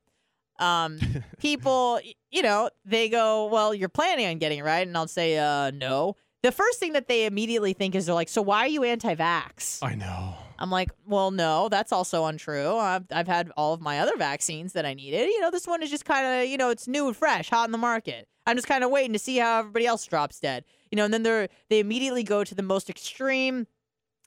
um, 0.61 0.99
people, 1.39 1.99
you 2.29 2.41
know, 2.41 2.69
they 2.85 3.09
go, 3.09 3.47
"Well, 3.47 3.73
you're 3.73 3.89
planning 3.89 4.27
on 4.27 4.37
getting 4.37 4.59
it, 4.59 4.63
right?" 4.63 4.87
And 4.87 4.95
I'll 4.95 5.07
say, 5.07 5.37
"Uh, 5.37 5.71
no." 5.71 6.15
The 6.43 6.51
first 6.51 6.79
thing 6.79 6.93
that 6.93 7.07
they 7.07 7.25
immediately 7.27 7.73
think 7.73 7.93
is 7.93 8.05
they're 8.05 8.15
like, 8.15 8.29
"So 8.29 8.41
why 8.41 8.59
are 8.59 8.67
you 8.67 8.83
anti-vax?" 8.83 9.79
I 9.83 9.95
know. 9.95 10.35
I'm 10.57 10.69
like, 10.69 10.91
"Well, 11.05 11.31
no, 11.31 11.69
that's 11.69 11.91
also 11.91 12.25
untrue. 12.25 12.77
I've 12.77 13.05
I've 13.11 13.27
had 13.27 13.51
all 13.57 13.73
of 13.73 13.81
my 13.81 13.99
other 13.99 14.15
vaccines 14.17 14.73
that 14.73 14.85
I 14.85 14.93
needed. 14.93 15.27
You 15.27 15.41
know, 15.41 15.51
this 15.51 15.67
one 15.67 15.83
is 15.83 15.89
just 15.89 16.05
kind 16.05 16.41
of, 16.41 16.47
you 16.47 16.57
know, 16.57 16.69
it's 16.69 16.87
new 16.87 17.07
and 17.07 17.17
fresh, 17.17 17.49
hot 17.49 17.67
in 17.67 17.71
the 17.71 17.77
market. 17.77 18.27
I'm 18.47 18.55
just 18.55 18.67
kind 18.67 18.83
of 18.83 18.89
waiting 18.91 19.13
to 19.13 19.19
see 19.19 19.37
how 19.37 19.59
everybody 19.59 19.85
else 19.85 20.05
drops 20.05 20.39
dead. 20.39 20.65
You 20.91 20.95
know, 20.97 21.05
and 21.05 21.13
then 21.13 21.23
they're 21.23 21.47
they 21.69 21.79
immediately 21.79 22.23
go 22.23 22.43
to 22.43 22.55
the 22.55 22.63
most 22.63 22.89
extreme 22.89 23.67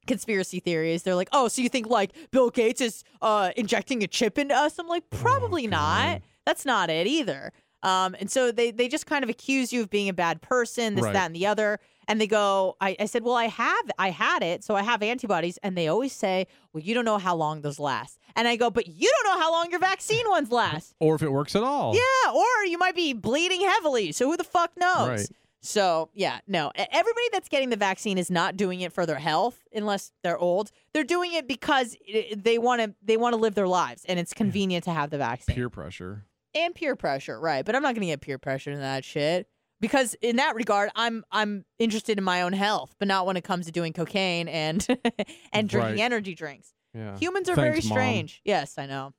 conspiracy 0.06 0.60
theories. 0.60 1.02
They're 1.02 1.14
like, 1.14 1.28
"Oh, 1.32 1.48
so 1.48 1.62
you 1.62 1.68
think 1.68 1.86
like 1.88 2.12
Bill 2.30 2.50
Gates 2.50 2.80
is 2.80 3.04
uh 3.22 3.50
injecting 3.56 4.02
a 4.02 4.06
chip 4.06 4.38
into 4.38 4.54
us?" 4.54 4.78
I'm 4.78 4.88
like, 4.88 5.08
"Probably 5.10 5.66
not. 5.66 6.22
That's 6.46 6.64
not 6.64 6.90
it 6.90 7.06
either." 7.06 7.52
Um, 7.82 8.16
and 8.18 8.30
so 8.30 8.50
they 8.50 8.70
they 8.70 8.88
just 8.88 9.06
kind 9.06 9.22
of 9.22 9.28
accuse 9.30 9.72
you 9.72 9.82
of 9.82 9.90
being 9.90 10.08
a 10.08 10.14
bad 10.14 10.40
person, 10.40 10.94
this, 10.94 11.04
Right. 11.04 11.12
that, 11.12 11.26
and 11.26 11.36
the 11.36 11.46
other. 11.46 11.78
And 12.06 12.20
they 12.20 12.26
go, 12.26 12.76
I, 12.82 12.96
I 13.00 13.06
said, 13.06 13.22
well, 13.24 13.34
I 13.34 13.46
have, 13.46 13.90
I 13.98 14.10
had 14.10 14.42
it, 14.42 14.62
so 14.62 14.76
I 14.76 14.82
have 14.82 15.02
antibodies. 15.02 15.56
And 15.62 15.74
they 15.74 15.88
always 15.88 16.12
say, 16.12 16.46
well, 16.74 16.82
you 16.82 16.92
don't 16.92 17.06
know 17.06 17.16
how 17.16 17.34
long 17.34 17.62
those 17.62 17.78
last. 17.78 18.18
And 18.36 18.46
I 18.46 18.56
go, 18.56 18.68
but 18.68 18.86
you 18.86 19.10
don't 19.10 19.34
know 19.34 19.42
how 19.42 19.50
long 19.50 19.70
your 19.70 19.80
vaccine 19.80 20.28
ones 20.28 20.50
last. 20.50 20.94
Or 21.00 21.14
if 21.14 21.22
it 21.22 21.30
works 21.32 21.56
at 21.56 21.62
all. 21.62 21.94
Yeah, 21.94 22.32
or 22.34 22.66
you 22.66 22.76
might 22.76 22.94
be 22.94 23.14
bleeding 23.14 23.62
heavily. 23.62 24.12
So 24.12 24.30
who 24.30 24.36
the 24.36 24.44
fuck 24.44 24.72
knows? 24.76 25.08
Right. 25.08 25.28
So 25.66 26.10
yeah, 26.12 26.40
no. 26.46 26.70
Everybody 26.76 27.26
that's 27.32 27.48
getting 27.48 27.70
the 27.70 27.76
vaccine 27.76 28.18
is 28.18 28.30
not 28.30 28.56
doing 28.56 28.82
it 28.82 28.92
for 28.92 29.06
their 29.06 29.18
health, 29.18 29.60
unless 29.74 30.12
they're 30.22 30.36
old. 30.38 30.70
They're 30.92 31.04
doing 31.04 31.32
it 31.32 31.48
because 31.48 31.96
eh, 32.06 32.34
they 32.36 32.58
want 32.58 32.82
to. 32.82 32.94
They 33.02 33.16
want 33.16 33.32
to 33.32 33.38
live 33.38 33.54
their 33.54 33.66
lives, 33.66 34.04
and 34.06 34.18
it's 34.20 34.34
convenient 34.34 34.84
to 34.84 34.90
have 34.92 35.08
the 35.08 35.16
vaccine 35.18 35.56
Peer 35.56 35.70
pressure. 35.70 36.26
and 36.54 36.74
peer 36.74 36.94
pressure, 36.96 37.40
right? 37.40 37.64
But 37.64 37.74
I'm 37.74 37.82
not 37.82 37.94
going 37.94 38.02
to 38.02 38.08
get 38.08 38.20
peer 38.20 38.36
pressure 38.36 38.72
in 38.72 38.78
that 38.80 39.06
shit 39.06 39.48
because 39.80 40.12
in 40.20 40.36
that 40.36 40.54
regard, 40.54 40.90
I'm 40.94 41.24
I'm 41.32 41.64
interested 41.78 42.18
in 42.18 42.24
my 42.24 42.42
own 42.42 42.52
health, 42.52 42.94
but 42.98 43.08
not 43.08 43.24
when 43.24 43.38
it 43.38 43.44
comes 43.44 43.64
to 43.64 43.72
doing 43.72 43.94
cocaine 43.94 44.48
and 44.48 44.86
and 45.54 45.66
drinking 45.66 45.94
Right. 45.94 46.00
energy 46.00 46.34
drinks. 46.34 46.74
Yeah. 46.92 47.16
Humans 47.18 47.48
are 47.48 47.56
Thanks, 47.56 47.86
very 47.86 47.88
Mom. 47.88 47.98
strange. 47.98 48.42
Yes, 48.44 48.76
I 48.76 48.84
know. 48.84 49.14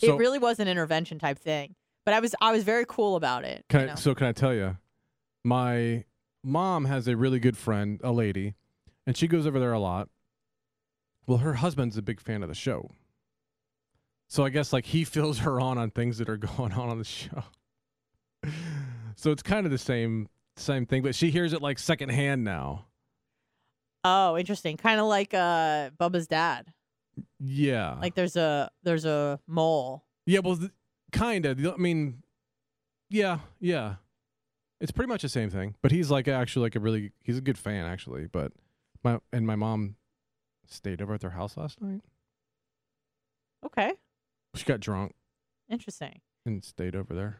So- 0.00 0.14
it 0.14 0.18
really 0.18 0.38
was 0.38 0.60
an 0.60 0.68
intervention 0.68 1.18
type 1.18 1.40
thing, 1.40 1.74
but 2.06 2.14
I 2.14 2.20
was 2.20 2.32
I 2.40 2.52
was 2.52 2.62
very 2.62 2.84
cool 2.88 3.16
about 3.16 3.44
it. 3.44 3.64
Can 3.68 3.80
I, 3.80 3.86
know? 3.86 3.94
so 3.96 4.14
can 4.14 4.28
I 4.28 4.32
tell 4.32 4.54
you, 4.54 4.76
my 5.44 6.04
mom 6.42 6.86
has 6.86 7.06
a 7.06 7.16
really 7.16 7.38
good 7.38 7.56
friend, 7.56 8.00
a 8.02 8.10
lady, 8.12 8.54
and 9.06 9.16
she 9.16 9.28
goes 9.28 9.46
over 9.46 9.60
there 9.60 9.72
a 9.72 9.78
lot. 9.78 10.08
Well, 11.26 11.38
her 11.38 11.54
husband's 11.54 11.96
a 11.96 12.02
big 12.02 12.20
fan 12.20 12.42
of 12.42 12.48
the 12.48 12.54
show, 12.54 12.90
so 14.28 14.44
I 14.44 14.48
guess 14.50 14.72
like 14.72 14.86
he 14.86 15.04
fills 15.04 15.38
her 15.40 15.60
on 15.60 15.78
on 15.78 15.90
things 15.90 16.18
that 16.18 16.28
are 16.28 16.36
going 16.36 16.72
on 16.72 16.88
on 16.90 16.98
the 16.98 17.04
show. 17.04 17.44
so 19.16 19.30
it's 19.30 19.42
kind 19.42 19.64
of 19.66 19.72
the 19.72 19.78
same 19.78 20.28
same 20.56 20.86
thing, 20.86 21.02
but 21.02 21.14
she 21.14 21.30
hears 21.30 21.52
it 21.52 21.62
like 21.62 21.78
secondhand 21.78 22.44
now. 22.44 22.86
Oh, 24.04 24.36
interesting. 24.36 24.76
Kind 24.76 25.00
of 25.00 25.06
like 25.06 25.32
uh 25.34 25.90
Bubba's 25.98 26.26
dad. 26.26 26.72
Yeah, 27.40 27.94
Like 28.00 28.14
there's 28.14 28.36
a 28.36 28.70
there's 28.82 29.04
a 29.04 29.38
mole. 29.46 30.04
yeah. 30.26 30.40
Well, 30.40 30.56
th- 30.56 30.72
kind 31.12 31.46
of. 31.46 31.64
I 31.64 31.76
mean, 31.76 32.22
yeah, 33.08 33.38
yeah. 33.60 33.94
It's 34.84 34.92
pretty 34.92 35.08
much 35.08 35.22
the 35.22 35.30
same 35.30 35.48
thing, 35.48 35.76
but 35.80 35.92
he's 35.92 36.10
like 36.10 36.28
actually 36.28 36.64
like 36.64 36.76
a 36.76 36.80
really 36.80 37.10
he's 37.22 37.38
a 37.38 37.40
good 37.40 37.56
fan 37.56 37.86
actually. 37.86 38.26
But 38.26 38.52
my 39.02 39.18
and 39.32 39.46
my 39.46 39.56
mom 39.56 39.96
stayed 40.66 41.00
over 41.00 41.14
at 41.14 41.22
their 41.22 41.30
house 41.30 41.56
last 41.56 41.80
night. 41.80 42.02
Okay. 43.64 43.92
She 44.54 44.64
got 44.66 44.80
drunk 44.80 45.14
Interesting. 45.70 46.20
and 46.44 46.62
stayed 46.62 46.94
over 46.94 47.14
there. 47.14 47.38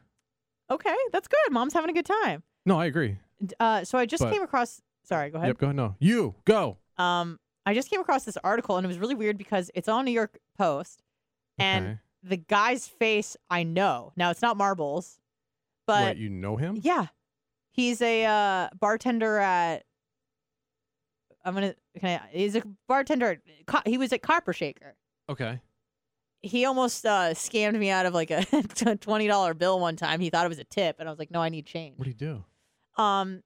Okay, 0.70 0.96
that's 1.12 1.28
good. 1.28 1.52
Mom's 1.52 1.74
having 1.74 1.90
a 1.90 1.92
good 1.92 2.06
time. 2.06 2.42
No, 2.64 2.80
I 2.80 2.86
agree. 2.86 3.18
D- 3.44 3.54
Uh, 3.60 3.84
so 3.84 3.98
I 3.98 4.06
just 4.06 4.22
But- 4.22 4.32
came 4.32 4.42
across. 4.42 4.80
Sorry, 5.02 5.28
go 5.28 5.36
ahead. 5.36 5.48
Yep, 5.48 5.58
go 5.58 5.66
ahead. 5.66 5.76
No, 5.76 5.96
you 5.98 6.34
go. 6.46 6.78
Um, 6.96 7.38
I 7.66 7.74
just 7.74 7.90
came 7.90 8.00
across 8.00 8.24
this 8.24 8.38
article 8.38 8.78
and 8.78 8.86
it 8.86 8.88
was 8.88 8.98
really 8.98 9.14
weird 9.14 9.36
because 9.36 9.70
it's 9.74 9.88
on 9.88 10.06
New 10.06 10.12
York 10.12 10.38
Post, 10.56 11.02
and 11.58 11.84
Okay. 11.86 11.98
the 12.22 12.36
guy's 12.38 12.88
face 12.88 13.36
I 13.50 13.64
know. 13.64 14.12
Now 14.16 14.30
it's 14.30 14.40
not 14.40 14.56
Marbles, 14.56 15.20
but 15.86 16.16
you 16.16 16.30
know 16.30 16.56
him? 16.56 16.78
yeah, 16.82 17.08
he's 17.74 18.00
a 18.00 18.24
uh, 18.24 18.68
bartender 18.78 19.38
at. 19.38 19.84
I'm 21.44 21.52
gonna. 21.52 21.74
Can 22.00 22.20
I? 22.20 22.28
He's 22.30 22.56
a 22.56 22.62
bartender. 22.88 23.42
At, 23.68 23.86
he 23.86 23.98
was 23.98 24.12
at 24.12 24.22
Copper 24.22 24.54
Shaker. 24.54 24.94
Okay. 25.28 25.60
He 26.40 26.64
almost 26.64 27.04
uh, 27.04 27.32
scammed 27.32 27.78
me 27.78 27.90
out 27.90 28.06
of 28.06 28.14
like 28.14 28.30
a 28.30 28.44
twenty 29.00 29.26
dollar 29.26 29.52
bill 29.52 29.78
one 29.78 29.96
time. 29.96 30.20
He 30.20 30.30
thought 30.30 30.46
it 30.46 30.48
was 30.48 30.58
a 30.58 30.64
tip, 30.64 30.96
and 30.98 31.08
I 31.08 31.12
was 31.12 31.18
like, 31.18 31.30
"No, 31.30 31.42
I 31.42 31.50
need 31.50 31.66
change." 31.66 31.98
What 31.98 32.04
do 32.04 32.10
you 32.10 32.16
do? 32.16 33.02
Um, 33.02 33.42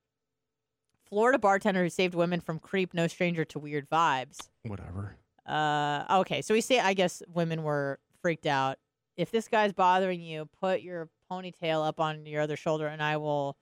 Florida 1.08 1.38
bartender 1.38 1.82
who 1.82 1.90
saved 1.90 2.14
women 2.14 2.40
from 2.40 2.58
creep, 2.58 2.94
no 2.94 3.06
stranger 3.06 3.44
to 3.46 3.58
weird 3.58 3.88
vibes. 3.88 4.48
Whatever. 4.64 5.16
Uh, 5.46 6.18
okay, 6.20 6.42
so 6.42 6.52
we 6.54 6.60
say 6.60 6.78
I 6.78 6.92
guess 6.92 7.22
women 7.32 7.62
were 7.62 7.98
freaked 8.20 8.46
out. 8.46 8.78
If 9.16 9.30
this 9.30 9.48
guy's 9.48 9.72
bothering 9.72 10.20
you, 10.20 10.48
put 10.60 10.82
your 10.82 11.08
ponytail 11.30 11.86
up 11.86 11.98
on 11.98 12.26
your 12.26 12.42
other 12.42 12.56
shoulder, 12.56 12.86
and 12.86 13.02
I 13.02 13.16
will 13.16 13.56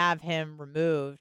have 0.00 0.20
him 0.22 0.56
removed. 0.58 1.20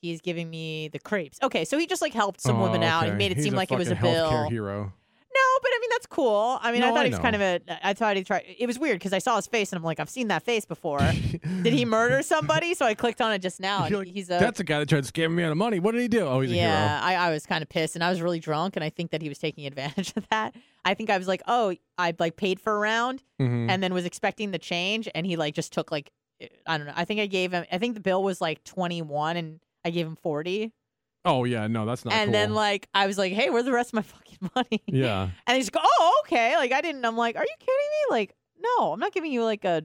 He's 0.00 0.20
giving 0.20 0.50
me 0.50 0.88
the 0.88 0.98
creeps. 0.98 1.38
Okay, 1.42 1.64
so 1.64 1.78
he 1.78 1.86
just 1.86 2.02
like 2.02 2.12
helped 2.12 2.40
some 2.40 2.56
Oh, 2.60 2.64
women 2.64 2.82
out. 2.82 3.06
He 3.06 3.10
made 3.12 3.32
it 3.32 3.36
He's 3.38 3.44
seem 3.44 3.54
like 3.54 3.72
it 3.72 3.78
was 3.78 3.90
a 3.90 3.94
bill. 3.96 4.48
hero. 4.50 4.92
No, 5.36 5.40
but 5.62 5.70
I 5.74 5.78
mean 5.80 5.90
that's 5.90 6.06
cool. 6.06 6.58
I 6.62 6.70
mean, 6.70 6.84
I 6.84 6.90
thought 6.90 6.98
I 7.00 7.04
he 7.06 7.10
was 7.10 7.18
kind 7.18 7.34
of 7.34 7.42
a. 7.42 7.60
I 7.82 7.92
thought 7.94 8.16
he 8.16 8.22
tried. 8.22 8.44
It 8.56 8.66
was 8.68 8.78
weird 8.78 9.00
because 9.00 9.12
I 9.12 9.18
saw 9.18 9.34
his 9.34 9.48
face 9.48 9.72
and 9.72 9.78
I'm 9.78 9.82
like, 9.82 9.98
I've 9.98 10.08
seen 10.10 10.28
that 10.28 10.44
face 10.44 10.64
before. 10.64 11.00
Did 11.62 11.72
he 11.72 11.84
murder 11.84 12.22
somebody? 12.22 12.74
So 12.74 12.86
I 12.86 12.94
clicked 12.94 13.20
on 13.20 13.32
it 13.32 13.40
just 13.40 13.58
now. 13.60 13.88
like, 13.88 14.06
he's 14.06 14.26
a. 14.30 14.38
That's 14.38 14.60
a 14.60 14.64
guy 14.64 14.78
that 14.78 14.88
tried 14.88 15.02
to 15.04 15.12
scam 15.12 15.32
me 15.32 15.42
out 15.42 15.50
of 15.50 15.56
money. 15.56 15.80
What 15.80 15.92
did 15.92 16.02
he 16.02 16.08
do? 16.08 16.20
Oh, 16.20 16.38
he's 16.40 16.52
a 16.52 16.54
hero. 16.54 16.68
yeah, 16.68 17.00
I, 17.02 17.16
I 17.16 17.30
was 17.30 17.46
kind 17.46 17.62
of 17.62 17.68
pissed 17.68 17.96
and 17.96 18.04
I 18.04 18.10
was 18.10 18.20
really 18.22 18.38
drunk 18.38 18.76
and 18.76 18.84
I 18.84 18.90
think 18.90 19.10
that 19.10 19.22
he 19.22 19.28
was 19.28 19.38
taking 19.38 19.66
advantage 19.66 20.12
of 20.16 20.24
that. 20.30 20.54
I 20.84 20.94
think 20.94 21.10
I 21.10 21.18
was 21.18 21.26
like, 21.26 21.42
oh, 21.48 21.74
I 21.98 22.14
like 22.18 22.36
paid 22.36 22.60
for 22.60 22.76
a 22.76 22.78
round. 22.78 23.22
Mhm. 23.40 23.68
and 23.70 23.82
then 23.82 23.92
was 23.92 24.04
expecting 24.04 24.52
the 24.52 24.58
change 24.60 25.08
and 25.16 25.26
he 25.26 25.34
like 25.36 25.54
just 25.56 25.72
took 25.72 25.90
like 25.90 26.12
Eh, 26.40 26.48
I 26.66 26.78
don't 26.78 26.86
know. 26.86 26.92
I 26.96 27.04
think 27.04 27.20
I 27.20 27.26
gave 27.26 27.52
him. 27.52 27.64
I 27.70 27.78
think 27.78 27.94
the 27.94 28.00
bill 28.00 28.22
was 28.22 28.40
like 28.40 28.62
twenty 28.64 29.02
one 29.02 29.36
and 29.36 29.60
I 29.84 29.90
gave 29.90 30.06
him 30.06 30.16
forty. 30.16 30.72
oh 31.24 31.44
yeah, 31.44 31.66
no, 31.66 31.86
that's 31.86 32.04
not. 32.04 32.14
and 32.14 32.28
cool. 32.28 32.32
then 32.32 32.54
like 32.54 32.88
I 32.94 33.06
was 33.06 33.18
like, 33.18 33.32
hey, 33.32 33.50
where's 33.50 33.64
the 33.64 33.72
rest 33.72 33.90
of 33.90 33.94
my 33.94 34.02
fucking 34.02 34.50
money? 34.54 34.82
yeah, 34.86 35.28
And 35.46 35.56
he's 35.56 35.72
like, 35.72 35.84
oh, 35.86 36.22
okay. 36.26 36.56
Like 36.56 36.72
I 36.72 36.80
didn't. 36.80 37.04
I'm 37.04 37.16
like, 37.16 37.36
are 37.36 37.42
you 37.42 37.54
kidding 37.58 37.74
me? 37.76 38.10
Like, 38.10 38.34
No, 38.60 38.92
I'm 38.92 39.00
not 39.00 39.12
giving 39.12 39.32
you 39.32 39.44
like 39.44 39.64
a. 39.64 39.84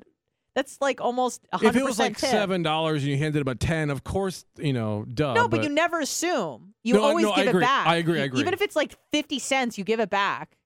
That's 0.55 0.81
like 0.81 0.99
almost 0.99 1.41
a 1.53 1.57
If 1.57 1.61
hundred 1.61 1.79
it 1.81 1.85
was 1.85 1.99
like 1.99 2.17
tip. 2.17 2.29
seven 2.31 2.63
dollars 2.63 3.03
and 3.03 3.11
you 3.11 3.17
handed 3.17 3.41
him 3.41 3.47
a 3.47 3.55
ten, 3.55 3.91
of 3.91 4.03
course, 4.03 4.45
you 4.57 4.73
know, 4.73 5.05
duh. 5.05 5.33
No, 5.33 5.47
but, 5.47 5.63
you 5.63 5.69
never 5.69 5.99
assume. 6.01 6.73
You 6.83 6.95
No, 6.95 7.03
always 7.03 7.23
no, 7.25 7.35
give 7.35 7.55
it 7.55 7.59
back. 7.61 7.87
I 7.87 7.97
agree, 7.97 8.19
I 8.19 8.23
agree. 8.25 8.41
Even 8.41 8.53
if 8.53 8.61
it's 8.61 8.75
like 8.75 8.97
fifty 9.11 9.37
cents, 9.39 9.77
you 9.77 9.83
give 9.83 9.99
it 9.99 10.09
back. 10.09 10.57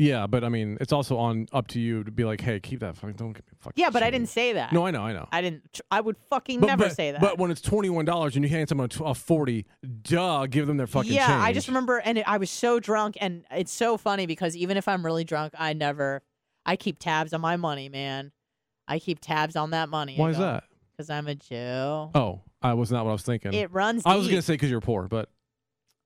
Yeah, 0.00 0.26
but 0.26 0.42
I 0.44 0.48
mean, 0.48 0.78
it's 0.80 0.92
also 0.92 1.18
on 1.18 1.46
up 1.52 1.68
to 1.68 1.78
you 1.80 2.02
to 2.04 2.10
be 2.10 2.24
like, 2.24 2.40
hey, 2.40 2.58
keep 2.58 2.80
that 2.80 2.96
fucking. 2.96 3.16
Don't 3.16 3.32
give 3.34 3.44
me 3.46 3.52
fucking. 3.60 3.74
Yeah, 3.80 3.90
but 3.90 4.02
I 4.02 4.10
didn't 4.10 4.28
say 4.30 4.54
that. 4.54 4.72
No, 4.72 4.86
I 4.86 4.90
know, 4.90 5.02
I 5.02 5.12
know. 5.12 5.28
I 5.30 5.42
didn't. 5.42 5.72
tr- 5.74 5.82
I 5.90 6.00
would 6.00 6.16
fucking 6.30 6.60
But, 6.60 6.66
never 6.68 6.84
but- 6.84 6.96
say 6.96 7.12
that. 7.12 7.20
But 7.20 7.38
when 7.38 7.50
it's 7.50 7.60
twenty 7.60 7.90
one 7.90 8.06
dollars 8.06 8.34
and 8.34 8.44
you 8.44 8.48
hand 8.50 8.68
someone 8.70 8.86
a, 8.86 8.88
tw- 8.88 9.02
a 9.04 9.14
forty, 9.14 9.66
duh, 10.02 10.46
give 10.46 10.66
them 10.66 10.78
their 10.78 10.86
fucking 10.86 11.12
yeah. 11.12 11.40
I 11.42 11.52
just 11.52 11.68
remember, 11.68 11.98
and 11.98 12.16
it, 12.18 12.24
I 12.26 12.38
was 12.38 12.50
so 12.50 12.80
drunk, 12.80 13.18
and 13.20 13.44
it's 13.50 13.72
so 13.72 13.96
funny 13.98 14.24
because 14.26 14.56
even 14.56 14.76
if 14.78 14.88
I'm 14.88 15.04
really 15.04 15.24
drunk, 15.24 15.52
I 15.58 15.74
never. 15.74 16.22
I 16.66 16.76
keep 16.76 16.98
tabs 16.98 17.32
on 17.32 17.40
my 17.40 17.56
money, 17.56 17.88
man. 17.88 18.32
I 18.88 18.98
keep 18.98 19.20
tabs 19.20 19.54
on 19.56 19.70
that 19.70 19.88
money. 19.88 20.16
Why 20.16 20.30
is 20.30 20.38
that? 20.38 20.64
Because 20.96 21.08
I'm 21.10 21.26
a 21.28 21.34
Jew. 21.34 21.54
Oh, 21.56 22.40
I 22.62 22.74
was 22.74 22.90
not 22.90 23.04
what 23.04 23.10
I 23.10 23.14
was 23.14 23.22
thinking. 23.22 23.52
It 23.54 23.70
runs. 23.72 24.02
I 24.04 24.16
was 24.16 24.24
deep. 24.26 24.32
gonna 24.32 24.42
say 24.42 24.54
because 24.54 24.70
you're 24.70 24.80
poor, 24.80 25.08
but 25.08 25.28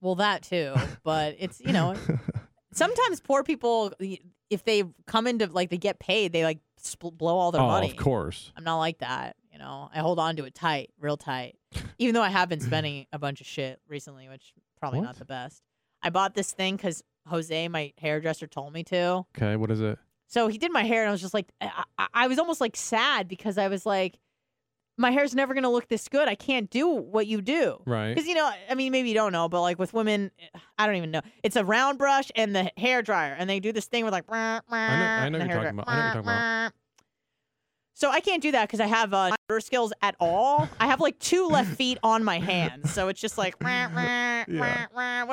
Well, 0.00 0.14
that 0.16 0.42
too, 0.42 0.74
but 1.02 1.36
it's 1.38 1.60
you 1.60 1.72
know, 1.72 1.96
sometimes 2.74 3.20
poor 3.20 3.42
people, 3.42 3.92
if 4.50 4.64
they 4.64 4.84
come 5.06 5.26
into 5.26 5.46
like 5.46 5.70
they 5.70 5.78
get 5.78 5.98
paid, 5.98 6.32
they 6.32 6.44
like 6.44 6.58
spl- 6.82 7.16
blow 7.16 7.36
all 7.38 7.52
their 7.52 7.62
oh, 7.62 7.66
money. 7.68 7.90
of 7.90 7.96
course. 7.96 8.52
I'm 8.56 8.64
not 8.64 8.78
like 8.78 8.98
that. 8.98 9.36
You 9.52 9.58
know, 9.58 9.88
I 9.94 10.00
hold 10.00 10.18
on 10.18 10.36
to 10.36 10.44
it 10.44 10.54
tight, 10.54 10.90
real 11.00 11.16
tight. 11.16 11.56
Even 11.98 12.14
though 12.14 12.22
I 12.22 12.28
have 12.28 12.48
been 12.48 12.60
spending 12.70 13.06
a 13.12 13.18
bunch 13.18 13.40
of 13.40 13.46
shit 13.46 13.80
recently, 13.88 14.28
which 14.28 14.52
probably 14.78 14.98
What? 15.00 15.06
not 15.06 15.18
the 15.18 15.24
best. 15.24 15.62
I 16.02 16.10
bought 16.10 16.34
this 16.34 16.52
thing 16.52 16.76
because 16.76 17.02
Jose, 17.28 17.68
my 17.68 17.92
hairdresser, 17.98 18.46
told 18.46 18.72
me 18.72 18.82
to. 18.84 19.24
Okay, 19.36 19.56
what 19.56 19.70
is 19.70 19.80
it? 19.80 19.98
So 20.26 20.48
he 20.48 20.58
did 20.58 20.72
my 20.72 20.82
hair, 20.82 21.02
and 21.02 21.08
I 21.08 21.12
was 21.12 21.20
just 21.20 21.34
like, 21.34 21.46
I, 21.60 21.84
I- 21.98 22.06
I 22.12 22.26
was 22.26 22.38
almost 22.38 22.60
like 22.60 22.76
sad 22.76 23.28
because 23.28 23.56
I 23.58 23.68
was 23.68 23.86
like, 23.86 24.18
my 24.96 25.10
hair's 25.10 25.34
never 25.34 25.54
gonna 25.54 25.70
look 25.70 25.88
this 25.88 26.08
good. 26.08 26.28
I 26.28 26.34
can't 26.34 26.70
do 26.70 26.88
what 26.88 27.26
you 27.26 27.40
do. 27.40 27.80
Right. 27.84 28.14
Because 28.14 28.28
you 28.28 28.34
know, 28.34 28.50
I 28.70 28.74
mean, 28.74 28.92
maybe 28.92 29.08
you 29.08 29.14
don't 29.14 29.32
know, 29.32 29.48
but 29.48 29.60
like 29.60 29.78
with 29.78 29.92
women, 29.92 30.30
I 30.78 30.86
don't 30.86 30.96
even 30.96 31.10
know. 31.10 31.20
It's 31.42 31.56
a 31.56 31.64
round 31.64 31.98
brush 31.98 32.30
and 32.36 32.54
the 32.54 32.70
hair 32.76 33.02
dryer, 33.02 33.34
and 33.38 33.48
they 33.48 33.60
do 33.60 33.72
this 33.72 33.86
thing 33.86 34.04
with 34.04 34.12
like. 34.12 34.24
I 34.30 34.60
I 34.70 35.28
know 35.28 35.38
what 35.38 35.48
you're 35.48 35.56
talking 35.56 35.78
about. 35.78 35.88
I 35.88 35.96
know 35.96 36.00
what 36.00 36.14
you're 36.14 36.22
talking 36.22 36.28
about. 36.28 36.72
So 37.96 38.10
I 38.10 38.18
can't 38.18 38.42
do 38.42 38.50
that 38.50 38.66
because 38.68 38.80
I 38.80 38.86
have 38.86 39.14
uh, 39.14 39.30
motor 39.48 39.60
skills 39.60 39.92
at 40.02 40.16
all. 40.18 40.68
I 40.80 40.86
have 40.86 41.00
like 41.00 41.16
two 41.20 41.46
left 41.46 41.70
feet 41.76 41.98
on 42.02 42.24
my 42.24 42.40
hands, 42.40 42.92
so 42.92 43.06
it's 43.08 43.20
just 43.20 43.38
like, 43.38 43.54
what 43.62 43.70
am 43.70 43.96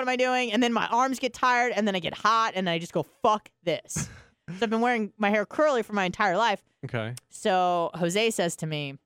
I 0.10 0.16
doing? 0.16 0.52
And 0.54 0.62
then 0.62 0.72
my 0.72 0.88
arms 0.88 1.18
get 1.18 1.34
tired, 1.34 1.74
and 1.76 1.88
then 1.88 1.96
I 1.96 2.00
get 2.00 2.14
hot, 2.14 2.54
and 2.56 2.70
I 2.70 2.78
just 2.78 2.94
go, 2.94 3.04
fuck 3.22 3.50
this. 3.64 4.10
So 4.58 4.64
I've 4.64 4.70
been 4.70 4.82
wearing 4.82 5.14
my 5.18 5.30
hair 5.30 5.46
curly 5.46 5.82
for 5.82 5.94
my 5.94 6.04
entire 6.04 6.36
life. 6.36 6.62
Okay. 6.84 7.14
So 7.30 7.90
Jose 7.94 8.32
says 8.32 8.58
to 8.58 8.66
me, 8.68 8.98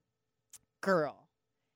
Girl, 0.86 1.28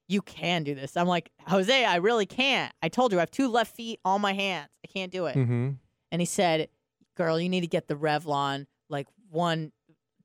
you 0.07 0.21
can 0.21 0.63
do 0.63 0.75
this. 0.75 0.95
I'm 0.95 1.07
like, 1.07 1.31
Jose, 1.47 1.83
I 1.83 1.95
really 1.95 2.27
can't. 2.27 2.71
I 2.83 2.89
told 2.89 3.11
you 3.11 3.17
I 3.17 3.21
have 3.21 3.31
two 3.31 3.47
left 3.47 3.75
feet 3.75 3.99
on 4.05 4.21
my 4.21 4.33
hands. 4.33 4.69
I 4.85 4.87
can't 4.87 5.11
do 5.11 5.25
it. 5.25 5.35
Mm-hmm. 5.35 5.71
And 6.11 6.21
he 6.21 6.25
said, 6.25 6.69
Girl, 7.17 7.39
you 7.39 7.49
need 7.49 7.61
to 7.61 7.67
get 7.67 7.87
the 7.87 7.95
Revlon, 7.95 8.67
like 8.87 9.07
one, 9.31 9.71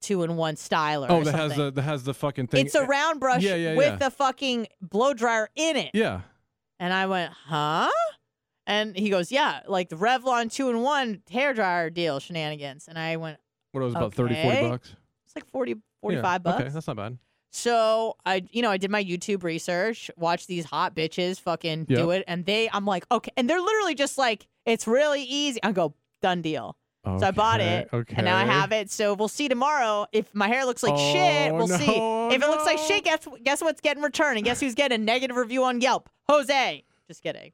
two 0.02 0.22
in 0.22 0.36
one 0.36 0.56
styler. 0.56 1.06
Oh, 1.08 1.24
that 1.24 1.34
has 1.34 1.56
the 1.56 1.70
that 1.70 1.82
has 1.82 2.04
the 2.04 2.12
fucking 2.12 2.48
thing. 2.48 2.66
It's 2.66 2.74
a 2.74 2.84
round 2.84 3.20
brush 3.20 3.42
Yeah, 3.42 3.54
yeah, 3.54 3.74
with 3.74 3.86
yeah. 3.86 3.96
the 3.96 4.10
fucking 4.10 4.66
blow 4.82 5.14
dryer 5.14 5.48
in 5.56 5.76
it. 5.76 5.90
Yeah. 5.94 6.20
And 6.78 6.92
I 6.92 7.06
went, 7.06 7.32
Huh? 7.32 7.90
And 8.66 8.94
he 8.94 9.08
goes, 9.08 9.32
Yeah, 9.32 9.60
like 9.66 9.88
the 9.88 9.96
Revlon 9.96 10.52
two 10.52 10.68
in 10.68 10.82
one 10.82 11.22
hair 11.30 11.54
dryer 11.54 11.88
deal 11.88 12.20
shenanigans. 12.20 12.86
And 12.86 12.98
I 12.98 13.16
went, 13.16 13.38
What 13.72 13.80
it 13.80 13.84
was 13.84 13.94
about 13.94 14.12
30, 14.14 14.42
40 14.42 14.68
bucks. 14.68 14.94
It's 15.24 15.34
like 15.34 15.46
40, 15.46 15.70
Yeah, 15.70 15.76
45 16.02 16.42
bucks. 16.42 16.60
Okay, 16.60 16.68
that's 16.68 16.86
not 16.86 16.96
bad. 16.96 17.18
So 17.56 18.16
I, 18.26 18.42
you 18.50 18.62
know, 18.62 18.70
I 18.72 18.78
did 18.78 18.90
my 18.90 19.02
YouTube 19.02 19.44
research, 19.44 20.10
watched 20.16 20.48
these 20.48 20.64
hot 20.64 20.96
bitches 20.96 21.40
fucking 21.40 21.84
do 21.84 22.10
it, 22.10 22.24
and 22.26 22.44
they, 22.44 22.68
I'm 22.72 22.84
like, 22.84 23.06
okay, 23.12 23.30
and 23.36 23.48
they're 23.48 23.60
literally 23.60 23.94
just 23.94 24.18
like, 24.18 24.48
it's 24.66 24.88
really 24.88 25.22
easy. 25.22 25.60
I 25.62 25.70
go, 25.70 25.94
done 26.20 26.42
deal. 26.42 26.76
So 27.06 27.26
I 27.26 27.30
bought 27.30 27.60
it, 27.60 27.88
Okay. 27.92 28.14
and 28.16 28.24
now 28.24 28.36
I 28.36 28.44
have 28.44 28.72
it. 28.72 28.90
So 28.90 29.14
we'll 29.14 29.28
see 29.28 29.46
tomorrow 29.48 30.06
if 30.10 30.34
my 30.34 30.48
hair 30.48 30.64
looks 30.64 30.82
like 30.82 30.96
shit. 30.96 31.52
Oh, 31.52 31.54
We'll 31.54 31.66
no, 31.68 31.76
see 31.76 32.34
if 32.34 32.42
it 32.42 32.48
looks 32.48 32.64
like 32.64 32.78
shit. 32.78 33.04
Guess 33.04 33.28
guess 33.44 33.60
what's 33.62 33.80
getting 33.82 34.02
returned, 34.02 34.38
and 34.38 34.44
guess 34.44 34.58
who's 34.58 34.74
getting 34.74 35.00
a 35.00 35.04
negative 35.04 35.36
review 35.36 35.62
on 35.64 35.80
Yelp? 35.80 36.08
Jose. 36.28 36.82
Just 37.06 37.22
kidding. 37.22 37.52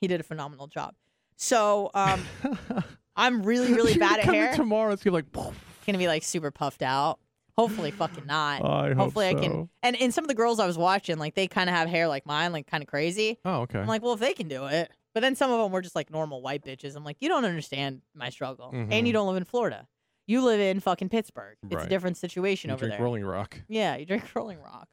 He 0.00 0.08
did 0.08 0.18
a 0.20 0.24
phenomenal 0.24 0.66
job. 0.66 0.94
So 1.36 1.90
um, 1.94 2.20
I'm 3.16 3.44
really 3.44 3.72
really 3.72 3.96
bad 3.96 4.18
at 4.18 4.26
hair. 4.26 4.52
Tomorrow, 4.54 4.92
it's 4.92 5.02
gonna 5.04 5.22
be 5.22 5.22
like. 5.32 5.52
Gonna 5.86 5.98
be 5.98 6.08
like 6.08 6.24
super 6.24 6.50
puffed 6.50 6.82
out. 6.82 7.20
Hopefully, 7.56 7.90
fucking 7.90 8.26
not. 8.26 8.62
I 8.64 8.88
hope 8.88 8.96
Hopefully, 8.96 9.28
I 9.28 9.34
can. 9.34 9.68
And 9.82 9.96
and 9.96 10.12
some 10.12 10.24
of 10.24 10.28
the 10.28 10.34
girls 10.34 10.58
I 10.60 10.66
was 10.66 10.76
watching, 10.78 11.18
like 11.18 11.34
they 11.34 11.46
kind 11.48 11.70
of 11.70 11.76
have 11.76 11.88
hair 11.88 12.06
like 12.08 12.26
mine, 12.26 12.52
like 12.52 12.66
kind 12.66 12.82
of 12.82 12.88
crazy. 12.88 13.38
Oh, 13.44 13.62
okay. 13.62 13.78
I'm 13.78 13.86
like, 13.86 14.02
well, 14.02 14.12
if 14.14 14.20
they 14.20 14.32
can 14.34 14.48
do 14.48 14.66
it, 14.66 14.90
but 15.14 15.20
then 15.20 15.34
some 15.36 15.50
of 15.50 15.58
them 15.60 15.72
were 15.72 15.80
just 15.82 15.96
like 15.96 16.10
normal 16.10 16.42
white 16.42 16.64
bitches. 16.64 16.96
I'm 16.96 17.04
like, 17.04 17.16
you 17.20 17.28
don't 17.28 17.44
understand 17.44 18.02
my 18.14 18.28
struggle, 18.30 18.70
and 18.72 18.90
Mhm. 18.90 19.06
you 19.06 19.12
don't 19.12 19.26
live 19.26 19.36
in 19.38 19.44
Florida. 19.44 19.86
You 20.26 20.44
live 20.44 20.60
in 20.60 20.80
fucking 20.80 21.08
Pittsburgh. 21.08 21.56
It's 21.70 21.84
a 21.84 21.88
different 21.88 22.16
situation 22.16 22.68
you 22.70 22.74
over 22.74 22.80
drink 22.86 22.98
there. 22.98 23.04
Rolling 23.04 23.24
Rock. 23.24 23.60
Yeah, 23.68 23.96
you 23.96 24.04
drink 24.06 24.24
Rolling 24.34 24.60
Rock. 24.60 24.88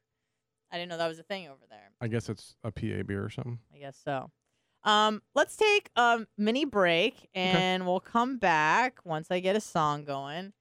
I 0.72 0.78
didn't 0.78 0.90
know 0.90 0.98
that 0.98 1.08
was 1.08 1.20
a 1.20 1.24
thing 1.24 1.48
over 1.48 1.66
there. 1.70 1.92
I 2.02 2.08
guess 2.08 2.30
it's 2.30 2.56
a 2.64 2.72
PA 2.72 3.04
beer 3.04 3.24
or 3.24 3.30
something. 3.30 3.60
I 3.74 3.78
guess 3.80 3.98
so. 4.04 4.32
Um, 4.84 5.22
let's 5.34 5.56
take 5.56 5.90
a 5.96 6.26
mini 6.38 6.66
break 6.66 7.30
and 7.34 7.86
we'll 7.86 8.00
come 8.00 8.38
back 8.38 9.00
once 9.06 9.32
I 9.32 9.40
get 9.40 9.56
a 9.56 9.62
song 9.62 10.04
going. 10.04 10.54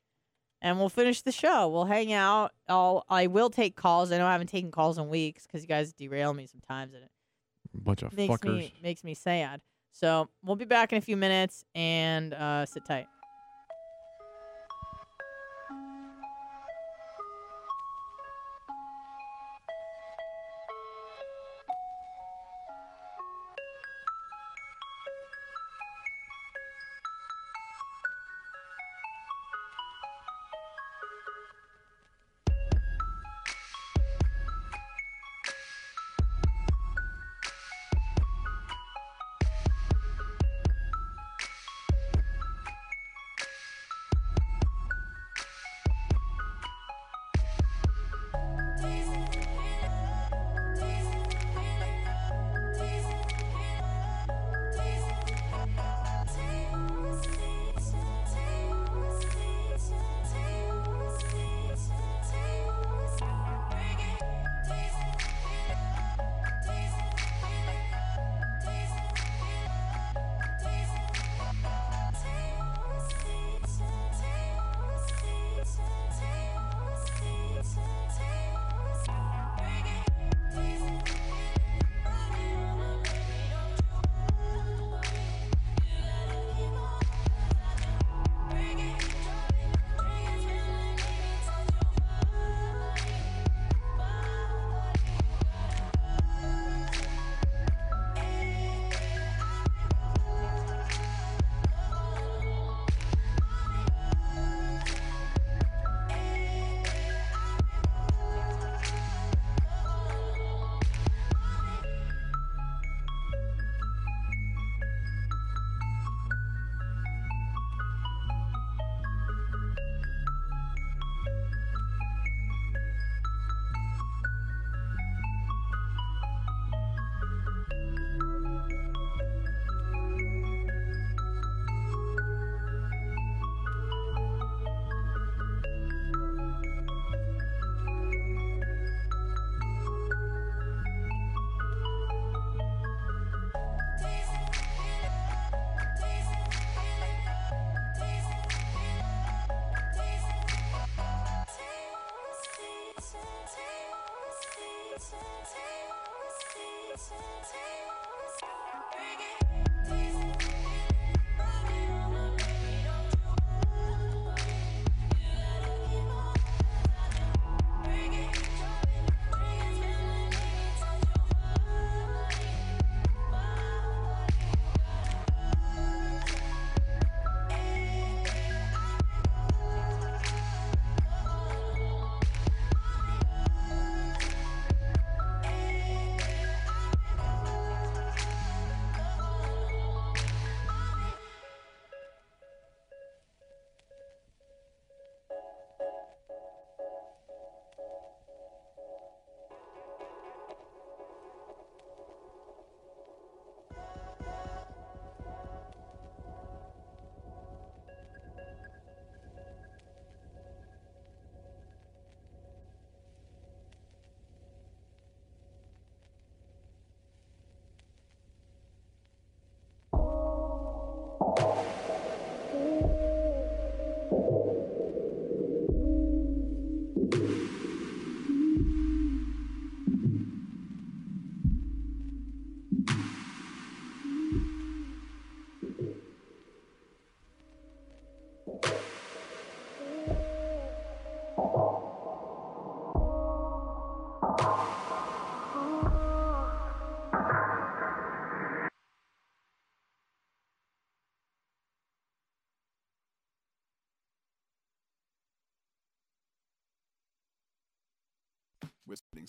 And 0.64 0.78
we'll 0.78 0.88
finish 0.88 1.22
the 1.22 1.32
show. 1.32 1.68
We'll 1.68 1.84
hang 1.86 2.12
out. 2.12 2.52
I'll 2.68 3.04
I 3.08 3.26
will 3.26 3.50
take 3.50 3.74
calls. 3.74 4.12
I 4.12 4.18
know 4.18 4.26
I 4.26 4.32
haven't 4.32 4.46
taken 4.46 4.70
calls 4.70 4.96
in 4.96 5.08
weeks 5.08 5.44
because 5.44 5.60
you 5.62 5.68
guys 5.68 5.92
derail 5.92 6.32
me 6.32 6.46
sometimes 6.46 6.94
and 6.94 7.02
it 7.02 7.10
Bunch 7.74 8.02
of 8.02 8.12
makes 8.16 8.32
fuckers. 8.32 8.56
me 8.58 8.74
makes 8.82 9.02
me 9.02 9.14
sad. 9.14 9.60
So 9.90 10.28
we'll 10.44 10.56
be 10.56 10.64
back 10.64 10.92
in 10.92 10.98
a 10.98 11.00
few 11.00 11.16
minutes 11.16 11.64
and 11.74 12.32
uh, 12.32 12.64
sit 12.64 12.84
tight. 12.84 13.08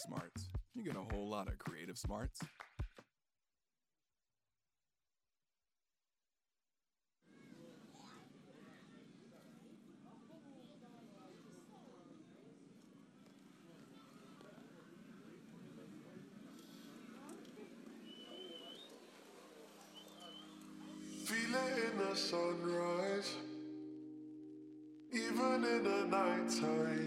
Smarts, 0.06 0.50
you 0.76 0.84
get 0.84 0.96
a 0.96 1.14
whole 1.14 1.30
lot 1.30 1.48
of 1.48 1.58
creative 1.58 1.98
smarts. 1.98 2.42
Sunrise, 22.16 23.34
even 25.12 25.66
in 25.66 25.84
the 25.84 26.06
nighttime. 26.10 27.03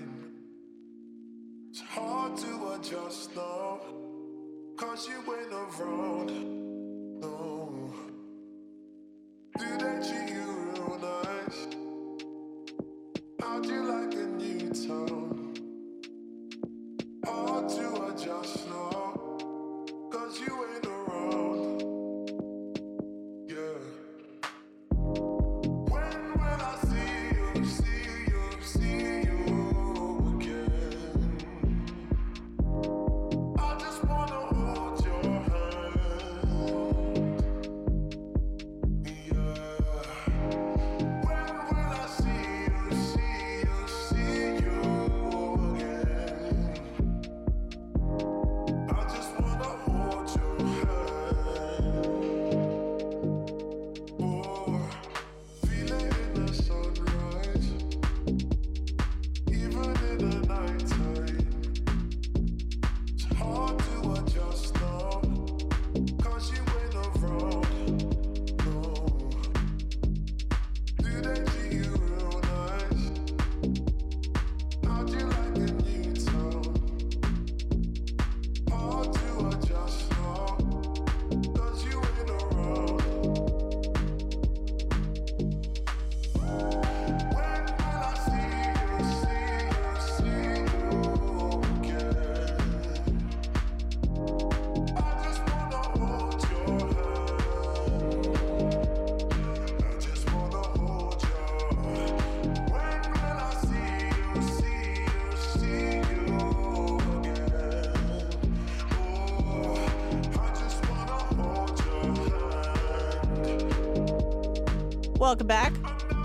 Welcome 115.26 115.48
back. 115.48 115.72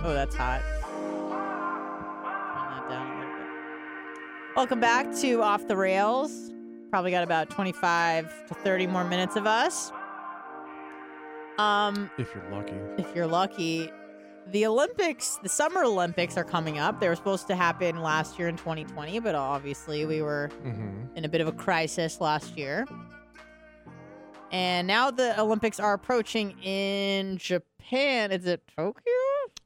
Oh, 0.03 0.13
that's 0.13 0.35
hot. 0.35 0.61
That 1.31 2.87
down 2.87 3.07
a 3.07 3.19
little 3.19 3.33
bit. 3.35 4.55
Welcome 4.55 4.79
back 4.79 5.11
to 5.21 5.41
Off 5.41 5.67
the 5.67 5.75
Rails. 5.75 6.51
Probably 6.91 7.09
got 7.09 7.23
about 7.23 7.49
25 7.49 8.47
to 8.49 8.53
30 8.53 8.85
more 8.85 9.03
minutes 9.03 9.35
of 9.35 9.47
us. 9.47 9.91
Um, 11.57 12.11
If 12.19 12.29
you're 12.35 12.47
lucky. 12.51 12.75
if 12.99 13.15
you're 13.15 13.25
lucky, 13.25 13.89
the 14.51 14.67
Olympics, 14.67 15.39
the 15.41 15.49
Summer 15.49 15.83
Olympics 15.83 16.37
are 16.37 16.43
coming 16.43 16.77
up. 16.77 16.99
They 16.99 17.07
were 17.09 17.15
supposed 17.15 17.47
to 17.47 17.55
happen 17.55 18.03
last 18.03 18.37
year 18.37 18.49
in 18.49 18.55
2020, 18.57 19.17
but 19.19 19.33
obviously 19.33 20.05
we 20.05 20.21
were 20.21 20.51
Mm-hmm. 20.63 21.17
in 21.17 21.25
a 21.25 21.29
bit 21.29 21.41
of 21.41 21.47
a 21.47 21.53
crisis 21.53 22.21
last 22.21 22.55
year. 22.55 22.85
And 24.51 24.85
now 24.85 25.09
the 25.09 25.39
Olympics 25.41 25.79
are 25.79 25.93
approaching 25.93 26.51
in 26.61 27.37
Japan. 27.39 27.65
Is 27.97 28.45
it 28.45 28.63
Tokyo? 28.75 29.13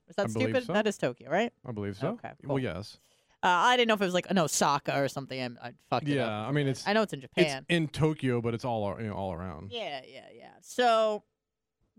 Is 0.08 0.16
that 0.16 0.24
I 0.30 0.34
believe 0.34 0.48
stupid? 0.50 0.66
so. 0.66 0.74
That 0.74 0.88
is 0.88 0.98
Tokyo, 0.98 1.30
right? 1.30 1.52
I 1.66 1.72
believe 1.72 1.98
so. 1.98 2.10
Okay, 2.10 2.32
Well, 2.44 2.60
yes. 2.60 2.98
Uh, 3.44 3.48
I 3.48 3.78
didn't 3.78 3.90
know 3.90 3.94
if 3.94 4.02
it 4.02 4.06
was 4.06 4.14
like 4.14 4.30
an 4.32 4.40
Osaka 4.40 5.00
or 5.00 5.08
something. 5.08 5.40
I, 5.40 5.68
I 5.68 5.74
fucked 5.90 6.08
it 6.08 6.18
up. 6.18 6.28
Yeah. 6.30 6.48
I 6.48 6.52
mean, 6.52 6.68
it's 6.68 6.88
I 6.88 6.94
know 6.94 7.04
it's 7.04 7.14
in 7.14 7.20
it's 7.22 7.32
Japan. 7.36 7.66
in 7.70 7.88
Tokyo, 7.88 8.42
but 8.42 8.54
it's 8.56 8.66
all 8.66 8.84
ar- 8.84 9.00
you 9.02 9.08
know, 9.10 9.14
all 9.14 9.34
around. 9.34 9.72
Yeah, 9.72 10.02
yeah, 10.08 10.26
yeah. 10.36 10.50
So 10.62 11.24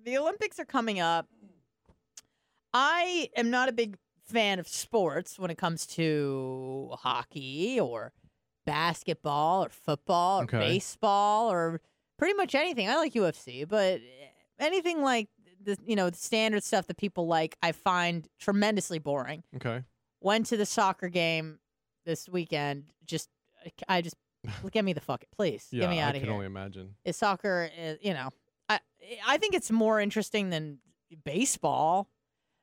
the 0.02 0.18
Olympics 0.18 0.58
are 0.58 0.64
coming 0.64 0.98
up. 0.98 1.28
I 2.72 3.30
am 3.36 3.50
not 3.50 3.68
a 3.68 3.72
big 3.72 3.96
fan 4.24 4.58
of 4.58 4.66
sports 4.68 5.38
when 5.38 5.50
it 5.50 5.56
comes 5.58 5.86
to 5.86 6.90
hockey 6.98 7.78
or 7.80 8.12
basketball 8.64 9.64
or 9.64 9.68
football 9.68 10.40
or 10.40 10.44
Okay. 10.44 10.58
baseball 10.58 11.50
or 11.50 11.80
pretty 12.18 12.34
much 12.34 12.54
anything. 12.56 12.88
I 12.88 12.96
like 12.96 13.14
UFC, 13.14 13.66
but 13.68 14.00
anything 14.58 15.00
like 15.02 15.28
the 15.66 15.76
you 15.84 15.94
know 15.97 16.09
the 16.09 16.16
standard 16.16 16.64
stuff 16.64 16.86
that 16.86 16.97
people 16.97 17.26
like, 17.26 17.56
I 17.62 17.72
find 17.72 18.26
tremendously 18.40 18.98
boring. 18.98 19.43
Okay. 19.56 19.82
Went 20.22 20.47
to 20.47 20.56
the 20.56 20.64
soccer 20.66 21.09
game 21.09 21.59
this 22.06 22.28
weekend. 22.28 22.84
Just 23.05 23.28
I 23.88 24.01
just 24.01 24.16
get 24.72 24.84
me 24.84 24.93
the 24.94 25.01
fuck 25.01 25.22
it, 25.22 25.28
please 25.36 25.68
Yeah. 25.70 25.82
get 25.82 25.90
me 25.90 25.98
out 26.01 26.10
of 26.14 26.22
here. 26.22 26.22
I 26.22 26.26
can 26.26 26.32
only 26.34 26.47
imagine. 26.47 26.94
is 27.05 27.16
soccer 27.16 27.68
is, 27.78 27.98
you 28.01 28.14
know 28.14 28.30
i 28.68 28.78
i 29.26 29.36
think 29.38 29.55
it's 29.55 29.70
more 29.70 30.01
interesting 30.01 30.51
than 30.51 30.78
baseball 31.24 32.09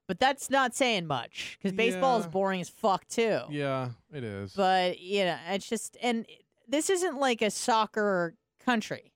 but 0.08 0.20
that's 0.20 0.50
not 0.50 0.76
saying 0.76 1.06
much 1.08 1.58
because 1.62 1.76
baseball 1.76 2.20
is 2.20 2.28
boring 2.28 2.60
as 2.62 2.70
fuck 2.70 3.08
too 3.08 3.40
Yeah, 3.50 3.90
it 4.14 4.24
is. 4.24 4.54
but 4.54 5.00
you 5.00 5.24
know 5.26 5.38
it's 5.50 5.68
just 5.70 5.98
and 6.02 6.26
this 6.68 6.90
isn't 6.90 7.18
like 7.20 7.42
a 7.42 7.50
soccer 7.52 8.36
country 8.66 9.12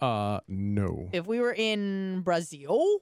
uh, 0.00 0.40
no. 0.48 1.08
if 1.12 1.26
we 1.26 1.40
were 1.40 1.52
in 1.54 2.20
brazil 2.22 3.00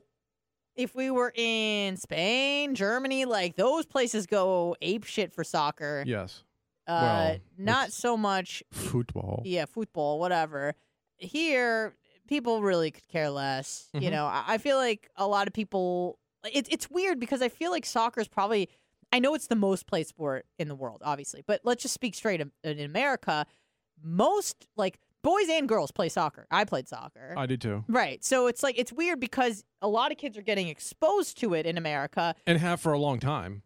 if 0.77 0.95
we 0.95 1.11
were 1.11 1.33
in 1.35 1.97
spain 1.97 2.75
germany 2.75 3.25
like 3.25 3.57
those 3.57 3.87
places 3.87 4.27
go 4.27 4.75
ape 4.83 5.05
shit 5.05 5.33
for 5.33 5.45
soccer 5.45 6.03
yes. 6.07 6.43
uh 6.87 7.01
well, 7.03 7.37
not 7.59 7.93
so 7.93 8.17
much 8.17 8.63
Football. 8.73 9.43
yeah, 9.45 9.65
football, 9.67 10.19
whatever. 10.19 10.75
Here, 11.19 11.95
people 12.27 12.63
really 12.63 12.91
could 12.91 13.07
care 13.09 13.29
less. 13.31 13.89
You 13.93 14.01
Mhm. 14.09 14.13
know, 14.13 14.25
I, 14.27 14.45
I 14.55 14.59
feel 14.59 14.77
like 14.79 15.11
a 15.17 15.27
lot 15.27 15.47
of 15.47 15.53
people. 15.53 16.19
It, 16.51 16.67
it's 16.71 16.89
weird 16.91 17.21
because 17.21 17.43
I 17.43 17.51
feel 17.51 17.71
like 17.71 17.85
soccer 17.85 18.21
is 18.23 18.29
probably. 18.29 18.69
I 19.13 19.19
know 19.19 19.35
it's 19.35 19.49
the 19.49 19.57
most 19.57 19.87
played 19.87 20.07
sport 20.07 20.47
in 20.59 20.69
the 20.69 20.75
world, 20.75 21.03
obviously, 21.05 21.43
but 21.47 21.61
let's 21.63 21.83
just 21.83 21.93
speak 21.93 22.15
straight. 22.15 22.41
In, 22.41 22.53
in 22.65 22.81
America, 22.81 23.45
most 24.03 24.67
like 24.77 24.99
boys 25.23 25.49
and 25.51 25.69
girls 25.69 25.91
play 25.91 26.09
soccer. 26.09 26.47
I 26.51 26.65
played 26.65 26.89
soccer. 26.89 27.35
I 27.37 27.47
did 27.47 27.61
too. 27.61 27.85
Right. 27.89 28.25
So 28.25 28.47
it's 28.47 28.63
like 28.63 28.79
it's 28.79 28.93
weird 28.93 29.21
because 29.21 29.65
a 29.83 29.89
lot 29.89 30.13
of 30.13 30.19
kids 30.19 30.37
are 30.39 30.43
getting 30.43 30.69
exposed 30.69 31.39
to 31.41 31.55
it 31.55 31.67
in 31.67 31.77
America. 31.79 32.35
And 32.47 32.59
have 32.59 32.81
for 32.81 32.93
a 32.93 32.99
long 32.99 33.19
time. 33.21 33.63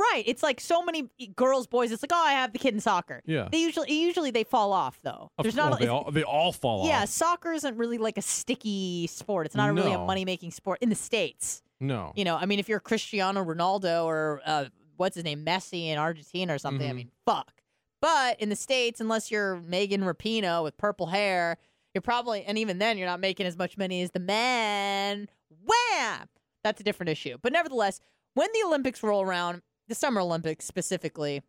Right. 0.00 0.24
It's 0.26 0.42
like 0.42 0.60
so 0.60 0.82
many 0.82 1.08
girls, 1.36 1.68
boys. 1.68 1.92
It's 1.92 2.02
like, 2.02 2.10
oh, 2.12 2.16
I 2.26 2.32
have 2.32 2.52
the 2.52 2.58
kid 2.58 2.74
in 2.74 2.80
soccer. 2.80 3.22
Yeah. 3.24 3.48
They 3.52 3.58
usually 3.58 3.92
usually 3.92 4.32
they 4.32 4.42
fall 4.44 4.72
off 4.72 4.98
though. 5.02 5.30
Of 5.38 5.44
There's 5.44 5.54
not 5.54 5.74
a- 5.80 5.84
they 5.84 5.88
all 5.88 6.10
they 6.10 6.24
all 6.24 6.52
fall 6.52 6.86
yeah, 6.86 6.94
off. 6.96 7.00
Yeah. 7.00 7.04
Soccer 7.04 7.52
isn't 7.52 7.76
really 7.76 7.98
like 7.98 8.18
a 8.18 8.22
sticky 8.22 9.06
sport. 9.06 9.46
It's 9.46 9.54
not 9.54 9.72
really 9.72 9.92
a 9.92 9.98
money 9.98 10.24
making 10.24 10.50
sport 10.50 10.78
in 10.82 10.88
the 10.88 10.96
states. 10.96 11.62
No. 11.78 12.12
You 12.16 12.24
know, 12.24 12.36
I 12.36 12.46
mean, 12.46 12.58
if 12.58 12.68
you're 12.68 12.80
Cristiano 12.80 13.44
Ronaldo 13.44 14.04
or 14.06 14.40
uh, 14.46 14.64
what's 14.96 15.14
his 15.14 15.24
name, 15.24 15.44
Messi 15.44 15.86
in 15.88 15.98
Argentina 15.98 16.54
or 16.54 16.58
something, 16.58 16.88
I 16.88 16.92
Mhm. 16.92 16.96
mean, 16.96 17.10
fuck. 17.24 17.52
But 18.00 18.40
in 18.40 18.48
the 18.48 18.56
states, 18.56 19.00
unless 19.00 19.30
you're 19.30 19.60
Megan 19.60 20.02
Rapinoe 20.02 20.62
with 20.62 20.76
purple 20.76 21.06
hair, 21.06 21.56
you're 21.94 22.02
probably, 22.02 22.44
and 22.44 22.58
even 22.58 22.78
then, 22.78 22.98
you're 22.98 23.08
not 23.08 23.20
making 23.20 23.46
as 23.46 23.56
much 23.56 23.78
money 23.78 24.02
as 24.02 24.10
the 24.10 24.20
men. 24.20 25.28
Wham! 25.64 26.28
That's 26.62 26.80
a 26.80 26.84
different 26.84 27.10
issue. 27.10 27.38
But 27.40 27.52
nevertheless, 27.52 28.00
when 28.34 28.48
the 28.52 28.66
Olympics 28.66 29.02
roll 29.02 29.22
around, 29.22 29.62
the 29.88 29.94
Summer 29.94 30.20
Olympics 30.20 30.66
specifically, 30.66 31.42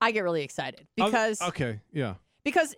I 0.00 0.10
get 0.12 0.20
really 0.20 0.42
excited 0.42 0.86
because 0.96 1.42
okay, 1.42 1.80
yeah. 1.92 2.14
because 2.44 2.74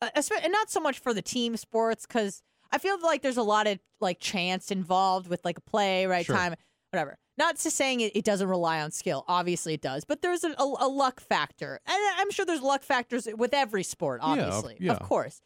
uh, 0.00 0.08
and 0.42 0.52
not 0.52 0.70
so 0.70 0.80
much 0.80 0.98
for 0.98 1.12
the 1.12 1.22
team 1.22 1.56
sports 1.56 2.06
because 2.06 2.42
I 2.72 2.78
feel 2.78 3.00
like 3.02 3.22
there's 3.22 3.36
a 3.36 3.42
lot 3.42 3.66
of 3.66 3.78
like 4.00 4.18
chance 4.20 4.70
involved 4.70 5.28
with 5.28 5.44
like 5.44 5.58
a 5.58 5.60
play, 5.60 6.06
right 6.06 6.24
Sure. 6.24 6.34
time, 6.34 6.54
whatever. 6.90 7.18
Not 7.38 7.56
to 7.56 7.70
saying 7.70 8.00
it, 8.00 8.14
it 8.14 8.24
doesn't 8.24 8.48
rely 8.48 8.80
on 8.80 8.90
skill. 8.90 9.24
Obviously, 9.26 9.74
it 9.74 9.80
does, 9.80 10.04
but 10.04 10.20
there's 10.20 10.44
a, 10.44 10.50
a, 10.58 10.74
a 10.80 10.88
luck 10.88 11.20
factor, 11.20 11.80
and 11.86 11.98
I'm 12.18 12.30
sure 12.30 12.44
there's 12.44 12.62
luck 12.62 12.82
factors 12.82 13.26
with 13.36 13.54
every 13.54 13.82
sport. 13.82 14.20
Obviously, 14.22 14.76
yeah. 14.78 14.92
of 14.92 15.00
course. 15.00 15.40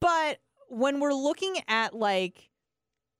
But 0.00 0.38
when 0.68 1.00
we're 1.00 1.14
looking 1.14 1.56
at 1.66 1.94
like 1.94 2.50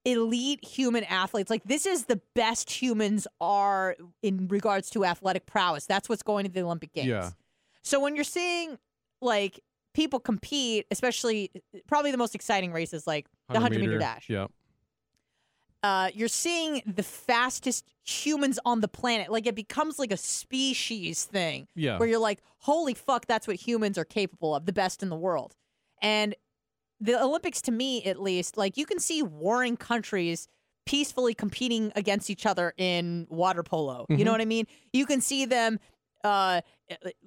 elite 0.05 0.65
human 0.65 1.05
athletes, 1.05 1.51
like 1.51 1.65
this 1.65 1.87
is 1.87 2.05
the 2.05 2.21
best 2.35 2.71
humans 2.71 3.27
are 3.41 3.97
in 4.23 4.49
regards 4.49 4.91
to 4.91 5.05
athletic 5.05 5.47
prowess. 5.47 5.87
That's 5.87 6.09
what's 6.09 6.23
going 6.23 6.45
to 6.45 6.51
the 6.51 6.63
Olympic 6.63 6.93
Games. 6.93 7.09
Yeah. 7.09 7.31
So 7.83 8.01
when 8.01 8.15
you're 8.15 8.25
seeing 8.25 8.79
like 9.21 9.61
people 9.95 10.21
compete, 10.21 10.87
especially 10.91 11.51
uh, 11.75 11.79
probably 11.87 12.11
the 12.11 12.19
most 12.19 12.35
exciting 12.35 12.73
races 12.73 13.07
like 13.07 13.27
the 13.49 13.55
100 13.55 13.81
meter 13.81 13.99
dash, 13.99 14.29
Yeah. 14.29 14.47
Uh, 15.85 16.09
you're 16.15 16.29
seeing 16.29 16.81
the 16.87 17.03
fastest 17.03 17.85
humans 18.05 18.59
on 18.65 18.81
the 18.81 18.89
planet. 18.89 19.31
Like 19.31 19.47
it 19.47 19.55
becomes 19.55 19.99
like 19.99 20.11
a 20.11 20.17
species 20.17 21.25
thing 21.25 21.69
Yeah. 21.75 21.99
where 21.99 22.09
you're 22.09 22.19
like, 22.19 22.41
holy 22.61 22.95
fuck, 22.95 23.27
that's 23.27 23.47
what 23.47 23.57
humans 23.57 23.99
are 23.99 24.05
capable 24.05 24.55
of, 24.55 24.65
the 24.65 24.73
best 24.73 25.03
in 25.03 25.11
the 25.11 25.17
world. 25.17 25.55
And 26.01 26.35
the 27.01 27.23
Olympics, 27.23 27.61
to 27.63 27.73
me 27.73 28.03
at 28.05 28.19
least, 28.21 28.57
like 28.57 28.79
you 28.79 28.87
can 28.87 28.99
see 28.99 29.23
warring 29.23 29.77
countries 29.77 30.49
peacefully 30.87 31.35
competing 31.35 31.93
against 31.97 32.31
each 32.31 32.47
other 32.47 32.73
in 32.79 33.27
water 33.29 33.63
polo. 33.63 34.07
You 34.09 34.25
know 34.25 34.33
what 34.33 34.41
I 34.41 34.47
mean? 34.47 34.67
You 34.93 35.05
can 35.07 35.21
see 35.21 35.45
them 35.45 35.79
uh, 36.23 36.63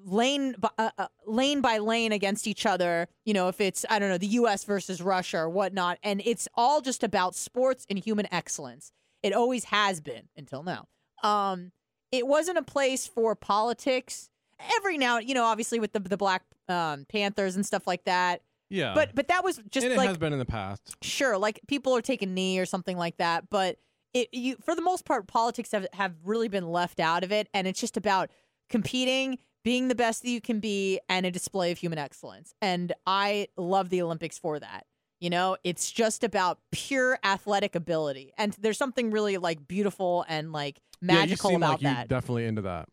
lane 0.03 0.55
by, 0.57 0.69
uh, 0.77 0.89
uh, 0.97 1.07
lane 1.25 1.61
by 1.61 1.77
lane 1.79 2.11
against 2.11 2.47
each 2.47 2.65
other. 2.65 3.07
You 3.25 3.34
know, 3.34 3.47
if 3.47 3.59
it's 3.61 3.85
I 3.89 3.99
don't 3.99 4.09
know 4.09 4.17
the 4.17 4.27
U.S. 4.27 4.63
versus 4.63 5.01
Russia 5.01 5.39
or 5.39 5.49
whatnot, 5.49 5.97
and 6.03 6.21
it's 6.25 6.47
all 6.55 6.81
just 6.81 7.03
about 7.03 7.35
sports 7.35 7.85
and 7.89 7.97
human 7.97 8.31
excellence. 8.31 8.91
It 9.23 9.34
always 9.34 9.65
has 9.65 9.99
been 9.99 10.29
until 10.35 10.63
now. 10.63 10.88
Um, 11.23 11.71
it 12.11 12.27
wasn't 12.27 12.57
a 12.57 12.63
place 12.63 13.07
for 13.07 13.35
politics. 13.35 14.29
Every 14.77 14.97
now, 14.97 15.19
you 15.19 15.34
know, 15.34 15.45
obviously 15.45 15.79
with 15.79 15.93
the 15.93 15.99
the 15.99 16.17
Black 16.17 16.43
um, 16.69 17.05
Panthers 17.09 17.55
and 17.55 17.65
stuff 17.65 17.88
like 17.88 18.05
that. 18.05 18.41
Yeah. 18.69 18.93
But 18.93 19.15
but 19.15 19.29
that 19.29 19.43
was 19.43 19.61
just 19.69 19.85
and 19.85 19.93
it 19.93 19.97
like 19.97 20.07
has 20.07 20.17
been 20.17 20.34
in 20.34 20.39
the 20.39 20.45
past. 20.45 20.95
sure, 21.01 21.38
like 21.38 21.61
people 21.67 21.95
are 21.95 22.01
taking 22.01 22.34
knee 22.34 22.59
or 22.59 22.65
something 22.65 22.97
like 22.97 23.17
that, 23.17 23.49
but 23.49 23.77
it 24.13 24.29
you 24.34 24.57
for 24.63 24.75
the 24.75 24.81
most 24.81 25.05
part 25.05 25.27
politics 25.27 25.71
have 25.71 25.88
have 25.93 26.13
really 26.23 26.47
been 26.47 26.67
left 26.67 26.99
out 26.99 27.23
of 27.23 27.31
it 27.31 27.49
and 27.53 27.67
it's 27.67 27.79
just 27.79 27.97
about 27.97 28.29
competing, 28.69 29.39
being 29.68 29.89
the 29.89 29.95
best 29.95 30.22
that 30.23 30.30
you 30.30 30.39
can 30.39 30.61
be 30.61 30.98
and 31.10 31.26
a 31.26 31.31
display 31.31 31.72
of 31.73 31.77
human 31.77 31.99
excellence. 31.99 32.53
And 32.61 32.94
I 33.06 33.49
love 33.57 33.89
the 33.89 34.02
Olympics 34.02 34.38
for 34.39 34.57
that. 34.60 34.85
You 35.19 35.30
know, 35.30 35.57
it's 35.65 35.91
just 35.91 36.23
about 36.23 36.60
pure 36.72 37.19
athletic 37.22 37.76
ability. 37.76 38.31
And 38.38 38.53
there's 38.61 38.77
something 38.77 39.11
really 39.11 39.35
like 39.35 39.68
beautiful 39.68 40.23
and 40.30 40.53
like 40.53 40.80
magical 41.02 41.49
yeah, 41.52 41.56
you 41.56 41.56
seem 41.56 41.64
about 41.64 41.69
like 41.72 41.98
that. 41.98 42.07
definitely 42.07 42.45
into 42.45 42.61
that. 42.61 42.88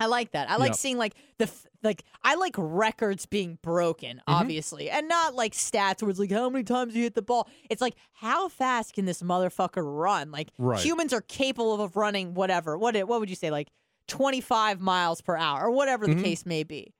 I 0.00 0.04
like 0.06 0.32
that. 0.32 0.50
I 0.50 0.56
like 0.56 0.70
Yep. 0.72 0.76
seeing 0.76 0.98
like 0.98 1.14
the 1.38 1.44
f- 1.44 1.66
like 1.82 2.04
I 2.22 2.34
like 2.34 2.54
records 2.58 3.24
being 3.24 3.58
broken, 3.62 4.18
Mm-hmm. 4.18 4.34
obviously, 4.34 4.90
and 4.90 5.08
not 5.08 5.34
like 5.34 5.54
stats 5.54 6.02
where 6.02 6.10
it's 6.10 6.20
like 6.20 6.30
how 6.30 6.50
many 6.50 6.62
times 6.64 6.94
you 6.94 7.04
hit 7.04 7.14
the 7.14 7.22
ball. 7.22 7.48
It's 7.70 7.80
like 7.80 7.94
how 8.12 8.48
fast 8.50 8.92
can 8.92 9.06
this 9.06 9.22
motherfucker 9.22 9.82
run? 9.84 10.30
Like 10.30 10.50
Right. 10.58 10.78
humans 10.78 11.12
are 11.14 11.22
capable 11.22 11.80
of 11.80 11.96
running 11.96 12.34
whatever. 12.34 12.76
What 12.76 12.96
it- 12.96 13.08
what 13.08 13.18
would 13.20 13.30
you 13.30 13.36
say 13.36 13.50
like 13.50 13.68
25 14.08 14.80
miles 14.80 15.20
per 15.20 15.36
hour 15.36 15.66
or 15.66 15.70
whatever 15.70 16.06
the 16.06 16.14
Mhm. 16.14 16.24
case 16.24 16.44
may 16.46 16.64
be. 16.64 16.94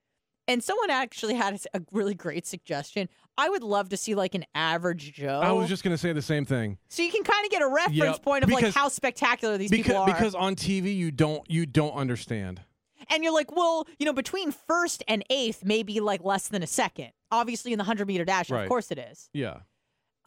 And 0.47 0.65
someone 0.65 0.89
actually 0.91 1.35
had 1.35 1.61
a 1.75 1.83
really 1.93 2.15
great 2.15 2.47
suggestion. 2.47 3.09
I 3.37 3.51
would 3.51 3.63
love 3.63 3.91
to 3.91 3.97
see 3.97 4.15
like 4.15 4.35
an 4.35 4.45
average 4.55 5.13
Joe. 5.13 5.41
I 5.43 5.53
was 5.53 5.69
just 5.69 5.83
gonna 5.85 5.99
say 5.99 6.13
the 6.13 6.23
same 6.23 6.45
thing. 6.45 6.79
so 6.89 7.03
you 7.03 7.11
can 7.11 7.23
kind 7.23 7.45
of 7.45 7.51
get 7.51 7.61
a 7.63 7.69
reference 7.69 7.97
Yep, 7.97 8.23
point 8.23 8.45
of 8.45 8.51
like 8.51 8.73
how 8.75 8.89
spectacular 8.89 9.59
these 9.59 9.71
people 9.71 9.91
Because 9.93 10.01
are. 10.01 10.07
because 10.15 10.35
on 10.35 10.55
TV 10.57 10.95
you 10.95 11.11
don't 11.11 11.49
you 11.51 11.67
don't 11.67 11.93
understand. 11.93 12.63
And 13.11 13.23
you're 13.23 13.33
like, 13.33 13.53
well, 13.55 13.87
you 13.99 14.07
know, 14.07 14.13
between 14.13 14.51
first 14.53 15.03
and 15.07 15.25
eighth, 15.31 15.65
maybe 15.65 16.01
like 16.01 16.25
less 16.25 16.49
than 16.49 16.63
a 16.63 16.67
second. 16.67 17.13
Obviously, 17.31 17.73
in 17.73 17.79
the 17.79 17.85
hundred 17.85 18.09
meter 18.09 18.25
dash, 18.25 18.51
of 18.51 18.69
course 18.69 18.91
it 18.91 18.99
is. 18.99 19.29
Yeah. 19.33 19.59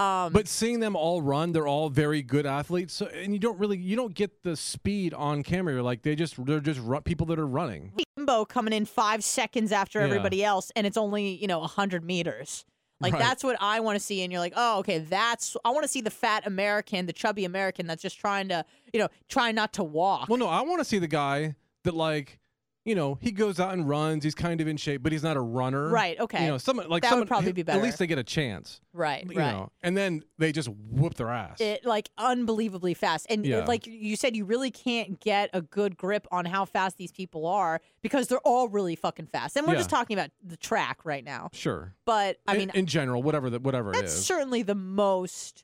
Um, 0.02 0.34
But 0.34 0.48
seeing 0.48 0.80
them 0.80 0.96
all 0.96 1.22
run, 1.22 1.52
they're 1.52 1.68
all 1.68 1.90
very 1.90 2.22
good 2.22 2.46
athletes. 2.46 2.94
So, 2.94 3.06
and 3.08 3.34
you 3.34 3.40
don't 3.40 3.60
really 3.60 3.78
you 3.78 3.96
don't 3.96 4.14
get 4.14 4.44
the 4.44 4.56
speed 4.56 5.14
on 5.14 5.44
camera. 5.44 5.74
You're 5.74 5.84
like 5.84 6.02
they 6.02 6.16
just 6.16 6.44
they're 6.46 6.60
just 6.60 6.80
people 7.06 7.28
that 7.28 7.40
are 7.40 7.48
running. 7.48 7.94
Jimbo 8.18 8.46
coming 8.46 8.74
in 8.74 8.86
five 8.86 9.24
seconds 9.24 9.72
after 9.72 10.00
Yeah. 10.00 10.06
everybody 10.06 10.44
else, 10.44 10.72
and 10.76 10.88
it's 10.88 10.98
only 10.98 11.36
you 11.36 11.48
know 11.48 11.62
hundred 11.62 12.04
meters. 12.04 12.66
Like 13.00 13.14
Right. 13.14 13.20
that's 13.20 13.44
what 13.44 13.58
I 13.60 13.80
want 13.80 13.96
to 13.98 14.00
see, 14.04 14.22
and 14.22 14.32
you're 14.32 14.40
like, 14.42 14.54
oh, 14.56 14.80
okay, 14.80 15.00
that's 15.00 15.58
I 15.66 15.72
want 15.72 15.84
to 15.84 15.88
see 15.88 16.02
the 16.02 16.12
fat 16.12 16.46
American, 16.46 17.08
the 17.08 17.14
chubby 17.14 17.46
American 17.46 17.88
that's 17.88 18.02
just 18.04 18.20
trying 18.20 18.48
to, 18.50 18.64
you 18.94 19.00
know, 19.00 19.08
trying 19.28 19.56
not 19.56 19.74
to 19.74 19.84
walk. 19.84 20.30
Well, 20.30 20.38
no, 20.38 20.48
I 20.48 20.62
want 20.62 20.80
to 20.82 20.86
see 20.86 21.00
the 21.00 21.08
guy 21.08 21.56
that 21.84 21.96
like 21.96 22.38
you 22.84 22.96
know 22.96 23.18
he 23.22 23.32
goes 23.32 23.60
out 23.60 23.74
and 23.74 23.88
runs. 23.88 24.24
He's 24.24 24.34
kind 24.36 24.60
of 24.62 24.68
in 24.68 24.76
shape, 24.78 25.04
but 25.04 25.12
he's 25.12 25.22
not 25.24 25.38
a 25.38 25.42
runner. 25.42 25.90
Right, 25.90 26.20
okay. 26.20 26.44
You 26.46 26.52
know, 26.52 26.58
someone 26.58 26.90
like 26.90 27.04
That 27.04 27.10
would 27.10 27.12
someone 27.12 27.28
probably 27.28 27.52
be 27.52 27.64
better. 27.64 27.78
At 27.80 27.84
least 27.84 28.00
they 28.00 28.08
get 28.08 28.18
a 28.18 28.24
chance. 28.24 28.82
right, 28.94 29.24
You 29.30 29.38
right. 29.38 29.52
know, 29.52 29.72
and 29.84 29.96
then 29.96 30.24
they 30.40 30.52
just 30.52 30.68
whoop 30.68 31.14
their 31.16 31.30
ass. 31.30 31.62
it 31.62 31.86
like 31.86 32.10
unbelievably 32.18 32.94
fast 32.96 33.28
and 33.30 33.46
Yeah. 33.46 33.66
like 33.66 33.86
you 33.86 34.16
said 34.16 34.36
you 34.36 34.46
really 34.46 34.72
can't 34.72 35.20
get 35.20 35.50
a 35.54 35.62
good 35.62 35.96
grip 35.98 36.26
on 36.32 36.46
how 36.46 36.66
fast 36.66 36.98
these 36.98 37.12
people 37.12 37.46
are 37.46 37.80
because 38.02 38.28
they're 38.28 38.40
all 38.40 38.68
really 38.68 38.96
fucking 38.96 39.28
fast 39.28 39.56
and 39.56 39.68
we're 39.68 39.76
just 39.76 39.90
talking 39.90 40.18
about 40.18 40.32
the 40.44 40.58
track 40.58 41.06
right 41.06 41.24
now 41.24 41.50
sure. 41.54 41.94
but 42.06 42.38
i 42.48 42.54
In- 42.54 42.58
mean 42.60 42.72
in, 42.74 42.86
general, 42.88 43.22
whatever 43.22 43.50
that 43.52 43.62
whatever 43.62 43.92
it 43.92 43.96
that's 43.96 44.14
is. 44.14 44.26
certainly 44.26 44.64
the 44.64 44.76
most 44.76 45.64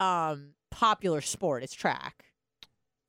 um 0.00 0.54
popular 0.70 1.20
sport 1.20 1.62
is 1.62 1.72
track 1.72 2.24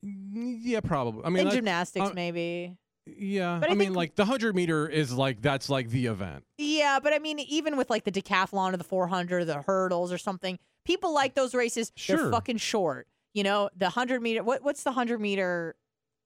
Mm, 0.04 0.58
Yeah, 0.62 0.80
probably. 0.80 1.24
I 1.24 1.28
mean, 1.28 1.38
and 1.40 1.46
like, 1.48 1.56
gymnastics 1.56 2.10
uh, 2.10 2.12
maybe 2.14 2.76
yeah. 3.16 3.58
But 3.60 3.70
I 3.70 3.72
I, 3.72 3.76
mean, 3.76 3.94
like 3.94 4.14
the 4.14 4.24
hundred 4.24 4.54
meter 4.54 4.88
is 4.88 5.12
like 5.12 5.40
that's 5.40 5.68
like 5.68 5.88
the 5.90 6.06
event. 6.06 6.44
yeah 6.58 6.98
but 7.02 7.12
i 7.12 7.18
mean 7.18 7.38
even 7.40 7.76
with 7.76 7.88
like 7.90 8.04
the 8.04 8.12
decathlon 8.12 8.74
or 8.74 8.76
the 8.76 8.84
400 8.84 9.42
or 9.42 9.44
the 9.44 9.62
hurdles 9.62 10.12
or 10.12 10.18
something 10.18 10.58
people 10.84 11.12
like 11.14 11.34
those 11.34 11.54
races 11.54 11.92
Sure. 11.96 12.16
they're 12.16 12.30
fucking 12.30 12.56
short 12.58 13.06
you 13.34 13.42
know 13.42 13.70
the 13.76 13.86
100 13.86 14.20
meter 14.22 14.42
what, 14.42 14.62
what's 14.62 14.82
the 14.82 14.90
100 14.90 15.20
meter 15.20 15.76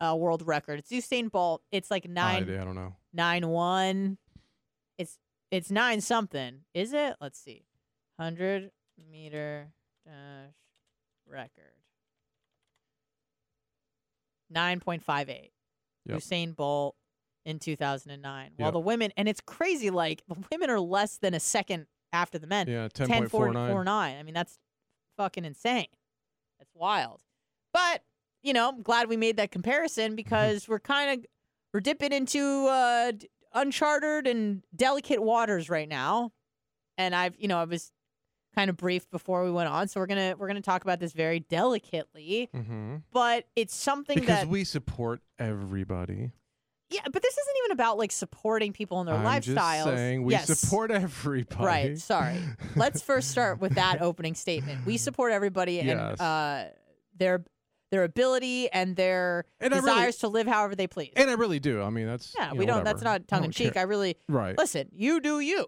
uh, 0.00 0.14
world 0.16 0.42
record 0.46 0.78
it's 0.78 0.90
usain 0.90 1.30
bolt 1.30 1.62
it's 1.70 1.90
like 1.90 2.08
nine 2.08 2.48
I, 2.48 2.60
I 2.60 2.64
don't 2.64 2.74
know. 2.74 2.94
nine 3.12 3.46
one. 3.48 4.18
It's 4.98 5.18
it's 5.50 5.70
nine 5.70 6.00
something, 6.00 6.60
is 6.74 6.92
it? 6.92 7.16
Let's 7.20 7.38
see. 7.38 7.64
Hundred 8.18 8.70
meter 9.10 9.68
dash 10.06 10.54
record. 11.26 11.74
Nine 14.50 14.80
point 14.80 15.02
five 15.02 15.28
eight. 15.28 15.51
Yep. 16.06 16.18
Usain 16.18 16.54
Bolt 16.56 16.96
in 17.44 17.58
two 17.58 17.76
thousand 17.76 18.12
and 18.12 18.22
nine. 18.22 18.52
While 18.56 18.68
Yep. 18.68 18.72
the 18.74 18.80
women 18.80 19.12
and 19.16 19.28
it's 19.28 19.40
crazy, 19.40 19.90
like 19.90 20.22
the 20.28 20.36
women 20.50 20.70
are 20.70 20.80
less 20.80 21.18
than 21.18 21.34
a 21.34 21.40
second 21.40 21.86
after 22.12 22.38
the 22.38 22.46
men. 22.46 22.68
Yeah, 22.68 22.88
ten 22.92 23.08
Ten 23.08 23.18
point 23.20 23.30
four 23.30 23.46
four 23.46 23.52
four 23.54 23.84
nine. 23.84 24.12
nine. 24.12 24.16
I 24.18 24.22
mean, 24.22 24.34
that's 24.34 24.58
fucking 25.16 25.44
insane. 25.44 25.86
That's 26.58 26.70
wild. 26.74 27.20
But 27.72 28.02
you 28.42 28.52
know, 28.52 28.68
I'm 28.68 28.82
glad 28.82 29.08
we 29.08 29.16
made 29.16 29.36
that 29.36 29.50
comparison 29.50 30.14
because 30.22 30.68
we're 30.68 30.80
kind 30.80 31.20
of 31.20 31.26
we're 31.72 31.80
dipping 31.80 32.12
into 32.12 32.66
uh, 32.66 33.12
uncharted 33.54 34.26
and 34.26 34.62
delicate 34.74 35.22
waters 35.22 35.70
right 35.70 35.88
now. 35.88 36.32
And 36.98 37.14
I've, 37.14 37.34
you 37.38 37.48
know, 37.48 37.58
I 37.58 37.64
was 37.64 37.90
kind 38.54 38.68
of 38.70 38.76
briefed 38.76 39.10
before 39.10 39.44
we 39.44 39.50
went 39.50 39.68
on, 39.68 39.88
so 39.88 40.00
we're 40.00 40.06
gonna 40.06 40.34
we're 40.38 40.46
gonna 40.48 40.60
talk 40.60 40.82
about 40.82 41.00
this 41.00 41.12
very 41.12 41.40
delicately. 41.40 42.48
Mm-hmm. 42.54 42.96
But 43.12 43.44
it's 43.56 43.74
something 43.74 44.16
that 44.16 44.20
Because 44.20 44.38
that 44.40 44.48
we 44.48 44.64
support 44.64 45.20
everybody. 45.38 46.32
yeah, 46.90 47.00
but 47.10 47.22
this 47.22 47.32
isn't 47.38 47.54
even 47.64 47.72
about 47.72 47.98
like 47.98 48.12
supporting 48.12 48.72
people 48.72 49.00
in 49.00 49.06
their 49.06 49.16
I'm 49.16 49.24
lifestyles. 49.24 49.84
just 49.84 49.96
saying 49.96 50.22
we 50.24 50.32
yes. 50.34 50.46
support 50.58 50.90
everybody. 50.90 51.64
Right. 51.64 51.98
Sorry. 51.98 52.36
Let's 52.76 53.00
first 53.02 53.30
start 53.30 53.60
with 53.60 53.74
that 53.76 54.00
opening 54.02 54.34
statement. 54.34 54.84
We 54.86 54.96
support 54.98 55.32
everybody 55.32 55.80
and 55.80 56.20
uh, 56.20 56.64
their 57.16 57.44
their 57.90 58.04
ability 58.04 58.70
and 58.72 58.96
their 58.96 59.44
And 59.60 59.72
I 59.74 59.78
really- 59.78 59.90
desires 59.90 60.16
to 60.18 60.28
live 60.28 60.46
however 60.46 60.74
they 60.74 60.86
please. 60.86 61.12
And 61.16 61.28
I 61.30 61.34
really 61.34 61.60
do. 61.60 61.82
I 61.82 61.90
mean, 61.90 62.06
that's 62.06 62.34
yeah, 62.38 62.52
we 62.52 62.64
know, 62.66 62.74
don't. 62.76 62.84
That's 62.84 63.02
not 63.02 63.28
tongue 63.28 63.44
in 63.44 63.50
cheek. 63.50 63.76
I 63.76 63.82
really 63.82 64.16
Right. 64.28 64.56
listen. 64.56 64.88
You 64.92 65.20
do 65.20 65.40
you. 65.40 65.66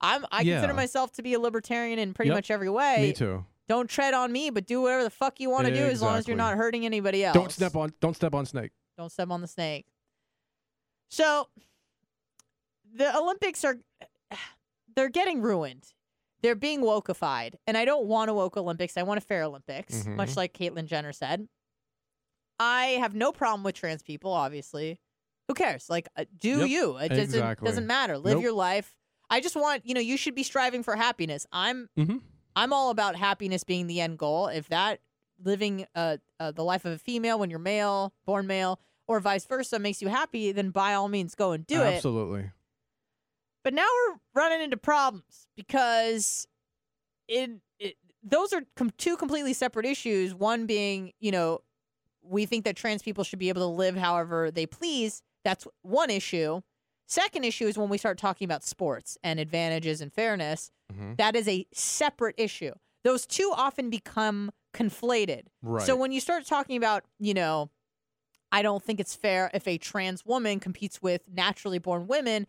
I'm. 0.00 0.24
I 0.30 0.44
consider 0.44 0.74
myself 0.74 1.12
to 1.12 1.22
be 1.22 1.34
a 1.34 1.40
libertarian 1.40 1.98
in 1.98 2.12
pretty 2.14 2.28
Yep. 2.28 2.36
much 2.36 2.50
every 2.50 2.68
way. 2.68 2.98
Me 3.00 3.12
too. 3.12 3.44
Don't 3.68 3.88
tread 3.90 4.14
on 4.14 4.30
me, 4.30 4.50
but 4.50 4.66
do 4.66 4.82
whatever 4.82 5.02
the 5.02 5.10
fuck 5.10 5.40
you 5.40 5.50
want 5.50 5.66
to 5.66 5.74
do 5.74 5.82
as 5.84 6.00
long 6.02 6.16
as 6.16 6.28
you're 6.28 6.36
not 6.36 6.56
hurting 6.56 6.84
anybody 6.86 7.24
else. 7.24 7.34
Don't 7.34 7.50
step 7.50 7.74
on. 7.74 7.92
Don't 8.00 8.14
step 8.14 8.34
on 8.34 8.46
snake. 8.46 8.70
Don't 8.96 9.10
step 9.10 9.30
on 9.30 9.40
the 9.40 9.48
snake. 9.48 9.86
So 11.10 11.48
the 12.94 13.16
Olympics 13.16 13.64
are 13.64 13.78
they're 14.94 15.08
getting 15.08 15.40
ruined. 15.42 15.84
They're 16.42 16.54
being 16.54 16.80
wokeified. 16.82 17.54
And 17.66 17.76
I 17.76 17.84
don't 17.84 18.06
want 18.06 18.30
a 18.30 18.34
woke 18.34 18.56
Olympics. 18.56 18.96
I 18.96 19.02
want 19.02 19.18
a 19.18 19.20
fair 19.20 19.42
Olympics, 19.42 20.02
Mhm. 20.04 20.14
much 20.16 20.36
like 20.36 20.52
Caitlyn 20.52 20.86
Jenner 20.86 21.12
said. 21.12 21.48
I 22.60 22.86
have 23.00 23.14
no 23.14 23.32
problem 23.32 23.62
with 23.64 23.74
trans 23.74 24.02
people, 24.02 24.32
obviously. 24.32 25.00
Who 25.48 25.54
cares? 25.54 25.90
Like, 25.90 26.08
uh, 26.16 26.24
do 26.38 26.60
Yep, 26.60 26.68
you? 26.68 26.96
It 26.98 27.08
doesn't 27.10 27.24
exactly. 27.24 27.66
doesn't 27.66 27.86
matter. 27.86 28.16
Live 28.18 28.34
Nope. 28.34 28.42
your 28.42 28.52
life. 28.52 28.94
I 29.30 29.40
just 29.40 29.56
want, 29.56 29.84
you 29.84 29.94
know, 29.94 30.00
you 30.00 30.16
should 30.16 30.34
be 30.34 30.42
striving 30.42 30.82
for 30.82 30.94
happiness. 30.96 31.46
I'm 31.52 31.88
Mhm. 31.96 32.22
I'm 32.54 32.72
all 32.72 32.90
about 32.90 33.16
happiness 33.16 33.64
being 33.64 33.86
the 33.86 34.00
end 34.00 34.18
goal. 34.18 34.46
If 34.48 34.68
that 34.68 35.00
living 35.42 35.86
uh, 35.94 36.18
uh 36.40 36.52
the 36.52 36.64
life 36.64 36.84
of 36.84 36.92
a 36.92 36.98
female 36.98 37.38
when 37.38 37.50
you're 37.50 37.58
male, 37.58 38.14
born 38.24 38.46
male, 38.46 38.80
or 39.06 39.20
vice 39.20 39.44
versa 39.44 39.78
makes 39.78 40.00
you 40.00 40.08
happy, 40.08 40.52
then 40.52 40.70
by 40.70 40.94
all 40.94 41.08
means 41.08 41.34
go 41.34 41.52
and 41.52 41.66
do 41.66 41.82
it. 41.82 41.96
Absolutely. 41.96 42.50
But 43.62 43.74
now 43.74 43.86
we're 44.08 44.16
running 44.34 44.62
into 44.62 44.76
problems 44.76 45.48
because 45.56 46.46
it, 47.28 47.50
it 47.78 47.96
those 48.22 48.52
are 48.52 48.62
com- 48.76 48.92
two 48.96 49.16
completely 49.16 49.52
separate 49.52 49.86
issues. 49.86 50.34
One 50.34 50.66
being, 50.66 51.12
you 51.18 51.32
know, 51.32 51.62
we 52.22 52.46
think 52.46 52.64
that 52.64 52.76
trans 52.76 53.02
people 53.02 53.24
should 53.24 53.38
be 53.38 53.48
able 53.48 53.62
to 53.62 53.66
live 53.76 53.96
however 53.96 54.50
they 54.50 54.66
please. 54.66 55.22
That's 55.44 55.66
one 55.82 56.10
issue. 56.10 56.60
Second 57.06 57.44
issue 57.44 57.66
is 57.66 57.78
when 57.78 57.88
we 57.88 57.98
start 57.98 58.18
talking 58.18 58.44
about 58.44 58.64
sports 58.64 59.16
and 59.22 59.38
advantages 59.38 60.00
and 60.00 60.12
fairness. 60.12 60.70
Mhm. 60.92 61.16
That 61.16 61.36
is 61.36 61.46
a 61.48 61.66
separate 61.72 62.34
issue. 62.38 62.72
Those 63.04 63.26
two 63.26 63.52
often 63.54 63.90
become 63.90 64.50
conflated. 64.74 65.44
Right. 65.62 65.86
So 65.86 65.94
when 65.96 66.12
you 66.12 66.20
start 66.20 66.44
talking 66.46 66.76
about, 66.76 67.04
you 67.18 67.34
know, 67.34 67.70
I 68.52 68.62
don't 68.62 68.82
think 68.82 69.00
it's 69.00 69.14
fair 69.14 69.50
if 69.54 69.66
a 69.66 69.78
trans 69.78 70.24
woman 70.26 70.60
competes 70.60 71.00
with 71.00 71.22
naturally 71.32 71.78
born 71.78 72.06
women, 72.06 72.46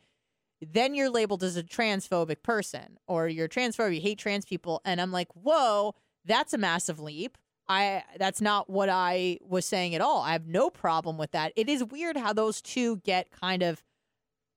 then 0.62 0.96
you're 0.96 1.10
labeled 1.10 1.44
as 1.44 1.56
a 1.56 1.64
transphobic 1.64 2.42
person 2.42 2.98
or 3.08 3.28
you're 3.28 3.48
transphobic, 3.48 3.96
you 3.96 4.02
hate 4.02 4.18
trans 4.18 4.46
people. 4.46 4.82
And 4.84 5.00
I'm 5.00 5.12
like, 5.12 5.28
whoa, 5.34 5.94
that's 6.26 6.54
a 6.54 6.58
massive 6.58 7.00
leap. 7.00 7.38
I 7.70 8.04
that's 8.18 8.42
not 8.42 8.70
what 8.70 8.90
I 8.90 9.40
was 9.42 9.66
saying 9.66 9.94
at 9.94 10.02
all. 10.02 10.22
I 10.22 10.32
have 10.32 10.48
no 10.48 10.70
problem 10.70 11.18
with 11.18 11.32
that. 11.32 11.52
It 11.56 11.68
is 11.70 11.84
weird 11.84 12.16
how 12.18 12.34
those 12.34 12.62
two 12.62 12.98
get 12.98 13.30
kind 13.32 13.62
of 13.62 13.84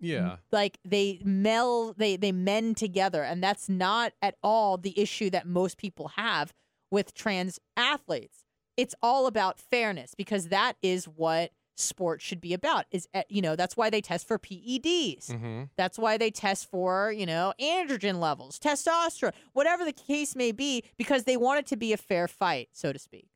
yeah. 0.01 0.37
like 0.51 0.79
they 0.85 1.21
meld 1.25 1.97
they 1.99 2.17
they 2.17 2.33
mend 2.33 2.77
together 2.77 3.23
and 3.23 3.43
that's 3.43 3.69
not 3.69 4.13
at 4.23 4.35
all 4.43 4.77
the 4.77 4.99
issue 4.99 5.31
that 5.31 5.47
most 5.47 5.77
people 5.79 6.09
have 6.17 6.53
with 6.91 7.15
trans 7.15 7.59
athletes 7.77 8.45
it's 8.77 8.95
all 9.03 9.27
about 9.27 9.59
fairness 9.59 10.15
because 10.17 10.49
that 10.49 10.75
is 10.83 11.05
what 11.07 11.51
sport 11.77 12.21
should 12.21 12.41
be 12.43 12.53
about 12.53 12.85
is 12.91 13.09
uh, 13.15 13.23
you 13.29 13.41
know 13.41 13.57
that's 13.57 13.75
why 13.77 13.89
they 13.89 14.01
test 14.03 14.27
for 14.29 14.39
PEDs 14.39 15.29
Mm-hmm. 15.31 15.63
that's 15.77 15.99
why 15.99 16.19
they 16.19 16.31
test 16.31 16.69
for 16.71 17.11
you 17.11 17.25
know 17.25 17.55
androgen 17.61 18.21
levels 18.21 18.59
testosterone 18.59 19.33
whatever 19.55 19.85
the 19.85 19.93
case 19.93 20.37
may 20.37 20.53
be 20.53 20.83
because 20.99 21.25
they 21.25 21.37
want 21.39 21.61
it 21.61 21.67
to 21.69 21.77
be 21.77 21.93
a 21.93 21.97
fair 21.97 22.29
fight 22.29 22.69
so 22.73 22.93
to 22.93 22.99
speak 22.99 23.29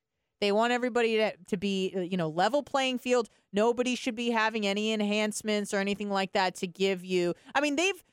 they 0.45 0.53
want 0.53 0.75
everybody 0.75 1.17
to, 1.17 1.33
to 1.47 1.57
be, 1.57 1.93
uh, 1.97 2.01
you 2.01 2.19
know, 2.19 2.29
level 2.29 2.63
playing 2.63 2.99
field. 2.99 3.31
Nobody 3.53 3.95
should 3.95 4.15
be 4.15 4.31
having 4.31 4.67
any 4.67 4.93
enhancements 4.93 5.73
or 5.73 5.79
anything 5.79 6.11
like 6.11 6.33
that 6.33 6.55
to 6.57 6.67
give 6.67 7.03
you. 7.03 7.35
I 7.55 7.61
mean, 7.61 7.77
they've. 7.77 8.05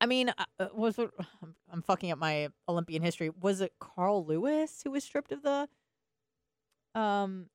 I 0.00 0.06
mean, 0.06 0.28
uh, 0.28 0.44
uh, 0.60 0.68
was 0.74 0.98
it, 0.98 1.10
I'm, 1.42 1.54
I'm 1.72 1.82
fucking 1.82 2.12
up 2.12 2.18
my 2.18 2.50
Olympian 2.68 3.02
history. 3.02 3.30
Was 3.40 3.62
it 3.62 3.72
Carl 3.80 4.26
Lewis 4.26 4.82
who 4.84 4.90
was 4.90 5.02
stripped 5.02 5.32
of 5.32 5.42
the, 5.42 5.68
um, 6.94 7.46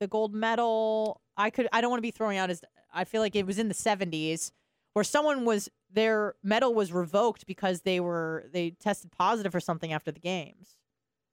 the 0.00 0.08
gold 0.08 0.34
medal? 0.34 1.20
I 1.36 1.50
could. 1.50 1.68
I 1.72 1.80
don't 1.80 1.90
want 1.90 1.98
to 1.98 2.02
be 2.02 2.10
throwing 2.10 2.38
out 2.38 2.48
his. 2.48 2.62
I 2.92 3.04
feel 3.04 3.22
like 3.22 3.36
it 3.36 3.46
was 3.46 3.58
in 3.58 3.68
the 3.68 3.74
70s 3.74 4.50
where 4.94 5.04
someone 5.04 5.44
was 5.44 5.68
their 5.92 6.34
medal 6.42 6.74
was 6.74 6.92
revoked 6.92 7.46
because 7.46 7.82
they 7.82 8.00
were 8.00 8.46
they 8.52 8.70
tested 8.70 9.12
positive 9.12 9.52
for 9.52 9.60
something 9.60 9.92
after 9.92 10.10
the 10.10 10.18
games. 10.18 10.77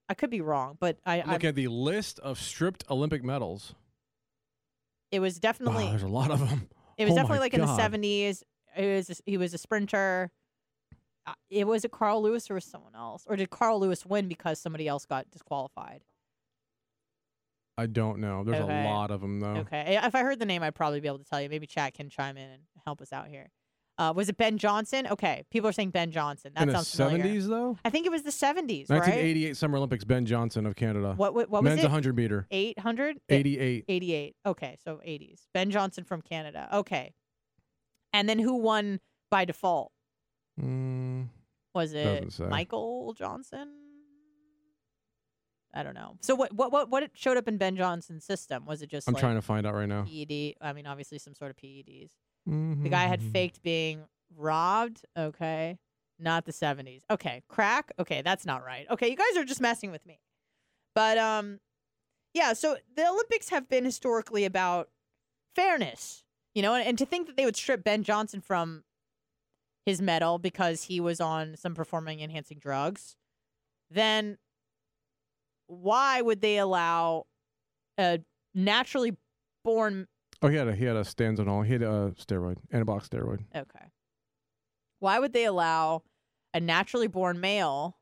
I 0.07 0.13
could 0.13 0.29
be 0.29 0.41
wrong, 0.41 0.77
but 0.79 0.97
I, 1.05 1.23
Look 1.31 1.43
at 1.43 1.55
the 1.55 1.67
list 1.67 2.19
of 2.19 2.39
stripped 2.39 2.83
Olympic 2.89 3.23
medals. 3.23 3.73
it 5.11 5.19
was 5.19 5.39
definitely 5.39 5.85
there's 5.87 6.03
a 6.03 6.07
lot 6.07 6.29
of 6.31 6.39
them. 6.39 6.69
it 6.97 7.05
was 7.05 7.13
Oh 7.13 7.15
definitely 7.15 7.39
like 7.39 7.53
in 7.53 7.61
the 7.61 7.75
seventies. 7.75 8.43
It 8.75 8.95
was 8.95 9.09
a- 9.09 9.23
he 9.25 9.37
was 9.37 9.53
a 9.53 9.57
sprinter. 9.57 10.31
Uh, 11.25 11.33
It 11.49 11.65
was 11.65 11.83
a 11.85 11.89
Carl 11.89 12.21
Lewis 12.21 12.51
or 12.51 12.55
was 12.55 12.65
someone 12.65 12.93
else, 12.95 13.23
or 13.27 13.35
did 13.35 13.49
Carl 13.49 13.79
Lewis 13.79 14.05
win 14.05 14.27
because 14.27 14.59
somebody 14.59 14.87
else 14.87 15.05
got 15.07 15.31
disqualified? 15.31 16.03
I 17.77 17.87
don't 17.87 18.19
know. 18.19 18.43
There's 18.43 18.61
Okay. 18.63 18.85
a 18.85 18.89
lot 18.89 19.11
of 19.11 19.21
them 19.21 19.39
though. 19.39 19.55
Okay, 19.61 19.99
if 20.01 20.13
I 20.15 20.21
heard 20.23 20.39
the 20.39 20.45
name, 20.45 20.61
I'd 20.63 20.75
probably 20.75 20.99
be 20.99 21.07
able 21.07 21.17
to 21.19 21.25
tell 21.25 21.41
you. 21.41 21.49
Maybe 21.49 21.65
chat 21.67 21.93
can 21.93 22.09
chime 22.09 22.37
in 22.37 22.49
and 22.49 22.61
help 22.85 23.01
us 23.01 23.11
out 23.11 23.27
here. 23.27 23.49
Uh, 23.97 24.11
was 24.13 24.27
it 24.27 24.35
Ben 24.37 24.57
Johnson? 24.57 25.07
Okay, 25.07 25.43
people 25.51 25.69
are 25.69 25.73
saying 25.73 25.91
Ben 25.91 26.11
Johnson. 26.11 26.51
That 26.55 26.63
In 26.63 26.67
the 26.69 26.73
sounds 26.83 26.93
familiar. 26.95 27.23
70s 27.23 27.47
though? 27.47 27.77
I 27.85 27.89
think 27.89 28.05
it 28.05 28.09
was 28.11 28.23
the 28.23 28.31
seventies, 28.31 28.89
right? 28.89 28.97
1988 28.97 29.55
Summer 29.55 29.77
Olympics, 29.77 30.03
Ben 30.03 30.25
Johnson 30.25 30.65
of 30.65 30.75
Canada. 30.75 31.13
What 31.15 31.33
what, 31.33 31.49
what 31.49 31.63
was 31.63 31.69
Men's 31.69 31.79
it? 31.81 31.85
100 31.85 32.15
meter. 32.15 32.45
800? 32.51 33.21
88. 33.29 33.85
88. 33.87 34.35
Okay, 34.45 34.77
so 34.83 34.97
80s. 35.05 35.43
Ben 35.53 35.71
Johnson 35.71 36.03
from 36.03 36.21
Canada. 36.21 36.67
Okay. 36.73 37.13
And 38.11 38.27
then 38.27 38.39
who 38.39 38.55
won 38.55 38.99
by 39.31 39.45
default? 39.45 39.91
Mm, 40.61 41.27
Was 41.73 41.93
it 41.93 42.37
Michael 42.39 43.13
Johnson? 43.13 43.69
I 45.73 45.83
don't 45.83 45.93
know. 45.95 46.17
So 46.21 46.35
what 46.35 46.53
what 46.53 46.71
what 46.71 46.89
what 46.89 47.09
showed 47.13 47.35
up 47.37 47.47
in 47.49 47.57
Ben 47.57 47.75
Johnson's 47.75 48.23
system? 48.25 48.65
Was 48.65 48.81
it 48.81 48.89
just 48.89 49.07
I'm 49.07 49.13
like 49.13 49.21
trying 49.21 49.35
to 49.35 49.41
find 49.41 49.67
out 49.67 49.73
right 49.73 49.87
now. 49.89 50.03
PED? 50.03 50.55
I 50.61 50.71
mean, 50.73 50.87
obviously 50.87 51.17
some 51.19 51.33
sort 51.33 51.51
of 51.51 51.57
PEDs. 51.57 52.11
Mm-hmm. 52.49 52.83
The 52.83 52.89
guy 52.89 53.05
had 53.05 53.21
faked 53.21 53.61
being 53.63 54.03
robbed. 54.35 55.05
Okay. 55.17 55.77
Not 56.19 56.45
the 56.45 56.51
70s. 56.51 57.01
Okay. 57.09 57.43
Crack. 57.49 57.91
Okay, 57.99 58.21
that's 58.21 58.45
not 58.45 58.63
right. 58.63 58.85
Okay, 58.89 59.09
you 59.09 59.15
guys 59.15 59.35
are 59.37 59.43
just 59.43 59.61
messing 59.61 59.91
with 59.91 60.05
me. 60.05 60.19
But 60.93 61.17
um 61.17 61.59
yeah, 62.33 62.53
so 62.53 62.77
the 62.95 63.07
Olympics 63.07 63.49
have 63.49 63.69
been 63.69 63.85
historically 63.85 64.45
about 64.45 64.89
fairness. 65.55 66.23
You 66.53 66.61
know, 66.61 66.73
and, 66.73 66.87
and 66.87 66.97
to 66.97 67.05
think 67.05 67.27
that 67.27 67.35
they 67.35 67.45
would 67.45 67.55
strip 67.55 67.83
Ben 67.83 68.03
Johnson 68.03 68.39
from 68.39 68.83
his 69.85 70.01
medal 70.01 70.39
because 70.39 70.83
he 70.83 70.99
was 70.99 71.21
on 71.21 71.55
some 71.57 71.75
performing 71.75 72.21
enhancing 72.21 72.57
drugs, 72.57 73.15
then 73.91 74.37
why 75.67 76.21
would 76.21 76.41
they 76.41 76.57
allow 76.57 77.25
a 77.97 78.19
naturally 78.53 79.17
born 79.63 80.07
Oh, 80.41 80.47
he 80.47 80.57
had 80.57 80.67
a 80.67 80.75
he 80.75 80.85
had 80.85 80.95
a 80.95 81.01
stanozolol. 81.01 81.65
He 81.65 81.73
had 81.73 81.81
a 81.81 82.13
steroid, 82.19 82.57
anabolic 82.73 83.07
steroid. 83.07 83.45
Okay. 83.55 83.85
Why 84.99 85.19
would 85.19 85.33
they 85.33 85.45
allow 85.45 86.03
a 86.53 86.59
naturally 86.59 87.07
born 87.07 87.39
male 87.39 87.97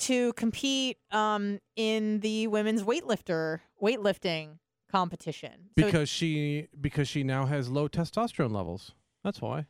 to 0.00 0.32
compete 0.34 0.98
um, 1.10 1.60
in 1.76 2.20
the 2.20 2.46
women's 2.48 2.82
weightlifter 2.82 3.60
weightlifting 3.80 4.58
competition? 4.90 5.70
So 5.78 5.86
Because 5.86 6.08
she 6.08 6.68
because 6.80 7.08
she 7.08 7.22
now 7.22 7.46
has 7.46 7.68
low 7.68 7.88
testosterone 7.88 8.52
levels. 8.52 8.92
That's 9.24 9.40
why. 9.40 9.66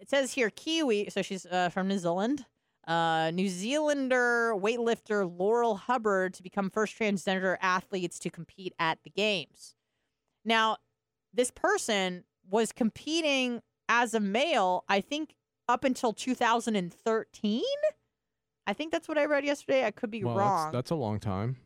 it 0.00 0.08
says 0.08 0.32
here 0.32 0.50
Kiwi, 0.50 1.10
so 1.10 1.22
she's 1.22 1.46
uh, 1.46 1.68
from 1.70 1.88
New 1.88 1.98
Zealand. 1.98 2.44
Uh, 2.86 3.30
New 3.32 3.48
Zealander 3.48 4.54
weightlifter 4.54 5.26
Laurel 5.38 5.76
Hubbard 5.76 6.34
to 6.34 6.42
become 6.42 6.68
first 6.68 6.98
transgender 6.98 7.56
athletes 7.62 8.18
to 8.18 8.30
compete 8.30 8.74
at 8.78 8.98
the 9.04 9.10
games. 9.10 9.74
Now, 10.44 10.76
this 11.32 11.50
person 11.50 12.24
was 12.48 12.72
competing 12.72 13.62
as 13.88 14.14
a 14.14 14.20
male, 14.20 14.84
I 14.88 15.00
think, 15.00 15.34
up 15.68 15.84
until 15.84 16.12
2013. 16.12 17.62
I 18.66 18.72
think 18.72 18.92
that's 18.92 19.08
what 19.08 19.18
I 19.18 19.24
read 19.26 19.44
yesterday. 19.44 19.84
I 19.84 19.90
could 19.90 20.10
be 20.10 20.24
well, 20.24 20.36
wrong. 20.36 20.64
That's, 20.66 20.72
that's 20.72 20.90
a 20.90 20.94
long 20.94 21.20
time. 21.20 21.56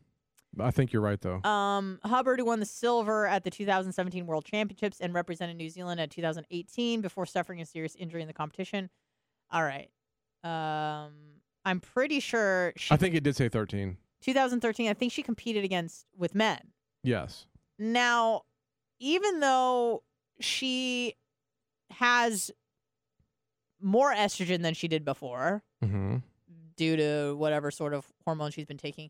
I 0.59 0.71
think 0.71 0.91
you're 0.91 1.01
right 1.01 1.21
though. 1.21 1.41
Um, 1.43 1.99
Hubbard, 2.03 2.39
who 2.39 2.45
won 2.45 2.59
the 2.59 2.65
silver 2.65 3.27
at 3.27 3.43
the 3.43 3.51
2017 3.51 4.25
World 4.25 4.45
Championships 4.45 4.99
and 4.99 5.13
represented 5.13 5.57
New 5.57 5.69
Zealand 5.69 6.01
at 6.01 6.09
2018 6.09 7.01
before 7.01 7.25
suffering 7.25 7.61
a 7.61 7.65
serious 7.65 7.95
injury 7.95 8.21
in 8.21 8.27
the 8.27 8.33
competition. 8.33 8.89
All 9.51 9.63
right. 9.63 9.89
Um, 10.43 11.13
I'm 11.65 11.79
pretty 11.79 12.19
sure 12.19 12.73
she, 12.77 12.93
I 12.93 12.97
think 12.97 13.15
it 13.15 13.23
did 13.23 13.35
say 13.35 13.47
13. 13.47 13.97
2013. 14.21 14.89
I 14.89 14.93
think 14.93 15.11
she 15.11 15.23
competed 15.23 15.63
against 15.63 16.05
with 16.17 16.33
men. 16.33 16.59
Yes. 17.03 17.45
Now, 17.77 18.43
even 18.99 19.39
though 19.39 20.03
she 20.39 21.15
has 21.91 22.51
more 23.81 24.13
estrogen 24.13 24.61
than 24.61 24.73
she 24.73 24.87
did 24.87 25.03
before, 25.05 25.63
Mm-hmm. 25.83 26.17
due 26.75 26.95
to 26.97 27.35
whatever 27.37 27.71
sort 27.71 27.93
of 27.93 28.05
hormone 28.25 28.51
she's 28.51 28.65
been 28.65 28.77
taking. 28.77 29.09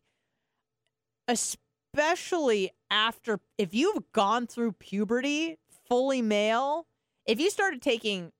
Especially 1.28 2.70
after, 2.90 3.40
if 3.58 3.74
you've 3.74 4.10
gone 4.12 4.46
through 4.46 4.72
puberty, 4.72 5.58
fully 5.88 6.22
male, 6.22 6.86
if 7.26 7.40
you 7.40 7.50
started 7.50 7.82
taking 7.82 8.32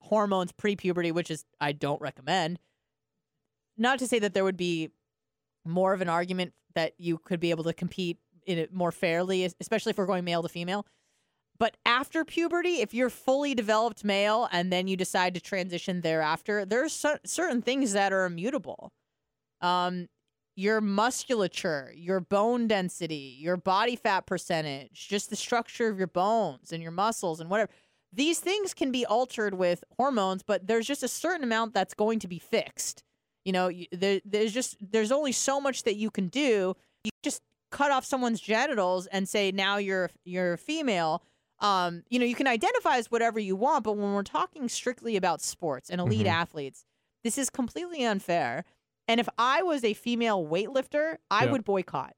hormones 0.00 0.52
pre 0.52 0.76
puberty, 0.76 1.10
which 1.12 1.30
is, 1.30 1.44
I 1.60 1.72
don't 1.72 2.00
recommend, 2.00 2.58
not 3.76 3.98
to 4.00 4.06
say 4.06 4.18
that 4.20 4.34
there 4.34 4.44
would 4.44 4.56
be 4.56 4.90
more 5.64 5.92
of 5.92 6.00
an 6.00 6.08
argument 6.08 6.52
that 6.74 6.94
you 6.98 7.18
could 7.18 7.40
be 7.40 7.50
able 7.50 7.64
to 7.64 7.72
compete 7.72 8.18
in 8.46 8.58
it 8.58 8.72
more 8.72 8.92
fairly, 8.92 9.44
especially 9.60 9.90
if 9.90 9.98
we're 9.98 10.06
going 10.06 10.24
male 10.24 10.42
to 10.42 10.48
female. 10.48 10.86
But 11.58 11.76
after 11.84 12.24
puberty, 12.24 12.80
if 12.80 12.94
you're 12.94 13.10
fully 13.10 13.54
developed 13.54 14.02
male 14.02 14.48
and 14.50 14.72
then 14.72 14.88
you 14.88 14.96
decide 14.96 15.34
to 15.34 15.40
transition 15.40 16.00
thereafter, 16.00 16.64
there's 16.64 16.92
cer- 16.94 17.20
certain 17.24 17.60
things 17.60 17.92
that 17.92 18.12
are 18.12 18.24
immutable. 18.24 18.92
Um, 19.60 20.08
your 20.56 20.80
musculature, 20.80 21.92
your 21.94 22.20
bone 22.20 22.66
density, 22.66 23.36
your 23.38 23.56
body 23.56 23.96
fat 23.96 24.26
percentage, 24.26 25.08
just 25.08 25.30
the 25.30 25.36
structure 25.36 25.88
of 25.88 25.98
your 25.98 26.06
bones 26.06 26.72
and 26.72 26.82
your 26.82 26.92
muscles 26.92 27.40
and 27.40 27.50
whatever. 27.50 27.70
these 28.12 28.40
things 28.40 28.74
can 28.74 28.90
be 28.90 29.06
altered 29.06 29.54
with 29.54 29.84
hormones, 29.96 30.42
but 30.42 30.66
there's 30.66 30.86
just 30.86 31.02
a 31.02 31.08
certain 31.08 31.44
amount 31.44 31.74
that's 31.74 31.94
going 31.94 32.18
to 32.18 32.28
be 32.28 32.38
fixed. 32.38 33.02
You 33.44 33.52
know, 33.52 33.70
there, 33.92 34.20
there's 34.24 34.52
just 34.52 34.76
there's 34.80 35.12
only 35.12 35.32
so 35.32 35.60
much 35.60 35.84
that 35.84 35.96
you 35.96 36.10
can 36.10 36.28
do. 36.28 36.74
You 37.04 37.10
just 37.22 37.42
cut 37.70 37.90
off 37.90 38.04
someone's 38.04 38.40
genitals 38.40 39.06
and 39.06 39.28
say 39.28 39.50
now 39.52 39.76
you're 39.76 40.10
you're 40.24 40.56
female. 40.56 41.22
Um, 41.60 42.02
you 42.08 42.18
know, 42.18 42.24
you 42.24 42.34
can 42.34 42.46
identify 42.46 42.96
as 42.96 43.10
whatever 43.10 43.38
you 43.38 43.54
want, 43.54 43.84
but 43.84 43.92
when 43.96 44.14
we're 44.14 44.22
talking 44.22 44.68
strictly 44.68 45.16
about 45.16 45.42
sports 45.42 45.90
and 45.90 46.00
elite 46.00 46.26
Mhm. 46.26 46.30
athletes, 46.30 46.84
this 47.22 47.36
is 47.36 47.50
completely 47.50 48.02
unfair. 48.04 48.64
And 49.06 49.20
if 49.20 49.28
I 49.36 49.62
was 49.62 49.84
a 49.84 49.92
female 49.92 50.42
weightlifter, 50.46 51.18
I 51.30 51.44
Yeah. 51.44 51.52
would 51.52 51.64
boycott. 51.64 52.16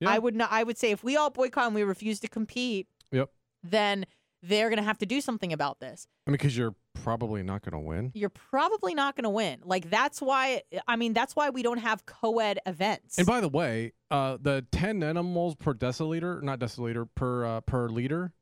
Yeah. 0.00 0.10
I 0.10 0.18
would 0.18 0.34
not. 0.34 0.50
I 0.52 0.62
would 0.62 0.78
say 0.78 0.90
if 0.90 1.04
we 1.04 1.16
all 1.16 1.28
boycott 1.30 1.66
and 1.66 1.74
we 1.74 1.82
refuse 1.82 2.18
to 2.20 2.28
compete, 2.28 2.88
Yep. 3.12 3.30
then 3.62 4.06
they're 4.42 4.68
going 4.70 4.78
to 4.78 4.84
have 4.84 4.98
to 4.98 5.06
do 5.06 5.20
something 5.20 5.52
about 5.52 5.80
this. 5.80 6.06
I 6.26 6.30
mean, 6.30 6.34
because 6.34 6.56
you're 6.56 6.76
probably 7.02 7.42
not 7.42 7.62
going 7.62 7.72
to 7.72 7.86
win. 7.86 8.12
You're 8.14 8.28
probably 8.30 8.94
not 8.94 9.16
going 9.16 9.24
to 9.24 9.30
win. 9.30 9.60
Like 9.64 9.90
that's 9.90 10.20
why. 10.20 10.62
I 10.86 10.96
mean, 10.96 11.12
that's 11.12 11.34
why 11.36 11.50
we 11.50 11.62
don't 11.62 11.78
have 11.78 12.06
co-ed 12.06 12.60
events. 12.66 13.18
And 13.18 13.26
by 13.26 13.40
the 13.40 13.48
way, 13.48 13.92
uh, 14.10 14.38
the 14.40 14.66
10 14.72 15.00
nanomoles 15.00 15.58
per 15.58 15.74
deciliter, 15.74 16.42
not 16.42 16.58
deciliter 16.58 17.08
per 17.14 17.44
uh, 17.44 17.60
per 17.62 17.88
liter, 17.88 18.32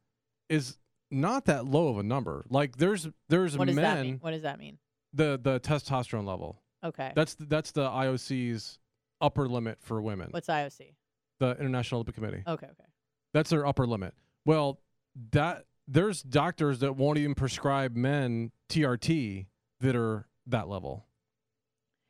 is 0.49 0.79
not 1.11 1.47
that 1.47 1.67
low 1.67 1.89
of 1.89 1.99
a 1.99 2.03
number. 2.03 2.45
Like 2.49 2.77
there's 2.77 3.09
there's 3.29 3.57
what 3.57 3.67
does 3.67 3.77
that 3.77 4.03
mean? 4.03 4.13
men 4.13 4.19
What 4.21 4.31
does 4.33 4.43
that 4.43 4.59
mean? 4.59 4.79
the 5.13 5.39
the 5.43 5.61
testosterone 5.61 6.27
level. 6.27 6.63
Okay. 6.85 7.13
That's 7.17 7.35
the, 7.35 7.47
that's 7.47 7.73
the 7.73 7.89
IOC's 7.89 8.79
upper 9.21 9.49
limit 9.49 9.79
for 9.81 10.01
women. 10.01 10.29
What's 10.31 10.49
IOC? 10.49 10.95
the 11.39 11.51
International 11.59 11.99
Olympic 11.99 12.15
Committee. 12.15 12.43
Okay. 12.47 12.67
Okay. 12.67 12.85
That's 13.35 13.51
their 13.51 13.67
upper 13.67 13.87
limit. 13.87 14.15
Well, 14.45 14.81
that 15.33 15.65
there's 15.89 16.23
doctors 16.23 16.81
that 16.81 16.97
won't 16.97 17.19
even 17.19 17.35
prescribe 17.35 17.97
men 17.97 18.51
TRT 18.69 19.47
that 19.81 19.97
are 19.97 20.27
that 20.47 20.69
level. 20.69 21.07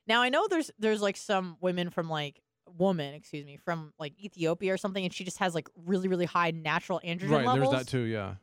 Now 0.07 0.23
I 0.23 0.28
know 0.28 0.47
there's 0.48 0.70
there's 0.78 1.03
like 1.03 1.16
some 1.16 1.57
women 1.61 1.90
from 1.90 2.09
like 2.09 2.40
woman, 2.78 3.15
excuse 3.15 3.44
me, 3.44 3.57
from 3.57 3.93
like 3.98 4.19
Ethiopia 4.23 4.73
or 4.73 4.77
something, 4.77 5.05
and 5.05 5.12
she 5.12 5.24
just 5.24 5.39
has 5.39 5.55
like 5.55 5.69
really 5.85 6.09
really 6.09 6.27
high 6.27 6.53
natural 6.53 7.01
androgen 7.05 7.31
right, 7.31 7.47
levels. 7.47 7.70
there's 7.73 7.85
that 7.85 7.90
too, 7.90 8.03
yeah. 8.03 8.35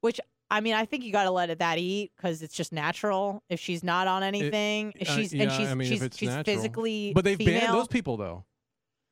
Which 0.00 0.20
I 0.50 0.60
mean, 0.60 0.74
I 0.74 0.84
think 0.84 1.04
you 1.04 1.12
got 1.12 1.24
to 1.24 1.30
let 1.30 1.50
it 1.50 1.58
that 1.58 1.78
eat 1.78 2.12
because 2.16 2.42
it's 2.42 2.54
just 2.54 2.72
natural. 2.72 3.42
If 3.48 3.60
she's 3.60 3.82
not 3.82 4.06
on 4.06 4.22
anything, 4.22 4.92
if 4.96 5.08
uh, 5.08 5.16
she's 5.16 5.34
yeah, 5.34 5.44
and 5.44 5.52
she's 5.52 5.68
I 5.68 5.74
mean, 5.74 5.88
she's, 5.88 6.08
she's 6.14 6.28
natural. 6.28 6.44
physically 6.56 7.12
But 7.14 7.24
they've 7.24 7.38
female. 7.38 7.60
banned 7.60 7.74
those 7.74 7.88
people 7.88 8.16
though. 8.16 8.44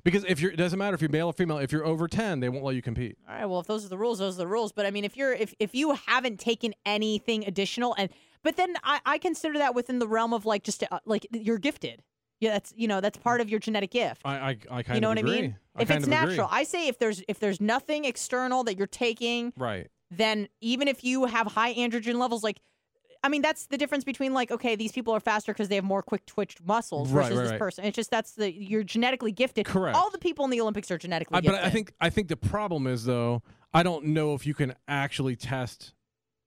Because 0.04 0.24
if 0.24 0.38
you're 0.40 0.52
it 0.52 0.56
doesn't 0.56 0.78
matter 0.78 0.94
if 0.94 1.00
you're 1.00 1.10
male 1.10 1.28
or 1.28 1.32
female, 1.32 1.58
if 1.58 1.72
you're 1.72 1.84
over 1.84 2.06
10, 2.06 2.40
they 2.40 2.48
won't 2.50 2.64
let 2.64 2.74
you 2.74 2.82
compete. 2.82 3.16
All 3.28 3.34
right, 3.34 3.46
well, 3.46 3.60
if 3.60 3.66
those 3.66 3.84
are 3.84 3.88
the 3.88 3.96
rules, 3.98 4.18
those 4.18 4.34
are 4.36 4.38
the 4.38 4.46
rules. 4.46 4.70
But 4.72 4.84
I 4.86 4.90
mean, 4.90 5.04
if 5.04 5.16
you're 5.16 5.32
if 5.32 5.54
if 5.58 5.74
you 5.74 5.92
haven't 6.06 6.38
taken 6.40 6.74
anything 6.84 7.46
additional, 7.46 7.94
and 7.96 8.10
but 8.42 8.56
then 8.56 8.74
I, 8.84 9.00
I 9.06 9.18
consider 9.18 9.58
that 9.58 9.74
within 9.74 9.98
the 9.98 10.06
realm 10.06 10.34
of 10.34 10.44
like 10.44 10.62
just 10.62 10.84
uh, 10.90 10.98
like 11.06 11.26
you're 11.32 11.58
gifted. 11.58 12.02
Yeah, 12.40 12.52
that's 12.52 12.74
you 12.76 12.86
know 12.86 13.00
that's 13.00 13.16
part 13.16 13.40
of 13.40 13.48
your 13.48 13.60
genetic 13.60 13.90
gift. 13.92 14.20
I 14.26 14.34
I, 14.36 14.58
I 14.70 14.82
kind 14.82 14.96
you 14.96 15.00
know 15.00 15.10
of 15.12 15.16
what 15.16 15.18
agree. 15.24 15.38
I 15.38 15.40
mean? 15.40 15.56
I 15.74 15.82
if 15.82 15.90
it's 15.90 16.06
of 16.06 16.12
agree. 16.12 16.28
natural, 16.28 16.48
I 16.50 16.64
say 16.64 16.88
if 16.88 16.98
there's 16.98 17.22
if 17.26 17.40
there's 17.40 17.60
nothing 17.60 18.04
external 18.04 18.62
that 18.64 18.76
you're 18.76 18.86
taking, 18.86 19.54
Right. 19.56 19.88
then 20.10 20.48
even 20.60 20.86
if 20.86 21.02
you 21.02 21.24
have 21.24 21.46
high 21.48 21.72
androgen 21.74 22.16
levels, 22.16 22.44
like. 22.44 22.60
I 23.24 23.28
mean, 23.30 23.40
that's 23.40 23.66
the 23.66 23.78
difference 23.78 24.04
between 24.04 24.34
like, 24.34 24.50
okay, 24.50 24.76
these 24.76 24.92
people 24.92 25.14
are 25.14 25.20
faster 25.20 25.54
because 25.54 25.68
they 25.70 25.76
have 25.76 25.84
more 25.84 26.02
quick 26.02 26.26
twitched 26.26 26.62
muscles 26.62 27.10
versus 27.10 27.30
right, 27.30 27.42
this 27.42 27.50
right. 27.52 27.58
person. 27.58 27.86
It's 27.86 27.96
just 27.96 28.10
that's 28.10 28.32
the 28.32 28.52
you're 28.52 28.84
genetically 28.84 29.32
gifted. 29.32 29.64
Correct. 29.64 29.96
All 29.96 30.10
the 30.10 30.18
people 30.18 30.44
in 30.44 30.50
the 30.50 30.60
Olympics 30.60 30.90
are 30.90 30.98
genetically 30.98 31.38
I, 31.38 31.40
but. 31.40 31.54
I 31.54 31.70
think 31.70 31.94
I 32.02 32.10
think 32.10 32.28
the 32.28 32.36
problem 32.36 32.86
is 32.86 33.06
though 33.06 33.42
I 33.72 33.82
don't 33.82 34.06
know 34.08 34.34
if 34.34 34.46
you 34.46 34.52
can 34.52 34.74
actually 34.86 35.36
test 35.36 35.94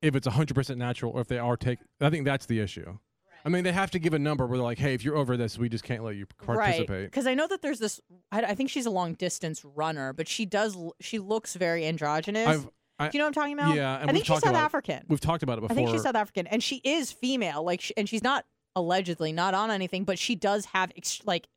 if 0.04 0.16
it's 0.16 0.28
100% 0.28 0.78
natural 0.78 1.12
or 1.14 1.22
if 1.22 1.28
they 1.28 1.40
are 1.40 1.58
take 1.58 1.80
I 2.00 2.12
think 2.12 2.26
that's 2.26 2.46
the 2.46 2.60
issue. 2.60 3.00
I 3.44 3.50
mean 3.50 3.64
they 3.64 3.72
have 3.72 3.90
to 3.92 4.00
give 4.00 4.14
a 4.14 4.20
number 4.20 4.46
where 4.46 4.60
they're 4.60 4.64
like 4.64 4.78
hey 4.78 4.94
if 4.94 5.04
you're 5.04 5.18
over 5.18 5.36
this 5.36 5.58
we 5.58 5.70
just 5.70 5.84
can't 5.84 6.04
let 6.04 6.16
you 6.16 6.28
participate. 6.46 6.90
Right. 6.90 7.04
Because 7.06 7.26
I 7.26 7.34
know 7.34 7.48
that 7.48 7.64
there's 7.64 7.80
this. 7.80 8.00
I, 8.32 8.44
I 8.44 8.54
think 8.54 8.70
she's 8.70 8.86
a 8.86 8.92
long 8.92 9.16
distance 9.16 9.66
runner, 9.66 10.14
but 10.14 10.28
she 10.28 10.46
does. 10.46 10.78
She 11.02 11.18
looks 11.18 11.56
very 11.56 11.88
androgynous. 11.88 12.48
I've 12.48 12.70
I, 13.00 13.10
Do 13.10 13.18
you 13.18 13.20
know 13.20 13.26
what 13.26 13.38
I'm 13.38 13.42
talking 13.42 13.54
about? 13.54 13.76
yeah, 13.76 14.00
I 14.02 14.12
think 14.12 14.26
she's 14.26 14.28
South 14.40 14.44
about- 14.50 14.56
African. 14.66 15.04
we've 15.08 15.20
talked 15.22 15.44
about 15.44 15.58
it 15.60 15.62
before. 15.62 15.74
I 15.74 15.76
think 15.76 15.90
she's 15.90 16.04
South 16.04 16.16
African, 16.16 16.48
and 16.48 16.64
she 16.64 16.78
is 16.84 17.12
female. 17.12 17.64
Like, 17.64 17.82
sh 17.82 17.92
and 17.96 18.10
she's 18.10 18.24
not 18.24 18.46
allegedly 18.76 19.32
not 19.32 19.54
on 19.54 19.70
anything, 19.72 20.04
but 20.04 20.18
she 20.20 20.36
does 20.36 20.66
have 20.66 20.92
ex- 20.98 21.22
like 21.26 21.48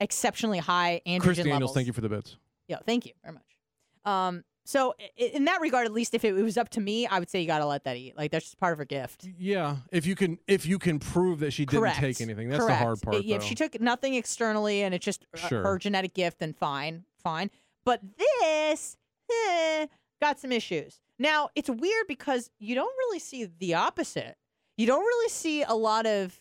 exceptionally 0.00 0.58
high 0.58 1.00
androgen 1.06 1.20
Chris 1.20 1.36
Daniels, 1.38 1.54
levels. 1.54 1.74
thank 1.74 1.86
you 1.86 1.92
for 1.92 2.00
the 2.00 2.08
bits. 2.08 2.36
Yeah, 2.68 2.78
thank 2.86 3.06
you 3.06 3.12
very 3.22 3.34
much. 3.34 3.56
Um, 4.04 4.44
so 4.64 4.94
in 5.16 5.46
that 5.46 5.60
regard, 5.60 5.86
at 5.86 5.92
least 5.92 6.14
if 6.14 6.24
it 6.24 6.32
was 6.32 6.56
up 6.56 6.68
to 6.70 6.80
me, 6.80 7.06
I 7.06 7.18
would 7.18 7.28
say 7.28 7.40
you 7.40 7.46
got 7.46 7.58
to 7.58 7.66
let 7.66 7.84
that 7.84 7.96
eat. 7.96 8.16
Like 8.16 8.30
that's 8.30 8.44
just 8.44 8.58
part 8.60 8.72
of 8.72 8.78
her 8.78 8.84
gift. 8.84 9.26
Yeah, 9.38 9.76
if 9.90 10.06
you 10.06 10.14
can 10.14 10.38
if 10.46 10.64
you 10.66 10.78
can 10.78 10.98
prove 10.98 11.40
that 11.40 11.52
she 11.52 11.64
didn't 11.66 11.94
take 11.94 12.20
anything, 12.20 12.48
that's 12.50 12.62
Correct. 12.62 12.78
the 12.78 12.84
hard 12.84 13.00
part. 13.02 13.16
I- 13.16 13.20
If 13.20 13.42
she 13.42 13.54
took 13.54 13.80
nothing 13.80 14.14
externally 14.14 14.82
and 14.82 14.94
it's 14.94 15.04
just 15.04 15.26
uh, 15.34 15.48
Sure. 15.48 15.62
her 15.62 15.78
genetic 15.78 16.14
gift, 16.14 16.38
then 16.38 16.52
fine, 16.52 17.04
fine. 17.22 17.50
But 17.84 18.00
this 18.18 18.96
eh, 19.32 19.86
got 20.20 20.38
some 20.40 20.52
issues. 20.52 21.00
Now 21.18 21.48
it's 21.54 21.68
weird 21.70 22.06
because 22.08 22.50
you 22.58 22.74
don't 22.74 22.92
really 22.98 23.18
see 23.18 23.48
the 23.58 23.74
opposite. 23.74 24.36
You 24.76 24.86
don't 24.86 25.02
really 25.04 25.28
see 25.28 25.62
a 25.62 25.74
lot 25.74 26.06
of 26.06 26.40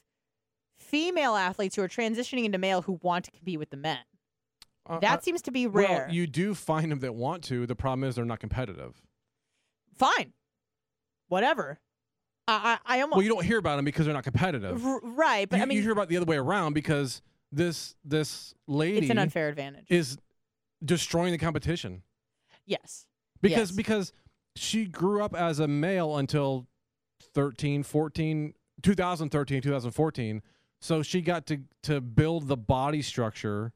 female 0.78 1.36
athletes 1.36 1.76
who 1.76 1.82
are 1.82 1.88
transitioning 1.90 2.46
into 2.46 2.58
male 2.58 2.82
who 2.82 3.00
want 3.02 3.26
to 3.26 3.32
compete 3.32 3.60
with 3.60 3.70
the 3.70 3.78
men. 3.78 4.00
Uh, 4.88 5.00
That 5.00 5.24
seems 5.24 5.42
to 5.44 5.52
be 5.52 5.68
well, 5.68 5.88
rare. 5.88 6.08
you 6.10 6.26
do 6.26 6.56
find 6.56 6.92
them 6.92 7.00
that 7.00 7.14
want 7.14 7.44
to. 7.46 7.66
The 7.68 7.76
problem 7.76 8.08
is 8.08 8.16
they're 8.16 8.26
not 8.26 8.40
competitive. 8.40 9.02
fine, 9.98 10.34
whatever. 11.28 11.80
I 12.48 12.80
I, 12.86 12.98
I 12.98 13.02
almost 13.02 13.18
Well, 13.18 13.24
you 13.24 13.30
don't 13.30 13.46
hear 13.46 13.58
about 13.60 13.76
them 13.76 13.86
because 13.86 14.06
they're 14.06 14.16
not 14.16 14.24
competitive. 14.24 14.84
R- 14.86 15.02
right, 15.04 15.48
but 15.50 15.58
you, 15.58 15.64
I 15.64 15.66
mean 15.66 15.76
you 15.78 15.84
hear 15.84 15.92
about 15.92 16.08
the 16.10 16.18
other 16.18 16.26
way 16.26 16.38
around 16.38 16.74
because 16.74 17.22
this 17.52 17.96
this 18.06 18.54
lady 18.68 19.00
it's 19.00 19.10
an 19.10 19.18
unfair 19.20 19.50
advantage. 19.50 19.86
is 19.90 20.18
destroying 20.84 21.32
the 21.34 21.38
competition 21.38 22.04
yes. 22.66 23.06
Because 23.41 23.70
Yes. 23.70 23.72
because 23.72 24.14
she 24.56 24.86
grew 24.86 25.24
up 25.24 25.36
as 25.36 25.60
a 25.60 25.68
male 25.68 26.18
until 26.18 26.68
13 27.34 27.84
14 27.84 28.53
2013 28.82 29.61
2014 29.61 30.41
so 30.82 31.02
she 31.03 31.22
got 31.22 31.45
to 31.45 31.60
to 31.84 32.02
build 32.02 32.48
the 32.48 32.57
body 32.57 33.02
structure 33.02 33.74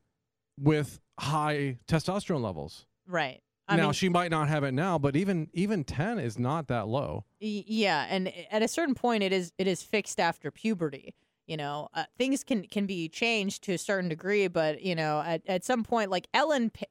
with 0.59 0.99
high 1.19 1.77
testosterone 1.87 2.41
levels 2.41 2.85
Right. 3.07 3.41
I 3.67 3.75
now 3.75 3.83
mean, 3.83 3.93
she 3.93 4.09
might 4.09 4.31
not 4.31 4.47
have 4.49 4.63
it 4.63 4.73
now 4.73 4.97
but 4.97 5.15
even 5.15 5.49
even 5.53 5.83
10 5.83 6.19
is 6.19 6.37
not 6.39 6.67
that 6.67 6.87
low 6.87 7.25
yeah 7.39 8.07
and 8.09 8.31
at 8.51 8.61
a 8.61 8.67
certain 8.67 8.95
point 8.95 9.23
it 9.23 9.31
is 9.33 9.51
it 9.57 9.67
is 9.67 9.83
fixed 9.83 10.19
after 10.19 10.51
puberty 10.51 11.13
you 11.47 11.57
know 11.57 11.89
uh, 11.93 12.05
things 12.17 12.43
can 12.43 12.63
can 12.63 12.85
be 12.85 13.07
changed 13.09 13.63
to 13.65 13.73
a 13.73 13.77
certain 13.77 14.09
degree 14.09 14.47
but 14.47 14.81
you 14.81 14.95
know 14.95 15.21
at, 15.25 15.41
at 15.47 15.63
some 15.63 15.83
point 15.83 16.09
like 16.11 16.27
ellen 16.33 16.69
Pa- 16.69 16.85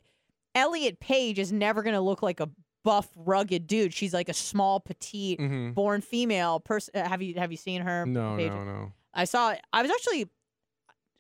elliot 0.54 1.00
page 1.00 1.38
is 1.38 1.50
never 1.52 1.82
going 1.82 1.94
to 1.94 2.00
look 2.00 2.22
like 2.22 2.40
a 2.40 2.48
buff 2.84 3.08
rugged 3.16 3.66
dude. 3.66 3.94
She's 3.94 4.14
like 4.14 4.28
a 4.28 4.34
small 4.34 4.80
petite 4.80 5.38
mm-hmm. 5.38 5.72
born 5.72 6.00
female 6.00 6.60
person 6.60 6.94
have 6.94 7.22
you 7.22 7.34
have 7.34 7.50
you 7.50 7.58
seen 7.58 7.82
her 7.82 8.06
no 8.06 8.36
page? 8.36 8.50
no 8.50 8.64
no. 8.64 8.92
I 9.14 9.24
saw 9.24 9.54
i 9.72 9.82
was 9.82 9.90
actually 9.90 10.28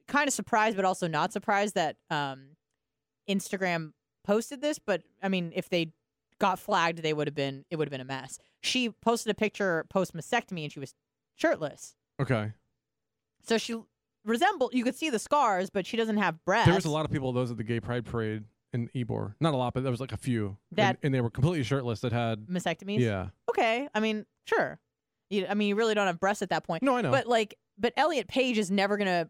kind 0.08 0.26
of 0.26 0.34
surprised 0.34 0.76
but 0.76 0.84
also 0.84 1.06
not 1.06 1.32
surprised 1.32 1.74
that 1.74 1.96
um 2.10 2.56
instagram 3.28 3.92
posted 4.24 4.60
this 4.60 4.78
but 4.78 5.02
i 5.22 5.28
mean 5.28 5.52
if 5.54 5.68
they 5.68 5.92
got 6.42 6.58
flagged 6.58 6.98
they 6.98 7.12
would 7.12 7.28
have 7.28 7.36
been 7.36 7.64
it 7.70 7.76
would 7.76 7.86
have 7.86 7.92
been 7.92 8.00
a 8.00 8.04
mess. 8.04 8.38
She 8.60 8.90
posted 8.90 9.30
a 9.30 9.34
picture 9.34 9.86
post 9.88 10.12
mastectomy 10.12 10.64
and 10.64 10.72
she 10.72 10.80
was 10.80 10.92
shirtless. 11.36 11.94
Okay. 12.20 12.52
So 13.44 13.58
she 13.58 13.76
resembled 14.24 14.74
you 14.74 14.82
could 14.82 14.96
see 14.96 15.08
the 15.08 15.20
scars 15.20 15.70
but 15.70 15.86
she 15.86 15.96
doesn't 15.96 16.16
have 16.16 16.44
breasts 16.44 16.66
there 16.66 16.74
was 16.74 16.84
a 16.84 16.90
lot 16.90 17.04
of 17.04 17.10
people 17.10 17.32
those 17.32 17.50
at 17.50 17.56
the 17.56 17.64
gay 17.64 17.80
pride 17.80 18.04
parade 18.04 18.44
in 18.72 18.88
Ybor. 18.94 19.34
Not 19.40 19.54
a 19.54 19.56
lot, 19.56 19.74
but 19.74 19.82
there 19.82 19.90
was 19.90 20.00
like 20.00 20.12
a 20.12 20.16
few. 20.16 20.56
That- 20.72 20.90
and, 20.96 20.98
and 21.02 21.14
they 21.14 21.20
were 21.20 21.30
completely 21.30 21.62
shirtless 21.64 22.00
that 22.00 22.12
had 22.12 22.46
mastectomies 22.46 23.00
Yeah. 23.00 23.28
okay 23.50 23.88
i 23.94 24.00
mean 24.00 24.24
sure 24.46 24.80
you, 25.30 25.46
i 25.48 25.54
mean 25.54 25.68
you 25.68 25.74
really 25.76 25.94
don't 25.94 26.06
have 26.06 26.18
breasts 26.20 26.42
at 26.42 26.50
that 26.50 26.64
point 26.64 26.82
No, 26.82 26.96
I 26.96 27.00
know. 27.02 27.10
But 27.10 27.26
like, 27.26 27.56
but 27.78 27.92
Elliot 27.96 28.28
Page 28.28 28.58
is 28.58 28.70
never 28.70 28.96
gonna 28.96 29.28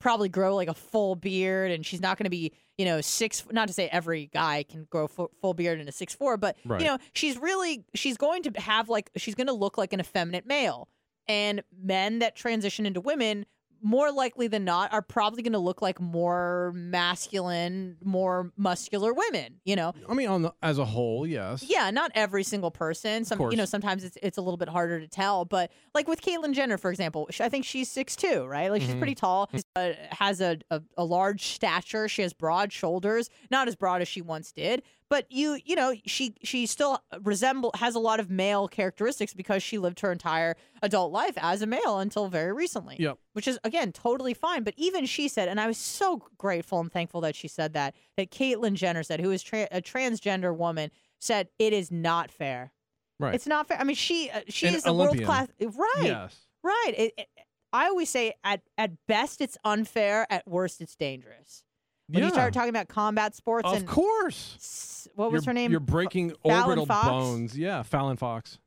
probably 0.00 0.28
grow 0.28 0.56
like 0.56 0.68
a 0.68 0.74
full 0.74 1.14
beard, 1.14 1.70
and 1.70 1.86
she's 1.86 2.00
not 2.00 2.18
gonna 2.18 2.30
be, 2.30 2.52
you 2.76 2.84
know, 2.84 3.00
six. 3.00 3.44
Not 3.52 3.68
to 3.68 3.74
say 3.74 3.86
every 3.88 4.26
guy 4.32 4.64
can 4.64 4.86
grow 4.90 5.06
fu- 5.06 5.30
full 5.40 5.54
beard 5.54 5.78
in 5.78 5.86
a 5.88 5.92
six 5.92 6.14
four, 6.14 6.36
but 6.36 6.56
Right. 6.64 6.80
you 6.80 6.86
know, 6.86 6.98
she's 7.14 7.38
really 7.38 7.84
she's 7.94 8.16
going 8.16 8.42
to 8.44 8.50
have 8.60 8.88
like 8.88 9.10
she's 9.16 9.34
gonna 9.36 9.52
look 9.52 9.78
like 9.78 9.92
an 9.92 10.00
effeminate 10.00 10.44
male, 10.46 10.88
and 11.28 11.62
men 11.80 12.18
that 12.20 12.34
transition 12.34 12.84
into 12.86 13.00
women. 13.00 13.46
More 13.82 14.12
likely 14.12 14.46
than 14.46 14.64
not, 14.64 14.92
are 14.92 15.02
probably 15.02 15.42
going 15.42 15.52
to 15.54 15.58
look 15.58 15.82
like 15.82 16.00
more 16.00 16.72
masculine, 16.74 17.96
more 18.02 18.52
muscular 18.56 19.12
women. 19.12 19.60
You 19.64 19.76
know, 19.76 19.92
I 20.08 20.14
mean, 20.14 20.28
on 20.28 20.42
the 20.42 20.52
as 20.62 20.78
a 20.78 20.84
whole, 20.84 21.26
yes. 21.26 21.64
yeah, 21.68 21.90
not 21.90 22.10
every 22.14 22.44
single 22.44 22.70
person. 22.70 23.24
Some, 23.24 23.40
you 23.50 23.56
know, 23.56 23.64
sometimes 23.64 24.04
it's 24.04 24.16
it's 24.22 24.38
a 24.38 24.40
little 24.42 24.56
bit 24.56 24.68
harder 24.68 25.00
to 25.00 25.08
tell. 25.08 25.44
But 25.44 25.70
like 25.94 26.08
with 26.08 26.20
Caitlyn 26.22 26.52
Jenner, 26.54 26.78
for 26.78 26.90
example, 26.90 27.28
I 27.40 27.48
think 27.48 27.64
she's 27.64 27.90
six 27.90 28.16
two, 28.16 28.44
right? 28.46 28.70
Like 28.70 28.82
she's 28.82 28.92
Mhm. 28.94 28.98
pretty 28.98 29.14
tall, 29.14 29.50
uh, 29.76 29.92
has 30.10 30.40
a, 30.40 30.58
a 30.70 30.80
a 30.96 31.04
large 31.04 31.44
stature. 31.46 32.08
She 32.08 32.22
has 32.22 32.32
broad 32.32 32.72
shoulders, 32.72 33.30
not 33.50 33.68
as 33.68 33.76
broad 33.76 34.00
as 34.02 34.08
she 34.08 34.22
once 34.22 34.52
did, 34.52 34.82
but 35.12 35.30
you 35.30 35.58
you 35.66 35.76
know 35.76 35.94
she 36.06 36.34
she 36.42 36.64
still 36.64 36.98
resemble 37.22 37.70
has 37.74 37.94
a 37.94 37.98
lot 37.98 38.18
of 38.18 38.30
male 38.30 38.66
characteristics 38.66 39.34
because 39.34 39.62
she 39.62 39.76
lived 39.76 40.00
her 40.00 40.10
entire 40.10 40.56
adult 40.80 41.12
life 41.12 41.34
as 41.36 41.60
a 41.60 41.66
male 41.66 41.98
until 41.98 42.28
very 42.28 42.50
recently. 42.50 42.96
Yep. 42.98 43.18
Which 43.34 43.46
is 43.46 43.58
again 43.62 43.92
totally 43.92 44.32
fine. 44.32 44.62
But 44.62 44.72
even 44.78 45.04
she 45.04 45.28
said, 45.28 45.48
and 45.48 45.60
I 45.60 45.66
was 45.66 45.76
so 45.76 46.22
grateful 46.38 46.80
and 46.80 46.90
thankful 46.90 47.20
that 47.20 47.36
she 47.36 47.46
said 47.46 47.74
that. 47.74 47.94
That 48.16 48.30
Caitlyn 48.30 48.72
Jenner 48.72 49.02
said, 49.02 49.20
who 49.20 49.30
is 49.30 49.42
tra- 49.42 49.68
a 49.70 49.82
transgender 49.82 50.56
woman, 50.56 50.90
said 51.18 51.48
it 51.58 51.74
is 51.74 51.90
not 51.90 52.30
fair. 52.30 52.72
Right. 53.20 53.34
It's 53.34 53.46
not 53.46 53.68
fair. 53.68 53.78
I 53.78 53.84
mean, 53.84 53.96
she 53.96 54.30
uh, 54.30 54.40
she 54.48 54.68
An 54.68 54.74
is 54.76 54.86
a 54.86 54.94
world 54.94 55.22
class. 55.22 55.48
Right. 55.60 56.04
Yes. 56.04 56.34
Right. 56.62 56.94
It, 56.96 57.12
it, 57.18 57.26
I 57.70 57.88
always 57.88 58.08
say 58.08 58.32
at 58.44 58.62
at 58.78 58.92
best 59.06 59.42
it's 59.42 59.58
unfair, 59.62 60.26
at 60.30 60.48
worst 60.48 60.80
it's 60.80 60.96
dangerous. 60.96 61.64
When 62.12 62.22
you 62.22 62.28
Yeah. 62.28 62.32
start 62.32 62.54
talking 62.54 62.70
about 62.70 62.88
combat 62.88 63.34
sports 63.34 63.66
Of 63.68 63.76
and 63.78 63.88
course. 63.88 64.54
s- 64.56 65.08
what 65.14 65.32
was 65.32 65.44
you're, 65.44 65.50
her 65.50 65.54
name? 65.54 65.70
You're 65.70 65.80
breaking 65.80 66.30
Fallon 66.44 66.62
orbital 66.62 66.86
Fox? 66.86 67.06
bones. 67.06 67.58
Yeah, 67.58 67.82
Fallon 67.82 68.16
Fox. 68.16 68.58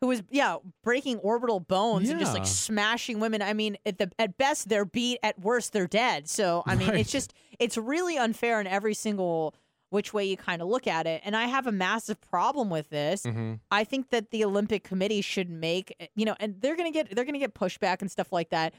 who 0.00 0.06
was 0.06 0.22
yeah 0.30 0.56
breaking 0.82 1.18
orbital 1.18 1.60
bones 1.60 2.08
and 2.08 2.18
just 2.18 2.32
like 2.32 2.46
smashing 2.46 3.20
women. 3.20 3.42
I 3.42 3.52
mean, 3.52 3.76
at 3.84 3.98
the 3.98 4.10
at 4.18 4.38
best 4.38 4.68
they're 4.70 4.86
beat, 4.86 5.18
at 5.22 5.38
worst 5.38 5.72
they're 5.74 5.86
dead. 5.86 6.26
So 6.28 6.62
I 6.66 6.74
mean, 6.74 6.88
Right. 6.88 7.00
it's 7.00 7.12
just 7.12 7.34
it's 7.58 7.76
really 7.76 8.16
unfair 8.16 8.60
in 8.62 8.66
every 8.66 8.94
single 8.94 9.54
which 9.90 10.14
way 10.14 10.24
you 10.24 10.36
kind 10.38 10.62
of 10.62 10.68
look 10.68 10.86
at 10.86 11.06
it. 11.06 11.20
And 11.24 11.36
I 11.36 11.46
have 11.48 11.66
a 11.66 11.72
massive 11.72 12.18
problem 12.20 12.70
with 12.70 12.88
this. 12.90 13.24
Mm-hmm. 13.24 13.54
I 13.72 13.84
think 13.84 14.08
that 14.10 14.30
the 14.30 14.42
Olympic 14.44 14.84
Committee 14.84 15.20
should 15.20 15.50
make 15.50 15.92
you 16.14 16.24
know, 16.24 16.36
and 16.40 16.54
they're 16.62 16.76
gonna 16.76 16.92
get 16.92 17.14
they're 17.14 17.24
gonna 17.26 17.38
get 17.38 17.52
pushback 17.54 18.00
and 18.00 18.10
stuff 18.10 18.32
like 18.32 18.48
that. 18.50 18.72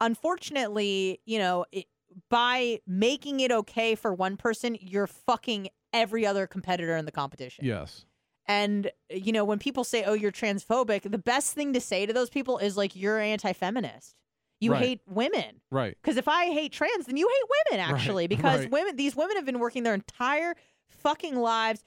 Unfortunately, 0.00 1.20
you 1.24 1.38
know, 1.38 1.64
it, 1.72 1.86
by 2.30 2.80
making 2.86 3.40
it 3.40 3.52
okay 3.52 3.94
for 3.94 4.12
one 4.14 4.36
person, 4.36 4.76
you're 4.80 5.06
fucking 5.06 5.68
every 5.92 6.26
other 6.26 6.46
competitor 6.46 6.96
in 6.96 7.04
the 7.04 7.12
competition. 7.12 7.64
Yes. 7.64 8.04
And 8.46 8.90
you 9.10 9.32
know, 9.32 9.44
when 9.44 9.58
people 9.58 9.82
say, 9.84 10.04
"Oh, 10.04 10.12
you're 10.14 10.30
transphobic," 10.32 11.10
the 11.10 11.18
best 11.18 11.52
thing 11.54 11.72
to 11.72 11.80
say 11.80 12.06
to 12.06 12.12
those 12.12 12.30
people 12.30 12.58
is 12.58 12.76
like, 12.76 12.94
"You're 12.94 13.18
anti-feminist. 13.18 14.14
You 14.60 14.72
Right. 14.72 14.82
hate 14.84 15.00
women." 15.06 15.60
Right. 15.70 15.96
Because 16.00 16.16
if 16.16 16.28
I 16.28 16.46
hate 16.46 16.72
trans, 16.72 17.06
then 17.06 17.16
you 17.16 17.28
hate 17.28 17.50
women, 17.72 17.84
Right, 17.86 17.94
actually. 17.94 18.26
Because 18.28 18.60
right. 18.60 18.70
women, 18.70 18.96
these 18.96 19.16
women 19.16 19.36
have 19.36 19.44
been 19.44 19.58
working 19.58 19.82
their 19.82 19.94
entire 19.94 20.54
fucking 20.86 21.34
lives, 21.36 21.82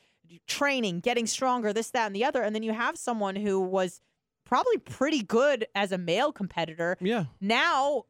training, 0.48 1.00
getting 1.00 1.26
stronger, 1.28 1.72
this, 1.74 1.92
that, 1.92 2.06
and 2.08 2.16
the 2.16 2.26
other. 2.26 2.42
And 2.44 2.54
then 2.54 2.62
you 2.64 2.74
have 2.74 2.98
someone 2.98 3.36
who 3.38 3.60
was 3.60 4.02
probably 4.46 4.78
pretty 4.80 5.22
good 5.24 5.66
as 5.76 5.92
a 5.92 5.98
male 5.98 6.32
competitor. 6.34 6.98
Yeah. 7.00 7.26
Now, 7.40 8.04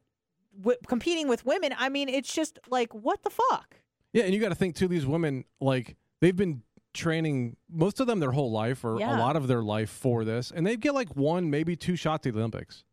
w- 0.58 0.78
competing 0.88 1.28
with 1.28 1.44
women, 1.46 1.74
I 1.78 1.88
mean, 1.88 2.08
it's 2.08 2.32
just 2.32 2.58
like, 2.68 2.92
what 2.94 3.22
the 3.22 3.30
fuck? 3.30 3.76
Yeah, 4.12 4.24
and 4.24 4.34
you 4.34 4.40
got 4.40 4.48
to 4.50 4.54
think 4.54 4.74
too. 4.76 4.88
These 4.88 5.06
women, 5.06 5.44
like, 5.60 5.96
they've 6.20 6.36
been 6.36 6.62
training 6.92 7.56
most 7.70 8.00
of 8.00 8.06
them 8.06 8.18
their 8.20 8.32
whole 8.32 8.50
life, 8.50 8.84
or 8.84 8.98
Yeah. 8.98 9.16
a 9.16 9.20
lot 9.20 9.36
of 9.36 9.46
their 9.46 9.62
life 9.62 9.90
for 9.90 10.24
this, 10.24 10.50
and 10.50 10.66
they 10.66 10.76
get 10.76 10.94
like 10.94 11.14
one, 11.14 11.48
maybe 11.50 11.76
two 11.76 11.94
shots 11.96 12.26
at 12.26 12.32
the 12.34 12.38
Olympics. 12.40 12.84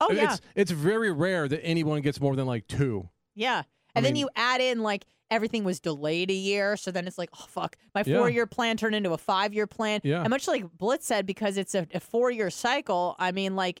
Oh 0.00 0.10
yeah, 0.10 0.32
It's 0.32 0.40
it's 0.56 0.70
very 0.72 1.12
rare 1.12 1.46
that 1.46 1.60
anyone 1.64 2.00
gets 2.00 2.20
more 2.20 2.34
than 2.34 2.46
like 2.46 2.66
two. 2.66 3.08
yeah. 3.34 3.62
And 3.94 4.04
then 4.04 4.12
mean- 4.14 4.20
you 4.20 4.30
add 4.36 4.60
in 4.60 4.82
like 4.82 5.04
everything 5.30 5.64
was 5.64 5.80
delayed 5.80 6.30
a 6.30 6.34
year, 6.34 6.76
so 6.76 6.90
then 6.90 7.06
it's 7.06 7.18
like, 7.18 7.30
oh 7.38 7.46
fuck, 7.48 7.76
my 7.94 8.02
four-year 8.02 8.46
plan 8.46 8.76
turned 8.76 8.94
into 8.94 9.12
a 9.12 9.18
five-year 9.18 9.66
plan. 9.66 10.00
Yeah. 10.02 10.20
And 10.20 10.30
much 10.30 10.48
like 10.48 10.64
Blitz 10.76 11.06
said, 11.06 11.26
because 11.26 11.56
it's 11.56 11.74
a, 11.74 11.86
a 11.94 12.00
four-year 12.00 12.50
cycle. 12.50 13.16
I 13.18 13.32
mean, 13.32 13.56
like 13.56 13.78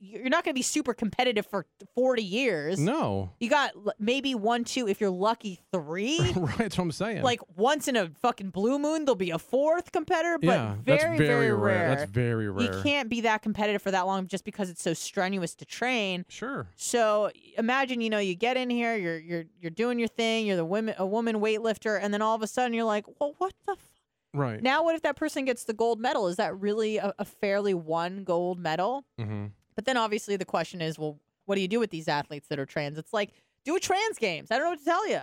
you're 0.00 0.28
not 0.28 0.44
going 0.44 0.54
to 0.54 0.58
be 0.58 0.62
super 0.62 0.94
competitive 0.94 1.46
for 1.46 1.66
40 1.94 2.22
years. 2.22 2.78
No, 2.78 3.30
You 3.40 3.48
got 3.50 3.72
l- 3.74 3.92
maybe 3.98 4.34
one, 4.34 4.64
two, 4.64 4.86
if 4.88 5.00
you're 5.00 5.10
lucky, 5.10 5.60
three. 5.72 6.18
right? 6.36 6.58
That's 6.58 6.78
what 6.78 6.84
I'm 6.84 6.92
saying. 6.92 7.22
like 7.22 7.40
once 7.56 7.88
in 7.88 7.96
a 7.96 8.10
fucking 8.22 8.50
blue 8.50 8.78
moon, 8.78 9.04
there'll 9.04 9.16
be 9.16 9.30
a 9.30 9.38
fourth 9.38 9.92
competitor, 9.92 10.38
but 10.38 10.46
yeah, 10.46 10.74
very, 10.84 10.98
that's 10.98 11.18
very, 11.18 11.52
rare. 11.52 11.88
That's 11.96 12.10
very 12.10 12.48
rare. 12.48 12.64
You 12.74 12.82
can't 12.82 13.08
be 13.08 13.22
that 13.22 13.42
competitive 13.42 13.82
for 13.82 13.90
that 13.90 14.02
long 14.02 14.26
just 14.26 14.44
because 14.44 14.70
it's 14.70 14.82
so 14.82 14.92
strenuous 14.94 15.54
to 15.56 15.64
train. 15.64 16.24
Sure. 16.28 16.66
So 16.76 17.30
imagine, 17.56 18.00
you 18.00 18.10
know, 18.10 18.18
you 18.18 18.34
get 18.34 18.56
in 18.56 18.70
here, 18.70 18.96
you're 18.96 19.18
you're 19.18 19.44
you're 19.60 19.70
doing 19.70 19.98
your 19.98 20.08
thing, 20.08 20.46
you're 20.46 20.56
the 20.56 20.64
women 20.64 20.83
a 20.96 21.06
woman 21.06 21.36
weightlifter, 21.36 21.98
and 22.00 22.12
then 22.12 22.22
all 22.22 22.34
of 22.34 22.42
a 22.42 22.46
sudden 22.46 22.72
you're 22.74 22.84
like, 22.84 23.04
well, 23.20 23.34
what 23.38 23.52
the. 23.66 23.72
F-? 23.72 23.88
Right. 24.32 24.60
Now, 24.60 24.82
what 24.82 24.96
if 24.96 25.02
that 25.02 25.16
person 25.16 25.44
gets 25.44 25.64
the 25.64 25.72
gold 25.72 26.00
medal? 26.00 26.26
Is 26.26 26.36
that 26.36 26.58
really 26.58 26.96
a, 26.96 27.14
a 27.20 27.24
fairly 27.24 27.72
won 27.72 28.24
gold 28.24 28.58
medal? 28.58 29.04
mm-hmm. 29.20 29.46
But 29.76 29.86
then 29.86 29.96
obviously 29.96 30.36
the 30.36 30.44
question 30.44 30.80
is, 30.80 30.98
well, 30.98 31.18
what 31.46 31.56
do 31.56 31.60
you 31.60 31.68
do 31.68 31.80
with 31.80 31.90
these 31.90 32.08
athletes 32.08 32.48
that 32.48 32.58
are 32.58 32.66
trans? 32.66 32.98
It's 32.98 33.12
like 33.12 33.30
do 33.64 33.76
a 33.76 33.80
trans 33.80 34.18
games. 34.18 34.50
I 34.50 34.56
don't 34.56 34.64
know 34.64 34.70
what 34.70 34.78
to 34.78 34.84
tell 34.84 35.08
you. 35.08 35.20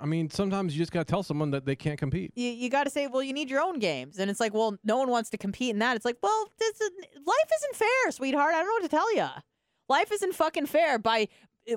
I 0.00 0.06
mean, 0.06 0.30
sometimes 0.30 0.74
you 0.74 0.78
just 0.78 0.92
got 0.92 1.06
to 1.06 1.10
tell 1.10 1.22
someone 1.22 1.50
that 1.50 1.64
they 1.64 1.74
can't 1.74 1.98
compete. 1.98 2.32
You, 2.36 2.48
you 2.50 2.70
got 2.70 2.84
to 2.84 2.90
say, 2.90 3.06
well, 3.08 3.22
you 3.22 3.32
need 3.32 3.50
your 3.50 3.60
own 3.60 3.78
games, 3.80 4.18
and 4.18 4.30
it's 4.30 4.38
like, 4.38 4.54
well, 4.54 4.76
no 4.84 4.96
one 4.96 5.10
wants 5.10 5.30
to 5.30 5.38
compete 5.38 5.70
in 5.70 5.80
that. 5.80 5.96
It's 5.96 6.04
like, 6.04 6.18
well, 6.22 6.48
this 6.58 6.80
is, 6.80 6.90
life 7.26 7.50
isn't 7.56 7.76
fair, 7.76 8.12
sweetheart. 8.12 8.54
I 8.54 8.58
don't 8.58 8.66
know 8.66 8.74
what 8.74 8.82
to 8.82 8.88
tell 8.88 9.16
you. 9.16 9.26
Life 9.88 10.12
isn't 10.12 10.34
fucking 10.34 10.66
fair. 10.66 10.98
By 11.00 11.26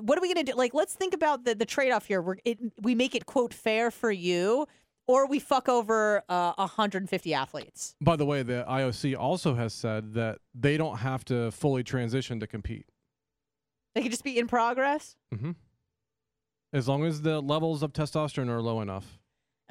what 0.02 0.18
are 0.18 0.20
we 0.20 0.32
gonna 0.32 0.44
do? 0.44 0.54
Like, 0.54 0.74
let's 0.74 0.94
think 0.94 1.14
about 1.14 1.44
the 1.44 1.54
the 1.54 1.66
trade 1.66 1.90
off 1.90 2.06
here. 2.06 2.22
We're 2.22 2.36
it, 2.44 2.58
we 2.80 2.94
make 2.94 3.14
it 3.14 3.26
quote 3.26 3.54
fair 3.54 3.90
for 3.90 4.10
you, 4.10 4.66
or 5.06 5.26
we 5.26 5.38
fuck 5.38 5.68
over 5.68 6.22
uh, 6.28 6.52
150 6.56 7.34
athletes. 7.34 7.94
By 8.00 8.16
the 8.16 8.24
way, 8.24 8.42
the 8.42 8.64
IOC 8.68 9.16
also 9.16 9.54
has 9.54 9.74
said 9.74 10.14
that 10.14 10.38
they 10.54 10.76
don't 10.76 10.98
have 10.98 11.24
to 11.26 11.50
fully 11.50 11.82
transition 11.82 12.40
to 12.40 12.46
compete. 12.46 12.86
They 13.94 14.02
could 14.02 14.10
just 14.10 14.24
be 14.24 14.38
in 14.38 14.46
progress. 14.46 15.16
Mm-hmm. 15.34 15.52
As 16.72 16.88
long 16.88 17.04
as 17.04 17.22
the 17.22 17.40
levels 17.40 17.82
of 17.82 17.92
testosterone 17.92 18.48
are 18.48 18.60
low 18.60 18.80
enough. 18.80 19.20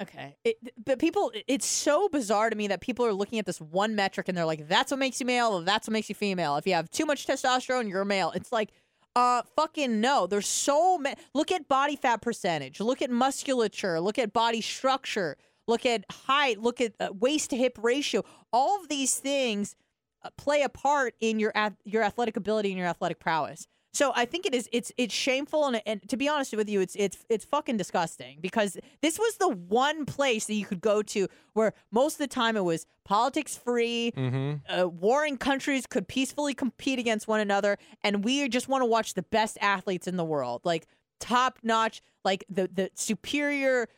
Okay. 0.00 0.36
It, 0.44 0.56
but 0.82 0.98
people, 0.98 1.30
it's 1.46 1.66
so 1.66 2.08
bizarre 2.08 2.50
to 2.50 2.56
me 2.56 2.66
that 2.68 2.80
people 2.80 3.04
are 3.06 3.12
looking 3.12 3.38
at 3.38 3.46
this 3.46 3.60
one 3.60 3.94
metric 3.94 4.28
and 4.28 4.36
they're 4.36 4.46
like, 4.46 4.66
that's 4.68 4.90
what 4.90 4.98
makes 4.98 5.20
you 5.20 5.26
male, 5.26 5.60
that's 5.60 5.86
what 5.86 5.92
makes 5.92 6.08
you 6.08 6.14
female. 6.14 6.56
If 6.56 6.66
you 6.66 6.74
have 6.74 6.90
too 6.90 7.06
much 7.06 7.26
testosterone, 7.26 7.88
you're 7.88 8.00
a 8.00 8.06
male. 8.06 8.32
It's 8.34 8.50
like, 8.50 8.70
uh, 9.16 9.42
fucking 9.56 10.00
no. 10.00 10.26
There's 10.26 10.46
so 10.46 10.98
many. 10.98 11.16
Look 11.34 11.52
at 11.52 11.68
body 11.68 11.96
fat 11.96 12.22
percentage. 12.22 12.80
Look 12.80 13.02
at 13.02 13.10
musculature. 13.10 14.00
Look 14.00 14.18
at 14.18 14.32
body 14.32 14.60
structure. 14.60 15.36
Look 15.66 15.86
at 15.86 16.04
height. 16.10 16.60
Look 16.60 16.80
at 16.80 16.94
uh, 17.00 17.10
waist 17.18 17.50
to 17.50 17.56
hip 17.56 17.78
ratio. 17.80 18.24
All 18.52 18.80
of 18.80 18.88
these 18.88 19.16
things 19.16 19.76
uh, 20.22 20.30
play 20.36 20.62
a 20.62 20.68
part 20.68 21.14
in 21.20 21.38
your 21.38 21.52
ath- 21.54 21.76
your 21.84 22.02
athletic 22.02 22.36
ability 22.36 22.70
and 22.70 22.78
your 22.78 22.88
athletic 22.88 23.20
prowess. 23.20 23.66
So 23.94 24.12
I 24.14 24.24
think 24.24 24.44
it 24.44 24.54
is 24.54 24.68
it's 24.72 24.92
it's 24.98 25.14
shameful 25.14 25.66
and, 25.66 25.80
and 25.86 26.06
to 26.08 26.16
be 26.16 26.28
honest 26.28 26.54
with 26.56 26.68
you, 26.68 26.80
it's 26.80 26.96
it's 26.96 27.24
it's 27.30 27.44
fucking 27.44 27.76
disgusting 27.76 28.38
because 28.40 28.76
this 29.02 29.18
was 29.18 29.36
the 29.36 29.48
one 29.48 30.04
place 30.04 30.46
that 30.46 30.54
you 30.54 30.66
could 30.66 30.80
go 30.80 31.00
to 31.02 31.28
where 31.52 31.72
most 31.92 32.14
of 32.14 32.18
the 32.18 32.26
time 32.26 32.56
it 32.56 32.64
was 32.64 32.86
politics 33.04 33.56
free, 33.56 34.12
Mm-hmm. 34.16 34.54
uh, 34.68 34.86
warring 34.88 35.36
countries 35.38 35.86
could 35.86 36.08
peacefully 36.08 36.54
compete 36.54 36.98
against 36.98 37.28
one 37.28 37.40
another, 37.40 37.78
and 38.02 38.24
we 38.24 38.48
just 38.48 38.66
want 38.68 38.82
to 38.82 38.86
watch 38.86 39.14
the 39.14 39.22
best 39.22 39.56
athletes 39.60 40.06
in 40.06 40.16
the 40.16 40.24
world, 40.24 40.62
like 40.64 40.86
top 41.20 41.58
notch, 41.62 42.02
like 42.24 42.44
the 42.48 42.68
the 42.72 42.90
superior 42.94 43.88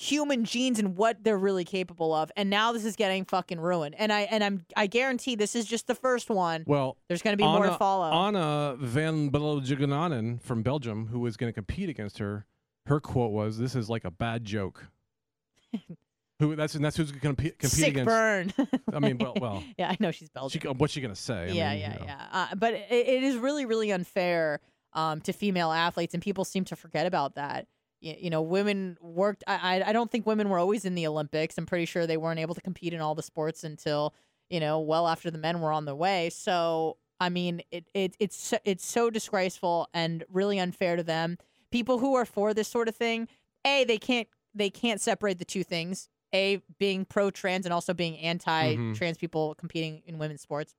human 0.00 0.44
genes 0.44 0.78
and 0.78 0.96
what 0.96 1.22
they're 1.22 1.36
really 1.38 1.64
capable 1.64 2.14
of. 2.14 2.32
And 2.34 2.48
now 2.48 2.72
this 2.72 2.86
is 2.86 2.96
getting 2.96 3.26
fucking 3.26 3.60
ruined. 3.60 3.94
And 3.98 4.10
I 4.10 4.22
and 4.22 4.42
I'm 4.42 4.64
I 4.74 4.86
guarantee 4.86 5.34
this 5.34 5.54
is 5.54 5.66
just 5.66 5.86
the 5.86 5.94
first 5.94 6.30
one. 6.30 6.64
Well, 6.66 6.96
There's 7.08 7.20
going 7.20 7.34
to 7.34 7.36
be 7.36 7.44
more 7.44 7.66
to 7.66 7.74
follow. 7.74 8.10
Anna 8.10 8.76
van 8.78 9.30
Bellegananen 9.30 10.40
from 10.40 10.62
Belgium, 10.62 11.08
who 11.08 11.20
was 11.20 11.36
going 11.36 11.50
to 11.50 11.54
compete 11.54 11.90
against 11.90 12.18
her, 12.18 12.46
her 12.86 12.98
quote 12.98 13.32
was, 13.32 13.58
"This 13.58 13.74
is 13.74 13.90
like 13.90 14.06
a 14.06 14.10
bad 14.10 14.44
joke." 14.44 14.86
who 16.38 16.56
that's 16.56 16.74
and 16.74 16.82
that's 16.82 16.96
who's 16.96 17.12
going 17.12 17.20
to 17.20 17.42
compete, 17.42 17.58
compete 17.58 17.78
Sick 17.78 17.88
against. 17.88 18.06
burn. 18.06 18.54
I 18.92 19.00
mean, 19.00 19.18
well, 19.18 19.34
well, 19.38 19.62
yeah, 19.78 19.90
I 19.90 19.96
know 20.00 20.12
she's 20.12 20.30
Belgian. 20.30 20.62
she, 20.62 20.68
what's 20.68 20.94
she 20.94 21.02
going 21.02 21.14
to 21.14 21.20
say? 21.20 21.34
I 21.34 21.46
yeah, 21.48 21.70
mean, 21.72 21.80
yeah, 21.80 21.92
you 21.92 21.98
know. 22.00 22.06
yeah. 22.06 22.26
Uh, 22.32 22.54
but 22.54 22.72
it, 22.72 22.86
it 22.90 23.22
is 23.22 23.36
really, 23.36 23.66
really 23.66 23.90
unfair 23.92 24.60
um, 24.94 25.20
to 25.20 25.34
female 25.34 25.70
athletes, 25.70 26.14
and 26.14 26.22
people 26.22 26.46
seem 26.46 26.64
to 26.64 26.76
forget 26.76 27.06
about 27.06 27.34
that. 27.34 27.66
You, 28.00 28.30
know, 28.30 28.42
women 28.42 28.96
worked. 29.00 29.44
I, 29.46 29.82
I 29.84 29.92
don't 29.92 30.10
think 30.10 30.26
women 30.26 30.48
were 30.48 30.58
always 30.58 30.84
in 30.84 30.94
the 30.94 31.06
Olympics. 31.06 31.58
I'm 31.58 31.66
pretty 31.66 31.84
sure 31.84 32.06
they 32.06 32.16
weren't 32.16 32.40
able 32.40 32.54
to 32.54 32.60
compete 32.60 32.94
in 32.94 33.00
all 33.00 33.14
the 33.14 33.22
sports 33.22 33.62
until 33.62 34.14
you 34.48 34.58
know 34.58 34.80
well 34.80 35.06
after 35.06 35.30
the 35.30 35.38
men 35.38 35.60
were 35.60 35.72
on 35.72 35.84
the 35.84 35.94
way. 35.94 36.30
So 36.30 36.96
I 37.20 37.28
mean, 37.28 37.62
it, 37.70 37.84
it 37.94 38.16
it's 38.18 38.36
so- 38.36 38.58
it's 38.64 38.86
so 38.86 39.10
disgraceful 39.10 39.88
and 39.92 40.24
really 40.28 40.58
unfair 40.58 40.96
to 40.96 41.02
them. 41.02 41.36
People 41.70 41.98
who 41.98 42.14
are 42.14 42.24
for 42.24 42.54
this 42.54 42.68
sort 42.68 42.88
of 42.88 42.96
thing, 42.96 43.28
a 43.66 43.84
they 43.84 43.98
can't 43.98 44.28
they 44.54 44.70
can't 44.70 45.00
separate 45.00 45.38
the 45.38 45.44
two 45.44 45.62
things. 45.62 46.08
A 46.32 46.62
being 46.78 47.04
pro 47.04 47.30
trans 47.30 47.66
and 47.66 47.72
also 47.72 47.92
being 47.92 48.16
anti 48.18 48.74
trans 48.94 48.98
mm-hmm. 48.98 49.20
people 49.20 49.54
competing 49.56 50.02
in 50.06 50.18
women's 50.18 50.40
sports 50.40 50.74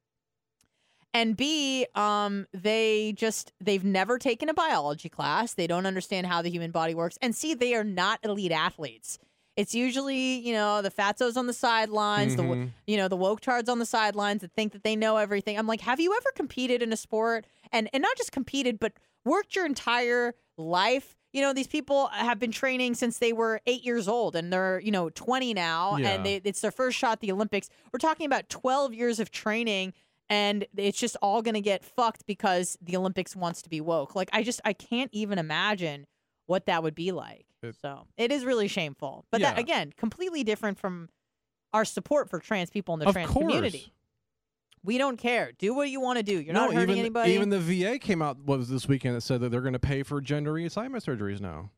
and 1.13 1.35
b 1.38 1.85
um 1.95 2.47
they 2.53 3.13
just 3.17 3.51
they've 3.59 3.83
never 3.83 4.17
taken 4.17 4.49
a 4.49 4.53
biology 4.53 5.09
class 5.09 5.53
they 5.53 5.67
don't 5.67 5.85
understand 5.85 6.27
how 6.27 6.41
the 6.41 6.49
human 6.49 6.71
body 6.71 6.93
works 6.95 7.17
and 7.21 7.35
c 7.35 7.53
they 7.53 7.73
are 7.75 7.83
not 7.83 8.19
elite 8.23 8.51
athletes 8.51 9.19
it's 9.57 9.75
usually 9.75 10.39
you 10.39 10.53
know 10.53 10.81
the 10.81 10.89
fatzos 10.91 11.35
on 11.38 11.47
the 11.47 11.53
sidelines 11.53 12.35
the 12.35 12.43
Mhm. 12.43 12.69
you 12.88 12.95
know 12.97 13.07
the 13.07 13.17
woke 13.17 13.41
tards 13.41 13.67
on 13.69 13.79
the 13.79 13.85
sidelines 13.85 14.41
that 14.41 14.53
think 14.53 14.71
that 14.73 14.83
they 14.83 14.95
know 14.95 15.17
everything 15.17 15.57
i'm 15.59 15.67
like 15.67 15.81
have 15.81 15.99
you 15.99 16.15
ever 16.15 16.31
competed 16.35 16.81
in 16.81 16.93
a 16.93 16.97
sport 16.97 17.45
and 17.71 17.89
and 17.93 18.01
not 18.01 18.15
just 18.17 18.31
competed 18.31 18.79
but 18.79 18.93
worked 19.25 19.55
your 19.55 19.65
entire 19.65 20.33
life 20.57 21.15
you 21.33 21.41
know, 21.41 21.53
these 21.53 21.67
people 21.67 22.07
have 22.07 22.39
been 22.39 22.51
training 22.51 22.93
since 22.93 23.17
they 23.19 23.31
were 23.31 23.61
eight 23.65 23.85
years 23.85 24.09
old 24.09 24.35
and 24.35 24.51
they're, 24.51 24.81
you 24.81 24.91
know, 24.91 25.09
20 25.11 25.53
now 25.53 25.95
Yeah. 25.95 26.09
and 26.09 26.25
they, 26.25 26.41
it's 26.43 26.59
their 26.59 26.71
first 26.71 26.97
shot 26.97 27.13
at 27.13 27.19
the 27.21 27.31
Olympics. 27.31 27.69
We're 27.93 27.99
talking 27.99 28.25
about 28.25 28.49
12 28.49 28.93
years 28.93 29.17
of 29.21 29.31
training 29.31 29.93
and 30.31 30.65
it's 30.77 30.97
just 30.97 31.17
all 31.21 31.41
going 31.41 31.55
to 31.55 31.61
get 31.61 31.83
fucked 31.83 32.25
because 32.25 32.77
the 32.81 32.95
Olympics 32.95 33.35
wants 33.35 33.61
to 33.63 33.69
be 33.69 33.81
woke. 33.81 34.15
Like, 34.15 34.29
I 34.31 34.43
just, 34.43 34.61
I 34.63 34.71
can't 34.71 35.09
even 35.13 35.37
imagine 35.37 36.07
what 36.45 36.67
that 36.67 36.83
would 36.83 36.95
be 36.95 37.11
like. 37.11 37.45
It- 37.61 37.75
so 37.81 38.07
it 38.17 38.31
is 38.31 38.45
really 38.45 38.69
shameful. 38.69 39.25
But 39.29 39.41
that, 39.41 39.59
again, 39.59 39.93
completely 39.97 40.45
different 40.45 40.79
from 40.79 41.09
our 41.73 41.83
support 41.83 42.29
for 42.29 42.39
trans 42.39 42.69
people 42.69 42.93
in 42.93 43.01
the 43.01 43.07
of 43.07 43.13
trans 43.13 43.29
course. 43.29 43.43
community. 43.43 43.93
We 44.83 44.97
don't 44.97 45.17
care. 45.17 45.51
Do 45.59 45.75
what 45.75 45.89
you 45.89 45.99
want 45.99 46.17
to 46.17 46.23
do. 46.23 46.39
You're 46.39 46.53
no, 46.53 46.65
not 46.65 46.73
hurting 46.73 46.91
even, 46.91 46.99
anybody. 46.99 47.33
Even 47.33 47.49
the 47.49 47.59
VA 47.59 47.99
came 47.99 48.21
out 48.21 48.37
what 48.43 48.57
was 48.57 48.69
this 48.69 48.87
weekend 48.87 49.15
that 49.15 49.21
said 49.21 49.41
that 49.41 49.49
they're 49.49 49.61
going 49.61 49.73
to 49.73 49.79
pay 49.79 50.01
for 50.01 50.21
gender 50.21 50.53
reassignment 50.53 51.03
surgeries 51.05 51.39
now. 51.41 51.69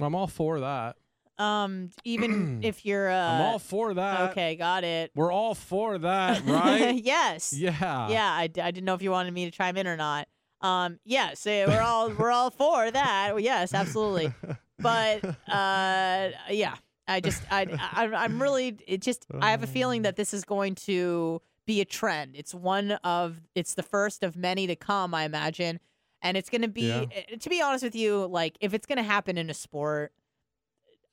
I'm 0.00 0.14
all 0.14 0.26
for 0.26 0.60
that. 0.60 0.96
Um, 1.38 1.90
even 2.04 2.60
if 2.62 2.84
you're 2.86 3.10
uh, 3.10 3.14
I'm 3.34 3.40
all 3.42 3.58
for 3.58 3.94
that. 3.94 4.30
Okay, 4.30 4.56
got 4.56 4.84
it. 4.84 5.10
We're 5.14 5.32
all 5.32 5.54
for 5.54 5.98
that, 5.98 6.42
right? 6.46 6.94
yes. 7.02 7.52
yeah. 7.52 8.08
Yeah, 8.08 8.32
I, 8.32 8.46
d- 8.46 8.60
I 8.60 8.70
didn't 8.70 8.84
know 8.86 8.94
if 8.94 9.02
you 9.02 9.10
wanted 9.10 9.32
me 9.34 9.44
to 9.46 9.50
chime 9.50 9.76
in 9.76 9.86
or 9.86 9.96
not. 9.96 10.28
Um, 10.60 10.98
yes, 11.04 11.44
we're 11.44 11.80
all 11.82 12.10
we're 12.10 12.30
all 12.30 12.50
for 12.50 12.90
that. 12.90 13.30
Well, 13.34 13.40
yes, 13.40 13.74
absolutely. 13.74 14.32
But 14.78 15.24
uh, 15.48 16.30
yeah, 16.50 16.74
I 17.06 17.20
just 17.20 17.42
I, 17.50 17.66
I 17.92 18.04
I'm 18.06 18.40
really 18.40 18.78
it 18.86 19.02
just 19.02 19.26
I 19.40 19.50
have 19.50 19.62
a 19.62 19.66
feeling 19.66 20.02
that 20.02 20.16
this 20.16 20.32
is 20.32 20.44
going 20.44 20.74
to 20.76 21.42
be 21.66 21.80
a 21.80 21.84
trend. 21.84 22.34
It's 22.36 22.54
one 22.54 22.92
of 23.04 23.40
it's 23.54 23.74
the 23.74 23.82
first 23.82 24.22
of 24.22 24.36
many 24.36 24.66
to 24.68 24.76
come, 24.76 25.14
I 25.14 25.24
imagine, 25.24 25.80
and 26.22 26.36
it's 26.36 26.48
going 26.48 26.62
to 26.62 26.68
be 26.68 26.88
Yeah. 26.88 27.04
eh, 27.12 27.36
to 27.36 27.48
be 27.50 27.60
honest 27.60 27.84
with 27.84 27.94
you, 27.94 28.24
like 28.26 28.56
if 28.60 28.72
it's 28.72 28.86
going 28.86 28.98
to 28.98 29.02
happen 29.04 29.36
in 29.36 29.50
a 29.50 29.54
sport. 29.54 30.12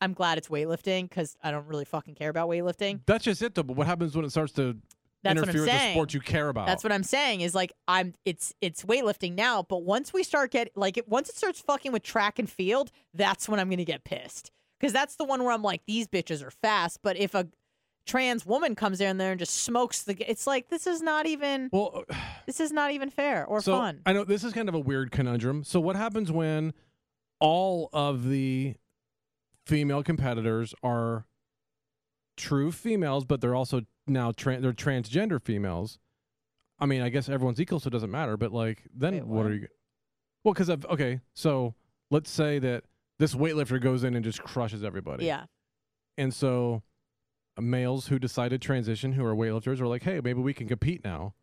I'm 0.02 0.14
glad 0.14 0.38
it's 0.40 0.48
weightlifting 0.48 1.08
because 1.08 1.38
I 1.44 1.52
don't 1.52 1.68
really 1.68 1.86
fucking 1.86 2.16
care 2.16 2.30
about 2.30 2.50
weightlifting. 2.50 3.02
That's 3.06 3.24
just 3.24 3.42
it, 3.42 3.56
though. 3.56 3.64
But 3.64 3.78
what 3.78 3.88
happens 3.88 4.16
when 4.16 4.26
it 4.26 4.32
starts 4.32 4.52
to 4.54 4.76
That's 5.24 5.36
what 5.36 5.44
I'm 5.44 5.44
interfere 5.44 5.62
with 5.62 5.70
the 5.72 5.78
saying. 5.78 5.94
sport 5.94 6.14
you 6.14 6.20
care 6.20 6.50
about? 6.50 6.66
That's 6.66 6.84
what 6.84 6.92
I'm 6.92 7.04
saying 7.04 7.42
is 7.42 7.54
like 7.54 7.72
I'm 7.88 8.16
it's 8.26 8.54
it's 8.62 8.84
weightlifting 8.84 9.36
now, 9.36 9.62
but 9.64 9.84
once 9.84 10.12
we 10.12 10.24
start 10.24 10.52
get 10.52 10.76
like 10.76 10.98
it, 10.98 11.08
once 11.08 11.30
it 11.30 11.36
starts 11.36 11.62
fucking 11.62 11.92
with 11.92 12.04
track 12.04 12.40
and 12.40 12.50
field, 12.50 12.92
that's 13.14 13.48
when 13.48 13.60
I'm 13.60 13.70
gonna 13.70 13.86
get 13.86 14.04
pissed 14.04 14.52
because 14.80 14.92
that's 14.92 15.16
the 15.16 15.24
one 15.24 15.44
where 15.44 15.54
I'm 15.54 15.62
like 15.62 15.82
these 15.86 16.08
bitches 16.08 16.44
are 16.44 16.52
fast, 16.52 17.00
but 17.04 17.16
if 17.16 17.36
a 17.36 17.48
trans 18.08 18.48
woman 18.48 18.74
comes 18.74 19.00
in 19.00 19.18
there 19.18 19.30
and 19.30 19.38
just 19.40 19.54
smokes 19.58 20.02
the, 20.02 20.18
it's 20.28 20.48
like 20.48 20.70
this 20.70 20.88
is 20.88 21.04
not 21.04 21.28
even 21.28 21.70
Well, 21.72 22.04
uh, 22.10 22.16
this 22.48 22.60
is 22.60 22.72
not 22.72 22.90
even 22.92 23.12
fair 23.12 23.46
or 23.46 23.62
so 23.62 23.74
fun. 23.78 24.02
I 24.08 24.14
know 24.14 24.24
this 24.24 24.44
is 24.44 24.54
kind 24.54 24.68
of 24.68 24.74
a 24.74 24.80
weird 24.80 25.12
conundrum. 25.12 25.64
So 25.64 25.80
what 25.80 25.96
happens 25.96 26.32
when 26.32 26.74
all 27.40 27.90
of 27.94 28.28
the 28.28 28.76
female 29.66 30.04
competitors 30.04 30.74
are 30.84 31.26
true 32.38 32.72
females, 32.72 33.26
but 33.26 33.42
they're 33.42 33.56
also 33.56 33.82
now 34.08 34.32
tran 34.32 34.62
they're 34.62 34.74
transgender 34.74 35.42
females? 35.42 36.00
I 36.80 36.86
mean, 36.88 37.02
I 37.02 37.10
guess 37.10 37.30
everyone's 37.30 37.62
equal, 37.62 37.80
so 37.80 37.88
it 37.90 37.92
doesn't 37.92 38.12
matter. 38.12 38.38
But 38.38 38.52
like, 38.52 38.84
then 38.96 39.14
Wait, 39.14 39.26
what 39.26 39.44
what? 39.44 39.46
are 39.48 39.56
you? 39.56 39.68
Well, 40.44 40.54
because 40.54 40.70
of 40.70 40.86
okay, 40.88 41.20
so 41.36 41.76
let's 42.10 42.30
say 42.30 42.58
that 42.60 42.84
this 43.20 43.36
weightlifter 43.36 43.80
goes 43.80 44.04
in 44.04 44.16
and 44.16 44.26
just 44.26 44.42
crushes 44.44 44.84
everybody. 44.84 45.26
Yeah, 45.26 45.46
And 46.18 46.34
so 46.34 46.82
uh, 47.56 47.62
males 47.62 48.08
who 48.08 48.18
decide 48.18 48.50
to 48.50 48.58
transition 48.58 49.14
who 49.14 49.24
are 49.24 49.36
weightlifters 49.36 49.80
are 49.80 49.86
like, 49.88 50.02
hey, 50.02 50.20
maybe 50.24 50.42
we 50.42 50.56
can 50.56 50.68
compete 50.68 51.04
now. 51.04 51.36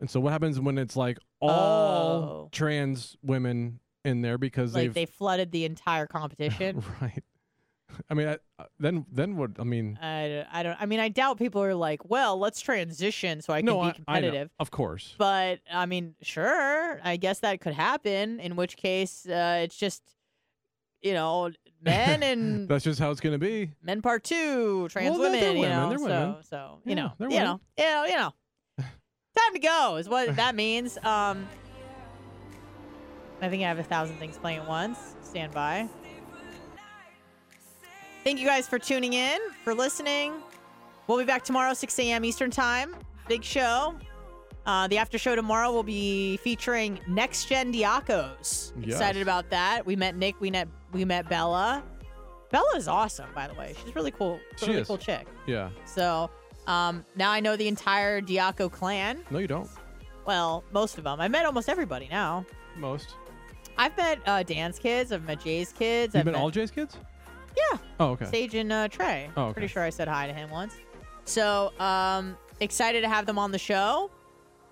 And 0.00 0.10
so 0.10 0.18
what 0.18 0.32
happens 0.32 0.58
when 0.58 0.76
it's 0.78 0.96
like 0.96 1.18
all 1.40 1.50
Oh. 1.50 2.48
trans 2.50 3.16
women 3.22 3.78
in 4.04 4.22
there 4.22 4.38
because 4.38 4.74
like 4.74 4.92
they 4.94 5.06
flooded 5.06 5.52
the 5.52 5.64
entire 5.64 6.06
competition. 6.08 6.82
right. 7.00 7.22
I 8.08 8.14
mean, 8.14 8.28
I, 8.28 8.38
uh, 8.58 8.64
then 8.78 9.04
then 9.12 9.36
what? 9.36 9.52
I 9.58 9.64
mean, 9.64 9.98
I, 10.02 10.44
I 10.52 10.62
don't. 10.62 10.76
I 10.80 10.86
mean, 10.86 11.00
I 11.00 11.08
doubt 11.08 11.38
people 11.38 11.62
are 11.62 11.74
like, 11.74 12.08
well, 12.08 12.38
let's 12.38 12.60
transition 12.60 13.40
so 13.42 13.52
I 13.52 13.58
can 13.60 13.66
no, 13.66 13.80
be 13.80 13.86
I, 13.86 13.88
I 13.88 13.92
competitive. 13.92 14.50
of 14.58 14.70
course. 14.70 15.14
But 15.18 15.60
I 15.72 15.86
mean, 15.86 16.14
sure, 16.22 17.00
I 17.04 17.16
guess 17.16 17.40
that 17.40 17.60
could 17.60 17.74
happen. 17.74 18.40
In 18.40 18.56
which 18.56 18.76
case, 18.76 19.26
uh, 19.26 19.60
it's 19.64 19.76
just, 19.76 20.02
you 21.02 21.12
know, 21.14 21.50
men 21.82 22.22
and 22.22 22.68
That's 22.68 22.84
just 22.84 23.00
how 23.00 23.10
it's 23.10 23.20
gonna 23.20 23.38
be. 23.38 23.70
men 23.82 24.02
part 24.02 24.24
two, 24.24 24.88
trans 24.88 25.10
Well, 25.18 25.30
women. 25.30 25.56
you 25.56 25.60
women, 25.62 25.70
know, 25.70 25.96
so 25.96 26.02
women. 26.04 26.36
so 26.42 26.78
Yeah, 26.84 26.90
you 26.90 26.94
know, 26.96 27.12
they're 27.18 27.28
you 27.30 27.36
women. 27.36 27.44
know, 27.46 27.60
you 27.78 27.84
know, 27.84 28.04
you 28.04 28.16
know, 28.16 28.32
time 28.78 29.52
to 29.54 29.58
go 29.58 29.96
is 29.96 30.08
what 30.08 30.36
that 30.36 30.54
means. 30.54 30.96
Um, 30.98 31.46
I 33.42 33.48
think 33.48 33.62
I 33.62 33.68
have 33.68 33.78
a 33.78 33.82
thousand 33.82 34.16
things 34.18 34.36
playing 34.36 34.58
at 34.58 34.68
once. 34.68 34.98
Stand 35.22 35.52
by. 35.54 35.88
Thank 38.24 38.38
you 38.38 38.46
guys 38.46 38.68
for 38.68 38.78
tuning 38.78 39.14
in, 39.14 39.38
for 39.64 39.74
listening. 39.74 40.34
We'll 41.06 41.18
be 41.18 41.24
back 41.24 41.42
tomorrow, 41.42 41.72
6 41.74 41.98
a.m. 42.00 42.24
Eastern 42.24 42.50
Time. 42.50 42.94
Big 43.28 43.42
show. 43.42 43.94
Uh, 44.66 44.86
the 44.88 44.98
after 44.98 45.16
show 45.18 45.34
tomorrow 45.34 45.72
will 45.72 45.82
be 45.82 46.36
featuring 46.38 47.00
Next 47.08 47.46
Gen 47.46 47.72
Diacos. 47.72 48.72
Yes. 48.78 48.90
Excited 48.92 49.22
about 49.22 49.48
that. 49.50 49.84
We 49.86 49.96
met 49.96 50.16
Nick. 50.16 50.38
We 50.40 50.50
met 50.50 50.68
we 50.92 51.04
met 51.04 51.28
Bella. 51.28 51.82
Bella 52.50 52.76
is 52.76 52.86
awesome, 52.88 53.28
by 53.34 53.48
the 53.48 53.54
way. 53.54 53.74
She's 53.84 53.94
really 53.94 54.10
cool. 54.10 54.38
She 54.56 54.66
Really 54.66 54.80
is. 54.80 54.86
cool 54.86 54.98
chick. 54.98 55.26
Yeah. 55.46 55.70
So 55.86 56.28
um, 56.66 57.04
now 57.16 57.30
I 57.30 57.40
know 57.40 57.56
the 57.56 57.68
entire 57.68 58.20
Diaco 58.20 58.70
clan. 58.70 59.24
No, 59.30 59.38
you 59.38 59.46
don't. 59.46 59.68
Well, 60.26 60.62
most 60.72 60.98
of 60.98 61.04
them. 61.04 61.20
I 61.20 61.28
met 61.28 61.46
almost 61.46 61.68
everybody 61.68 62.08
now. 62.10 62.44
Most. 62.76 63.14
I've 63.78 63.96
met 63.96 64.18
uh, 64.26 64.42
Dan's 64.42 64.78
kids. 64.78 65.10
I've 65.10 65.24
met 65.24 65.42
Jay's 65.42 65.72
kids. 65.72 66.14
You've 66.14 66.20
I've 66.20 66.24
been 66.26 66.32
met 66.34 66.40
all 66.42 66.50
Jay's 66.50 66.70
kids? 66.70 66.98
Yeah. 67.72 67.78
Oh, 67.98 68.06
okay. 68.10 68.24
Sage 68.26 68.54
and 68.54 68.72
uh, 68.72 68.88
Trey. 68.88 69.30
Oh, 69.36 69.44
okay. 69.46 69.52
Pretty 69.54 69.68
sure 69.68 69.82
I 69.82 69.90
said 69.90 70.08
hi 70.08 70.26
to 70.26 70.32
him 70.32 70.50
once. 70.50 70.74
So 71.24 71.72
um, 71.78 72.36
excited 72.60 73.02
to 73.02 73.08
have 73.08 73.26
them 73.26 73.38
on 73.38 73.50
the 73.52 73.58
show. 73.58 74.10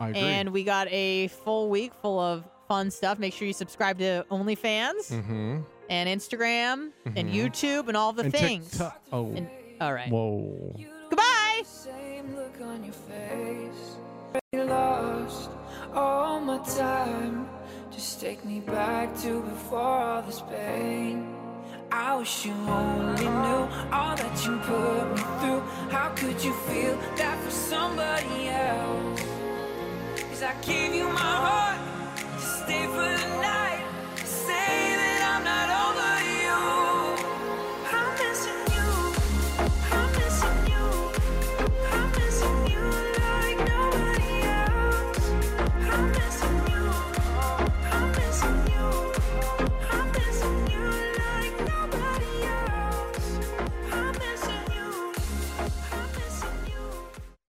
I 0.01 0.09
agree. 0.11 0.21
And 0.21 0.51
we 0.51 0.65
got 0.65 0.89
a 0.91 1.29
full 1.29 1.69
week 1.69 1.93
full 2.03 2.19
of 2.21 2.45
fun 2.69 2.91
stuff. 2.91 3.19
Make 3.19 3.35
sure 3.35 3.47
you 3.47 3.53
subscribe 3.53 3.99
to 3.99 4.25
OnlyFans 4.31 5.11
mm-hmm. 5.13 5.61
and 5.91 6.09
Instagram 6.09 6.91
and 7.05 7.29
Mhm. 7.29 7.35
YouTube 7.35 7.89
and 7.89 7.97
all 7.97 8.13
the 8.13 8.25
and 8.25 8.33
things. 8.33 8.71
TikTok- 8.71 9.01
Oh. 9.13 9.33
And- 9.35 9.49
all 9.81 9.93
right. 9.93 10.11
Whoa. 10.11 10.75
Goodbye. 11.11 11.63
Same 11.65 12.35
look 12.37 12.61
on 12.63 12.85
your 12.85 12.93
face. 12.95 13.97
I 14.55 14.63
lost 14.63 15.51
all 15.95 16.41
my 16.41 16.59
time. 16.59 17.49
Just 17.91 18.21
take 18.21 18.45
me 18.45 18.61
back 18.61 19.17
to 19.23 19.41
before 19.43 19.79
all 19.81 20.23
this 20.23 20.43
pain. 20.43 21.35
I 21.91 22.17
wish 22.17 22.45
you 22.45 22.53
only 22.53 23.25
knew 23.25 23.69
all 23.91 24.15
that 24.15 24.45
you 24.45 24.59
put 24.59 25.15
me 25.15 25.23
through. 25.41 25.61
How 25.91 26.11
could 26.15 26.45
you 26.45 26.53
feel 26.53 26.99
that 27.17 27.43
for 27.43 27.51
somebody 27.51 28.49
else? 28.49 29.23
Cause 30.29 30.43
I 30.43 30.55
gave 30.61 30.95
you 30.95 31.05
my 31.05 31.19
heart 31.19 31.81
to 32.17 32.41
stay 32.45 32.85
for 32.87 32.93
the 32.97 33.29
night. 33.29 33.38